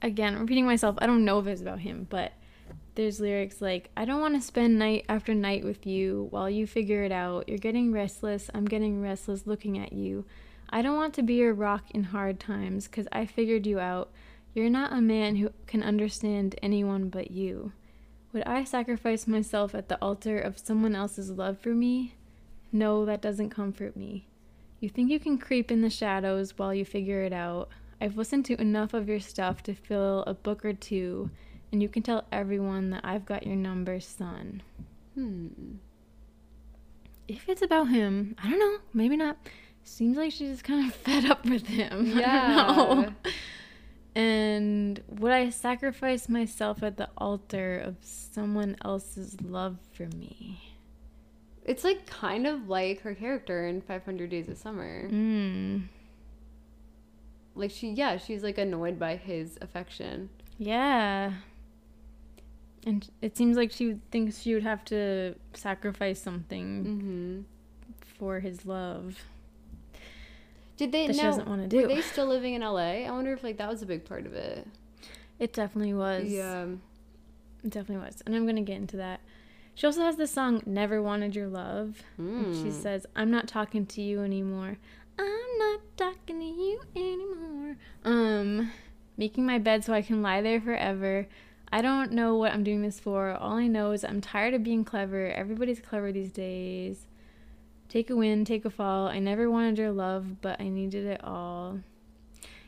Again, 0.02 0.38
repeating 0.38 0.66
myself, 0.66 0.96
I 0.98 1.06
don't 1.06 1.24
know 1.24 1.38
if 1.38 1.46
it's 1.46 1.62
about 1.62 1.80
him, 1.80 2.06
but 2.08 2.32
there's 2.94 3.20
lyrics 3.20 3.60
like, 3.60 3.90
I 3.96 4.04
don't 4.04 4.20
want 4.20 4.34
to 4.34 4.40
spend 4.40 4.78
night 4.78 5.04
after 5.08 5.34
night 5.34 5.64
with 5.64 5.86
you 5.86 6.28
while 6.30 6.50
you 6.50 6.66
figure 6.66 7.02
it 7.02 7.12
out. 7.12 7.48
You're 7.48 7.58
getting 7.58 7.92
restless. 7.92 8.50
I'm 8.52 8.64
getting 8.66 9.00
restless 9.00 9.46
looking 9.46 9.78
at 9.78 9.92
you. 9.92 10.24
I 10.68 10.82
don't 10.82 10.96
want 10.96 11.14
to 11.14 11.22
be 11.22 11.34
your 11.34 11.54
rock 11.54 11.84
in 11.90 12.04
hard 12.04 12.38
times 12.38 12.86
because 12.86 13.08
I 13.10 13.26
figured 13.26 13.66
you 13.66 13.80
out. 13.80 14.10
You're 14.54 14.70
not 14.70 14.92
a 14.92 15.00
man 15.00 15.36
who 15.36 15.50
can 15.66 15.82
understand 15.82 16.56
anyone 16.62 17.08
but 17.08 17.30
you. 17.30 17.72
Would 18.32 18.44
I 18.44 18.64
sacrifice 18.64 19.26
myself 19.26 19.74
at 19.74 19.88
the 19.88 19.98
altar 20.00 20.38
of 20.38 20.58
someone 20.58 20.94
else's 20.94 21.30
love 21.30 21.58
for 21.58 21.70
me? 21.70 22.14
No, 22.72 23.04
that 23.04 23.20
doesn't 23.20 23.50
comfort 23.50 23.96
me. 23.96 24.26
You 24.78 24.88
think 24.88 25.10
you 25.10 25.18
can 25.18 25.38
creep 25.38 25.70
in 25.70 25.82
the 25.82 25.90
shadows 25.90 26.56
while 26.56 26.72
you 26.72 26.84
figure 26.84 27.22
it 27.22 27.32
out. 27.32 27.68
I've 28.00 28.16
listened 28.16 28.44
to 28.46 28.60
enough 28.60 28.94
of 28.94 29.08
your 29.08 29.20
stuff 29.20 29.62
to 29.64 29.74
fill 29.74 30.22
a 30.26 30.34
book 30.34 30.64
or 30.64 30.72
two, 30.72 31.30
and 31.70 31.82
you 31.82 31.88
can 31.88 32.02
tell 32.02 32.24
everyone 32.32 32.90
that 32.90 33.04
I've 33.04 33.26
got 33.26 33.46
your 33.46 33.56
number, 33.56 34.00
son. 34.00 34.62
Hmm. 35.14 35.48
If 37.28 37.48
it's 37.48 37.62
about 37.62 37.88
him, 37.88 38.34
I 38.42 38.50
don't 38.50 38.58
know, 38.58 38.78
maybe 38.92 39.16
not. 39.16 39.36
Seems 39.84 40.16
like 40.16 40.32
she's 40.32 40.50
just 40.50 40.64
kind 40.64 40.88
of 40.88 40.94
fed 41.04 41.26
up 41.26 41.44
with 41.44 41.66
him. 41.66 42.06
Yeah. 42.18 43.10
And 44.12 45.00
would 45.08 45.30
I 45.30 45.50
sacrifice 45.50 46.28
myself 46.28 46.82
at 46.82 46.96
the 46.96 47.08
altar 47.16 47.78
of 47.78 47.94
someone 48.02 48.76
else's 48.84 49.40
love 49.40 49.78
for 49.92 50.06
me? 50.16 50.60
It's 51.64 51.84
like 51.84 52.06
kind 52.06 52.46
of 52.46 52.68
like 52.68 53.02
her 53.02 53.14
character 53.14 53.68
in 53.68 53.80
500 53.82 54.28
Days 54.28 54.48
of 54.48 54.58
Summer. 54.58 55.08
Mm. 55.08 55.84
Like 57.60 57.70
she, 57.70 57.90
yeah, 57.90 58.16
she's 58.16 58.42
like 58.42 58.58
annoyed 58.58 58.98
by 58.98 59.16
his 59.16 59.58
affection. 59.60 60.30
Yeah. 60.58 61.32
And 62.86 63.08
it 63.20 63.36
seems 63.36 63.56
like 63.56 63.70
she 63.70 63.96
thinks 64.10 64.40
she 64.40 64.54
would 64.54 64.62
have 64.62 64.84
to 64.86 65.34
sacrifice 65.54 66.20
something 66.20 66.84
Mm-hmm. 66.84 67.40
for 68.18 68.40
his 68.40 68.64
love. 68.66 69.18
Did 70.76 70.92
they 70.92 71.06
That 71.06 71.16
she 71.16 71.22
doesn't 71.22 71.46
wanna 71.46 71.68
Were 71.70 71.86
they 71.86 72.00
still 72.00 72.26
living 72.26 72.54
in 72.54 72.62
LA? 72.62 73.04
I 73.06 73.10
wonder 73.10 73.32
if 73.34 73.42
like 73.44 73.58
that 73.58 73.68
was 73.68 73.82
a 73.82 73.86
big 73.86 74.04
part 74.06 74.24
of 74.26 74.32
it. 74.32 74.66
It 75.38 75.52
definitely 75.52 75.94
was. 75.94 76.30
Yeah. 76.30 76.64
It 77.62 77.70
definitely 77.70 78.04
was. 78.04 78.22
And 78.24 78.34
I'm 78.34 78.44
going 78.44 78.56
to 78.56 78.62
get 78.62 78.76
into 78.76 78.96
that. 78.96 79.20
She 79.74 79.86
also 79.86 80.00
has 80.02 80.16
the 80.16 80.26
song 80.26 80.62
Never 80.66 81.00
Wanted 81.02 81.34
Your 81.34 81.46
Love. 81.48 82.02
And 82.18 82.54
she 82.54 82.68
Mm. 82.70 82.72
says, 82.82 83.06
I'm 83.16 83.30
not 83.30 83.46
talking 83.48 83.84
to 83.86 84.02
you 84.02 84.22
anymore. 84.22 84.78
I'm 85.20 85.58
not 85.58 85.80
talking 85.96 86.40
to 86.40 86.46
you 86.46 86.80
anymore. 86.96 87.76
Um, 88.04 88.72
making 89.18 89.44
my 89.44 89.58
bed 89.58 89.84
so 89.84 89.92
I 89.92 90.00
can 90.00 90.22
lie 90.22 90.40
there 90.40 90.60
forever. 90.60 91.28
I 91.70 91.82
don't 91.82 92.12
know 92.12 92.36
what 92.36 92.52
I'm 92.52 92.64
doing 92.64 92.82
this 92.82 92.98
for. 92.98 93.30
All 93.32 93.52
I 93.52 93.66
know 93.66 93.92
is 93.92 94.02
I'm 94.02 94.20
tired 94.20 94.54
of 94.54 94.64
being 94.64 94.84
clever. 94.84 95.28
Everybody's 95.28 95.80
clever 95.80 96.10
these 96.10 96.32
days. 96.32 97.06
Take 97.88 98.08
a 98.08 98.16
win, 98.16 98.44
take 98.44 98.64
a 98.64 98.70
fall. 98.70 99.08
I 99.08 99.18
never 99.18 99.50
wanted 99.50 99.78
your 99.78 99.92
love, 99.92 100.40
but 100.40 100.60
I 100.60 100.68
needed 100.68 101.04
it 101.04 101.22
all. 101.22 101.80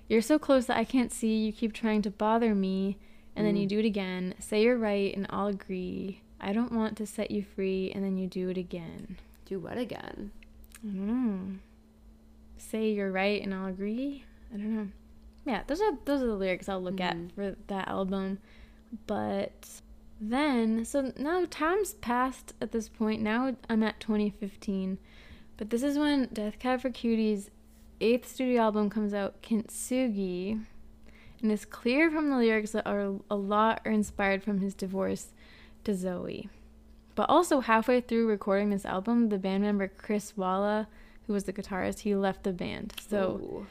You're 0.08 0.20
so 0.20 0.38
close 0.38 0.66
that 0.66 0.76
I 0.76 0.84
can't 0.84 1.10
see. 1.10 1.38
You 1.38 1.52
keep 1.52 1.72
trying 1.72 2.02
to 2.02 2.10
bother 2.10 2.54
me, 2.54 2.98
and 3.34 3.46
then 3.46 3.56
you 3.56 3.66
do 3.66 3.78
it 3.78 3.86
again. 3.86 4.34
Say 4.38 4.62
you're 4.62 4.76
right, 4.76 5.14
and 5.16 5.26
I'll 5.30 5.46
agree. 5.46 6.20
I 6.40 6.52
don't 6.52 6.72
want 6.72 6.96
to 6.98 7.06
set 7.06 7.30
you 7.30 7.44
free, 7.44 7.90
and 7.94 8.04
then 8.04 8.18
you 8.18 8.26
do 8.26 8.50
it 8.50 8.58
again. 8.58 9.16
Do 9.46 9.58
what 9.58 9.78
again? 9.78 10.32
I 10.84 10.88
don't 10.88 11.06
know. 11.06 11.58
Say 12.70 12.90
you're 12.92 13.10
right, 13.10 13.42
and 13.42 13.52
I'll 13.52 13.66
agree. 13.66 14.24
I 14.52 14.56
don't 14.56 14.76
know. 14.76 14.88
Yeah, 15.44 15.62
those 15.66 15.80
are 15.80 15.92
those 16.04 16.22
are 16.22 16.26
the 16.26 16.34
lyrics 16.34 16.68
I'll 16.68 16.82
look 16.82 17.00
at 17.00 17.16
mm-hmm. 17.16 17.34
for 17.34 17.56
that 17.66 17.88
album. 17.88 18.38
But 19.06 19.68
then, 20.20 20.84
so 20.84 21.12
now 21.16 21.44
time's 21.50 21.94
passed 21.94 22.54
at 22.60 22.72
this 22.72 22.88
point. 22.88 23.20
Now 23.20 23.56
I'm 23.68 23.82
at 23.82 23.98
2015, 24.00 24.98
but 25.56 25.70
this 25.70 25.82
is 25.82 25.98
when 25.98 26.28
Death 26.32 26.58
Cab 26.58 26.80
for 26.80 26.90
Cutie's 26.90 27.50
eighth 28.00 28.28
studio 28.28 28.62
album 28.62 28.88
comes 28.88 29.12
out, 29.12 29.42
Kintsugi, 29.42 30.64
and 31.42 31.52
it's 31.52 31.64
clear 31.64 32.10
from 32.10 32.30
the 32.30 32.36
lyrics 32.36 32.70
that 32.70 32.86
are 32.86 33.16
a 33.30 33.36
lot 33.36 33.82
are 33.84 33.92
inspired 33.92 34.42
from 34.42 34.60
his 34.60 34.74
divorce 34.74 35.32
to 35.84 35.92
Zooey. 35.92 36.48
But 37.14 37.28
also 37.28 37.60
halfway 37.60 38.00
through 38.00 38.28
recording 38.28 38.70
this 38.70 38.86
album, 38.86 39.28
the 39.28 39.38
band 39.38 39.62
member 39.62 39.88
Chris 39.88 40.36
Walla, 40.36 40.88
who 41.32 41.34
was 41.34 41.44
the 41.44 41.52
guitarist, 41.52 42.00
he 42.00 42.14
left 42.14 42.42
the 42.42 42.52
band. 42.52 42.92
So 43.08 43.40
Ooh. 43.42 43.66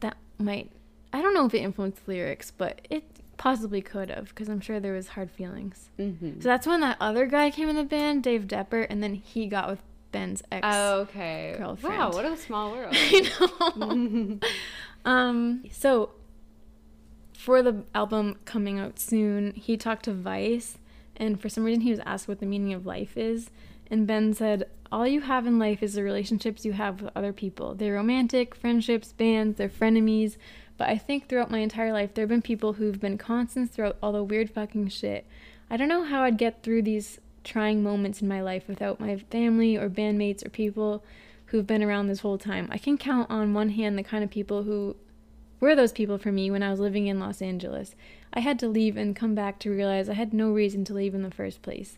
that 0.00 0.16
might 0.38 0.70
I 1.12 1.20
don't 1.20 1.34
know 1.34 1.46
if 1.46 1.54
it 1.54 1.58
influenced 1.58 2.06
lyrics, 2.06 2.52
but 2.56 2.86
it 2.90 3.02
possibly 3.36 3.82
could 3.82 4.08
have 4.08 4.28
because 4.28 4.48
I'm 4.48 4.60
sure 4.60 4.78
there 4.78 4.92
was 4.92 5.08
hard 5.08 5.30
feelings. 5.30 5.90
Mhm. 5.98 6.40
So 6.42 6.48
that's 6.48 6.66
when 6.66 6.80
that 6.80 6.96
other 7.00 7.26
guy 7.26 7.50
came 7.50 7.68
in 7.68 7.74
the 7.76 7.84
band, 7.84 8.22
Dave 8.22 8.46
Depper, 8.46 8.82
and 8.88 9.02
then 9.02 9.14
he 9.14 9.46
got 9.46 9.68
with 9.68 9.80
Ben's 10.12 10.42
ex. 10.52 10.64
Oh, 10.70 11.00
okay. 11.00 11.56
girlfriend. 11.58 11.98
Wow, 11.98 12.12
what 12.12 12.24
a 12.24 12.36
small 12.36 12.70
world. 12.70 12.94
I 12.96 13.32
know. 13.76 14.38
um, 15.10 15.64
so 15.72 16.10
for 17.32 17.62
the 17.62 17.82
album 17.94 18.36
coming 18.44 18.78
out 18.78 19.00
soon, 19.00 19.52
he 19.54 19.76
talked 19.76 20.04
to 20.04 20.12
Vice, 20.12 20.78
and 21.16 21.40
for 21.40 21.48
some 21.48 21.64
reason 21.64 21.80
he 21.80 21.90
was 21.90 22.00
asked 22.06 22.28
what 22.28 22.38
the 22.38 22.46
meaning 22.46 22.72
of 22.72 22.86
life 22.86 23.16
is, 23.16 23.50
and 23.90 24.06
Ben 24.06 24.34
said, 24.34 24.68
"All 24.90 25.06
you 25.06 25.22
have 25.22 25.46
in 25.46 25.58
life 25.58 25.82
is 25.82 25.94
the 25.94 26.02
relationships 26.02 26.64
you 26.64 26.72
have 26.72 27.02
with 27.02 27.12
other 27.16 27.32
people. 27.32 27.74
They're 27.74 27.94
romantic, 27.94 28.54
friendships, 28.54 29.12
bands, 29.12 29.56
they're 29.56 29.68
frenemies." 29.68 30.36
But 30.78 30.88
I 30.88 30.98
think 30.98 31.26
throughout 31.26 31.50
my 31.50 31.58
entire 31.58 31.92
life, 31.92 32.14
there 32.14 32.24
have 32.24 32.28
been 32.30 32.42
people 32.42 32.74
who've 32.74 33.00
been 33.00 33.18
constants 33.18 33.74
throughout 33.74 33.96
all 34.02 34.12
the 34.12 34.22
weird 34.22 34.50
fucking 34.50 34.88
shit. 34.88 35.26
I 35.70 35.76
don't 35.76 35.88
know 35.88 36.04
how 36.04 36.22
I'd 36.22 36.38
get 36.38 36.62
through 36.62 36.82
these 36.82 37.20
trying 37.44 37.82
moments 37.82 38.20
in 38.20 38.28
my 38.28 38.42
life 38.42 38.68
without 38.68 39.00
my 39.00 39.16
family 39.16 39.76
or 39.76 39.88
bandmates 39.88 40.44
or 40.44 40.50
people 40.50 41.02
who've 41.46 41.66
been 41.66 41.82
around 41.82 42.08
this 42.08 42.20
whole 42.20 42.38
time. 42.38 42.68
I 42.70 42.78
can 42.78 42.98
count 42.98 43.30
on 43.30 43.54
one 43.54 43.70
hand 43.70 43.96
the 43.96 44.02
kind 44.02 44.22
of 44.24 44.30
people 44.30 44.64
who 44.64 44.96
were 45.60 45.74
those 45.74 45.92
people 45.92 46.18
for 46.18 46.32
me 46.32 46.50
when 46.50 46.62
I 46.62 46.70
was 46.70 46.80
living 46.80 47.06
in 47.06 47.20
Los 47.20 47.40
Angeles. 47.40 47.94
I 48.32 48.40
had 48.40 48.58
to 48.58 48.68
leave 48.68 48.96
and 48.96 49.16
come 49.16 49.34
back 49.34 49.58
to 49.60 49.70
realize 49.70 50.08
I 50.08 50.14
had 50.14 50.34
no 50.34 50.52
reason 50.52 50.84
to 50.86 50.94
leave 50.94 51.14
in 51.14 51.22
the 51.22 51.30
first 51.30 51.62
place. 51.62 51.96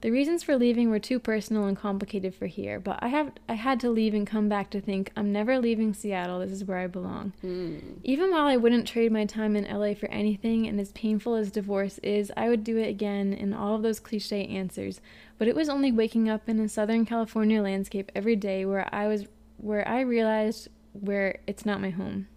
The 0.00 0.12
reasons 0.12 0.44
for 0.44 0.56
leaving 0.56 0.90
were 0.90 1.00
too 1.00 1.18
personal 1.18 1.64
and 1.64 1.76
complicated 1.76 2.32
for 2.32 2.46
here, 2.46 2.78
but 2.78 3.00
I 3.02 3.08
have 3.08 3.32
I 3.48 3.54
had 3.54 3.80
to 3.80 3.90
leave 3.90 4.14
and 4.14 4.24
come 4.24 4.48
back 4.48 4.70
to 4.70 4.80
think 4.80 5.10
I'm 5.16 5.32
never 5.32 5.58
leaving 5.58 5.92
Seattle. 5.92 6.38
This 6.38 6.52
is 6.52 6.64
where 6.64 6.78
I 6.78 6.86
belong. 6.86 7.32
Hmm. 7.40 7.78
Even 8.04 8.30
while 8.30 8.46
I 8.46 8.56
wouldn't 8.56 8.86
trade 8.86 9.10
my 9.10 9.24
time 9.24 9.56
in 9.56 9.64
LA 9.64 9.94
for 9.94 10.06
anything, 10.06 10.68
and 10.68 10.78
as 10.78 10.92
painful 10.92 11.34
as 11.34 11.50
divorce 11.50 11.98
is, 11.98 12.30
I 12.36 12.48
would 12.48 12.62
do 12.62 12.76
it 12.76 12.88
again 12.88 13.32
in 13.32 13.52
all 13.52 13.74
of 13.74 13.82
those 13.82 13.98
cliche 13.98 14.46
answers. 14.46 15.00
But 15.36 15.48
it 15.48 15.56
was 15.56 15.68
only 15.68 15.90
waking 15.90 16.28
up 16.28 16.48
in 16.48 16.60
a 16.60 16.68
Southern 16.68 17.04
California 17.04 17.60
landscape 17.60 18.12
every 18.14 18.36
day 18.36 18.64
where 18.64 18.88
I 18.94 19.08
was 19.08 19.26
where 19.56 19.86
I 19.86 20.00
realized 20.00 20.68
where 20.92 21.40
it's 21.48 21.66
not 21.66 21.80
my 21.80 21.90
home. 21.90 22.28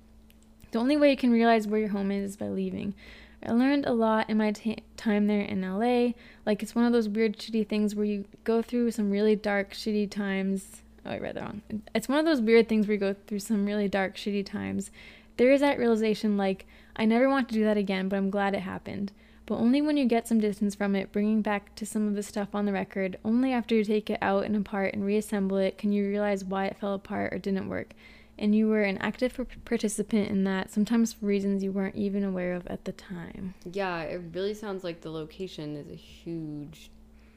The 0.72 0.80
only 0.80 0.98
way 0.98 1.12
you 1.12 1.18
can 1.18 1.32
realize 1.32 1.68
where 1.68 1.82
your 1.82 1.90
home 1.90 2.12
is 2.12 2.32
is 2.32 2.38
by 2.38 2.48
leaving. 2.48 2.96
I 3.44 3.52
learned 3.52 3.86
a 3.86 3.94
lot 3.94 4.30
in 4.30 4.38
my 4.38 4.52
ta 4.52 4.76
time 4.98 5.28
there 5.28 5.42
in 5.42 5.62
LA. 5.62 6.14
Like, 6.46 6.62
it's 6.62 6.76
one 6.76 6.86
of 6.86 6.94
those 6.94 7.10
weird, 7.10 7.38
shitty 7.38 7.68
things 7.68 7.96
where 7.96 8.06
you 8.06 8.26
go 8.44 8.62
through 8.62 8.92
some 8.92 9.10
really 9.10 9.36
dark, 9.36 9.74
shitty 9.74 10.10
times. 10.12 10.82
Oh, 11.06 11.12
I 11.12 11.18
read 11.18 11.36
that 11.36 11.44
wrong. 11.44 11.62
It's 11.96 12.08
one 12.08 12.20
of 12.20 12.26
those 12.26 12.42
weird 12.42 12.70
things 12.70 12.88
where 12.88 12.94
you 12.94 13.00
go 13.00 13.16
through 13.28 13.40
some 13.40 13.66
really 13.66 13.88
dark, 13.88 14.16
shitty 14.16 14.46
times. 14.46 14.92
There 15.38 15.52
is 15.52 15.62
that 15.62 15.80
realization, 15.80 16.38
like, 16.38 16.68
I 16.96 17.06
never 17.06 17.28
want 17.28 17.50
to 17.50 17.56
do 17.56 17.64
that 17.64 17.78
again, 17.78 18.10
but 18.10 18.18
I'm 18.18 18.30
glad 18.30 18.54
it 18.54 18.60
happened. 18.60 19.12
But 19.48 19.56
only 19.56 19.82
when 19.82 19.98
you 19.98 20.06
get 20.06 20.28
some 20.28 20.40
distance 20.40 20.76
from 20.76 20.96
it, 20.96 21.12
bringing 21.12 21.42
back 21.42 21.74
to 21.76 21.86
some 21.86 22.08
of 22.08 22.14
the 22.14 22.24
stuff 22.24 22.54
on 22.54 22.66
the 22.66 22.72
record, 22.72 23.18
only 23.26 23.52
after 23.52 23.74
you 23.74 23.84
take 23.84 24.10
it 24.10 24.20
out 24.22 24.46
and 24.46 24.56
apart 24.56 24.94
and 24.94 25.04
reassemble 25.04 25.58
it 25.58 25.80
can 25.80 25.92
you 25.92 26.08
realize 26.08 26.46
why 26.46 26.66
it 26.66 26.78
fell 26.78 26.94
apart 26.94 27.34
or 27.34 27.40
didn't 27.40 27.68
work 27.68 27.94
and 28.42 28.56
you 28.56 28.68
were 28.68 28.82
an 28.82 28.98
active 28.98 29.40
participant 29.66 30.30
in 30.30 30.44
that, 30.46 30.72
sometimes 30.72 31.14
for 31.14 31.26
reasons 31.28 31.64
you 31.64 31.72
weren't 31.72 31.96
even 31.96 32.24
aware 32.24 32.54
of 32.56 32.66
at 32.68 32.84
the 32.86 32.92
time. 32.92 33.54
Yeah, 33.72 34.02
it 34.02 34.22
really 34.34 34.56
sounds 34.56 34.84
like 34.84 35.02
the 35.02 35.12
location 35.12 35.76
is 35.78 35.90
a 35.90 35.96
huge 35.96 36.90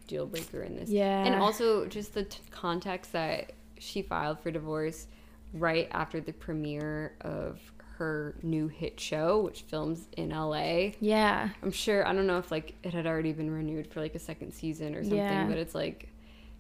deal 0.09 0.27
breaker 0.27 0.63
in 0.63 0.77
this. 0.77 0.89
Yeah. 0.91 1.25
And 1.25 1.35
also 1.37 1.87
just 1.87 2.15
the 2.15 2.25
t- 2.25 2.41
context 2.51 3.13
that 3.13 3.53
she 3.79 4.01
filed 4.03 4.41
for 4.41 4.51
divorce 4.51 5.07
right 5.53 5.89
after 5.93 6.21
the 6.21 6.33
premiere 6.33 7.13
of 7.21 7.61
her 7.99 8.35
new 8.43 8.67
hit 8.67 8.99
show, 8.99 9.43
which 9.43 9.61
films 9.63 10.09
in 10.17 10.31
LA. 10.31 10.93
Yeah. 11.01 11.51
I'm 11.63 11.71
sure, 11.71 12.07
I 12.09 12.13
don't 12.15 12.27
know 12.27 12.39
if 12.39 12.51
like 12.51 12.75
it 12.83 12.93
had 12.95 13.07
already 13.07 13.33
been 13.33 13.51
renewed 13.51 13.93
for 13.93 14.01
like 14.01 14.15
a 14.15 14.19
second 14.19 14.53
season 14.53 14.95
or 14.95 15.03
something, 15.03 15.19
Yeah. 15.19 15.47
but 15.47 15.59
it's 15.59 15.75
like 15.75 16.09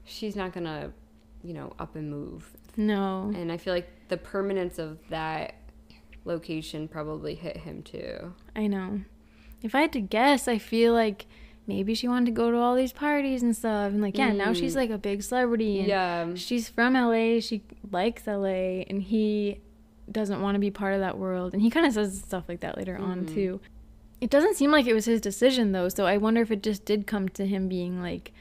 she's 0.04 0.36
not 0.36 0.52
gonna, 0.52 0.92
you 1.42 1.54
know, 1.54 1.72
up 1.78 1.96
and 1.96 2.10
move. 2.10 2.46
No. 2.76 3.32
And 3.34 3.50
I 3.50 3.56
feel 3.56 3.72
like 3.74 3.88
the 4.14 4.18
permanence 4.18 4.78
of 4.78 4.96
that 5.08 5.56
location 6.24 6.86
probably 6.86 7.34
hit 7.34 7.56
him 7.56 7.82
too. 7.82 8.32
I 8.54 8.68
know. 8.68 9.00
If 9.60 9.74
I 9.74 9.80
had 9.80 9.92
to 9.94 10.00
guess, 10.00 10.46
I 10.46 10.58
feel 10.58 10.92
like 10.92 11.26
maybe 11.66 11.96
she 11.96 12.06
wanted 12.06 12.26
to 12.26 12.30
go 12.30 12.52
to 12.52 12.56
all 12.56 12.76
these 12.76 12.92
parties 12.92 13.42
and 13.42 13.56
stuff. 13.56 13.90
And 13.90 14.00
like, 14.00 14.16
yeah, 14.16 14.30
now 14.30 14.52
mm. 14.52 14.56
she's 14.56 14.76
like 14.76 14.90
a 14.90 14.98
big 14.98 15.24
celebrity. 15.24 15.80
And 15.80 15.88
Yeah. 15.88 16.34
She's 16.36 16.68
from 16.68 16.94
LA. 16.94 17.40
She 17.40 17.64
likes 17.90 18.28
LA. 18.28 18.84
And 18.86 19.02
he 19.02 19.58
doesn't 20.12 20.40
want 20.40 20.54
to 20.54 20.60
be 20.60 20.70
part 20.70 20.94
of 20.94 21.00
that 21.00 21.18
world. 21.18 21.52
And 21.52 21.60
he 21.60 21.68
kind 21.68 21.84
of 21.84 21.92
says 21.92 22.16
stuff 22.20 22.44
like 22.46 22.60
that 22.60 22.78
later 22.78 22.96
on, 22.96 23.26
mm. 23.26 23.34
too. 23.34 23.60
It 24.20 24.30
doesn't 24.30 24.54
seem 24.54 24.70
like 24.70 24.86
it 24.86 24.94
was 24.94 25.06
his 25.06 25.20
decision, 25.20 25.72
though. 25.72 25.88
So 25.88 26.06
I 26.06 26.18
wonder 26.18 26.40
if 26.40 26.52
it 26.52 26.62
just 26.62 26.84
did 26.84 27.08
come 27.08 27.28
to 27.30 27.44
him 27.44 27.68
being 27.68 28.00
like, 28.00 28.32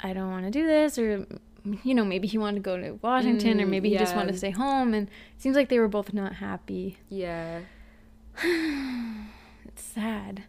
I 0.00 0.14
don't 0.14 0.30
want 0.30 0.46
to 0.46 0.50
do 0.50 0.66
this. 0.66 0.98
Or, 0.98 1.26
you 1.82 1.94
know, 1.94 2.04
maybe 2.04 2.28
he 2.28 2.36
wanted 2.38 2.56
to 2.56 2.60
go 2.62 2.76
to 2.76 2.98
Washington. 3.02 3.60
or 3.60 3.64
Mm, 3.66 3.70
maybe 3.70 3.88
he 3.90 3.96
just 3.96 4.14
wanted 4.16 4.32
to 4.32 4.38
stay 4.38 4.50
home. 4.50 4.92
And 4.94 5.08
it 5.08 5.40
seems 5.42 5.56
like 5.56 5.68
they 5.68 5.78
were 5.78 5.88
both 5.88 6.12
not 6.12 6.34
happy. 6.34 6.98
Yeah. 7.08 7.60
It's 9.66 9.82
sad. 9.82 10.44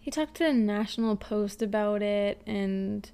He 0.00 0.10
talked 0.10 0.34
to 0.36 0.44
the 0.44 0.52
National 0.52 1.16
Post 1.16 1.62
about 1.62 2.02
it 2.02 2.40
and 2.46 3.08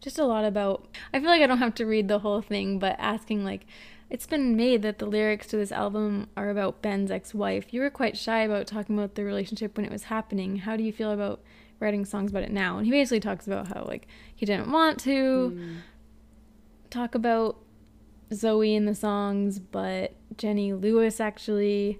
just 0.00 0.18
a 0.18 0.24
lot 0.24 0.44
about. 0.44 0.86
I 1.12 1.18
feel 1.20 1.28
like 1.28 1.42
I 1.42 1.46
don't 1.46 1.58
have 1.58 1.74
to 1.76 1.86
read 1.86 2.08
the 2.08 2.20
whole 2.20 2.40
thing, 2.42 2.78
but 2.78 2.94
asking, 2.98 3.44
like, 3.44 3.66
it's 4.10 4.26
been 4.26 4.56
made 4.56 4.82
that 4.82 4.98
the 4.98 5.06
lyrics 5.06 5.46
to 5.48 5.56
this 5.56 5.72
album 5.72 6.28
are 6.36 6.50
about 6.50 6.82
Ben's 6.82 7.10
ex 7.10 7.34
wife. 7.34 7.72
You 7.74 7.80
were 7.80 7.90
quite 7.90 8.16
shy 8.16 8.40
about 8.42 8.66
talking 8.68 8.96
about 8.96 9.14
the 9.16 9.24
relationship 9.24 9.76
when 9.76 9.86
it 9.86 9.90
was 9.92 10.04
happening. 10.04 10.56
How 10.58 10.76
do 10.76 10.84
you 10.84 10.92
feel 10.92 11.10
about 11.10 11.40
writing 11.80 12.04
songs 12.04 12.30
about 12.30 12.44
it 12.44 12.52
now? 12.52 12.76
And 12.78 12.86
he 12.86 12.92
basically 12.92 13.20
talks 13.20 13.46
about 13.46 13.68
how, 13.68 13.84
like, 13.84 14.06
he 14.34 14.46
didn't 14.46 14.70
want 14.70 15.00
to 15.00 15.58
talk 16.96 17.14
about 17.14 17.58
Zooey 18.30 18.74
in 18.74 18.86
the 18.86 18.94
songs, 18.94 19.58
but 19.58 20.14
Jenny 20.36 20.72
Lewis 20.72 21.20
actually 21.20 21.98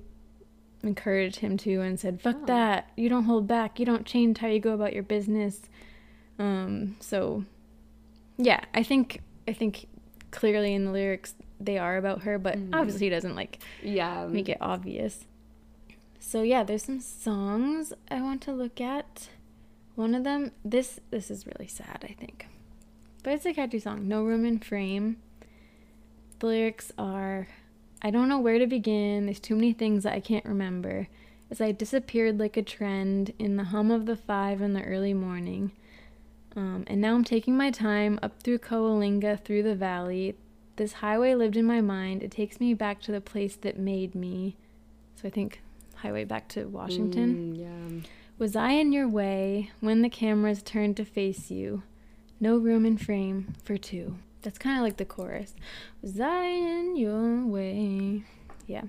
encouraged 0.82 1.36
him 1.36 1.56
to 1.59 1.81
and 1.81 1.98
said, 2.01 2.20
"Fuck 2.20 2.47
that! 2.47 2.90
You 2.97 3.09
don't 3.09 3.24
hold 3.24 3.47
back. 3.47 3.78
You 3.78 3.86
don't 3.86 4.06
change 4.06 4.39
how 4.39 4.48
you 4.48 4.59
go 4.60 4.73
about 4.74 4.93
your 4.93 5.02
business." 5.02 5.62
Um, 6.39 6.97
so 7.01 7.44
yeah, 8.39 8.60
I 8.74 8.82
think 8.82 9.23
I 9.48 9.52
think 9.52 9.86
clearly 10.31 10.74
in 10.74 10.85
the 10.85 10.90
lyrics 10.93 11.35
they 11.60 11.78
are 11.78 11.97
about 11.97 12.23
her, 12.23 12.39
but 12.39 12.59
obviously 12.73 13.06
he 13.06 13.10
doesn't 13.10 13.35
like 13.35 13.59
Yeah. 13.82 14.27
make 14.27 14.48
it 14.48 14.59
obvious. 14.60 15.24
So 16.20 16.43
yeah, 16.43 16.64
there's 16.64 16.85
some 16.85 17.01
songs 17.01 17.93
I 18.10 18.20
want 18.20 18.43
to 18.43 18.52
look 18.52 18.81
at. 18.81 19.28
One 19.94 20.14
of 20.14 20.24
them, 20.24 20.51
this 20.64 21.01
this 21.10 21.31
is 21.31 21.47
really 21.47 21.68
sad, 21.68 22.05
I 22.09 22.12
think, 22.12 22.47
but 23.27 23.35
it's 23.35 23.44
a 23.44 23.53
catchy 23.53 23.81
song. 23.81 24.07
No 24.07 24.23
room 24.23 24.44
in 24.44 24.61
frame. 24.61 25.16
The 26.39 26.47
lyrics 26.47 26.93
are 26.97 27.48
I 28.01 28.11
don't 28.12 28.28
know 28.28 28.39
where 28.39 28.61
to 28.61 28.69
begin. 28.69 29.27
There's 29.27 29.40
too 29.40 29.57
many 29.57 29.73
things 29.73 30.05
that 30.05 30.12
I 30.12 30.20
can't 30.20 30.44
remember. 30.44 31.09
As 31.51 31.61
I 31.61 31.73
disappeared 31.73 32.39
like 32.39 32.57
a 32.57 32.62
trend 32.62 33.32
in 33.36 33.57
the 33.57 33.65
hum 33.65 33.90
of 33.90 34.07
the 34.07 34.15
five 34.15 34.62
in 34.62 34.74
the 34.74 34.82
early 34.85 35.12
morning. 35.12 35.73
Um, 36.55 36.85
and 36.86 37.01
now 37.01 37.16
I'm 37.16 37.24
taking 37.24 37.57
my 37.57 37.73
time 37.73 38.20
up 38.23 38.44
through 38.44 38.59
Coalinga, 38.59 39.43
through 39.43 39.65
the 39.65 39.74
valley. 39.74 40.36
This 40.77 40.93
highway 40.93 41.35
lived 41.35 41.57
in 41.57 41.65
my 41.65 41.81
mind. 41.81 42.23
It 42.23 42.31
takes 42.31 42.61
me 42.61 42.74
back 42.74 43.01
to 43.03 43.12
the 43.12 43.20
place 43.20 43.57
that 43.57 43.77
made 43.77 44.15
me. 44.15 44.57
So 45.16 45.27
I 45.27 45.32
think 45.32 45.62
highway 45.97 46.23
back 46.23 46.47
to 46.51 46.66
Washington. 46.66 47.57
Mm, 47.57 47.59
yeah. 47.59 48.09
Was 48.39 48.55
I 48.55 48.70
in 48.70 48.93
your 48.93 49.09
way 49.09 49.73
when 49.81 50.03
the 50.03 50.11
cameras 50.11 50.62
turned 50.62 50.97
to 50.98 51.05
face 51.05 51.51
you? 51.51 51.82
No 52.41 52.57
room 52.59 52.85
in 52.85 52.99
frame 52.99 53.55
for 53.65 53.77
two. 53.77 54.17
That's 54.43 54.59
kind 54.59 54.77
of 54.79 54.85
like 54.85 54.97
the 54.97 55.05
chorus. 55.05 55.55
Was 56.03 56.21
I 56.21 56.45
in 56.45 56.97
your 56.97 57.45
way? 57.45 58.23
Yeah. 58.67 58.83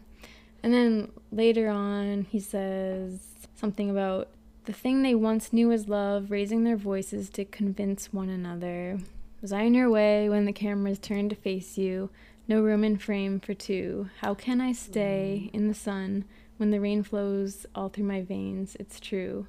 And 0.62 0.74
then 0.74 1.12
later 1.32 1.70
on, 1.70 2.28
he 2.30 2.40
says 2.40 3.20
something 3.56 3.90
about 3.90 4.30
the 4.66 4.74
thing 4.74 5.02
they 5.02 5.16
once 5.16 5.54
knew 5.54 5.72
as 5.72 5.88
love, 5.88 6.30
raising 6.30 6.64
their 6.64 6.76
voices 6.76 7.30
to 7.32 7.46
convince 7.46 8.12
one 8.12 8.30
another. 8.30 9.00
Was 9.42 9.54
I 9.54 9.62
in 9.62 9.74
your 9.74 9.90
way 9.90 10.28
when 10.28 10.46
the 10.46 10.52
cameras 10.52 11.00
turned 11.00 11.30
to 11.30 11.36
face 11.36 11.78
you? 11.78 12.10
No 12.48 12.62
room 12.62 12.84
in 12.84 12.98
frame 12.98 13.40
for 13.40 13.54
two. 13.54 14.10
How 14.20 14.34
can 14.34 14.60
I 14.60 14.74
stay 14.74 15.44
mm. 15.46 15.56
in 15.56 15.68
the 15.68 15.74
sun 15.74 16.26
when 16.58 16.72
the 16.72 16.82
rain 16.82 17.04
flows 17.04 17.66
all 17.76 17.90
through 17.90 18.06
my 18.06 18.22
veins? 18.22 18.76
It's 18.80 19.00
true. 19.00 19.48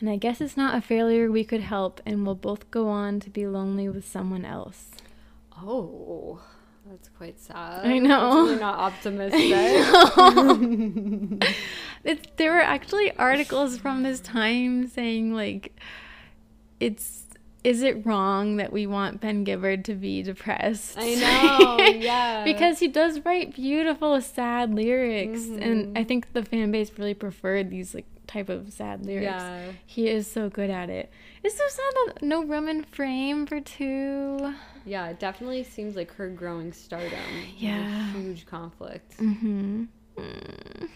And 0.00 0.08
I 0.08 0.16
guess 0.16 0.40
it's 0.40 0.56
not 0.56 0.74
a 0.76 0.80
failure 0.80 1.30
we 1.30 1.44
could 1.44 1.60
help, 1.60 2.00
and 2.06 2.24
we'll 2.24 2.34
both 2.34 2.70
go 2.70 2.88
on 2.88 3.20
to 3.20 3.30
be 3.30 3.46
lonely 3.46 3.88
with 3.88 4.06
someone 4.08 4.44
else. 4.44 4.86
Oh, 5.62 6.40
that's 6.90 7.10
quite 7.10 7.38
sad. 7.38 7.84
I 7.86 7.98
know. 7.98 8.44
Really 8.44 8.58
not 8.60 8.78
optimistic. 8.78 9.52
It's, 12.02 12.26
there 12.36 12.52
were 12.52 12.62
actually 12.62 13.14
articles 13.18 13.76
from 13.76 14.02
this 14.04 14.20
time 14.20 14.86
saying 14.88 15.34
like 15.34 15.78
it's 16.80 17.26
is 17.62 17.82
it 17.82 18.06
wrong 18.06 18.56
that 18.56 18.72
we 18.72 18.86
want 18.86 19.20
Ben 19.20 19.44
Gibbard 19.44 19.84
to 19.84 19.94
be 19.94 20.22
depressed? 20.22 20.96
I 20.98 21.14
know, 21.16 21.84
yeah. 22.00 22.42
because 22.42 22.78
he 22.78 22.88
does 22.88 23.22
write 23.22 23.54
beautiful 23.54 24.18
sad 24.22 24.74
lyrics 24.74 25.40
Mm-hmm. 25.42 25.62
and 25.62 25.98
I 25.98 26.04
think 26.04 26.32
the 26.32 26.42
fan 26.42 26.70
base 26.70 26.90
really 26.96 27.12
preferred 27.12 27.68
these 27.68 27.94
like 27.94 28.06
type 28.30 28.48
of 28.48 28.72
sad 28.72 29.04
lyrics. 29.04 29.24
Yeah. 29.24 29.72
He 29.84 30.08
is 30.08 30.30
so 30.30 30.48
good 30.48 30.70
at 30.70 30.88
it. 30.88 31.10
It's 31.42 31.56
so 31.56 31.64
sad 31.68 31.92
that 32.06 32.22
no 32.22 32.44
room 32.44 32.68
in 32.68 32.84
frame 32.84 33.46
for 33.46 33.60
two. 33.60 34.54
Yeah, 34.84 35.08
it 35.08 35.18
definitely 35.18 35.64
seems 35.64 35.96
like 35.96 36.14
her 36.14 36.28
growing 36.28 36.72
stardom. 36.72 37.18
Yeah. 37.56 38.12
huge 38.12 38.46
conflict. 38.46 39.18
Mm-hmm. 39.18 39.84
Mm. 40.16 40.88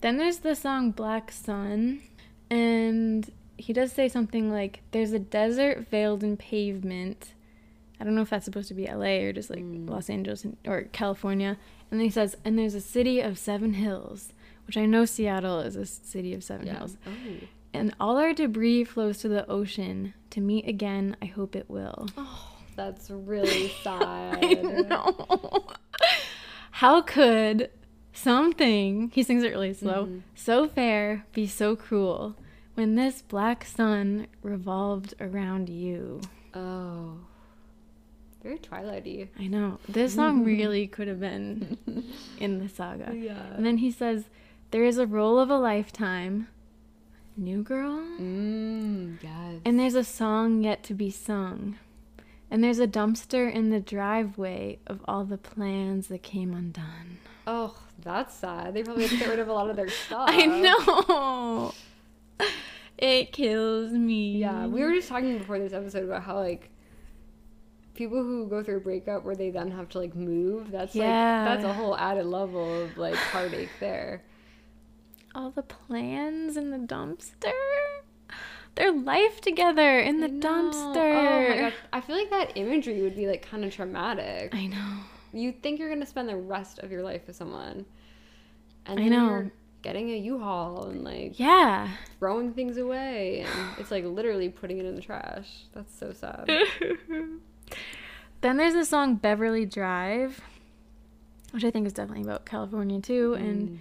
Then 0.00 0.18
there's 0.18 0.38
the 0.38 0.54
song 0.54 0.90
Black 0.90 1.30
Sun, 1.32 2.02
and 2.50 3.30
he 3.56 3.72
does 3.72 3.92
say 3.92 4.08
something 4.08 4.50
like, 4.50 4.80
There's 4.90 5.12
a 5.12 5.18
desert 5.18 5.88
veiled 5.88 6.22
in 6.22 6.36
pavement. 6.36 7.32
I 8.00 8.04
don't 8.04 8.14
know 8.14 8.22
if 8.22 8.30
that's 8.30 8.44
supposed 8.44 8.68
to 8.68 8.74
be 8.74 8.86
LA 8.86 9.22
or 9.22 9.32
just 9.32 9.48
like 9.48 9.62
Los 9.62 10.10
Angeles 10.10 10.44
or 10.66 10.82
California. 10.92 11.56
And 11.90 12.00
then 12.00 12.04
he 12.04 12.10
says, 12.10 12.36
And 12.44 12.58
there's 12.58 12.74
a 12.74 12.80
city 12.80 13.20
of 13.20 13.38
seven 13.38 13.74
hills, 13.74 14.33
which 14.66 14.76
I 14.76 14.86
know 14.86 15.04
Seattle 15.04 15.60
is 15.60 15.76
a 15.76 15.86
city 15.86 16.34
of 16.34 16.42
seven 16.44 16.66
Yeah. 16.66 16.78
hills. 16.78 16.96
Oh. 17.06 17.10
And 17.72 17.94
all 17.98 18.18
our 18.18 18.32
debris 18.32 18.84
flows 18.84 19.18
to 19.18 19.28
the 19.28 19.48
ocean. 19.50 20.14
To 20.30 20.40
meet 20.40 20.66
again, 20.68 21.16
I 21.20 21.26
hope 21.26 21.56
it 21.56 21.68
will. 21.68 22.08
Oh, 22.16 22.52
that's 22.76 23.10
really 23.10 23.68
sad. 23.82 24.38
I 24.42 24.54
know. 24.54 25.66
How 26.70 27.02
could 27.02 27.70
something, 28.12 29.10
he 29.14 29.22
sings 29.22 29.42
it 29.42 29.50
really 29.50 29.72
slow, 29.74 30.04
mm-hmm. 30.06 30.18
so 30.34 30.68
fair 30.68 31.24
be 31.32 31.46
so 31.46 31.76
cruel 31.76 32.36
when 32.74 32.94
this 32.94 33.22
black 33.22 33.64
sun 33.64 34.26
revolved 34.42 35.14
around 35.20 35.68
you? 35.68 36.20
Oh. 36.54 37.18
Very 38.42 38.58
Twilighty. 38.58 39.28
I 39.38 39.46
know. 39.46 39.78
This 39.88 40.14
song 40.14 40.44
really 40.44 40.86
could 40.86 41.08
have 41.08 41.18
been 41.20 41.78
in 42.38 42.58
the 42.58 42.68
saga. 42.68 43.12
Yeah. 43.14 43.54
And 43.54 43.64
then 43.64 43.78
he 43.78 43.90
says, 43.90 44.24
There 44.74 44.84
is 44.84 44.98
a 44.98 45.06
role 45.06 45.38
of 45.38 45.50
a 45.50 45.56
lifetime. 45.56 46.48
New 47.36 47.62
girl? 47.62 48.00
Mmm, 48.20 49.22
yes. 49.22 49.60
And 49.64 49.78
there's 49.78 49.94
a 49.94 50.02
song 50.02 50.64
yet 50.64 50.82
to 50.82 50.94
be 50.94 51.12
sung. 51.12 51.78
And 52.50 52.64
there's 52.64 52.80
a 52.80 52.88
dumpster 52.88 53.48
in 53.48 53.70
the 53.70 53.78
driveway 53.78 54.80
of 54.88 54.98
all 55.06 55.24
the 55.24 55.38
plans 55.38 56.08
that 56.08 56.24
came 56.24 56.52
undone. 56.52 57.18
oh, 57.46 57.76
that's 58.02 58.34
sad. 58.34 58.74
They 58.74 58.82
probably 58.82 59.04
had 59.06 59.12
to 59.12 59.16
get 59.18 59.28
rid 59.28 59.38
of 59.38 59.46
a 59.46 59.52
lot 59.52 59.70
of 59.70 59.76
their 59.76 59.88
stuff. 60.06 60.28
I 60.28 60.44
know. 60.44 61.72
It 62.98 63.30
kills 63.30 63.92
me. 63.92 64.38
Yeah, 64.38 64.66
we 64.66 64.82
were 64.82 64.92
just 64.92 65.08
talking 65.08 65.38
before 65.38 65.60
this 65.60 65.72
episode 65.72 66.02
about 66.02 66.24
how 66.24 66.34
like 66.40 66.68
people 67.94 68.24
who 68.24 68.48
go 68.48 68.60
through 68.64 68.78
a 68.78 68.80
breakup 68.80 69.22
where 69.24 69.36
they 69.36 69.50
then 69.50 69.70
have 69.70 69.88
to 69.90 70.00
like 70.00 70.16
move. 70.16 70.72
That's 70.72 70.96
Yeah. 70.96 71.44
like 71.48 71.60
that's 71.60 71.64
a 71.64 71.72
whole 71.72 71.96
added 71.96 72.26
level 72.26 72.82
of 72.82 72.98
like 72.98 73.14
heartache 73.14 73.70
there. 73.78 74.24
All 75.34 75.50
the 75.50 75.62
plans 75.62 76.56
in 76.56 76.70
the 76.70 76.78
dumpster. 76.78 77.50
Their 78.76 78.92
life 78.92 79.40
together 79.40 80.00
in 80.00 80.20
the 80.20 80.28
dumpster. 80.28 80.96
Oh 80.96 81.48
my 81.50 81.60
god, 81.60 81.72
I 81.92 82.00
feel 82.00 82.16
like 82.16 82.30
that 82.30 82.56
imagery 82.56 83.02
would 83.02 83.14
be 83.14 83.26
like 83.26 83.48
kind 83.48 83.64
of 83.64 83.72
traumatic. 83.72 84.54
I 84.54 84.66
know. 84.66 84.98
You 85.32 85.52
think 85.52 85.78
you're 85.78 85.88
gonna 85.88 86.06
spend 86.06 86.28
the 86.28 86.36
rest 86.36 86.80
of 86.80 86.90
your 86.90 87.02
life 87.02 87.22
with 87.26 87.36
someone, 87.36 87.86
and 88.86 88.98
I 88.98 89.02
then 89.02 89.10
know. 89.12 89.28
you're 89.28 89.52
getting 89.82 90.10
a 90.10 90.16
U-Haul 90.16 90.86
and 90.86 91.04
like 91.04 91.38
Yeah. 91.38 91.88
throwing 92.18 92.52
things 92.54 92.76
away, 92.78 93.40
and 93.40 93.78
it's 93.78 93.90
like 93.90 94.04
literally 94.04 94.48
putting 94.48 94.78
it 94.78 94.86
in 94.86 94.94
the 94.96 95.02
trash. 95.02 95.64
That's 95.72 95.96
so 95.96 96.12
sad. 96.12 96.48
Then 98.40 98.58
there's 98.58 98.74
the 98.74 98.84
song 98.84 99.14
Beverly 99.14 99.64
Drive, 99.64 100.38
which 101.52 101.64
I 101.64 101.70
think 101.70 101.86
is 101.86 101.94
definitely 101.94 102.24
about 102.24 102.44
California 102.44 103.00
too. 103.00 103.32
And 103.32 103.68
mm. 103.70 103.78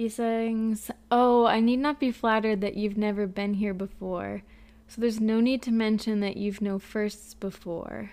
He 0.00 0.08
sings, 0.08 0.90
Oh, 1.10 1.44
I 1.44 1.60
need 1.60 1.76
not 1.76 2.00
be 2.00 2.10
flattered 2.10 2.62
that 2.62 2.74
you've 2.74 2.96
never 2.96 3.26
been 3.26 3.52
here 3.52 3.74
before. 3.74 4.42
So 4.88 4.98
there's 4.98 5.20
no 5.20 5.40
need 5.40 5.60
to 5.64 5.70
mention 5.70 6.20
that 6.20 6.38
you've 6.38 6.62
no 6.62 6.78
firsts 6.78 7.34
before. 7.34 8.12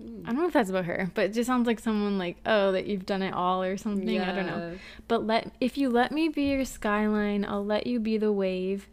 I 0.00 0.32
don't 0.32 0.36
know 0.36 0.46
if 0.46 0.54
that's 0.54 0.70
about 0.70 0.86
her, 0.86 1.10
but 1.12 1.26
it 1.26 1.34
just 1.34 1.48
sounds 1.48 1.66
like 1.66 1.80
someone 1.80 2.16
like, 2.16 2.38
oh, 2.46 2.72
that 2.72 2.86
you've 2.86 3.04
done 3.04 3.20
it 3.20 3.34
all 3.34 3.62
or 3.62 3.76
something. 3.76 4.18
I 4.18 4.34
don't 4.34 4.46
know. 4.46 4.78
But 5.06 5.26
let 5.26 5.52
if 5.60 5.76
you 5.76 5.90
let 5.90 6.12
me 6.12 6.30
be 6.30 6.44
your 6.44 6.64
skyline, 6.64 7.44
I'll 7.44 7.66
let 7.66 7.86
you 7.86 8.00
be 8.00 8.16
the 8.16 8.32
wave 8.32 8.88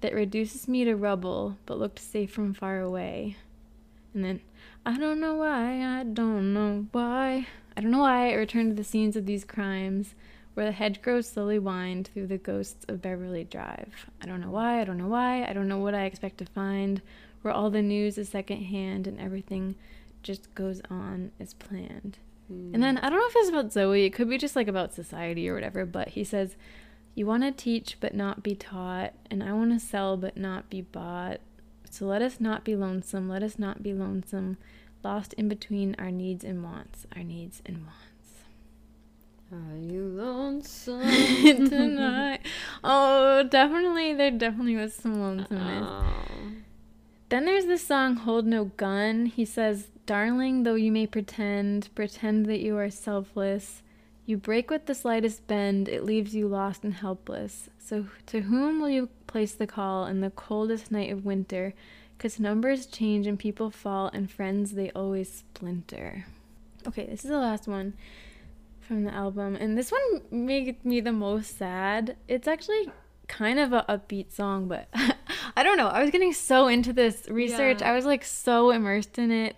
that 0.00 0.12
reduces 0.12 0.66
me 0.66 0.82
to 0.86 0.96
rubble, 0.96 1.56
but 1.66 1.78
looked 1.78 2.00
safe 2.00 2.32
from 2.32 2.52
far 2.52 2.80
away. 2.80 3.36
And 4.12 4.24
then 4.24 4.40
I 4.84 4.98
don't 4.98 5.20
know 5.20 5.36
why, 5.36 6.00
I 6.00 6.02
don't 6.02 6.52
know 6.52 6.88
why. 6.90 7.46
I 7.76 7.80
don't 7.80 7.92
know 7.92 8.00
why 8.00 8.30
I 8.30 8.34
return 8.34 8.70
to 8.70 8.74
the 8.74 8.82
scenes 8.82 9.14
of 9.14 9.26
these 9.26 9.44
crimes 9.44 10.16
where 10.54 10.66
the 10.66 10.72
hedgerows 10.72 11.28
slowly 11.28 11.58
wind 11.58 12.10
through 12.12 12.26
the 12.26 12.38
ghosts 12.38 12.84
of 12.88 13.02
Beverly 13.02 13.44
Drive. 13.44 14.06
I 14.20 14.26
don't 14.26 14.40
know 14.40 14.50
why, 14.50 14.80
I 14.80 14.84
don't 14.84 14.98
know 14.98 15.08
why, 15.08 15.44
I 15.44 15.52
don't 15.52 15.68
know 15.68 15.78
what 15.78 15.94
I 15.94 16.04
expect 16.04 16.38
to 16.38 16.44
find, 16.44 17.00
where 17.42 17.54
all 17.54 17.70
the 17.70 17.82
news 17.82 18.18
is 18.18 18.28
secondhand 18.28 19.06
and 19.06 19.20
everything 19.20 19.76
just 20.22 20.54
goes 20.54 20.80
on 20.90 21.32
as 21.38 21.54
planned. 21.54 22.18
Hmm. 22.48 22.74
And 22.74 22.82
then 22.82 22.98
I 22.98 23.08
don't 23.08 23.18
know 23.18 23.26
if 23.28 23.36
it's 23.36 23.48
about 23.48 23.68
Zooey, 23.68 24.06
it 24.06 24.12
could 24.12 24.28
be 24.28 24.38
just 24.38 24.56
like 24.56 24.68
about 24.68 24.92
society 24.92 25.48
or 25.48 25.54
whatever, 25.54 25.86
but 25.86 26.10
he 26.10 26.24
says, 26.24 26.56
You 27.14 27.26
want 27.26 27.42
to 27.44 27.52
teach 27.52 27.98
but 28.00 28.14
not 28.14 28.42
be 28.42 28.54
taught, 28.54 29.14
and 29.30 29.42
I 29.42 29.52
want 29.52 29.72
to 29.72 29.78
sell 29.78 30.16
but 30.16 30.36
not 30.36 30.68
be 30.68 30.82
bought. 30.82 31.40
So 31.90 32.06
let 32.06 32.22
us 32.22 32.40
not 32.40 32.64
be 32.64 32.76
lonesome, 32.76 33.28
let 33.28 33.42
us 33.42 33.58
not 33.58 33.82
be 33.82 33.92
lonesome, 33.92 34.58
lost 35.02 35.32
in 35.34 35.48
between 35.48 35.96
our 35.98 36.10
needs 36.10 36.44
and 36.44 36.62
wants, 36.62 37.06
our 37.16 37.22
needs 37.22 37.62
and 37.66 37.78
wants. 37.78 38.09
Are 39.52 39.76
you 39.76 40.04
lonesome 40.04 41.00
Tonight. 41.68 42.40
Oh, 42.84 43.42
definitely, 43.42 44.14
there 44.14 44.30
definitely 44.30 44.76
was 44.76 44.94
some 44.94 45.20
lonesomeness. 45.20 45.84
Oh. 45.88 46.04
Then 47.30 47.46
there's 47.46 47.66
the 47.66 47.78
song 47.78 48.14
Hold 48.16 48.46
No 48.46 48.66
Gun. 48.66 49.26
He 49.26 49.44
says, 49.44 49.88
Darling, 50.06 50.62
though 50.62 50.76
you 50.76 50.92
may 50.92 51.06
pretend, 51.06 51.88
pretend 51.96 52.46
that 52.46 52.60
you 52.60 52.76
are 52.76 52.90
selfless. 52.90 53.82
You 54.24 54.36
break 54.36 54.70
with 54.70 54.86
the 54.86 54.94
slightest 54.94 55.46
bend, 55.48 55.88
it 55.88 56.04
leaves 56.04 56.32
you 56.34 56.46
lost 56.46 56.84
and 56.84 56.94
helpless. 56.94 57.68
So 57.78 58.06
to 58.26 58.42
whom 58.42 58.80
will 58.80 58.90
you 58.90 59.08
place 59.26 59.52
the 59.52 59.66
call 59.66 60.06
in 60.06 60.20
the 60.20 60.30
coldest 60.30 60.92
night 60.92 61.10
of 61.10 61.24
winter? 61.24 61.74
'Cause 62.18 62.38
numbers 62.38 62.86
change 62.86 63.26
and 63.26 63.38
people 63.38 63.70
fall, 63.70 64.10
and 64.12 64.30
friends 64.30 64.72
they 64.72 64.90
always 64.90 65.32
splinter. 65.32 66.26
Okay, 66.86 67.06
this 67.06 67.24
is 67.24 67.30
the 67.30 67.38
last 67.38 67.66
one 67.66 67.94
from 68.90 69.04
the 69.04 69.14
album, 69.14 69.54
and 69.54 69.78
this 69.78 69.92
one 69.92 70.22
made 70.32 70.84
me 70.84 71.00
the 71.00 71.12
most 71.12 71.56
sad. 71.56 72.16
It's 72.26 72.48
actually 72.48 72.90
kind 73.28 73.60
of 73.60 73.72
a 73.72 73.84
upbeat 73.88 74.32
song, 74.32 74.66
but 74.66 74.88
I 75.56 75.62
don't 75.62 75.76
know. 75.76 75.86
I 75.86 76.02
was 76.02 76.10
getting 76.10 76.32
so 76.32 76.66
into 76.66 76.92
this 76.92 77.28
research. 77.30 77.80
Yeah. 77.82 77.92
I 77.92 77.94
was 77.94 78.04
like 78.04 78.24
so 78.24 78.70
immersed 78.72 79.16
in 79.16 79.30
it, 79.30 79.54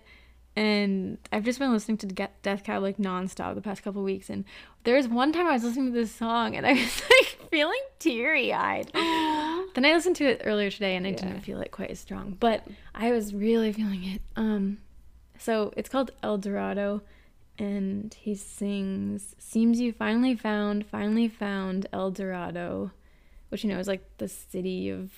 and 0.55 1.17
I've 1.31 1.43
just 1.43 1.57
been 1.57 1.71
listening 1.73 1.97
to 1.97 2.05
Death 2.07 2.63
Cab 2.63 2.83
like 2.83 2.97
nonstop 2.97 3.55
the 3.55 3.61
past 3.61 3.81
couple 3.81 4.03
weeks. 4.03 4.29
And 4.29 4.45
there 4.83 4.95
was 4.97 5.07
one 5.07 5.31
time 5.31 5.47
I 5.47 5.53
was 5.53 5.63
listening 5.63 5.87
to 5.87 5.99
this 5.99 6.13
song 6.13 6.55
and 6.55 6.67
I 6.67 6.73
was 6.73 7.01
like 7.09 7.49
feeling 7.49 7.81
teary 7.97 8.53
eyed. 8.53 8.91
then 8.93 9.83
I 9.83 9.93
listened 9.93 10.15
to 10.17 10.25
it 10.25 10.41
earlier 10.45 10.69
today 10.69 10.95
and 10.95 11.07
I 11.07 11.09
Yeah. 11.09 11.15
didn't 11.15 11.41
feel 11.41 11.59
it 11.61 11.71
quite 11.71 11.89
as 11.89 11.99
strong, 11.99 12.37
but 12.39 12.67
I 12.93 13.11
was 13.11 13.33
really 13.33 13.73
feeling 13.73 14.03
it. 14.03 14.21
Um, 14.35 14.77
so 15.39 15.73
it's 15.75 15.89
called 15.89 16.11
El 16.21 16.37
Dorado, 16.37 17.01
and 17.59 18.13
he 18.13 18.35
sings 18.35 19.35
"Seems 19.39 19.79
you 19.79 19.91
finally 19.93 20.35
found, 20.35 20.85
finally 20.85 21.27
found 21.27 21.87
El 21.93 22.11
Dorado," 22.11 22.91
which 23.49 23.63
you 23.63 23.69
know 23.69 23.79
is 23.79 23.87
like 23.87 24.03
the 24.17 24.27
city 24.27 24.89
of 24.89 25.11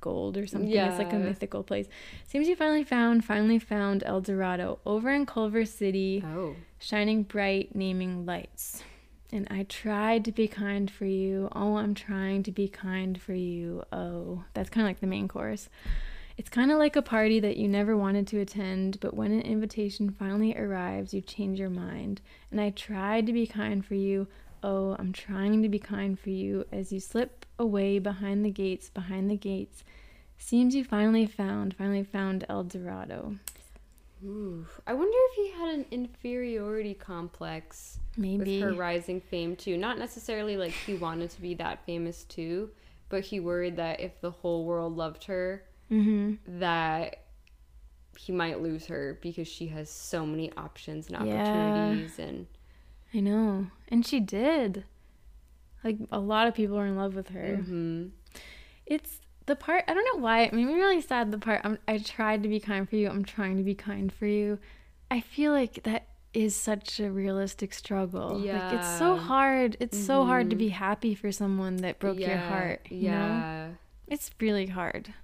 gold 0.00 0.38
or 0.38 0.46
something. 0.46 0.70
yeah. 0.70 0.88
It's 0.88 0.98
like 0.98 1.12
a 1.12 1.18
mythical 1.18 1.62
place. 1.62 1.86
Seems 2.26 2.48
you 2.48 2.56
finally 2.56 2.84
found, 2.84 3.22
finally 3.24 3.58
found 3.58 4.02
El 4.06 4.22
Dorado 4.22 4.78
over 4.86 5.10
in 5.10 5.26
Culver 5.26 5.66
City, 5.66 6.22
Oh. 6.24 6.56
shining 6.78 7.22
bright, 7.22 7.74
naming 7.74 8.24
lights. 8.24 8.82
And 9.30 9.46
I 9.50 9.64
tried 9.64 10.24
to 10.24 10.32
be 10.32 10.48
kind 10.48 10.90
for 10.90 11.04
you. 11.04 11.48
Oh, 11.52 11.76
I'm 11.76 11.94
trying 11.94 12.42
to 12.44 12.50
be 12.50 12.66
kind 12.66 13.20
for 13.20 13.34
you. 13.34 13.84
Oh, 13.92 14.44
that's 14.54 14.70
kind 14.70 14.86
of 14.86 14.88
like 14.88 15.00
the 15.00 15.06
main 15.06 15.28
chorus. 15.28 15.68
It's 16.40 16.48
kind 16.48 16.70
of 16.70 16.78
like 16.78 16.96
a 16.96 17.02
party 17.02 17.38
that 17.38 17.58
you 17.58 17.68
never 17.68 17.94
wanted 17.94 18.26
to 18.28 18.40
attend, 18.40 18.98
but 19.00 19.12
when 19.12 19.30
an 19.30 19.42
invitation 19.42 20.08
finally 20.08 20.56
arrives, 20.56 21.12
you 21.12 21.20
change 21.20 21.60
your 21.60 21.68
mind. 21.68 22.22
And 22.50 22.58
I 22.58 22.70
tried 22.70 23.26
to 23.26 23.34
be 23.34 23.46
kind 23.46 23.84
for 23.84 23.94
you. 23.94 24.26
Oh, 24.62 24.96
I'm 24.98 25.12
trying 25.12 25.62
to 25.62 25.68
be 25.68 25.78
kind 25.78 26.18
for 26.18 26.30
you 26.30 26.64
as 26.72 26.94
you 26.94 26.98
slip 26.98 27.44
away 27.58 27.98
behind 27.98 28.42
the 28.42 28.50
gates, 28.50 28.88
behind 28.88 29.30
the 29.30 29.36
gates. 29.36 29.84
Seems 30.38 30.74
you 30.74 30.82
finally 30.82 31.26
found, 31.26 31.76
finally 31.76 32.04
found 32.04 32.46
El 32.48 32.64
Dorado. 32.64 33.36
Ooh. 34.24 34.64
I 34.86 34.94
wonder 34.94 35.18
if 35.32 35.36
he 35.36 35.50
had 35.50 35.74
an 35.74 35.84
inferiority 35.90 36.94
complex 36.94 37.98
Maybe. 38.16 38.62
with 38.62 38.62
her 38.62 38.72
rising 38.72 39.20
fame 39.20 39.56
too. 39.56 39.76
Not 39.76 39.98
necessarily 39.98 40.56
like 40.56 40.72
he 40.72 40.94
wanted 40.94 41.28
to 41.32 41.42
be 41.42 41.52
that 41.56 41.84
famous 41.84 42.24
too, 42.24 42.70
but 43.10 43.24
he 43.24 43.40
worried 43.40 43.76
that 43.76 44.00
if 44.00 44.18
the 44.22 44.30
whole 44.30 44.64
world 44.64 44.96
loved 44.96 45.24
her, 45.24 45.64
Mm-hmm. 45.90 46.58
that 46.60 47.16
he 48.18 48.32
might 48.32 48.60
lose 48.60 48.86
her 48.86 49.18
because 49.22 49.48
she 49.48 49.68
has 49.68 49.88
so 49.90 50.24
many 50.26 50.52
options 50.56 51.08
and 51.08 51.26
Yeah. 51.26 51.40
opportunities 51.42 52.18
and 52.18 52.46
I 53.14 53.20
know. 53.20 53.66
And 53.88 54.06
she 54.06 54.20
did. 54.20 54.84
Like 55.82 55.96
a 56.12 56.20
lot 56.20 56.46
of 56.46 56.54
people 56.54 56.78
are 56.78 56.86
in 56.86 56.96
love 56.96 57.14
with 57.14 57.30
her. 57.30 57.58
Mhm. 57.62 58.10
It's 58.86 59.20
the 59.46 59.56
part 59.56 59.84
I 59.88 59.94
don't 59.94 60.04
know 60.14 60.22
why 60.22 60.42
it 60.42 60.52
made 60.52 60.66
me 60.66 60.74
really 60.74 61.00
sad 61.00 61.32
the 61.32 61.38
part 61.38 61.62
I'm, 61.64 61.78
I 61.88 61.98
tried 61.98 62.42
to 62.44 62.48
be 62.48 62.60
kind 62.60 62.88
for 62.88 62.96
you. 62.96 63.08
I'm 63.08 63.24
trying 63.24 63.56
to 63.56 63.62
be 63.64 63.74
kind 63.74 64.12
for 64.12 64.26
you. 64.26 64.58
I 65.10 65.20
feel 65.20 65.52
like 65.52 65.82
that 65.84 66.06
is 66.32 66.54
such 66.54 67.00
a 67.00 67.10
realistic 67.10 67.72
struggle. 67.74 68.38
Like 68.38 68.74
it's 68.74 68.98
so 68.98 69.16
hard. 69.16 69.76
It's 69.80 69.98
so 69.98 70.24
hard 70.24 70.50
to 70.50 70.56
be 70.56 70.68
happy 70.68 71.14
for 71.16 71.32
someone 71.32 71.78
that 71.78 71.98
broke 71.98 72.20
your 72.20 72.36
heart. 72.36 72.86
You 72.90 73.10
know? 73.10 73.16
yeah. 73.16 73.68
It's 74.06 74.30
really 74.38 74.66
hard. 74.66 75.14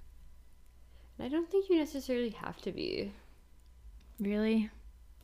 And 1.17 1.25
I 1.25 1.29
don't 1.29 1.49
think 1.49 1.69
you 1.69 1.77
necessarily 1.77 2.29
have 2.29 2.61
to 2.61 2.71
be. 2.71 3.11
Really? 4.19 4.69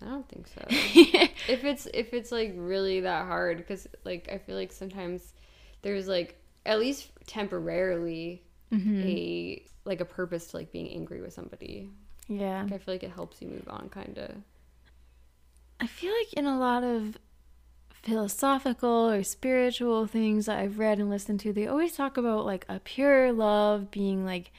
I 0.02 0.06
don't 0.06 0.28
think 0.28 0.48
so. 0.48 0.64
if 0.70 1.64
it's 1.64 1.88
if 1.94 2.14
it's 2.14 2.32
like 2.32 2.54
really 2.56 3.02
that 3.02 3.26
hard 3.26 3.58
because 3.58 3.88
like 4.04 4.28
i 4.32 4.38
feel 4.38 4.56
like 4.56 4.72
sometimes 4.72 5.34
there's 5.82 6.08
like 6.08 6.38
at 6.66 6.80
least 6.80 7.10
temporarily 7.28 8.44
Mm-hmm. 8.74 9.02
a 9.04 9.64
like 9.86 10.02
a 10.02 10.06
purpose 10.06 10.48
to 10.48 10.58
like 10.58 10.72
being 10.72 10.90
angry 10.90 11.22
with 11.22 11.32
somebody 11.32 11.92
yeah. 12.28 12.64
Like, 12.64 12.74
i 12.74 12.78
feel 12.80 12.94
like 12.96 13.04
it 13.04 13.12
helps 13.12 13.40
you 13.40 13.48
move 13.48 13.68
on 13.70 13.88
kind 13.90 14.18
of 14.18 14.32
I 15.80 15.86
feel 15.86 16.12
like 16.12 16.34
in 16.34 16.46
a 16.48 16.58
lot 16.58 16.84
of 16.84 17.18
philosophical 18.02 19.10
or 19.10 19.22
spiritual 19.24 20.08
things 20.08 20.46
that 20.46 20.58
I've 20.58 20.80
read 20.80 20.98
and 21.00 21.10
listened 21.10 21.40
to, 21.42 21.54
they 21.54 21.68
always 21.68 21.94
talk 21.96 22.18
about 22.18 22.46
like 22.46 22.66
a 22.70 22.80
pure 22.80 23.32
love 23.32 23.92
being 23.92 24.26
like, 24.26 24.52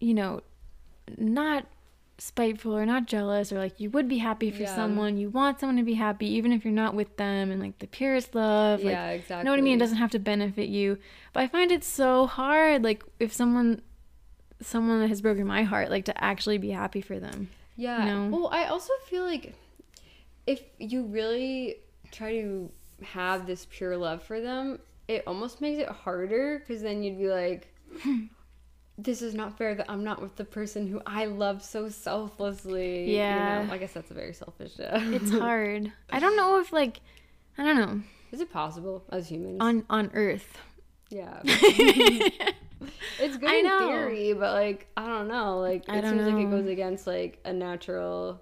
you 0.00 0.14
know, 0.14 0.40
not 1.16 1.66
spiteful 2.18 2.76
or 2.76 2.84
not 2.84 3.06
jealous 3.06 3.50
or 3.50 3.58
like 3.58 3.80
you 3.80 3.88
would 3.90 4.06
be 4.08 4.18
happy 4.18 4.50
for 4.50 4.64
Yeah. 4.64 4.74
someone. 4.74 5.16
You 5.16 5.30
want 5.30 5.58
someone 5.60 5.76
to 5.76 5.82
be 5.82 5.94
happy 5.94 6.26
even 6.34 6.52
if 6.52 6.64
you're 6.64 6.74
not 6.74 6.94
with 6.94 7.16
them 7.16 7.50
and 7.50 7.60
like 7.60 7.78
the 7.78 7.86
purest 7.86 8.34
love. 8.34 8.82
Like, 8.82 8.92
yeah 8.92 9.10
exactly 9.10 9.38
you 9.38 9.44
know 9.44 9.50
what 9.52 9.58
I 9.58 9.62
mean? 9.62 9.76
It 9.76 9.80
doesn't 9.80 9.96
have 9.96 10.10
to 10.10 10.18
benefit 10.18 10.68
you. 10.68 10.98
But 11.32 11.44
I 11.44 11.46
find 11.46 11.70
it 11.72 11.82
so 11.84 12.26
hard, 12.26 12.82
like 12.84 13.02
if 13.18 13.32
someone 13.32 13.80
someone 14.60 15.00
that 15.00 15.08
has 15.08 15.22
broken 15.22 15.46
my 15.46 15.62
heart, 15.62 15.88
like 15.90 16.04
to 16.04 16.24
actually 16.24 16.58
be 16.58 16.70
happy 16.70 17.00
for 17.00 17.18
them. 17.18 17.48
yeah 17.76 18.04
know? 18.04 18.28
well 18.36 18.48
i 18.52 18.64
also 18.66 18.92
feel 19.08 19.24
like 19.24 19.54
if 20.46 20.60
you 20.78 21.04
really 21.06 21.76
try 22.10 22.32
to 22.32 22.70
have 23.02 23.46
this 23.46 23.66
pure 23.70 23.96
love 23.96 24.22
for 24.22 24.38
them 24.40 24.78
it 25.08 25.22
almost 25.26 25.62
makes 25.62 25.78
it 25.78 25.88
harder 25.88 26.58
because 26.58 26.82
then 26.82 27.02
you'd 27.02 27.18
be 27.18 27.28
like 27.28 27.72
this 29.02 29.22
is 29.22 29.34
not 29.34 29.56
fair 29.56 29.74
that 29.74 29.86
i'm 29.88 30.04
not 30.04 30.20
with 30.20 30.34
the 30.36 30.44
person 30.44 30.86
who 30.86 31.00
i 31.06 31.24
love 31.24 31.62
so 31.62 31.88
selflessly 31.88 33.14
Yeah. 33.16 33.60
you 33.60 33.66
know? 33.66 33.72
i 33.74 33.78
guess 33.78 33.92
that's 33.92 34.10
a 34.10 34.14
very 34.14 34.32
selfish 34.34 34.78
uh, 34.80 35.00
It's 35.16 35.30
hard. 35.44 35.92
I 36.10 36.18
don't 36.20 36.36
know 36.36 36.60
if 36.60 36.72
like 36.72 37.00
I 37.58 37.64
don't 37.64 37.76
know 37.76 38.02
Is 38.32 38.40
it 38.40 38.50
possible 38.52 39.04
as 39.10 39.28
humans? 39.30 39.58
on 39.60 39.84
on 39.90 40.10
Earth. 40.14 40.58
yeah. 41.10 41.40
it's 43.18 43.36
good 43.36 43.50
I 43.50 43.56
in 43.56 43.64
know. 43.64 43.78
theory, 43.86 44.32
but 44.32 44.52
like 44.54 44.88
I 44.96 45.06
don't 45.06 45.28
know. 45.28 45.58
Like 45.60 45.84
it 45.88 46.04
seems 46.04 46.26
like 46.26 46.36
it 46.36 46.50
goes 46.50 46.66
against 46.66 47.06
like 47.06 47.38
a 47.44 47.52
natural, 47.52 48.40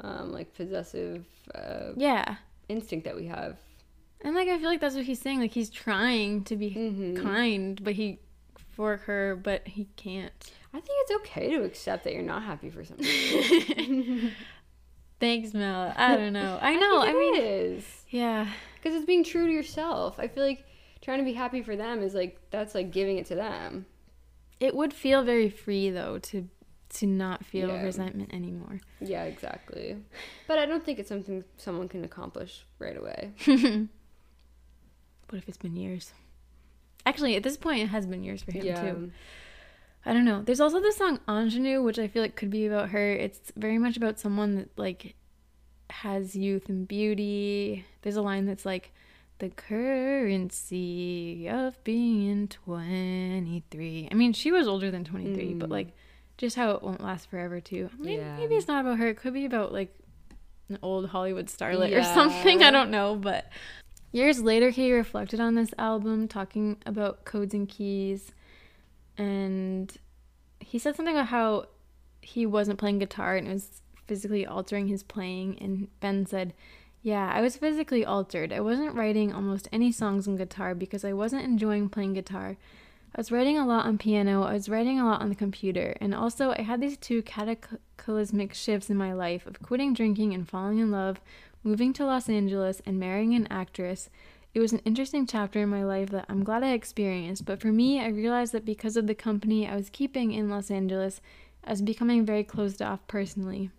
um, 0.00 0.32
like 0.32 0.54
possessive 0.54 1.24
uh, 1.54 1.92
Yeah, 1.96 2.36
instinct 2.68 3.04
that 3.04 3.16
we 3.16 3.26
have. 3.26 3.56
and 4.22 4.34
like 4.34 4.48
I 4.48 4.58
feel 4.58 4.68
like 4.68 4.80
that's 4.80 4.94
what 4.96 5.04
he's 5.04 5.20
saying. 5.20 5.40
Like 5.40 5.52
he's 5.52 5.70
trying 5.70 6.44
to 6.44 6.56
be 6.56 6.70
Mhm. 6.70 7.22
kind, 7.22 7.82
but 7.82 7.94
he 7.94 8.18
for 8.78 8.96
her, 8.98 9.34
but 9.34 9.66
he 9.66 9.88
can't. 9.96 10.32
I 10.72 10.78
think 10.78 10.90
it's 11.00 11.10
okay 11.16 11.50
to 11.50 11.64
accept 11.64 12.04
that 12.04 12.12
you're 12.12 12.22
not 12.22 12.44
happy 12.44 12.70
for 12.70 12.84
something. 12.84 14.30
Thanks, 15.20 15.52
Mel. 15.52 15.92
I 15.96 16.16
don't 16.16 16.32
know. 16.32 16.58
I 16.62 16.76
know. 16.76 17.00
I, 17.00 17.08
it 17.08 17.14
mean, 17.14 17.34
is 17.42 17.84
yeah, 18.10 18.46
because 18.76 18.94
it's 18.94 19.04
being 19.04 19.24
true 19.24 19.48
to 19.48 19.52
yourself. 19.52 20.20
I 20.20 20.28
feel 20.28 20.44
like 20.44 20.64
trying 21.02 21.18
to 21.18 21.24
be 21.24 21.32
happy 21.32 21.60
for 21.60 21.74
them 21.74 22.02
is 22.04 22.14
like 22.14 22.38
that's 22.50 22.72
like 22.76 22.92
giving 22.92 23.18
it 23.18 23.26
to 23.26 23.34
them. 23.34 23.86
it 24.60 24.76
would 24.76 24.92
feel 24.94 25.24
very 25.24 25.50
free 25.50 25.90
though 25.90 26.18
to 26.18 26.48
to 26.90 27.06
not 27.08 27.44
feel 27.44 27.68
Yeah. 27.68 27.82
resentment 27.82 28.32
anymore. 28.32 28.80
Yeah, 29.00 29.24
exactly. 29.24 29.96
But 30.46 30.60
I 30.60 30.66
don't 30.66 30.84
think 30.84 31.00
it's 31.00 31.08
something 31.08 31.42
someone 31.56 31.88
can 31.88 32.04
accomplish 32.04 32.64
right 32.78 32.96
away. 32.96 33.32
What 35.30 35.36
if 35.42 35.48
it's 35.48 35.58
been 35.58 35.74
years? 35.76 36.12
Actually, 37.08 37.36
at 37.36 37.42
this 37.42 37.56
point, 37.56 37.80
it 37.82 37.88
has 37.88 38.06
been 38.06 38.22
years 38.22 38.42
for 38.42 38.52
him 38.52 38.64
yeah. 38.66 38.80
too. 38.82 39.10
I 40.04 40.12
don't 40.12 40.24
know. 40.24 40.42
There's 40.42 40.60
also 40.60 40.80
the 40.80 40.92
song 40.92 41.20
Ingenue, 41.28 41.82
which 41.82 41.98
I 41.98 42.06
feel 42.08 42.22
like 42.22 42.36
could 42.36 42.50
be 42.50 42.66
about 42.66 42.90
her. 42.90 43.12
It's 43.12 43.52
very 43.56 43.78
much 43.78 43.96
about 43.96 44.18
someone 44.18 44.56
that 44.56 44.68
like 44.78 45.14
has 45.90 46.36
youth 46.36 46.68
and 46.68 46.86
beauty. 46.86 47.84
There's 48.02 48.16
a 48.16 48.22
line 48.22 48.44
that's 48.46 48.64
like 48.66 48.92
the 49.38 49.48
currency 50.48 51.48
of 51.48 51.82
being 51.84 52.48
23. 52.48 54.08
I 54.10 54.14
mean, 54.14 54.32
she 54.32 54.52
was 54.52 54.66
older 54.68 54.90
than 54.90 55.04
23, 55.04 55.54
but 55.54 55.68
Mm. 55.68 55.72
like 55.72 55.88
just 56.36 56.56
how 56.56 56.70
it 56.72 56.82
won't 56.82 57.02
last 57.02 57.28
forever 57.30 57.60
too. 57.60 57.90
Maybe, 57.98 58.20
Yeah. 58.22 58.36
maybe 58.36 58.54
it's 58.56 58.68
not 58.68 58.80
about 58.84 58.98
her. 58.98 59.08
It 59.08 59.16
could 59.16 59.34
be 59.34 59.44
about 59.44 59.72
like 59.72 59.94
an 60.68 60.78
old 60.82 61.08
Hollywood 61.08 61.46
starlet 61.46 61.96
or 61.98 62.02
something. 62.02 62.62
I 62.68 62.70
don't 62.70 62.90
know, 62.90 63.16
but 63.16 63.46
years 64.12 64.42
later 64.42 64.70
he 64.70 64.92
reflected 64.92 65.40
on 65.40 65.54
this 65.54 65.74
album 65.78 66.28
talking 66.28 66.76
about 66.86 67.24
codes 67.24 67.54
and 67.54 67.68
keys 67.68 68.32
and 69.16 69.98
he 70.60 70.78
said 70.78 70.96
something 70.96 71.14
about 71.14 71.28
how 71.28 71.66
he 72.20 72.46
wasn't 72.46 72.78
playing 72.78 72.98
guitar 72.98 73.36
and 73.36 73.48
it 73.48 73.52
was 73.52 73.82
physically 74.06 74.46
altering 74.46 74.88
his 74.88 75.02
playing 75.02 75.58
and 75.60 75.88
ben 76.00 76.24
said 76.24 76.54
yeah 77.02 77.30
i 77.34 77.40
was 77.40 77.56
physically 77.56 78.04
altered. 78.04 78.52
I 78.52 78.60
wasn't 78.60 78.94
writing 78.94 79.32
almost 79.32 79.68
any 79.72 79.92
songs 79.92 80.26
on 80.26 80.36
guitar 80.36 80.74
because 80.74 81.04
i 81.04 81.12
wasn't 81.12 81.44
enjoying 81.44 81.88
playing 81.88 82.14
guitar. 82.14 82.56
I 83.14 83.20
was 83.20 83.32
writing 83.32 83.58
a 83.58 83.66
lot 83.66 83.86
on 83.86 83.98
piano 83.98 84.42
i 84.42 84.52
was 84.52 84.68
writing 84.68 85.00
a 85.00 85.04
lot 85.04 85.20
on 85.20 85.28
the 85.28 85.34
computer 85.34 85.96
and 86.00 86.14
also 86.14 86.54
i 86.56 86.62
had 86.62 86.80
these 86.80 86.96
two 86.96 87.22
cataclysmic 87.22 88.54
shifts 88.54 88.90
in 88.90 88.96
my 88.96 89.12
life 89.12 89.46
of 89.46 89.62
quitting 89.62 89.94
drinking 89.94 90.34
and 90.34 90.48
falling 90.48 90.78
in 90.78 90.90
love 90.90 91.20
moving 91.68 91.92
to 91.92 92.04
los 92.06 92.28
angeles 92.28 92.80
and 92.86 92.98
marrying 92.98 93.34
an 93.34 93.46
actress 93.50 94.08
it 94.54 94.60
was 94.60 94.72
an 94.72 94.80
interesting 94.84 95.26
chapter 95.26 95.60
in 95.60 95.68
my 95.68 95.84
life 95.84 96.08
that 96.08 96.24
I'm 96.28 96.42
glad 96.42 96.64
I 96.64 96.72
experienced, 96.72 97.44
but 97.44 97.60
for 97.60 97.68
me, 97.68 98.00
I 98.00 98.08
realized 98.08 98.52
that 98.54 98.64
because 98.64 98.96
of 98.96 99.06
the 99.06 99.14
company 99.14 99.68
I 99.68 99.76
was 99.76 99.90
keeping 99.90 100.32
in 100.32 100.48
Los 100.48 100.70
Angeles, 100.70 101.20
I 101.62 101.70
was 101.70 101.82
becoming 101.82 102.24
very 102.24 102.44
closed 102.44 102.80
off 102.80 103.06
personally. 103.06 103.70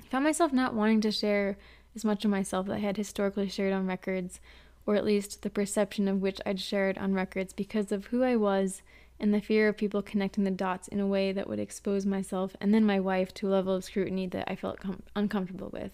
I 0.00 0.06
found 0.06 0.24
myself 0.24 0.52
not 0.52 0.74
wanting 0.74 1.02
to 1.02 1.12
share 1.12 1.58
as 1.94 2.04
much 2.04 2.24
of 2.24 2.30
myself 2.30 2.66
that 2.66 2.76
I 2.76 2.78
had 2.78 2.96
historically 2.96 3.48
shared 3.48 3.74
on 3.74 3.86
records, 3.86 4.40
or 4.86 4.96
at 4.96 5.04
least 5.04 5.42
the 5.42 5.50
perception 5.50 6.08
of 6.08 6.22
which 6.22 6.40
I'd 6.46 6.60
shared 6.60 6.96
on 6.96 7.12
records 7.12 7.52
because 7.52 7.92
of 7.92 8.06
who 8.06 8.22
I 8.22 8.36
was 8.36 8.80
and 9.20 9.34
the 9.34 9.40
fear 9.40 9.68
of 9.68 9.76
people 9.76 10.02
connecting 10.02 10.44
the 10.44 10.50
dots 10.50 10.88
in 10.88 10.98
a 10.98 11.06
way 11.06 11.30
that 11.30 11.48
would 11.48 11.60
expose 11.60 12.06
myself 12.06 12.56
and 12.60 12.72
then 12.72 12.84
my 12.84 12.98
wife 12.98 13.32
to 13.34 13.48
a 13.48 13.50
level 13.50 13.74
of 13.74 13.84
scrutiny 13.84 14.26
that 14.28 14.50
I 14.50 14.56
felt 14.56 14.80
com- 14.80 15.02
uncomfortable 15.14 15.70
with. 15.72 15.92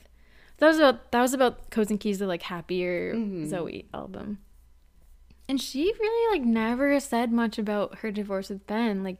That 0.60 0.68
was 0.68 0.78
about 0.78 1.10
that 1.10 1.20
was 1.20 1.34
about 1.34 1.70
Codes 1.70 1.90
and 1.90 1.98
Keys, 1.98 2.18
the 2.20 2.26
like 2.26 2.42
happier 2.42 3.14
Zooey 3.14 3.86
album. 3.92 4.38
And 5.48 5.60
she 5.60 5.92
really 5.98 6.38
like 6.38 6.46
never 6.46 7.00
said 7.00 7.32
much 7.32 7.58
about 7.58 7.98
her 7.98 8.12
divorce 8.12 8.50
with 8.50 8.66
Ben. 8.66 9.02
Like 9.02 9.18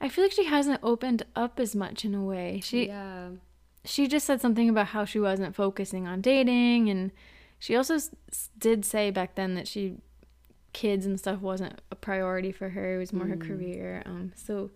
I 0.00 0.08
feel 0.08 0.24
like 0.24 0.32
she 0.32 0.44
hasn't 0.44 0.80
opened 0.82 1.22
up 1.34 1.58
as 1.58 1.74
much 1.74 2.04
in 2.04 2.14
a 2.14 2.22
way. 2.22 2.60
She 2.62 2.88
yeah. 2.88 3.28
she 3.84 4.06
just 4.06 4.26
said 4.26 4.40
something 4.40 4.68
about 4.68 4.88
how 4.88 5.04
she 5.04 5.18
wasn't 5.20 5.54
focusing 5.54 6.06
on 6.06 6.20
dating 6.20 6.90
and 6.90 7.12
she 7.58 7.76
also 7.76 7.94
s- 7.94 8.10
did 8.58 8.84
say 8.84 9.10
back 9.10 9.36
then 9.36 9.54
that 9.54 9.66
she 9.66 9.94
kids 10.74 11.06
and 11.06 11.18
stuff 11.18 11.40
wasn't 11.40 11.80
a 11.92 11.94
priority 11.94 12.50
for 12.50 12.70
her 12.70 12.96
it 12.96 12.98
was 12.98 13.12
more 13.12 13.26
her 13.28 13.36
career 13.36 14.02
um 14.06 14.32
so 14.34 14.70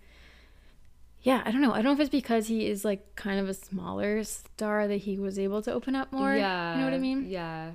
yeah 1.22 1.42
i 1.44 1.50
don't 1.50 1.60
know 1.60 1.72
i 1.72 1.76
don't 1.76 1.84
know 1.84 1.92
if 1.92 2.00
it's 2.00 2.10
because 2.10 2.46
he 2.48 2.66
is 2.66 2.84
like 2.84 3.14
kind 3.16 3.38
of 3.40 3.48
a 3.48 3.54
smaller 3.54 4.22
star 4.24 4.86
that 4.88 4.98
he 4.98 5.18
was 5.18 5.38
able 5.38 5.60
to 5.62 5.72
open 5.72 5.94
up 5.94 6.12
more 6.12 6.34
yeah. 6.34 6.74
you 6.74 6.78
know 6.80 6.84
what 6.84 6.94
i 6.94 6.98
mean 6.98 7.28
Yeah. 7.28 7.72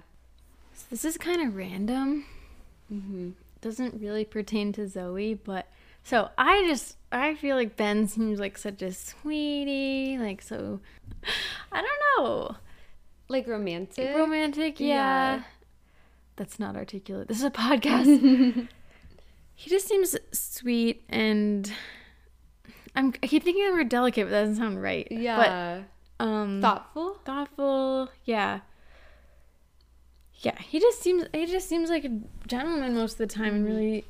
so 0.73 0.85
this 0.89 1.05
is 1.05 1.17
kind 1.17 1.41
of 1.45 1.55
random 1.55 2.25
Mm-hmm. 2.91 3.29
doesn't 3.61 3.99
really 3.99 4.23
pertain 4.25 4.71
to 4.73 4.81
Zooey, 4.81 5.39
but 5.43 5.67
so 6.03 6.29
I 6.37 6.63
just 6.67 6.97
I 7.11 7.33
feel 7.33 7.55
like 7.55 7.75
Ben 7.75 8.07
seems 8.07 8.39
like 8.39 8.55
such 8.57 8.81
a 8.83 8.91
sweetie, 8.91 10.17
like 10.19 10.41
so 10.43 10.79
I 11.71 11.81
don't 11.81 12.01
know. 12.27 12.55
Like 13.29 13.47
romantic. 13.47 14.15
Romantic, 14.15 14.79
yeah. 14.79 14.87
Yeah. 15.37 15.43
That's 16.35 16.59
not 16.59 16.75
articulate. 16.75 17.29
This 17.29 17.37
is 17.37 17.45
a 17.45 17.49
podcast. 17.65 18.67
he 19.55 19.69
just 19.69 19.87
seems 19.87 20.15
sweet 20.33 21.03
and 21.09 21.71
I'm 22.95 23.13
I 23.23 23.27
keep 23.27 23.43
thinking 23.43 23.65
the 23.65 23.73
word 23.73 23.89
delicate, 23.89 24.25
but 24.25 24.31
that 24.31 24.41
doesn't 24.41 24.55
sound 24.57 24.81
right. 24.81 25.07
yeah. 25.11 25.81
But 26.19 26.25
um 26.25 26.61
Thoughtful. 26.61 27.17
thoughtful, 27.25 28.09
yeah. 28.25 28.59
Yeah, 30.37 30.57
he 30.59 30.79
just 30.79 31.01
seems 31.01 31.25
he 31.33 31.45
just 31.45 31.67
seems 31.69 31.89
like 31.89 32.05
a 32.05 32.19
gentleman 32.47 32.95
most 32.95 33.13
of 33.13 33.17
the 33.19 33.27
time 33.27 33.55
and 33.55 33.65
really 33.65 34.05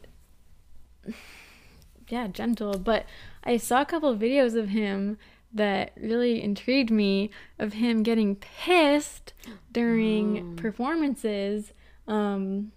yeah, 2.09 2.27
gentle. 2.27 2.77
But 2.77 3.05
I 3.43 3.57
saw 3.57 3.81
a 3.81 3.85
couple 3.85 4.09
of 4.09 4.19
videos 4.19 4.55
of 4.55 4.69
him 4.69 5.17
that 5.53 5.91
really 5.95 6.41
intrigued 6.41 6.89
me 6.89 7.29
of 7.59 7.73
him 7.73 8.01
getting 8.03 8.35
pissed 8.37 9.33
during 9.71 10.55
performances 10.55 11.73
um 12.07 12.71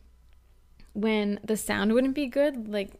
when 0.93 1.41
the 1.43 1.57
sound 1.57 1.93
wouldn't 1.93 2.15
be 2.15 2.27
good, 2.27 2.69
like 2.69 2.93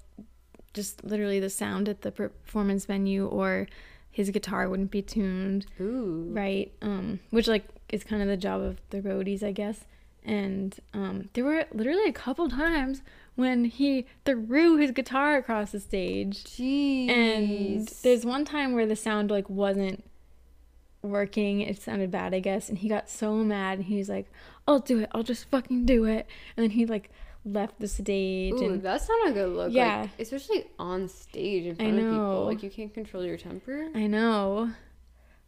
just 0.77 1.03
literally 1.05 1.41
the 1.41 1.51
sound 1.51 1.89
at 1.89 2.03
the 2.03 2.13
performance 2.13 2.85
venue 2.85 3.27
or 3.27 3.67
his 4.11 4.31
guitar 4.31 4.69
wouldn't 4.69 4.91
be 4.93 5.03
tuned. 5.03 5.67
Ooh. 5.81 6.29
right 6.31 6.71
um 6.81 7.19
which 7.31 7.49
like 7.49 7.65
is 7.89 8.05
kind 8.05 8.23
of 8.23 8.29
the 8.29 8.37
job 8.37 8.61
of 8.63 8.77
the 8.91 9.01
roadies 9.01 9.43
i 9.43 9.51
guess. 9.53 9.85
And 10.25 10.79
um 10.95 11.29
there 11.33 11.45
were 11.45 11.65
literally 11.73 12.09
a 12.09 12.13
couple 12.13 12.49
times 12.49 13.03
when 13.37 13.67
he 13.67 14.07
threw 14.25 14.77
his 14.77 14.91
guitar 14.93 15.37
across 15.37 15.73
the 15.73 15.81
stage. 15.81 16.45
Jeez. 16.45 17.09
and 17.11 17.89
there's 18.03 18.25
one 18.25 18.45
time 18.45 18.73
where 18.73 18.87
the 18.87 18.97
sound 18.97 19.31
like 19.31 19.49
wasn't 19.51 20.05
working. 21.03 21.61
It 21.61 21.81
sounded 21.81 22.11
bad 22.11 22.35
i 22.35 22.41
guess. 22.41 22.69
And 22.69 22.79
he 22.79 22.89
got 22.89 23.09
so 23.09 23.35
mad 23.37 23.79
and 23.79 23.87
he 23.87 23.99
was 23.99 24.09
like 24.09 24.27
i'll 24.67 24.81
do 24.81 25.01
it. 25.01 25.09
I'll 25.13 25.23
just 25.23 25.49
fucking 25.51 25.85
do 25.87 26.05
it. 26.05 26.27
And 26.57 26.65
then 26.65 26.71
he 26.71 26.87
like 26.87 27.11
left 27.47 27.79
the 27.79 27.87
stage 27.89 28.55
Ooh, 28.55 28.65
and 28.65 28.83
that's 28.83 29.09
not 29.09 29.29
a 29.29 29.33
good 29.33 29.51
look. 29.51 29.73
Yeah. 29.73 30.01
Like, 30.03 30.11
especially 30.19 30.65
on 30.79 31.09
stage 31.09 31.65
in 31.67 31.73
I 31.73 31.77
front 31.77 31.99
of 31.99 32.05
know. 32.05 32.11
people. 32.11 32.45
Like 32.47 32.63
you 32.65 32.71
can't 32.71 32.93
control 32.93 33.25
your 33.25 33.37
temper. 33.37 33.89
i 33.95 34.07
know 34.09 34.71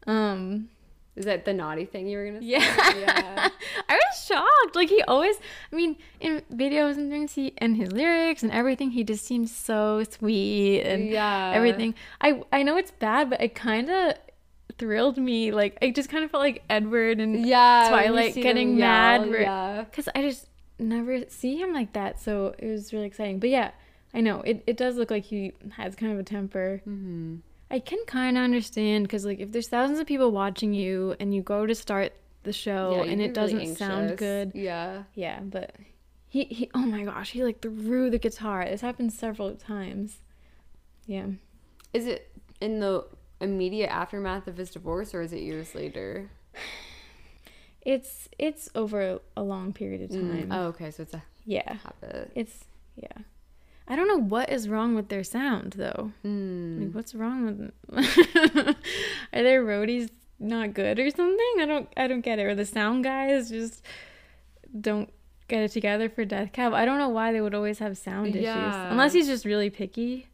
um 0.07 0.69
Is 1.16 1.25
that 1.25 1.45
the 1.45 1.53
naughty 1.53 1.85
thing 1.85 2.07
you 2.07 2.19
were 2.19 2.27
gonna 2.27 2.41
say? 2.41 2.47
Yeah. 2.47 2.99
Yeah. 2.99 3.49
I 3.89 3.95
was 3.95 4.25
shocked. 4.25 4.77
Like 4.77 4.89
he 4.89 5.03
always 5.03 5.37
I 5.73 5.77
mean, 5.77 5.97
in 6.20 6.43
videos 6.53 6.97
and 6.97 7.11
things 7.11 7.33
he 7.35 7.53
and 7.59 7.77
his 7.77 7.91
lyrics 7.93 8.43
and 8.45 8.53
everything, 8.53 8.91
he 8.93 9.03
just 9.03 9.25
seems 9.25 9.55
so 9.55 10.05
sweet 10.09 10.83
and 10.83 11.09
Yeah. 11.09 11.53
everything. 11.55 11.95
I 12.20 12.43
I 12.53 12.62
know 12.62 12.77
it's 12.77 12.93
bad, 12.93 13.31
but 13.31 13.41
it 13.43 13.55
kinda 13.57 14.16
thrilled 14.79 15.19
me. 15.19 15.51
Like 15.51 15.77
I 15.83 15.91
just 15.91 16.09
kind 16.09 16.23
of 16.25 16.31
felt 16.31 16.43
like 16.45 16.62
Edward 16.70 17.19
and 17.20 17.45
Yeah. 17.45 17.89
Twilight 17.89 18.35
getting 18.35 18.79
mad 18.79 19.27
yell, 19.27 19.41
Yeah. 19.41 19.83
because 19.91 20.09
I 20.15 20.23
just 20.23 20.47
never 20.79 21.23
see 21.29 21.57
him 21.57 21.73
like 21.73 21.93
that. 21.93 22.21
So 22.21 22.55
it 22.59 22.67
was 22.67 22.93
really 22.93 23.07
exciting. 23.07 23.39
But 23.39 23.51
yeah, 23.51 23.71
I 24.15 24.21
know 24.21 24.41
it, 24.43 24.63
it 24.67 24.77
does 24.77 24.97
look 24.97 25.11
like 25.11 25.25
he 25.25 25.53
has 25.77 25.95
kind 25.95 26.13
of 26.13 26.19
a 26.19 26.23
temper. 26.23 26.83
Mm-hmm. 26.89 27.37
I 27.71 27.81
can 27.81 27.99
kind 28.07 28.39
of 28.39 28.45
understand 28.45 29.05
because 29.05 29.25
like 29.25 29.41
if 29.41 29.53
there's 29.53 29.69
thousands 29.69 29.99
of 29.99 30.07
people 30.07 30.31
watching 30.31 30.73
you 30.73 31.15
and 31.21 31.35
you 31.35 31.43
go 31.43 31.67
to 31.67 31.75
start 31.75 32.13
the 32.45 32.53
show 32.53 33.03
yeah, 33.05 33.11
and 33.11 33.21
it 33.21 33.35
doesn't 33.35 33.59
really 33.59 33.75
sound 33.75 34.17
good, 34.17 34.53
Yeah. 34.55 35.03
yeah. 35.15 35.41
But 35.41 35.75
he 36.29 36.45
he 36.45 36.71
oh 36.75 36.87
my 36.87 37.05
gosh, 37.05 37.33
he 37.33 37.45
like 37.45 37.61
threw 37.61 38.11
the 38.11 38.19
guitar. 38.19 38.65
This 38.65 38.81
happened 38.81 39.13
several 39.13 39.55
times. 39.55 40.21
Yeah, 41.07 41.27
Is 41.95 42.07
it 42.07 42.31
in 42.61 42.81
the 42.81 43.07
immediate 43.41 43.91
aftermath 43.91 44.47
of 44.47 44.59
his 44.59 44.71
divorce 44.71 45.15
or 45.15 45.23
is 45.23 45.33
it 45.33 45.41
years 45.41 45.75
later? 45.75 46.31
it's 47.94 48.28
it's 48.39 48.69
over 48.74 49.19
a 49.36 49.43
long 49.43 49.73
period 49.73 50.02
of 50.02 50.10
time. 50.10 50.48
Oh, 50.52 50.65
okay. 50.73 50.90
So 50.90 51.02
it's 51.05 51.15
a 51.15 51.23
Yeah, 51.47 51.77
habit. 51.85 52.31
it's 52.35 52.65
yeah. 52.97 53.19
I 53.90 53.97
don't 53.97 54.09
know 54.12 54.20
what 54.35 54.51
is 54.51 54.69
wrong 54.69 54.94
with 54.94 55.09
their 55.09 55.24
sound 55.24 55.73
though. 55.78 56.12
Mm. 56.24 56.81
Like, 56.85 56.94
what's 56.94 57.15
wrong 57.15 57.39
with 57.47 57.73
Are 59.32 59.43
their 59.43 59.65
roadies 59.65 60.10
not 60.39 60.74
good 60.74 60.98
or 60.98 61.09
something? 61.10 61.52
I 61.60 61.65
don't 61.66 61.89
I 61.97 62.06
don't 62.06 62.20
get 62.20 62.39
it. 62.39 62.43
Or 62.44 62.55
the 62.55 62.66
sound 62.66 63.05
guys 63.05 63.48
just 63.48 63.82
don't 64.78 65.09
get 65.48 65.62
it 65.62 65.70
together 65.73 66.10
for 66.10 66.27
Death 66.27 66.52
Cab. 66.52 66.74
I 66.74 66.85
don't 66.85 66.98
know 66.98 67.09
why 67.09 67.32
they 67.32 67.40
would 67.40 67.55
always 67.55 67.78
have 67.78 67.97
sound 67.97 68.28
issues. 68.28 68.43
Yeah. 68.44 68.90
Unless 68.90 69.15
he's 69.15 69.27
just 69.27 69.47
really 69.47 69.70
picky. 69.70 70.28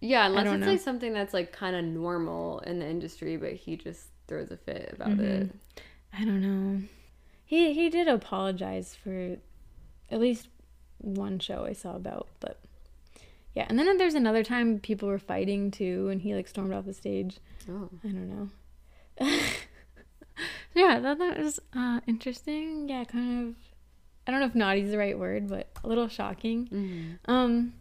Yeah, 0.00 0.26
unless 0.26 0.46
it's 0.48 0.60
know. 0.64 0.66
like 0.72 0.80
something 0.80 1.12
that's 1.12 1.32
like 1.34 1.52
kind 1.52 1.76
of 1.76 1.84
normal 1.84 2.58
in 2.60 2.80
the 2.80 2.86
industry, 2.88 3.36
but 3.36 3.52
he 3.52 3.76
just 3.76 4.08
throws 4.26 4.50
a 4.50 4.56
fit 4.56 4.90
about 4.94 5.10
Mm-hmm. 5.10 5.24
it. 5.42 5.50
I 6.12 6.24
don't 6.24 6.40
know. 6.40 6.82
He 7.44 7.72
he 7.72 7.88
did 7.88 8.08
apologize 8.08 8.94
for 8.94 9.36
at 10.10 10.20
least 10.20 10.48
one 10.98 11.38
show 11.38 11.64
I 11.64 11.72
saw 11.72 11.96
about, 11.96 12.28
but 12.40 12.60
yeah. 13.54 13.66
And 13.68 13.78
then 13.78 13.96
there's 13.96 14.14
another 14.14 14.44
time 14.44 14.78
people 14.78 15.08
were 15.08 15.18
fighting 15.18 15.70
too, 15.70 16.08
and 16.08 16.22
he 16.22 16.34
like 16.34 16.48
stormed 16.48 16.72
off 16.72 16.84
the 16.84 16.94
stage. 16.94 17.38
Oh. 17.68 17.88
I 18.04 18.08
don't 18.08 18.28
know. 18.28 18.48
yeah, 20.74 21.00
thought 21.00 21.18
that 21.18 21.38
was 21.38 21.58
uh, 21.74 22.00
interesting. 22.06 22.88
Yeah, 22.88 23.04
kind 23.04 23.48
of. 23.48 23.54
I 24.26 24.30
don't 24.30 24.40
know 24.40 24.46
if 24.46 24.54
naughty 24.54 24.82
is 24.82 24.90
the 24.90 24.98
right 24.98 25.18
word, 25.18 25.48
but 25.48 25.68
a 25.82 25.88
little 25.88 26.08
shocking. 26.08 26.66
Mm-hmm. 26.66 27.30
Um, 27.30 27.72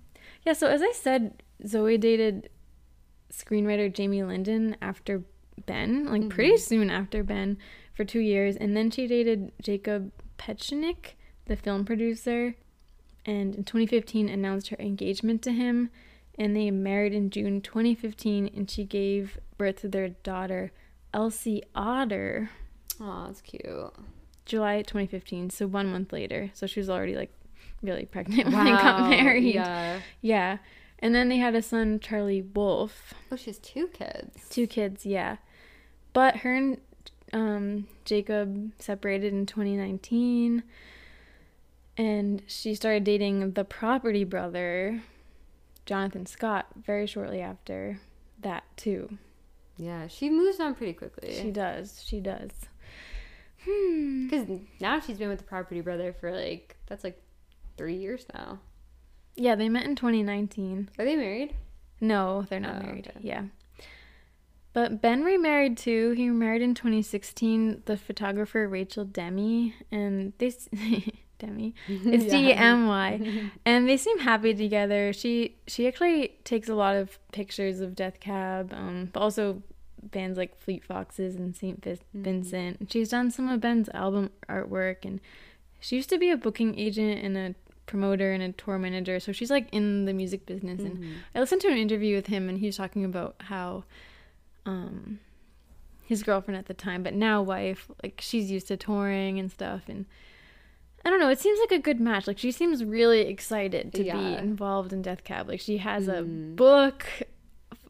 yeah. 0.45 0.53
So 0.53 0.67
as 0.67 0.81
I 0.81 0.91
said, 0.93 1.43
Zooey 1.63 1.99
dated 1.99 2.49
screenwriter 3.31 3.93
Jamie 3.93 4.23
Linden 4.23 4.75
after 4.81 5.23
Ben, 5.65 6.05
like 6.05 6.29
pretty 6.29 6.57
soon 6.57 6.89
after 6.89 7.23
Ben, 7.23 7.57
for 7.99 8.05
two 8.05 8.21
years, 8.21 8.55
and 8.55 8.77
then 8.77 8.89
she 8.89 9.07
dated 9.07 9.51
Jacob 9.61 10.13
Pechenik, 10.37 11.15
the 11.47 11.57
film 11.57 11.83
producer, 11.83 12.55
and 13.25 13.53
in 13.53 13.65
2015 13.65 14.29
announced 14.29 14.69
her 14.69 14.77
engagement 14.79 15.41
to 15.41 15.51
him, 15.51 15.89
and 16.37 16.55
they 16.55 16.71
married 16.71 17.11
in 17.13 17.29
June 17.29 17.59
2015, 17.59 18.51
and 18.55 18.71
she 18.71 18.85
gave 18.85 19.37
birth 19.57 19.81
to 19.81 19.89
their 19.89 20.07
daughter 20.07 20.71
Elsie 21.13 21.61
Otter 21.75 22.49
Oh, 23.01 23.25
that's 23.27 23.41
cute. 23.41 23.65
July 24.45 24.81
2015, 24.81 25.49
so 25.49 25.67
one 25.67 25.91
month 25.91 26.13
later. 26.13 26.51
So 26.53 26.67
she 26.67 26.79
was 26.79 26.89
already 26.89 27.17
like 27.17 27.33
really 27.81 28.05
pregnant 28.05 28.45
when 28.53 28.63
they 28.63 28.71
got 28.71 29.09
married. 29.09 29.55
Yeah. 29.55 29.99
Yeah. 30.21 30.57
And 30.99 31.13
then 31.13 31.27
they 31.27 31.37
had 31.37 31.53
a 31.53 31.61
son, 31.61 31.99
Charlie 31.99 32.43
Wolf. 32.43 33.13
Oh, 33.29 33.35
she 33.35 33.47
has 33.49 33.59
two 33.59 33.87
kids. 33.87 34.47
Two 34.49 34.67
kids, 34.67 35.05
yeah. 35.05 35.35
But 36.13 36.37
her 36.37 36.55
and 36.55 36.77
um, 37.33 37.87
Jacob 38.05 38.71
separated 38.79 39.33
in 39.33 39.45
2019. 39.45 40.63
And 41.97 42.41
she 42.47 42.75
started 42.75 43.03
dating 43.03 43.51
the 43.53 43.65
property 43.65 44.23
brother, 44.23 45.01
Jonathan 45.85 46.25
Scott, 46.25 46.67
very 46.85 47.05
shortly 47.05 47.41
after 47.41 47.99
that, 48.41 48.63
too. 48.77 49.17
Yeah, 49.77 50.07
she 50.07 50.29
moves 50.29 50.59
on 50.59 50.75
pretty 50.75 50.93
quickly. 50.93 51.33
She 51.33 51.51
does. 51.51 52.01
She 52.05 52.19
does. 52.21 52.51
Hmm. 53.65 54.27
Because 54.27 54.47
now 54.79 54.99
she's 55.01 55.17
been 55.17 55.27
with 55.29 55.39
the 55.39 55.43
property 55.45 55.81
brother 55.81 56.13
for 56.13 56.31
like 56.31 56.77
that's 56.87 57.03
like 57.03 57.21
three 57.77 57.95
years 57.95 58.25
now. 58.33 58.59
Yeah, 59.35 59.55
they 59.55 59.67
met 59.69 59.85
in 59.85 59.95
2019. 59.95 60.89
Are 60.97 61.05
they 61.05 61.15
married? 61.15 61.53
No, 62.01 62.45
they're 62.49 62.59
not 62.59 62.77
Oh, 62.81 62.85
married. 62.85 63.07
okay. 63.09 63.19
Yeah. 63.21 63.43
But 64.73 65.01
Ben 65.01 65.23
remarried 65.23 65.77
too. 65.77 66.11
He 66.11 66.29
remarried 66.29 66.61
in 66.61 66.73
2016 66.75 67.83
the 67.85 67.97
photographer 67.97 68.67
Rachel 68.67 69.03
Demy, 69.05 69.73
and 69.91 70.33
they 70.37 70.51
Demy. 71.39 71.73
It's 71.87 72.25
Yeah. 72.25 72.29
D 72.31 72.53
M 72.53 72.87
Y, 72.87 73.51
and 73.65 73.87
they 73.89 73.97
seem 73.97 74.19
happy 74.19 74.53
together. 74.53 75.11
She 75.13 75.55
she 75.67 75.87
actually 75.87 76.35
takes 76.43 76.69
a 76.69 76.75
lot 76.75 76.95
of 76.95 77.17
pictures 77.31 77.79
of 77.79 77.95
Death 77.95 78.19
Cab, 78.19 78.73
um, 78.73 79.09
but 79.11 79.21
also 79.21 79.63
bands 80.01 80.37
like 80.37 80.55
Fleet 80.57 80.83
Foxes 80.83 81.35
and 81.35 81.55
Saint 81.55 81.83
Vis- 81.83 81.99
Vincent. 82.13 82.79
And 82.79 82.91
She's 82.91 83.09
done 83.09 83.31
some 83.31 83.49
of 83.49 83.59
Ben's 83.61 83.89
album 83.89 84.29
artwork, 84.47 85.03
and 85.03 85.19
she 85.79 85.95
used 85.95 86.09
to 86.09 86.17
be 86.17 86.29
a 86.29 86.37
booking 86.37 86.77
agent 86.77 87.23
and 87.23 87.37
a 87.37 87.55
promoter 87.85 88.31
and 88.31 88.43
a 88.43 88.51
tour 88.51 88.77
manager. 88.77 89.19
So 89.19 89.31
she's 89.31 89.49
like 89.49 89.67
in 89.71 90.05
the 90.05 90.13
music 90.13 90.45
business. 90.45 90.79
And 90.79 91.03
I 91.33 91.39
listened 91.39 91.61
to 91.61 91.69
an 91.69 91.77
interview 91.77 92.15
with 92.15 92.27
him, 92.27 92.47
and 92.49 92.59
he 92.59 92.67
was 92.67 92.77
talking 92.77 93.03
about 93.03 93.35
how, 93.39 93.83
um, 94.69 95.19
his 96.05 96.23
girlfriend 96.23 96.57
at 96.57 96.65
the 96.67 96.73
time, 96.73 97.03
but 97.03 97.13
now 97.13 97.41
wife, 97.41 97.89
like 98.03 98.19
she's 98.21 98.49
used 98.51 98.67
to 98.67 98.77
touring 98.77 99.39
and 99.39 99.51
stuff, 99.51 99.83
and 99.87 100.05
I 101.05 101.09
don't 101.09 101.19
know. 101.19 101.29
It 101.29 101.39
seems 101.39 101.59
like 101.59 101.71
a 101.71 101.81
good 101.81 101.99
match. 101.99 102.27
Like 102.27 102.37
she 102.37 102.51
seems 102.51 102.83
really 102.83 103.21
excited 103.21 103.93
to 103.93 104.03
be 104.03 104.35
involved 104.37 104.91
in 104.93 105.01
Death 105.01 105.23
Cab. 105.23 105.47
Like 105.47 105.61
she 105.61 105.77
has 105.77 106.07
a 106.07 106.21
Mhm. 106.23 106.55
book 106.55 107.05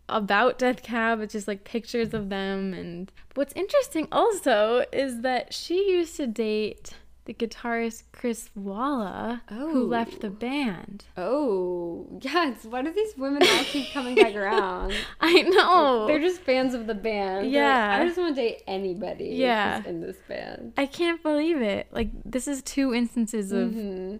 about 0.07 0.59
Death 0.59 0.83
Cab. 0.83 1.19
It's 1.21 1.33
just 1.33 1.47
like 1.47 1.63
pictures 1.63 2.13
of 2.13 2.29
them. 2.29 2.73
And 2.73 3.11
what's 3.35 3.53
interesting 3.55 4.07
also 4.11 4.85
is 4.91 5.21
that 5.21 5.53
she 5.53 5.89
used 5.91 6.15
to 6.17 6.27
date 6.27 6.93
the 7.29 7.47
guitarist 7.47 8.01
Chris 8.11 8.49
Walla, 8.55 9.43
who 9.49 9.85
left 9.85 10.21
the 10.21 10.27
Oh. 10.27 10.31
band. 10.31 11.05
Oh, 11.15 12.07
yes. 12.21 12.65
Why 12.65 12.81
do 12.81 12.91
these 12.91 13.15
women 13.17 13.43
all 13.43 13.63
keep 13.65 13.91
coming 13.91 14.15
back 14.15 14.33
around? 14.43 14.95
I 15.21 15.43
know. 15.43 16.07
They're 16.07 16.19
just 16.19 16.41
fans 16.41 16.73
of 16.73 16.87
the 16.87 16.95
band. 16.95 17.37
They're 17.37 17.43
like, 17.43 17.51
Yeah. 17.53 17.99
I 18.01 18.05
just 18.05 18.17
want 18.17 18.35
to 18.35 18.41
date 18.41 18.63
anybody 18.65 19.25
Yeah. 19.35 19.77
who's 19.77 19.85
in 19.85 20.01
this 20.01 20.17
band. 20.27 20.73
I 20.75 20.87
can't 20.87 21.21
believe 21.21 21.61
it. 21.61 21.85
Like 21.91 22.09
this 22.25 22.47
is 22.47 22.63
two 22.63 22.95
instances 22.95 23.51
of 23.51 23.73
hmm 23.73 24.15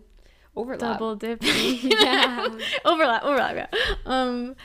Overlap. 0.55 0.79
double 0.79 1.15
dipping. 1.15 1.49
Yeah. 1.89 2.47
overlap, 2.85 3.23
overlap. 3.23 3.55
Yeah. 3.73 3.95
Um, 4.05 4.55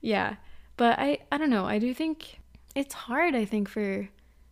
yeah. 0.00 0.36
But 0.76 0.98
I, 0.98 1.18
I 1.30 1.38
don't 1.38 1.50
know. 1.50 1.66
I 1.66 1.78
do 1.78 1.94
think 1.94 2.40
it's 2.74 2.94
hard. 2.94 3.36
I 3.36 3.44
think 3.44 3.68
for 3.68 4.08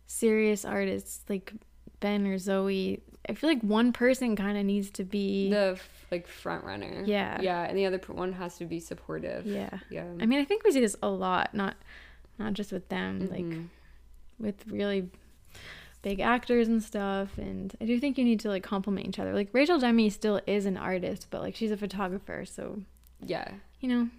serious 0.07 0.63
artists 0.63 1.23
like 1.27 1.51
Ben 1.99 2.25
or 2.27 2.35
Zooey, 2.35 3.01
I 3.31 3.35
feel 3.35 3.49
like 3.49 3.61
one 3.61 3.93
person 3.93 4.35
kind 4.35 4.57
of 4.57 4.65
needs 4.65 4.89
to 4.91 5.03
be. 5.03 5.49
The 5.49 5.73
f- 5.77 6.05
like 6.11 6.27
front 6.27 6.63
runner. 6.65 7.03
Yeah. 7.05 7.39
Yeah, 7.41 7.63
and 7.63 7.77
the 7.77 7.85
other 7.85 7.99
one 8.07 8.33
has 8.33 8.57
to 8.57 8.65
be 8.65 8.79
supportive. 8.79 9.45
yeah. 9.45 9.79
Yeah. 9.89 10.05
I 10.19 10.25
mean, 10.25 10.39
I 10.39 10.45
think 10.45 10.63
we 10.63 10.71
see 10.71 10.81
this 10.81 10.95
a 11.01 11.09
lot. 11.09 11.53
Not, 11.53 11.75
not 12.37 12.53
just 12.53 12.71
with 12.71 12.89
them. 12.89 13.29
Like 13.31 13.45
Mhm. 13.45 13.67
with 14.39 14.67
really 14.67 15.09
big 16.01 16.19
actors 16.19 16.67
and 16.67 16.81
stuff 16.81 17.37
and 17.37 17.75
i 17.79 17.85
do 17.85 17.99
think 17.99 18.17
you 18.17 18.23
need 18.25 18.39
to 18.39 18.49
like 18.49 18.63
complement 18.63 19.07
each 19.07 19.19
other 19.19 19.35
like 19.35 19.47
rachel 19.53 19.77
demy 19.77 20.09
still 20.09 20.41
is 20.47 20.65
an 20.65 20.75
artist 20.75 21.27
but 21.29 21.41
like 21.41 21.55
she's 21.55 21.69
a 21.69 21.77
photographer 21.77 22.43
so 22.43 22.81
yeah. 23.23 23.47
you 23.81 23.87
know 23.87 24.09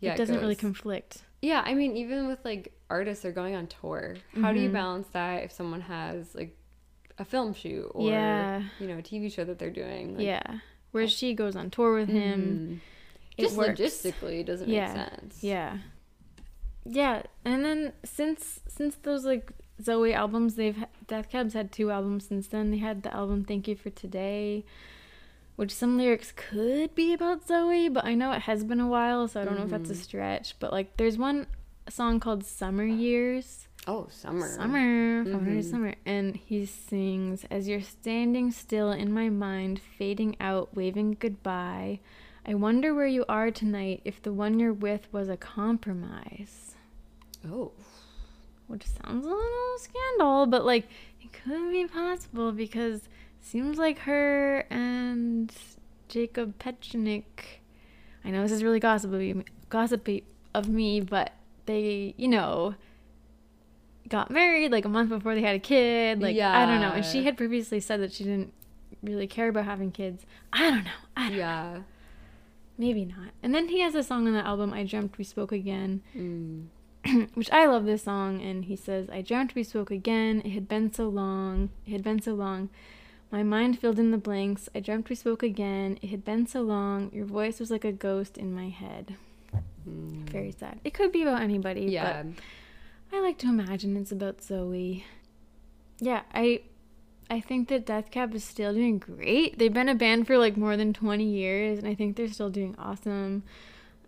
Yeah. 0.00 0.14
it 0.14 0.16
doesn't 0.16 0.40
really 0.40 0.56
goes. 0.56 0.60
conflict 0.62 1.22
Yeah, 1.40 1.62
I 1.64 1.74
mean, 1.74 1.96
even 1.96 2.26
with 2.26 2.44
like 2.44 2.72
artists, 2.90 3.22
they're 3.22 3.30
going 3.32 3.54
on 3.54 3.66
tour. 3.68 4.16
How 4.40 4.52
do 4.52 4.58
you 4.58 4.68
Mhm. 4.70 4.72
balance 4.72 5.08
that 5.12 5.44
if 5.44 5.52
someone 5.52 5.82
has 5.82 6.34
like 6.34 6.56
a 7.18 7.24
film 7.24 7.54
shoot 7.54 7.90
or 7.94 8.08
Yeah. 8.10 8.62
you 8.80 8.86
know 8.88 8.98
a 8.98 9.02
TV 9.02 9.32
show 9.32 9.44
that 9.44 9.58
they're 9.58 9.70
doing? 9.70 10.16
Like, 10.16 10.26
yeah 10.26 10.58
where 10.92 11.08
she 11.08 11.34
goes 11.34 11.56
on 11.56 11.70
tour 11.70 11.94
with 11.94 12.08
him 12.08 12.80
it 13.36 13.42
Just 13.42 13.56
works. 13.56 13.80
logistically, 13.80 14.40
it 14.40 14.44
doesn't 14.46 14.68
Yeah. 14.68 14.86
make 14.94 14.96
sense. 15.10 15.42
yeah 15.44 15.78
yeah 16.84 17.22
and 17.44 17.64
then 17.64 17.92
since 18.04 18.60
since 18.68 18.94
those 18.96 19.24
like 19.24 19.50
zooey 19.82 20.14
albums 20.14 20.54
they've 20.56 20.84
death 21.06 21.28
cab's 21.30 21.54
had 21.54 21.72
two 21.72 21.90
albums 21.90 22.26
since 22.26 22.46
then 22.48 22.70
they 22.70 22.78
had 22.78 23.02
the 23.02 23.12
album 23.14 23.44
thank 23.44 23.66
you 23.66 23.74
for 23.74 23.90
today 23.90 24.64
which 25.56 25.72
some 25.72 25.96
lyrics 25.96 26.32
could 26.36 26.94
be 26.94 27.12
about 27.12 27.46
zooey 27.46 27.92
but 27.92 28.04
i 28.04 28.14
know 28.14 28.32
it 28.32 28.42
has 28.42 28.62
been 28.64 28.80
a 28.80 28.86
while 28.86 29.26
so 29.26 29.40
i 29.40 29.44
don't 29.44 29.56
know 29.56 29.64
if 29.64 29.70
that's 29.70 29.90
a 29.90 29.94
Mhm. 29.94 30.02
stretch 30.02 30.58
but 30.60 30.72
like 30.72 30.96
there's 30.98 31.16
one 31.18 31.46
song 31.88 32.20
called 32.20 32.44
summer 32.44 32.84
years 32.84 33.66
Oh, 33.86 34.06
summer. 34.10 34.48
Summer, 34.48 35.24
from 35.24 35.44
her 35.44 35.52
Mhm. 35.56 35.70
summer. 35.70 35.94
And 36.06 36.36
he 36.36 36.64
sings, 36.64 37.44
As 37.50 37.68
you're 37.68 37.82
standing 37.82 38.50
still 38.50 38.90
in 38.90 39.12
my 39.12 39.28
mind, 39.28 39.78
fading 39.78 40.36
out, 40.40 40.74
waving 40.74 41.16
goodbye. 41.20 42.00
I 42.46 42.54
wonder 42.54 42.94
where 42.94 43.06
you 43.06 43.24
are 43.28 43.50
tonight 43.50 44.00
if 44.04 44.22
the 44.22 44.32
one 44.32 44.58
you're 44.58 44.72
with 44.72 45.12
was 45.12 45.28
a 45.28 45.36
compromise. 45.36 46.76
Oh. 47.46 47.72
Which 48.66 48.86
sounds 48.86 49.26
a 49.26 49.28
little 49.28 49.78
scandal, 49.78 50.46
but 50.46 50.64
like 50.64 50.88
it 51.22 51.32
could 51.32 51.70
be 51.70 51.86
possible 51.86 52.52
because 52.52 53.02
it 53.02 53.08
seems 53.42 53.76
like 53.76 53.98
her 54.00 54.60
and 54.70 55.52
Jacob 56.08 56.58
Pechenik. 56.58 57.60
I 58.24 58.30
know 58.30 58.42
this 58.42 58.52
is 58.52 58.64
really 58.64 58.80
gossipy, 58.80 59.44
gossipy 59.68 60.24
of 60.54 60.68
me, 60.70 61.00
but 61.02 61.32
they, 61.66 62.14
you 62.16 62.28
know, 62.28 62.74
got 64.08 64.30
married 64.30 64.70
like 64.72 64.84
a 64.84 64.88
month 64.88 65.08
before 65.10 65.34
they 65.34 65.42
had 65.42 65.56
a 65.56 65.60
kid. 65.60 66.20
Like 66.22 66.36
yeah. 66.36 66.58
I 66.58 66.66
don't 66.66 66.80
know, 66.80 66.90
and 66.92 67.04
she 67.04 67.24
had 67.24 67.36
previously 67.36 67.80
said 67.80 68.00
that 68.00 68.12
she 68.12 68.24
didn't 68.24 68.52
really 69.02 69.26
care 69.26 69.48
about 69.48 69.64
having 69.64 69.90
kids. 69.92 70.24
I 70.52 70.70
don't 70.70 70.84
know. 70.84 70.90
I 71.16 71.28
don't 71.28 71.38
Yeah. 71.38 71.78
Maybe 72.76 73.04
not. 73.04 73.30
And 73.42 73.54
then 73.54 73.68
he 73.68 73.80
has 73.80 73.94
a 73.94 74.02
song 74.02 74.26
on 74.26 74.32
the 74.32 74.44
album, 74.44 74.72
I 74.72 74.82
Dreamt 74.84 75.16
We 75.16 75.24
Spoke 75.24 75.52
Again, 75.52 76.02
Mm. 76.16 76.66
which 77.34 77.50
I 77.52 77.66
love 77.66 77.84
this 77.84 78.02
song. 78.04 78.40
And 78.42 78.64
he 78.64 78.74
says, 78.76 79.08
I 79.10 79.20
dreamt 79.22 79.54
we 79.54 79.62
spoke 79.62 79.90
again. 79.90 80.40
It 80.44 80.50
had 80.52 80.66
been 80.68 80.92
so 80.92 81.08
long. 81.08 81.68
It 81.86 81.92
had 81.92 82.02
been 82.02 82.20
so 82.20 82.32
long. 82.34 82.70
My 83.30 83.42
mind 83.42 83.78
filled 83.78 83.98
in 83.98 84.10
the 84.10 84.16
blanks. 84.18 84.68
I 84.74 84.80
dreamt 84.80 85.08
we 85.10 85.14
spoke 85.16 85.42
again. 85.42 85.98
It 86.02 86.08
had 86.08 86.24
been 86.24 86.46
so 86.46 86.62
long. 86.62 87.10
Your 87.12 87.26
voice 87.26 87.60
was 87.60 87.70
like 87.70 87.84
a 87.84 87.92
ghost 87.92 88.38
in 88.38 88.54
my 88.54 88.70
head. 88.70 89.16
Mm. 89.88 90.28
Very 90.30 90.50
sad. 90.50 90.80
It 90.82 90.94
could 90.94 91.12
be 91.12 91.22
about 91.22 91.42
anybody, 91.42 91.82
Yeah. 91.82 92.22
but 92.22 92.32
I 93.14 93.20
like 93.20 93.38
to 93.38 93.48
imagine 93.48 93.96
it's 93.96 94.12
about 94.12 94.38
Zooey. 94.38 95.04
Yeah, 96.00 96.22
I 96.34 96.62
I 97.30 97.40
think 97.40 97.68
that 97.68 97.86
Death 97.86 98.10
Cab 98.10 98.34
is 98.34 98.44
still 98.44 98.74
doing 98.74 98.98
great. 98.98 99.58
They've 99.58 99.72
been 99.72 99.88
a 99.88 99.94
band 99.94 100.26
for 100.26 100.36
like 100.36 100.56
more 100.56 100.76
than 100.76 100.92
20 100.92 101.24
years 101.24 101.78
and 101.78 101.88
I 101.88 101.94
think 101.94 102.16
they're 102.16 102.28
still 102.28 102.50
doing 102.50 102.74
awesome. 102.78 103.42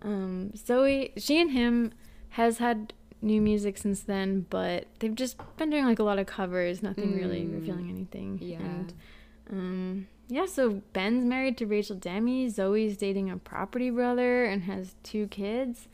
Um 0.03 0.53
Zooey, 0.57 1.13
she 1.17 1.41
and 1.41 1.51
him 1.53 1.93
has 2.31 2.59
had 2.59 2.93
new 3.23 3.41
music 3.41 3.79
since 3.79 4.03
then, 4.03 4.47
but 4.51 4.87
they've 4.99 5.15
just 5.15 5.39
been 5.57 5.71
doing 5.71 5.87
like 5.87 5.99
a 5.99 6.05
lot 6.05 6.19
of 6.19 6.27
covers, 6.27 6.83
nothing 6.83 7.17
really 7.17 7.43
Mm. 7.45 7.53
revealing 7.55 7.89
anything. 7.89 8.39
Yeah. 8.43 8.59
And 8.59 8.95
um 9.51 10.07
yeah, 10.29 10.47
so 10.47 10.83
Ben's 10.93 11.25
married 11.25 11.57
to 11.59 11.67
Rachel 11.67 11.95
Demy, 11.97 12.49
Zooey's 12.49 12.97
dating 12.97 13.31
a 13.31 13.37
property 13.37 13.91
brother 13.91 14.45
and 14.45 14.65
has 14.65 14.97
two 15.05 15.29
kids. 15.29 15.87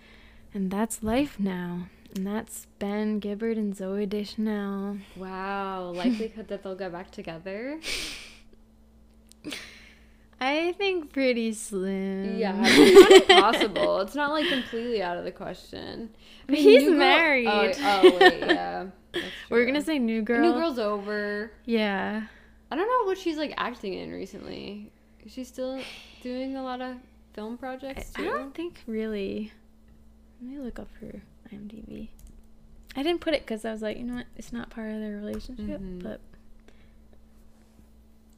And 0.55 0.71
that's 0.71 1.03
life 1.03 1.39
now. 1.39 1.89
And 2.15 2.27
that's 2.27 2.67
Ben 2.79 3.21
Gibbard 3.21 3.57
and 3.57 3.75
Zooey 3.75 4.09
Deschanel. 4.09 4.99
Wow. 5.17 5.91
Likelihood 5.97 6.49
that 6.49 6.63
they'll 6.63 6.75
get 6.75 6.93
back 6.93 7.11
together. 7.11 7.81
I 10.41 10.73
think 10.73 11.13
pretty 11.13 11.53
slim. 11.53 12.37
Yeah, 12.37 12.61
it's 12.65 13.29
not 13.29 13.31
impossible. 13.31 14.01
It's 14.01 14.17
not 14.17 14.33
like 14.33 14.49
completely 14.49 15.01
out 15.01 15.17
of 15.17 15.25
the 15.25 15.31
question. 15.31 16.11
But 16.49 16.57
he's 16.57 16.83
New 16.83 16.91
Girl- 16.91 16.99
married. 16.99 17.47
Oh, 17.49 17.71
oh, 17.81 18.19
wait, 18.19 18.41
yeah. 18.41 18.87
We're 19.49 19.65
gonna 19.67 19.83
say 19.83 20.01
New 20.01 20.23
Girl. 20.23 20.41
New 20.41 20.53
Girl's 20.53 20.81
over. 20.81 21.53
Yeah. 21.65 22.23
I 22.73 22.77
don't 22.77 22.89
know 22.89 23.07
what 23.07 23.19
she's 23.19 23.37
like 23.37 23.55
acting 23.57 23.95
in 23.95 24.11
recently. 24.11 24.91
Is 25.25 25.33
she 25.33 25.45
still 25.45 25.81
doing 26.23 26.57
a 26.57 26.63
lot 26.65 26.81
of 26.81 26.97
film 27.35 27.55
I, 27.55 27.57
projects 27.57 28.13
I 28.17 28.25
don't 28.25 28.53
think 28.53 28.83
really. 28.87 29.53
Let 30.41 30.51
me 30.51 30.59
look 30.59 30.81
up 30.81 30.89
her 31.01 31.23
IMDb. 31.53 32.09
I 32.97 33.03
didn't 33.03 33.21
put 33.21 33.35
it 33.35 33.43
because 33.43 33.65
I 33.65 33.73
was 33.73 33.83
like, 33.83 33.97
you 33.99 34.05
know 34.05 34.15
what, 34.17 34.27
it's 34.37 34.53
not 34.53 34.71
part 34.71 34.91
of 34.93 35.01
their 35.01 35.17
relationship, 35.17 35.81
Mhm. 35.81 36.03
but 36.03 36.21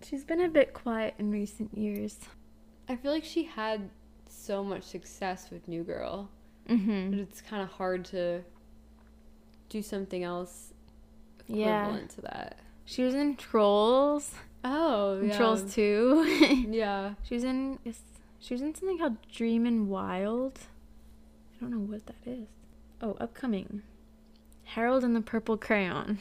she's 0.02 0.24
been 0.24 0.40
a 0.40 0.48
bit 0.48 0.72
quiet 0.74 1.14
in 1.18 1.30
recent 1.30 1.76
years. 1.76 2.18
I 2.88 2.96
feel 2.96 3.10
like 3.12 3.24
she 3.24 3.44
had 3.44 3.88
so 4.28 4.62
much 4.62 4.82
success 4.84 5.50
with 5.50 5.66
New 5.68 5.82
Girl, 5.82 6.28
Mm-hmm. 6.68 7.10
but 7.10 7.18
it's 7.18 7.40
kind 7.40 7.62
of 7.62 7.68
hard 7.70 8.04
to 8.06 8.42
do 9.68 9.82
something 9.82 10.22
else 10.22 10.72
Yeah. 11.46 11.82
equivalent 11.84 12.10
to 12.12 12.20
that. 12.22 12.58
She 12.84 13.02
was 13.02 13.14
in 13.14 13.36
Trolls. 13.36 14.34
Oh, 14.62 15.20
yeah. 15.20 15.36
Trolls 15.36 15.74
2. 15.74 16.66
Yeah. 16.70 17.14
she 17.22 17.34
was 17.34 17.44
in 17.44 17.78
she 18.38 18.52
was 18.54 18.60
in 18.60 18.74
something 18.74 18.98
called 18.98 19.16
Dreamin' 19.32 19.88
Wild. 19.88 20.58
I 21.56 21.60
don't 21.62 21.70
know 21.70 21.78
what 21.78 22.04
that 22.06 22.16
is. 22.26 22.46
Oh, 23.02 23.16
upcoming. 23.20 23.82
Harold 24.64 25.04
and 25.04 25.14
the 25.14 25.20
Purple 25.20 25.56
Crayon. 25.56 26.18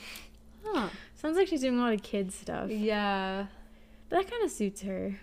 Huh. 0.65 0.89
Sounds 1.15 1.37
like 1.37 1.47
she's 1.47 1.61
doing 1.61 1.77
a 1.77 1.81
lot 1.81 1.93
of 1.93 2.03
kids 2.03 2.35
stuff. 2.35 2.69
Yeah. 2.69 3.45
But 4.09 4.17
that 4.23 4.31
kind 4.31 4.43
of 4.43 4.51
suits 4.51 4.81
her. 4.81 5.19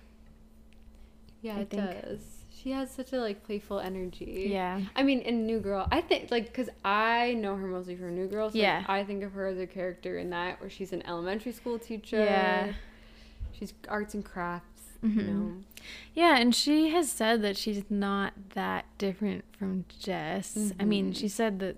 Yeah, 1.43 1.57
I 1.57 1.61
it 1.61 1.71
think. 1.71 1.83
does. 2.03 2.21
She 2.63 2.73
has 2.73 2.91
such 2.91 3.13
a 3.15 3.19
like 3.21 3.43
playful 3.45 3.81
energy. 3.81 4.49
Yeah. 4.51 4.81
I 4.95 5.03
mean, 5.03 5.21
in 5.21 5.47
New 5.47 5.61
Girl, 5.61 5.87
I 5.91 6.01
think 6.03 6.31
like 6.31 6.47
because 6.47 6.69
I 6.85 7.35
know 7.35 7.57
her 7.57 7.67
mostly 7.67 7.97
from 7.97 8.15
New 8.15 8.27
Girl. 8.29 8.51
So, 8.51 8.59
like, 8.59 8.63
Yeah. 8.63 8.85
I 8.87 9.03
think 9.05 9.23
of 9.23 9.33
her 9.33 9.47
as 9.47 9.59
a 9.59 9.67
character 9.67 10.19
in 10.19 10.31
that 10.31 10.61
where 10.61 10.69
she's 10.71 10.93
an 10.93 11.03
elementary 11.07 11.53
school 11.53 11.79
teacher. 11.79 12.19
Yeah. 12.23 12.73
She's 13.53 13.73
arts 13.89 14.15
and 14.15 14.25
crafts. 14.25 14.67
You 15.03 15.09
Mhm. 15.09 15.27
know. 15.29 15.53
Yeah, 16.15 16.37
and 16.39 16.55
she 16.55 16.91
has 16.91 17.11
said 17.11 17.41
that 17.43 17.57
she's 17.57 17.83
not 17.91 18.33
that 18.51 18.85
different 18.99 19.45
from 19.57 19.85
Jess. 19.99 20.73
I 20.79 20.85
mean, 20.85 21.13
Mhm. 21.13 21.17
she 21.17 21.29
said 21.29 21.59
that 21.61 21.77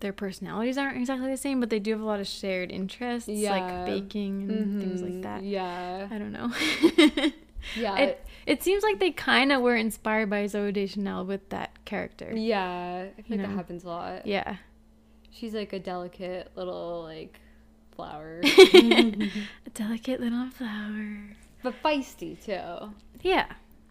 their 0.00 0.12
personalities 0.12 0.78
aren't 0.78 0.96
exactly 0.98 1.28
the 1.30 1.36
same, 1.36 1.58
but 1.60 1.70
they 1.70 1.78
do 1.78 1.92
have 1.92 2.00
a 2.00 2.04
lot 2.04 2.20
of 2.20 2.26
shared 2.26 2.70
interests, 2.70 3.28
Yeah. 3.28 3.50
like 3.52 3.86
baking 3.86 4.50
and 4.50 4.80
things 4.80 5.02
like 5.02 5.12
Mhm. 5.12 5.22
that. 5.22 5.42
Yeah. 5.44 6.08
I 6.10 6.18
don't 6.18 6.32
know. 6.32 6.52
Yeah. 7.76 7.96
it, 7.96 8.26
it 8.44 8.62
seems 8.62 8.82
like 8.82 8.98
they 8.98 9.12
kind 9.12 9.52
of 9.52 9.62
were 9.62 9.76
inspired 9.76 10.28
by 10.28 10.44
Zooey 10.46 10.72
Deschanel 10.72 11.24
with 11.24 11.48
that 11.50 11.84
character. 11.84 12.32
yeah. 12.36 13.06
I 13.16 13.22
feel 13.22 13.36
You 13.36 13.42
like 13.42 13.50
that 13.50 13.56
happens 13.56 13.84
a 13.84 13.88
lot. 13.88 14.26
Yeah. 14.26 14.56
She's 15.30 15.54
like 15.54 15.72
a 15.72 15.78
delicate 15.78 16.50
little 16.56 17.02
like 17.04 17.38
flower, 17.94 18.40
a 18.44 19.30
delicate 19.74 20.20
little 20.20 20.50
flower. 20.50 21.36
But 21.62 21.74
feisty 21.82 22.42
too. 22.42 22.92
Yeah, 23.22 23.46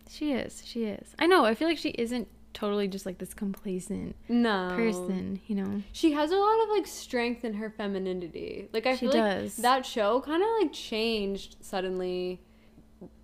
she 0.10 0.34
is. 0.34 0.62
She 0.66 0.86
is. 0.86 1.16
I 1.20 1.26
know. 1.28 1.46
I 1.46 1.56
feel 1.56 1.68
like 1.68 1.78
she 1.78 1.90
isn't 1.92 2.28
totally 2.54 2.88
just 2.88 3.06
like 3.06 3.18
this 3.18 3.34
complacent 3.34 4.14
No 4.28 4.74
person, 4.76 5.40
you 5.48 5.56
know? 5.56 5.82
She 5.94 6.12
has 6.12 6.32
a 6.32 6.36
lot 6.36 6.64
of 6.64 6.70
like 6.70 6.86
strength 6.86 7.46
in 7.46 7.54
her 7.54 7.70
femininity. 7.70 8.68
Like 8.74 8.86
I 8.86 8.96
She 8.96 9.06
feel 9.08 9.12
does. 9.14 9.58
like 9.58 9.64
that 9.64 9.86
show 9.86 10.20
kind 10.22 10.44
of 10.44 10.50
like 10.62 10.74
changed 10.74 11.56
suddenly. 11.62 12.42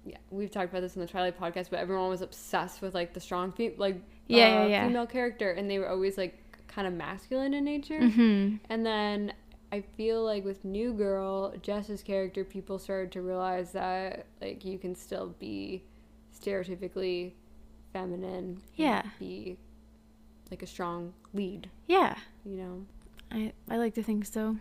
Yeah, 0.06 0.18
we've 0.32 0.50
talked 0.50 0.70
about 0.72 0.82
this 0.82 0.96
in 0.96 1.02
the 1.02 1.08
Twilight 1.08 1.38
podcast, 1.38 1.70
but 1.70 1.80
everyone 1.80 2.08
was 2.10 2.22
obsessed 2.22 2.82
with 2.82 2.96
like 2.96 3.14
the 3.14 3.20
strong, 3.20 3.52
fe- 3.52 3.76
like 3.78 3.98
Yeah, 4.28 4.38
uh, 4.38 4.48
yeah, 4.48 4.66
yeah. 4.68 4.88
female 4.88 5.06
character, 5.08 5.52
and 5.52 5.70
they 5.70 5.80
were 5.80 5.90
always 5.90 6.18
like 6.18 6.42
kind 6.70 6.88
of 6.88 6.94
masculine 6.94 7.54
in 7.54 7.66
nature. 7.66 8.00
Mm-hmm. 8.00 8.56
And 8.70 8.86
then 8.86 9.34
I 9.72 9.82
feel 9.82 10.24
like 10.24 10.46
with 10.46 10.64
New 10.64 10.94
Girl, 10.94 11.54
Jess's 11.62 12.02
character, 12.02 12.44
people 12.44 12.80
started 12.80 13.12
to 13.14 13.22
realize 13.22 13.72
that 13.74 14.26
like 14.42 14.64
you 14.64 14.78
can 14.78 14.96
still 14.96 15.36
be 15.40 15.84
stereotypically 16.40 17.34
feminine. 17.94 18.34
and 18.34 18.62
Yeah. 18.76 19.04
Be 19.20 19.58
like 20.50 20.64
a 20.64 20.68
strong 20.68 21.14
lead, 21.34 21.70
Yeah, 21.88 22.16
you 22.46 22.56
know. 22.56 22.86
I, 23.32 23.52
I 23.70 23.78
like 23.78 23.94
to 23.96 24.04
think 24.04 24.26
so. 24.26 24.56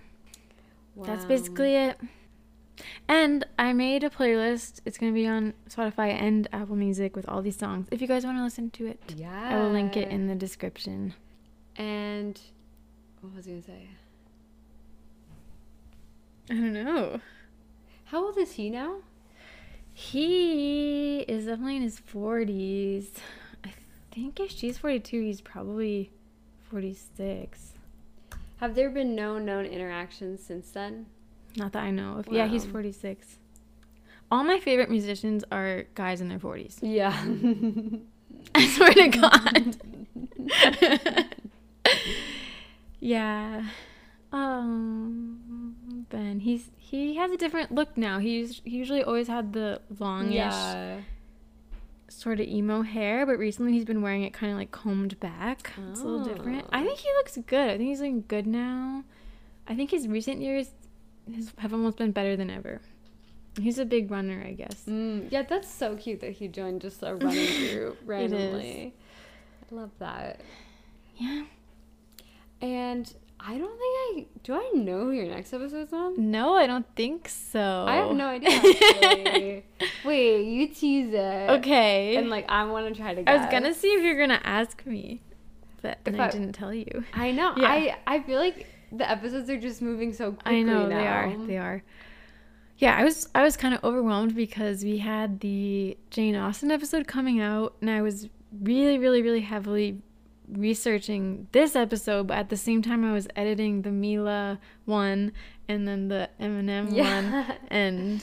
That's 0.96 1.24
basically 1.24 1.76
it. 1.76 2.00
And 3.06 3.44
I 3.58 3.72
made 3.72 4.02
a 4.02 4.10
playlist. 4.10 4.80
It's 4.84 4.98
going 4.98 5.12
to 5.12 5.14
be 5.14 5.26
on 5.26 5.54
Spotify 5.68 6.08
and 6.20 6.48
Apple 6.52 6.74
Music 6.74 7.14
with 7.14 7.28
all 7.28 7.40
these 7.42 7.56
songs. 7.56 7.86
If 7.90 8.00
you 8.00 8.08
guys 8.08 8.24
want 8.24 8.38
to 8.38 8.42
listen 8.42 8.70
to 8.70 8.86
it, 8.86 9.00
Yeah. 9.14 9.50
I 9.54 9.62
will 9.62 9.70
link 9.70 9.96
it 9.96 10.08
in 10.08 10.26
the 10.26 10.34
description. 10.34 11.14
And 11.76 12.40
what 13.20 13.34
was 13.36 13.46
I 13.46 13.50
gonna 13.50 13.62
say? 13.62 13.88
I 16.50 16.54
don't 16.54 16.72
know. 16.72 17.20
How 18.06 18.24
old 18.24 18.38
is 18.38 18.52
he 18.52 18.70
now? 18.70 18.98
He 19.92 21.20
is 21.20 21.46
definitely 21.46 21.76
in 21.76 21.82
his 21.82 22.00
40s. 22.00 23.08
I 23.64 23.72
think 24.12 24.38
if 24.38 24.50
she's 24.50 24.78
42, 24.78 25.22
he's 25.22 25.40
probably 25.40 26.10
46. 26.70 27.72
Have 28.58 28.74
there 28.74 28.90
been 28.90 29.14
no 29.14 29.38
known 29.38 29.64
interactions 29.64 30.42
since 30.42 30.70
then? 30.70 31.06
Not 31.56 31.72
that 31.72 31.82
I 31.82 31.90
know 31.90 32.18
of. 32.18 32.28
Yeah, 32.30 32.46
he's 32.46 32.64
46. 32.64 33.38
All 34.30 34.44
my 34.44 34.60
favorite 34.60 34.90
musicians 34.90 35.44
are 35.50 35.84
guys 35.94 36.20
in 36.20 36.28
their 36.28 36.38
40s. 36.38 36.78
Yeah. 36.82 37.12
I 38.54 38.66
swear 38.68 38.92
to 38.92 39.08
God. 39.08 39.76
yeah. 43.00 43.64
Um, 44.32 46.06
Ben, 46.08 46.40
he's 46.40 46.70
he 46.76 47.16
has 47.16 47.30
a 47.30 47.36
different 47.36 47.72
look 47.72 47.96
now. 47.96 48.18
He's 48.18 48.60
he 48.64 48.76
usually 48.76 49.02
always 49.02 49.28
had 49.28 49.52
the 49.52 49.80
longish 49.98 50.34
yeah. 50.34 51.00
sort 52.08 52.40
of 52.40 52.46
emo 52.46 52.82
hair, 52.82 53.26
but 53.26 53.38
recently 53.38 53.72
he's 53.72 53.84
been 53.84 54.02
wearing 54.02 54.22
it 54.22 54.32
kind 54.32 54.52
of 54.52 54.58
like 54.58 54.70
combed 54.72 55.18
back. 55.20 55.72
It's 55.90 56.00
a 56.00 56.04
little 56.04 56.24
different. 56.24 56.66
I 56.72 56.84
think 56.84 56.98
he 56.98 57.08
looks 57.18 57.38
good. 57.46 57.70
I 57.70 57.76
think 57.76 57.88
he's 57.88 58.00
looking 58.00 58.24
good 58.28 58.46
now. 58.46 59.04
I 59.68 59.74
think 59.74 59.90
his 59.90 60.06
recent 60.06 60.40
years 60.40 60.70
has, 61.34 61.52
have 61.58 61.72
almost 61.72 61.96
been 61.96 62.12
better 62.12 62.36
than 62.36 62.50
ever. 62.50 62.80
He's 63.60 63.78
a 63.78 63.86
big 63.86 64.10
runner, 64.10 64.44
I 64.46 64.52
guess. 64.52 64.84
Mm, 64.86 65.32
yeah, 65.32 65.42
that's 65.42 65.70
so 65.72 65.96
cute 65.96 66.20
that 66.20 66.32
he 66.32 66.46
joined 66.46 66.82
just 66.82 67.02
a 67.02 67.14
running 67.14 67.70
group 67.72 67.98
randomly. 68.04 68.94
I 69.70 69.74
love 69.74 69.90
that. 69.98 70.40
Yeah. 71.16 71.44
And 72.60 73.12
I 73.38 73.58
don't 73.58 73.78
think 73.78 74.26
I 74.26 74.38
do. 74.42 74.54
I 74.54 74.70
know 74.74 75.00
who 75.04 75.12
your 75.12 75.26
next 75.26 75.52
episode's 75.52 75.92
on. 75.92 76.30
No, 76.30 76.54
I 76.54 76.66
don't 76.66 76.86
think 76.96 77.28
so. 77.28 77.84
I 77.86 77.96
have 77.96 78.12
no 78.16 78.26
idea. 78.28 79.62
Wait, 80.04 80.44
you 80.44 80.68
tease 80.68 81.12
it. 81.12 81.50
Okay. 81.50 82.16
And 82.16 82.28
like 82.30 82.46
I 82.48 82.64
want 82.64 82.88
to 82.92 83.00
try 83.00 83.14
to. 83.14 83.28
I 83.28 83.36
was 83.36 83.46
gonna 83.50 83.74
see 83.74 83.88
if 83.88 84.02
you're 84.02 84.18
gonna 84.18 84.40
ask 84.42 84.84
me, 84.86 85.20
but 85.82 85.98
then 86.04 86.18
I, 86.20 86.26
I- 86.26 86.30
didn't 86.30 86.52
tell 86.52 86.72
you. 86.74 87.04
I 87.12 87.30
know. 87.30 87.52
Yeah. 87.56 87.68
I 87.70 87.96
I 88.06 88.20
feel 88.22 88.40
like 88.40 88.66
the 88.92 89.08
episodes 89.08 89.50
are 89.50 89.60
just 89.60 89.82
moving 89.82 90.12
so 90.12 90.32
quickly 90.32 90.60
I 90.60 90.62
know 90.62 90.86
now. 90.86 90.98
they 90.98 91.06
are. 91.06 91.46
They 91.46 91.58
are. 91.58 91.82
Yeah, 92.78 92.96
I 92.96 93.04
was 93.04 93.28
I 93.34 93.42
was 93.42 93.56
kind 93.56 93.74
of 93.74 93.82
overwhelmed 93.84 94.34
because 94.34 94.82
we 94.84 94.98
had 94.98 95.40
the 95.40 95.96
Jane 96.10 96.36
Austen 96.36 96.70
episode 96.70 97.06
coming 97.06 97.40
out, 97.40 97.74
and 97.80 97.90
I 97.90 98.02
was 98.02 98.28
really, 98.62 98.98
really, 98.98 99.22
really 99.22 99.40
heavily 99.40 100.00
researching 100.50 101.48
this 101.52 101.74
episode, 101.76 102.26
but 102.28 102.36
at 102.38 102.48
the 102.48 102.56
same 102.56 102.82
time 102.82 103.04
I 103.04 103.12
was 103.12 103.26
editing 103.36 103.82
the 103.82 103.90
Mila 103.90 104.58
one 104.84 105.32
and 105.68 105.86
then 105.86 106.08
the 106.08 106.28
Eminem 106.40 106.94
Yeah. 106.94 107.14
one, 107.46 107.56
and 107.68 108.22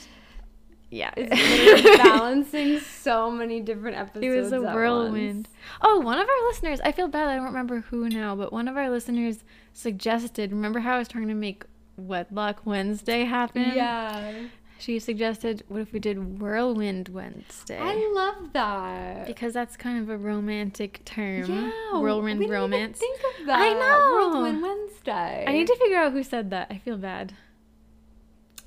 yeah, 0.90 1.10
It's 1.16 1.98
balancing 2.02 2.78
so 2.80 3.30
many 3.30 3.60
different 3.60 3.96
episodes. 3.96 4.24
It 4.24 4.30
was 4.30 4.52
a 4.52 4.60
whirlwind. 4.62 5.36
once. 5.36 5.48
Oh, 5.82 5.98
one 6.00 6.18
of 6.18 6.28
our 6.28 6.46
listeners, 6.48 6.80
I 6.82 6.92
feel 6.92 7.08
bad, 7.08 7.28
I 7.28 7.34
don't 7.36 7.46
remember 7.46 7.80
who 7.80 8.08
now, 8.08 8.36
but 8.36 8.52
one 8.52 8.68
of 8.68 8.76
our 8.76 8.88
listeners 8.88 9.42
suggested, 9.72 10.52
remember 10.52 10.80
how 10.80 10.94
I 10.94 10.98
was 10.98 11.08
trying 11.08 11.28
to 11.28 11.34
make 11.34 11.64
Wedlock 11.96 12.64
Wednesday 12.64 13.24
happen? 13.24 13.72
Yeah. 13.74 14.44
She 14.84 14.98
suggested, 14.98 15.62
what 15.68 15.80
if 15.80 15.94
we 15.94 15.98
did 15.98 16.38
Whirlwind 16.42 17.08
Wednesday? 17.08 17.78
I 17.80 17.94
love 18.14 18.52
that. 18.52 19.26
because 19.26 19.54
that's 19.54 19.78
kind 19.78 19.98
of 20.02 20.10
a 20.10 20.18
romantic 20.18 21.02
term. 21.06 21.46
yeah. 21.50 21.98
Whirlwind 21.98 22.38
we 22.38 22.44
didn't 22.44 22.54
even 22.56 22.70
romance. 22.72 22.98
think 22.98 23.18
of 23.40 23.46
that. 23.46 23.60
I 23.60 23.72
know. 23.72 24.12
Whirlwind 24.14 24.60
Wednesday. 24.60 25.46
I 25.48 25.52
need 25.52 25.66
to 25.68 25.76
figure 25.76 25.96
out 25.96 26.12
who 26.12 26.22
said 26.22 26.50
that. 26.50 26.66
I 26.70 26.76
feel 26.76 26.98
bad. 26.98 27.32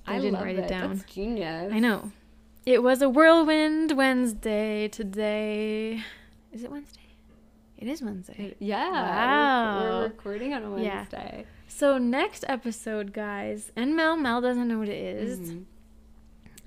I, 0.07 0.15
I 0.15 0.19
didn't 0.19 0.41
write 0.41 0.57
it 0.57 0.67
down. 0.67 0.95
That's 0.97 1.13
genius. 1.13 1.71
I 1.71 1.77
know. 1.77 2.11
It 2.65 2.81
was 2.81 3.03
a 3.03 3.09
whirlwind 3.09 3.91
Wednesday 3.95 4.87
today. 4.87 6.03
Is 6.51 6.63
it 6.63 6.71
Wednesday? 6.71 7.01
It 7.77 7.87
is 7.87 8.01
Wednesday. 8.01 8.55
Yeah. 8.57 8.89
we're- 8.89 9.01
Wow. 9.03 9.79
We're, 9.99 10.03
recording 10.05 10.53
on 10.55 10.63
a 10.63 10.71
Wednesday. 10.71 11.31
Yeah. 11.41 11.43
So 11.67 11.99
next 11.99 12.43
episode, 12.47 13.13
guys, 13.13 13.71
and 13.75 13.95
Mel, 13.95 14.17
Mel 14.17 14.41
doesn't 14.41 14.67
know 14.67 14.79
what 14.79 14.89
it 14.89 14.97
is. 14.97 15.39
Mhm. 15.51 15.65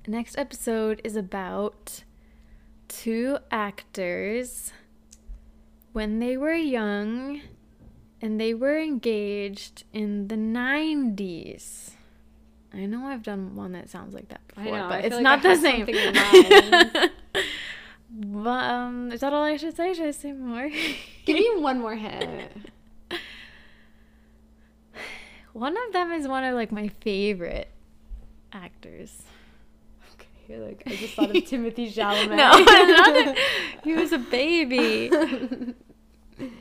Next 0.07 0.37
episode 0.37 0.99
is 1.03 1.15
about 1.15 2.03
two 2.87 3.37
actors 3.51 4.73
when 5.93 6.19
they 6.19 6.37
were 6.37 6.53
young 6.53 7.41
and 8.21 8.39
they 8.39 8.53
were 8.53 8.79
engaged 8.79 9.83
in 9.93 10.27
the 10.27 10.35
90s. 10.35 11.91
I 12.73 12.85
know 12.85 13.05
I've 13.05 13.23
done 13.23 13.55
one 13.55 13.73
that 13.73 13.89
sounds 13.89 14.13
like 14.13 14.29
that 14.29 14.41
before, 14.47 14.77
know, 14.77 14.89
but 14.89 15.05
it's 15.05 15.15
like 15.15 15.23
not 15.23 15.45
I 15.45 15.55
the 15.55 15.61
same. 15.61 15.85
something 15.85 15.95
in 15.95 16.13
mind. 16.93 17.11
but, 18.43 18.49
um, 18.49 19.11
is 19.11 19.19
that 19.21 19.33
all 19.33 19.43
I 19.43 19.57
should 19.57 19.75
say? 19.75 19.93
Should 19.93 20.07
I 20.07 20.11
say 20.11 20.31
more? 20.31 20.69
Give 21.25 21.35
me 21.35 21.49
one 21.61 21.79
more 21.79 21.95
hint. 21.95 22.49
one 25.53 25.75
of 25.87 25.93
them 25.93 26.11
is 26.13 26.27
one 26.27 26.43
of 26.45 26.55
like 26.55 26.71
my 26.71 26.87
favorite 26.87 27.69
actors. 28.53 29.23
You're 30.51 30.65
like 30.67 30.83
I 30.85 30.95
just 30.95 31.13
thought 31.15 31.33
of 31.35 31.45
Timothy 31.45 31.89
Chalamet. 31.93 32.35
No, 32.35 33.35
he 33.83 33.93
was 33.93 34.11
a 34.11 34.17
baby. 34.17 35.09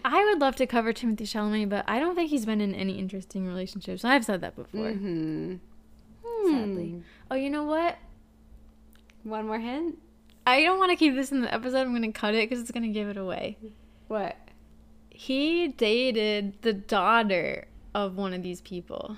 I 0.04 0.24
would 0.26 0.40
love 0.40 0.54
to 0.56 0.66
cover 0.66 0.92
Timothée 0.92 1.22
Chalamet, 1.22 1.68
but 1.68 1.84
I 1.88 1.98
don't 1.98 2.14
think 2.14 2.30
he's 2.30 2.46
been 2.46 2.60
in 2.60 2.74
any 2.74 2.98
interesting 2.98 3.46
relationships. 3.46 4.04
I've 4.04 4.24
said 4.24 4.42
that 4.42 4.54
before. 4.54 4.90
hmm 4.92 5.56
Sadly. 6.46 7.02
Oh, 7.30 7.34
you 7.34 7.50
know 7.50 7.64
what? 7.64 7.98
One 9.24 9.46
more 9.46 9.58
hint. 9.58 9.98
I 10.46 10.62
don't 10.62 10.78
want 10.78 10.90
to 10.90 10.96
keep 10.96 11.14
this 11.14 11.32
in 11.32 11.42
the 11.42 11.52
episode. 11.52 11.80
I'm 11.82 11.90
going 11.90 12.02
to 12.02 12.18
cut 12.18 12.34
it 12.34 12.48
because 12.48 12.60
it's 12.62 12.70
going 12.70 12.82
to 12.84 12.88
give 12.88 13.08
it 13.08 13.16
away. 13.16 13.58
What? 14.08 14.36
He 15.10 15.68
dated 15.68 16.62
the 16.62 16.72
daughter 16.72 17.66
of 17.94 18.16
one 18.16 18.32
of 18.32 18.42
these 18.42 18.60
people. 18.60 19.16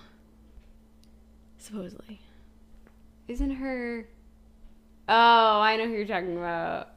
Supposedly. 1.58 2.20
Isn't 3.28 3.52
her? 3.52 4.08
Oh, 5.14 5.60
I 5.60 5.76
know 5.76 5.86
who 5.86 5.92
you're 5.92 6.06
talking 6.06 6.38
about. 6.38 6.88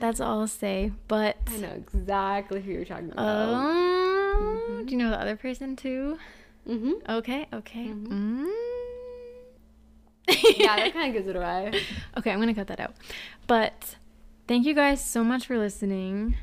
That's 0.00 0.20
all 0.20 0.40
I'll 0.40 0.48
say. 0.48 0.90
But. 1.06 1.36
I 1.46 1.56
know 1.58 1.68
exactly 1.68 2.60
who 2.60 2.72
you're 2.72 2.84
talking 2.84 3.12
about. 3.12 3.54
Um, 3.54 4.82
Do 4.86 4.90
you 4.90 4.96
know 4.98 5.10
the 5.10 5.20
other 5.20 5.36
person 5.36 5.76
too? 5.76 6.18
mm-hmm. 6.68 6.92
Okay, 7.08 7.46
okay. 7.52 7.86
Mhm. 7.86 8.08
Mm. 8.08 8.46
yeah, 10.58 10.76
that 10.76 10.92
kind 10.92 11.08
of 11.08 11.12
gives 11.14 11.28
it 11.28 11.36
away. 11.36 11.72
Okay, 12.18 12.30
I'm 12.32 12.40
gonna 12.40 12.54
cut 12.54 12.66
that 12.68 12.80
out. 12.80 12.94
But 13.46 13.96
thank 14.48 14.66
you 14.66 14.74
guys 14.74 15.04
so 15.04 15.22
much 15.24 15.46
for 15.46 15.58
listening. 15.58 16.36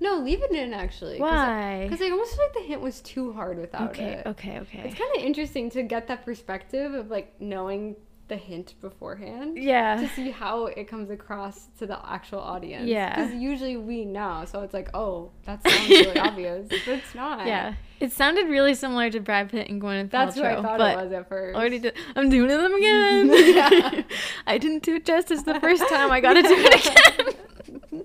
No, 0.00 0.18
leave 0.18 0.42
it 0.42 0.50
in 0.52 0.72
actually. 0.74 1.18
Why? 1.18 1.84
Because 1.88 2.00
I 2.00 2.10
almost 2.10 2.34
feel 2.36 2.44
like 2.44 2.54
the 2.54 2.60
hint 2.68 2.80
was 2.80 3.00
too 3.02 3.32
hard 3.32 3.58
without 3.58 3.90
Okay, 3.90 4.04
it. 4.12 4.26
okay, 4.26 4.58
okay. 4.60 4.82
It's 4.84 4.98
kind 4.98 5.10
of 5.16 5.22
interesting 5.22 5.68
to 5.70 5.82
get 5.82 6.08
that 6.08 6.24
perspective 6.24 6.94
of 6.94 7.10
like 7.10 7.38
knowing 7.40 7.96
the 8.30 8.36
hint 8.36 8.74
beforehand. 8.80 9.58
Yeah. 9.58 9.96
To 9.96 10.08
see 10.08 10.30
how 10.30 10.66
it 10.66 10.88
comes 10.88 11.10
across 11.10 11.66
to 11.78 11.86
the 11.86 11.98
actual 12.08 12.38
audience. 12.38 12.86
Yeah. 12.86 13.14
Because 13.14 13.34
usually 13.34 13.76
we 13.76 14.06
know, 14.06 14.44
so 14.46 14.62
it's 14.62 14.72
like, 14.72 14.88
oh, 14.94 15.32
that 15.44 15.62
sounds 15.68 15.88
really 15.90 16.18
obvious, 16.18 16.68
but 16.68 16.88
it's 16.88 17.14
not. 17.14 17.46
Yeah, 17.46 17.74
it 17.98 18.12
sounded 18.12 18.48
really 18.48 18.74
similar 18.74 19.10
to 19.10 19.20
Brad 19.20 19.50
Pitt 19.50 19.68
and 19.68 19.82
Gwyneth 19.82 20.10
Paltrow. 20.10 20.10
That's 20.10 20.36
what 20.36 20.46
I 20.46 20.62
thought 20.62 20.80
it 20.80 21.04
was 21.04 21.12
at 21.12 21.28
first. 21.28 21.56
Already 21.56 21.80
did. 21.80 21.94
I'm 22.16 22.30
doing 22.30 22.48
them 22.48 22.72
again. 22.72 23.30
Yeah. 23.50 24.02
I 24.46 24.58
didn't 24.58 24.84
do 24.84 24.94
it 24.94 25.04
justice 25.04 25.42
the 25.42 25.58
first 25.58 25.82
time. 25.88 26.12
I 26.12 26.20
gotta 26.20 26.42
do 26.42 26.48
it 26.52 26.86
again. 26.86 28.04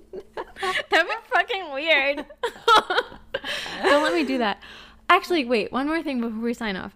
That'd 0.90 1.08
be 1.08 1.14
fucking 1.32 1.72
weird. 1.72 2.26
Don't 3.84 4.04
let 4.04 4.14
me 4.14 4.24
do 4.24 4.40
that. 4.40 4.60
Actually, 5.08 5.46
wait. 5.46 5.72
One 5.72 5.88
more 5.88 6.02
thing 6.02 6.20
before 6.20 6.40
we 6.42 6.54
sign 6.54 6.76
off. 6.76 6.96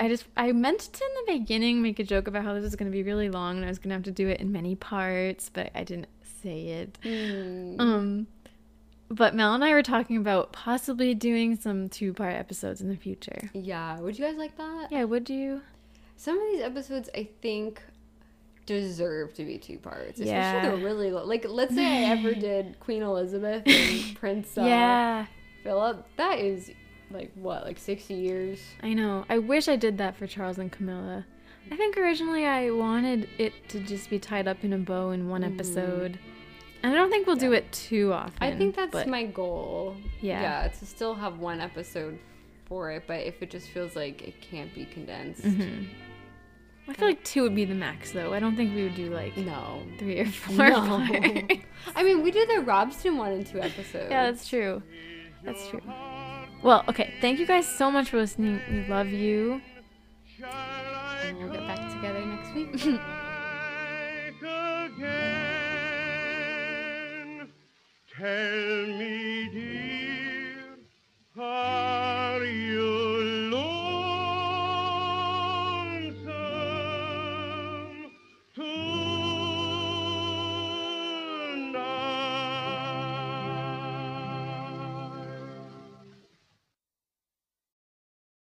I 0.00 0.08
just 0.08 0.24
I 0.36 0.52
meant 0.52 0.80
to 0.80 1.04
in 1.04 1.26
the 1.26 1.38
beginning 1.38 1.82
make 1.82 1.98
a 1.98 2.04
joke 2.04 2.26
about 2.28 2.44
how 2.44 2.54
this 2.54 2.64
is 2.64 2.76
gonna 2.76 2.90
be 2.90 3.02
really 3.02 3.28
long 3.28 3.56
and 3.56 3.64
I 3.64 3.68
was 3.68 3.78
gonna 3.78 3.94
have 3.94 4.04
to 4.04 4.10
do 4.10 4.28
it 4.28 4.40
in 4.40 4.50
many 4.52 4.74
parts, 4.74 5.50
but 5.52 5.70
I 5.74 5.84
didn't 5.84 6.08
say 6.42 6.66
it. 6.68 6.98
Mm. 7.04 7.80
Um, 7.80 8.26
but 9.10 9.34
Mel 9.34 9.54
and 9.54 9.64
I 9.64 9.72
were 9.72 9.82
talking 9.82 10.16
about 10.16 10.52
possibly 10.52 11.14
doing 11.14 11.56
some 11.56 11.88
two-part 11.88 12.34
episodes 12.34 12.80
in 12.80 12.88
the 12.88 12.96
future. 12.96 13.50
Yeah. 13.52 13.98
Would 14.00 14.18
you 14.18 14.24
guys 14.24 14.36
like 14.36 14.56
that? 14.56 14.88
Yeah, 14.90 15.04
would 15.04 15.28
you? 15.28 15.62
Some 16.16 16.38
of 16.40 16.52
these 16.52 16.62
episodes, 16.62 17.10
I 17.14 17.28
think, 17.42 17.82
deserve 18.66 19.34
to 19.34 19.44
be 19.44 19.58
two 19.58 19.78
parts. 19.78 20.20
Especially 20.20 20.30
Yeah. 20.30 20.62
they're 20.62 20.76
really 20.76 21.10
like. 21.10 21.44
Let's 21.48 21.74
say 21.74 21.84
I 22.06 22.10
ever 22.12 22.34
did 22.48 22.78
Queen 22.78 23.02
Elizabeth 23.02 23.64
and 23.66 24.14
Prince 24.16 24.56
uh, 24.56 24.62
yeah, 24.62 25.26
Philip. 25.64 26.06
That 26.16 26.38
is 26.38 26.70
like 27.10 27.30
what, 27.34 27.64
like 27.64 27.78
sixty 27.78 28.14
years. 28.14 28.60
I 28.82 28.92
know. 28.94 29.24
I 29.28 29.38
wish 29.38 29.68
I 29.68 29.76
did 29.76 29.98
that 29.98 30.16
for 30.16 30.26
Charles 30.26 30.58
and 30.58 30.70
Camilla. 30.70 31.26
I 31.70 31.76
think 31.76 31.96
originally 31.96 32.46
I 32.46 32.70
wanted 32.70 33.28
it 33.38 33.52
to 33.68 33.80
just 33.80 34.10
be 34.10 34.18
tied 34.18 34.48
up 34.48 34.64
in 34.64 34.72
a 34.72 34.78
bow 34.78 35.10
in 35.10 35.28
one 35.28 35.44
episode. 35.44 36.18
And 36.82 36.92
I 36.92 36.96
don't 36.96 37.10
think 37.10 37.26
we'll 37.26 37.36
do 37.36 37.52
it 37.52 37.70
too 37.72 38.12
often. 38.12 38.42
I 38.42 38.56
think 38.56 38.74
that's 38.74 38.92
but- 38.92 39.06
my 39.08 39.24
goal. 39.26 39.96
Yeah. 40.20 40.40
Yeah, 40.40 40.68
to 40.68 40.86
still 40.86 41.14
have 41.14 41.38
one 41.38 41.60
episode 41.60 42.18
for 42.64 42.90
it, 42.92 43.04
but 43.06 43.20
if 43.20 43.42
it 43.42 43.50
just 43.50 43.68
feels 43.68 43.94
like 43.96 44.22
it 44.26 44.40
can't 44.40 44.74
be 44.74 44.84
condensed, 44.86 45.42
Mhm. 45.42 45.88
I 46.88 46.92
feel 46.94 47.06
like 47.08 47.22
two 47.22 47.42
would 47.42 47.54
be 47.54 47.64
the 47.66 47.74
max, 47.74 48.10
though. 48.12 48.32
I 48.32 48.40
don't 48.40 48.56
think 48.56 48.74
we 48.74 48.82
would 48.84 48.94
do 48.96 49.10
like 49.14 49.36
no. 49.36 49.82
three 49.98 50.20
or 50.20 50.26
four. 50.26 50.56
No. 50.70 51.06
I 51.94 52.02
mean, 52.02 52.22
we 52.22 52.30
did 52.30 52.48
the 52.48 52.64
Robsten 52.64 53.16
one 53.16 53.32
and 53.32 53.46
two 53.46 53.60
episodes. 53.60 54.08
yeah, 54.10 54.24
that's 54.30 54.48
true. 54.48 54.82
That's 55.44 55.68
true. 55.68 55.82
Well, 56.62 56.84
okay. 56.88 57.14
Thank 57.20 57.38
you 57.38 57.46
guys 57.46 57.66
so 57.66 57.90
much 57.90 58.10
for 58.10 58.18
listening. 58.18 58.60
We 58.70 58.86
love 58.86 59.08
you. 59.08 59.62
And 61.24 61.38
we'll 61.38 61.52
get 61.52 61.66
back 61.66 61.94
together 61.94 62.24
next 62.26 62.54
week. 62.54 63.00
Tell 68.20 68.86
me, 68.86 69.48
dear. 69.50 70.76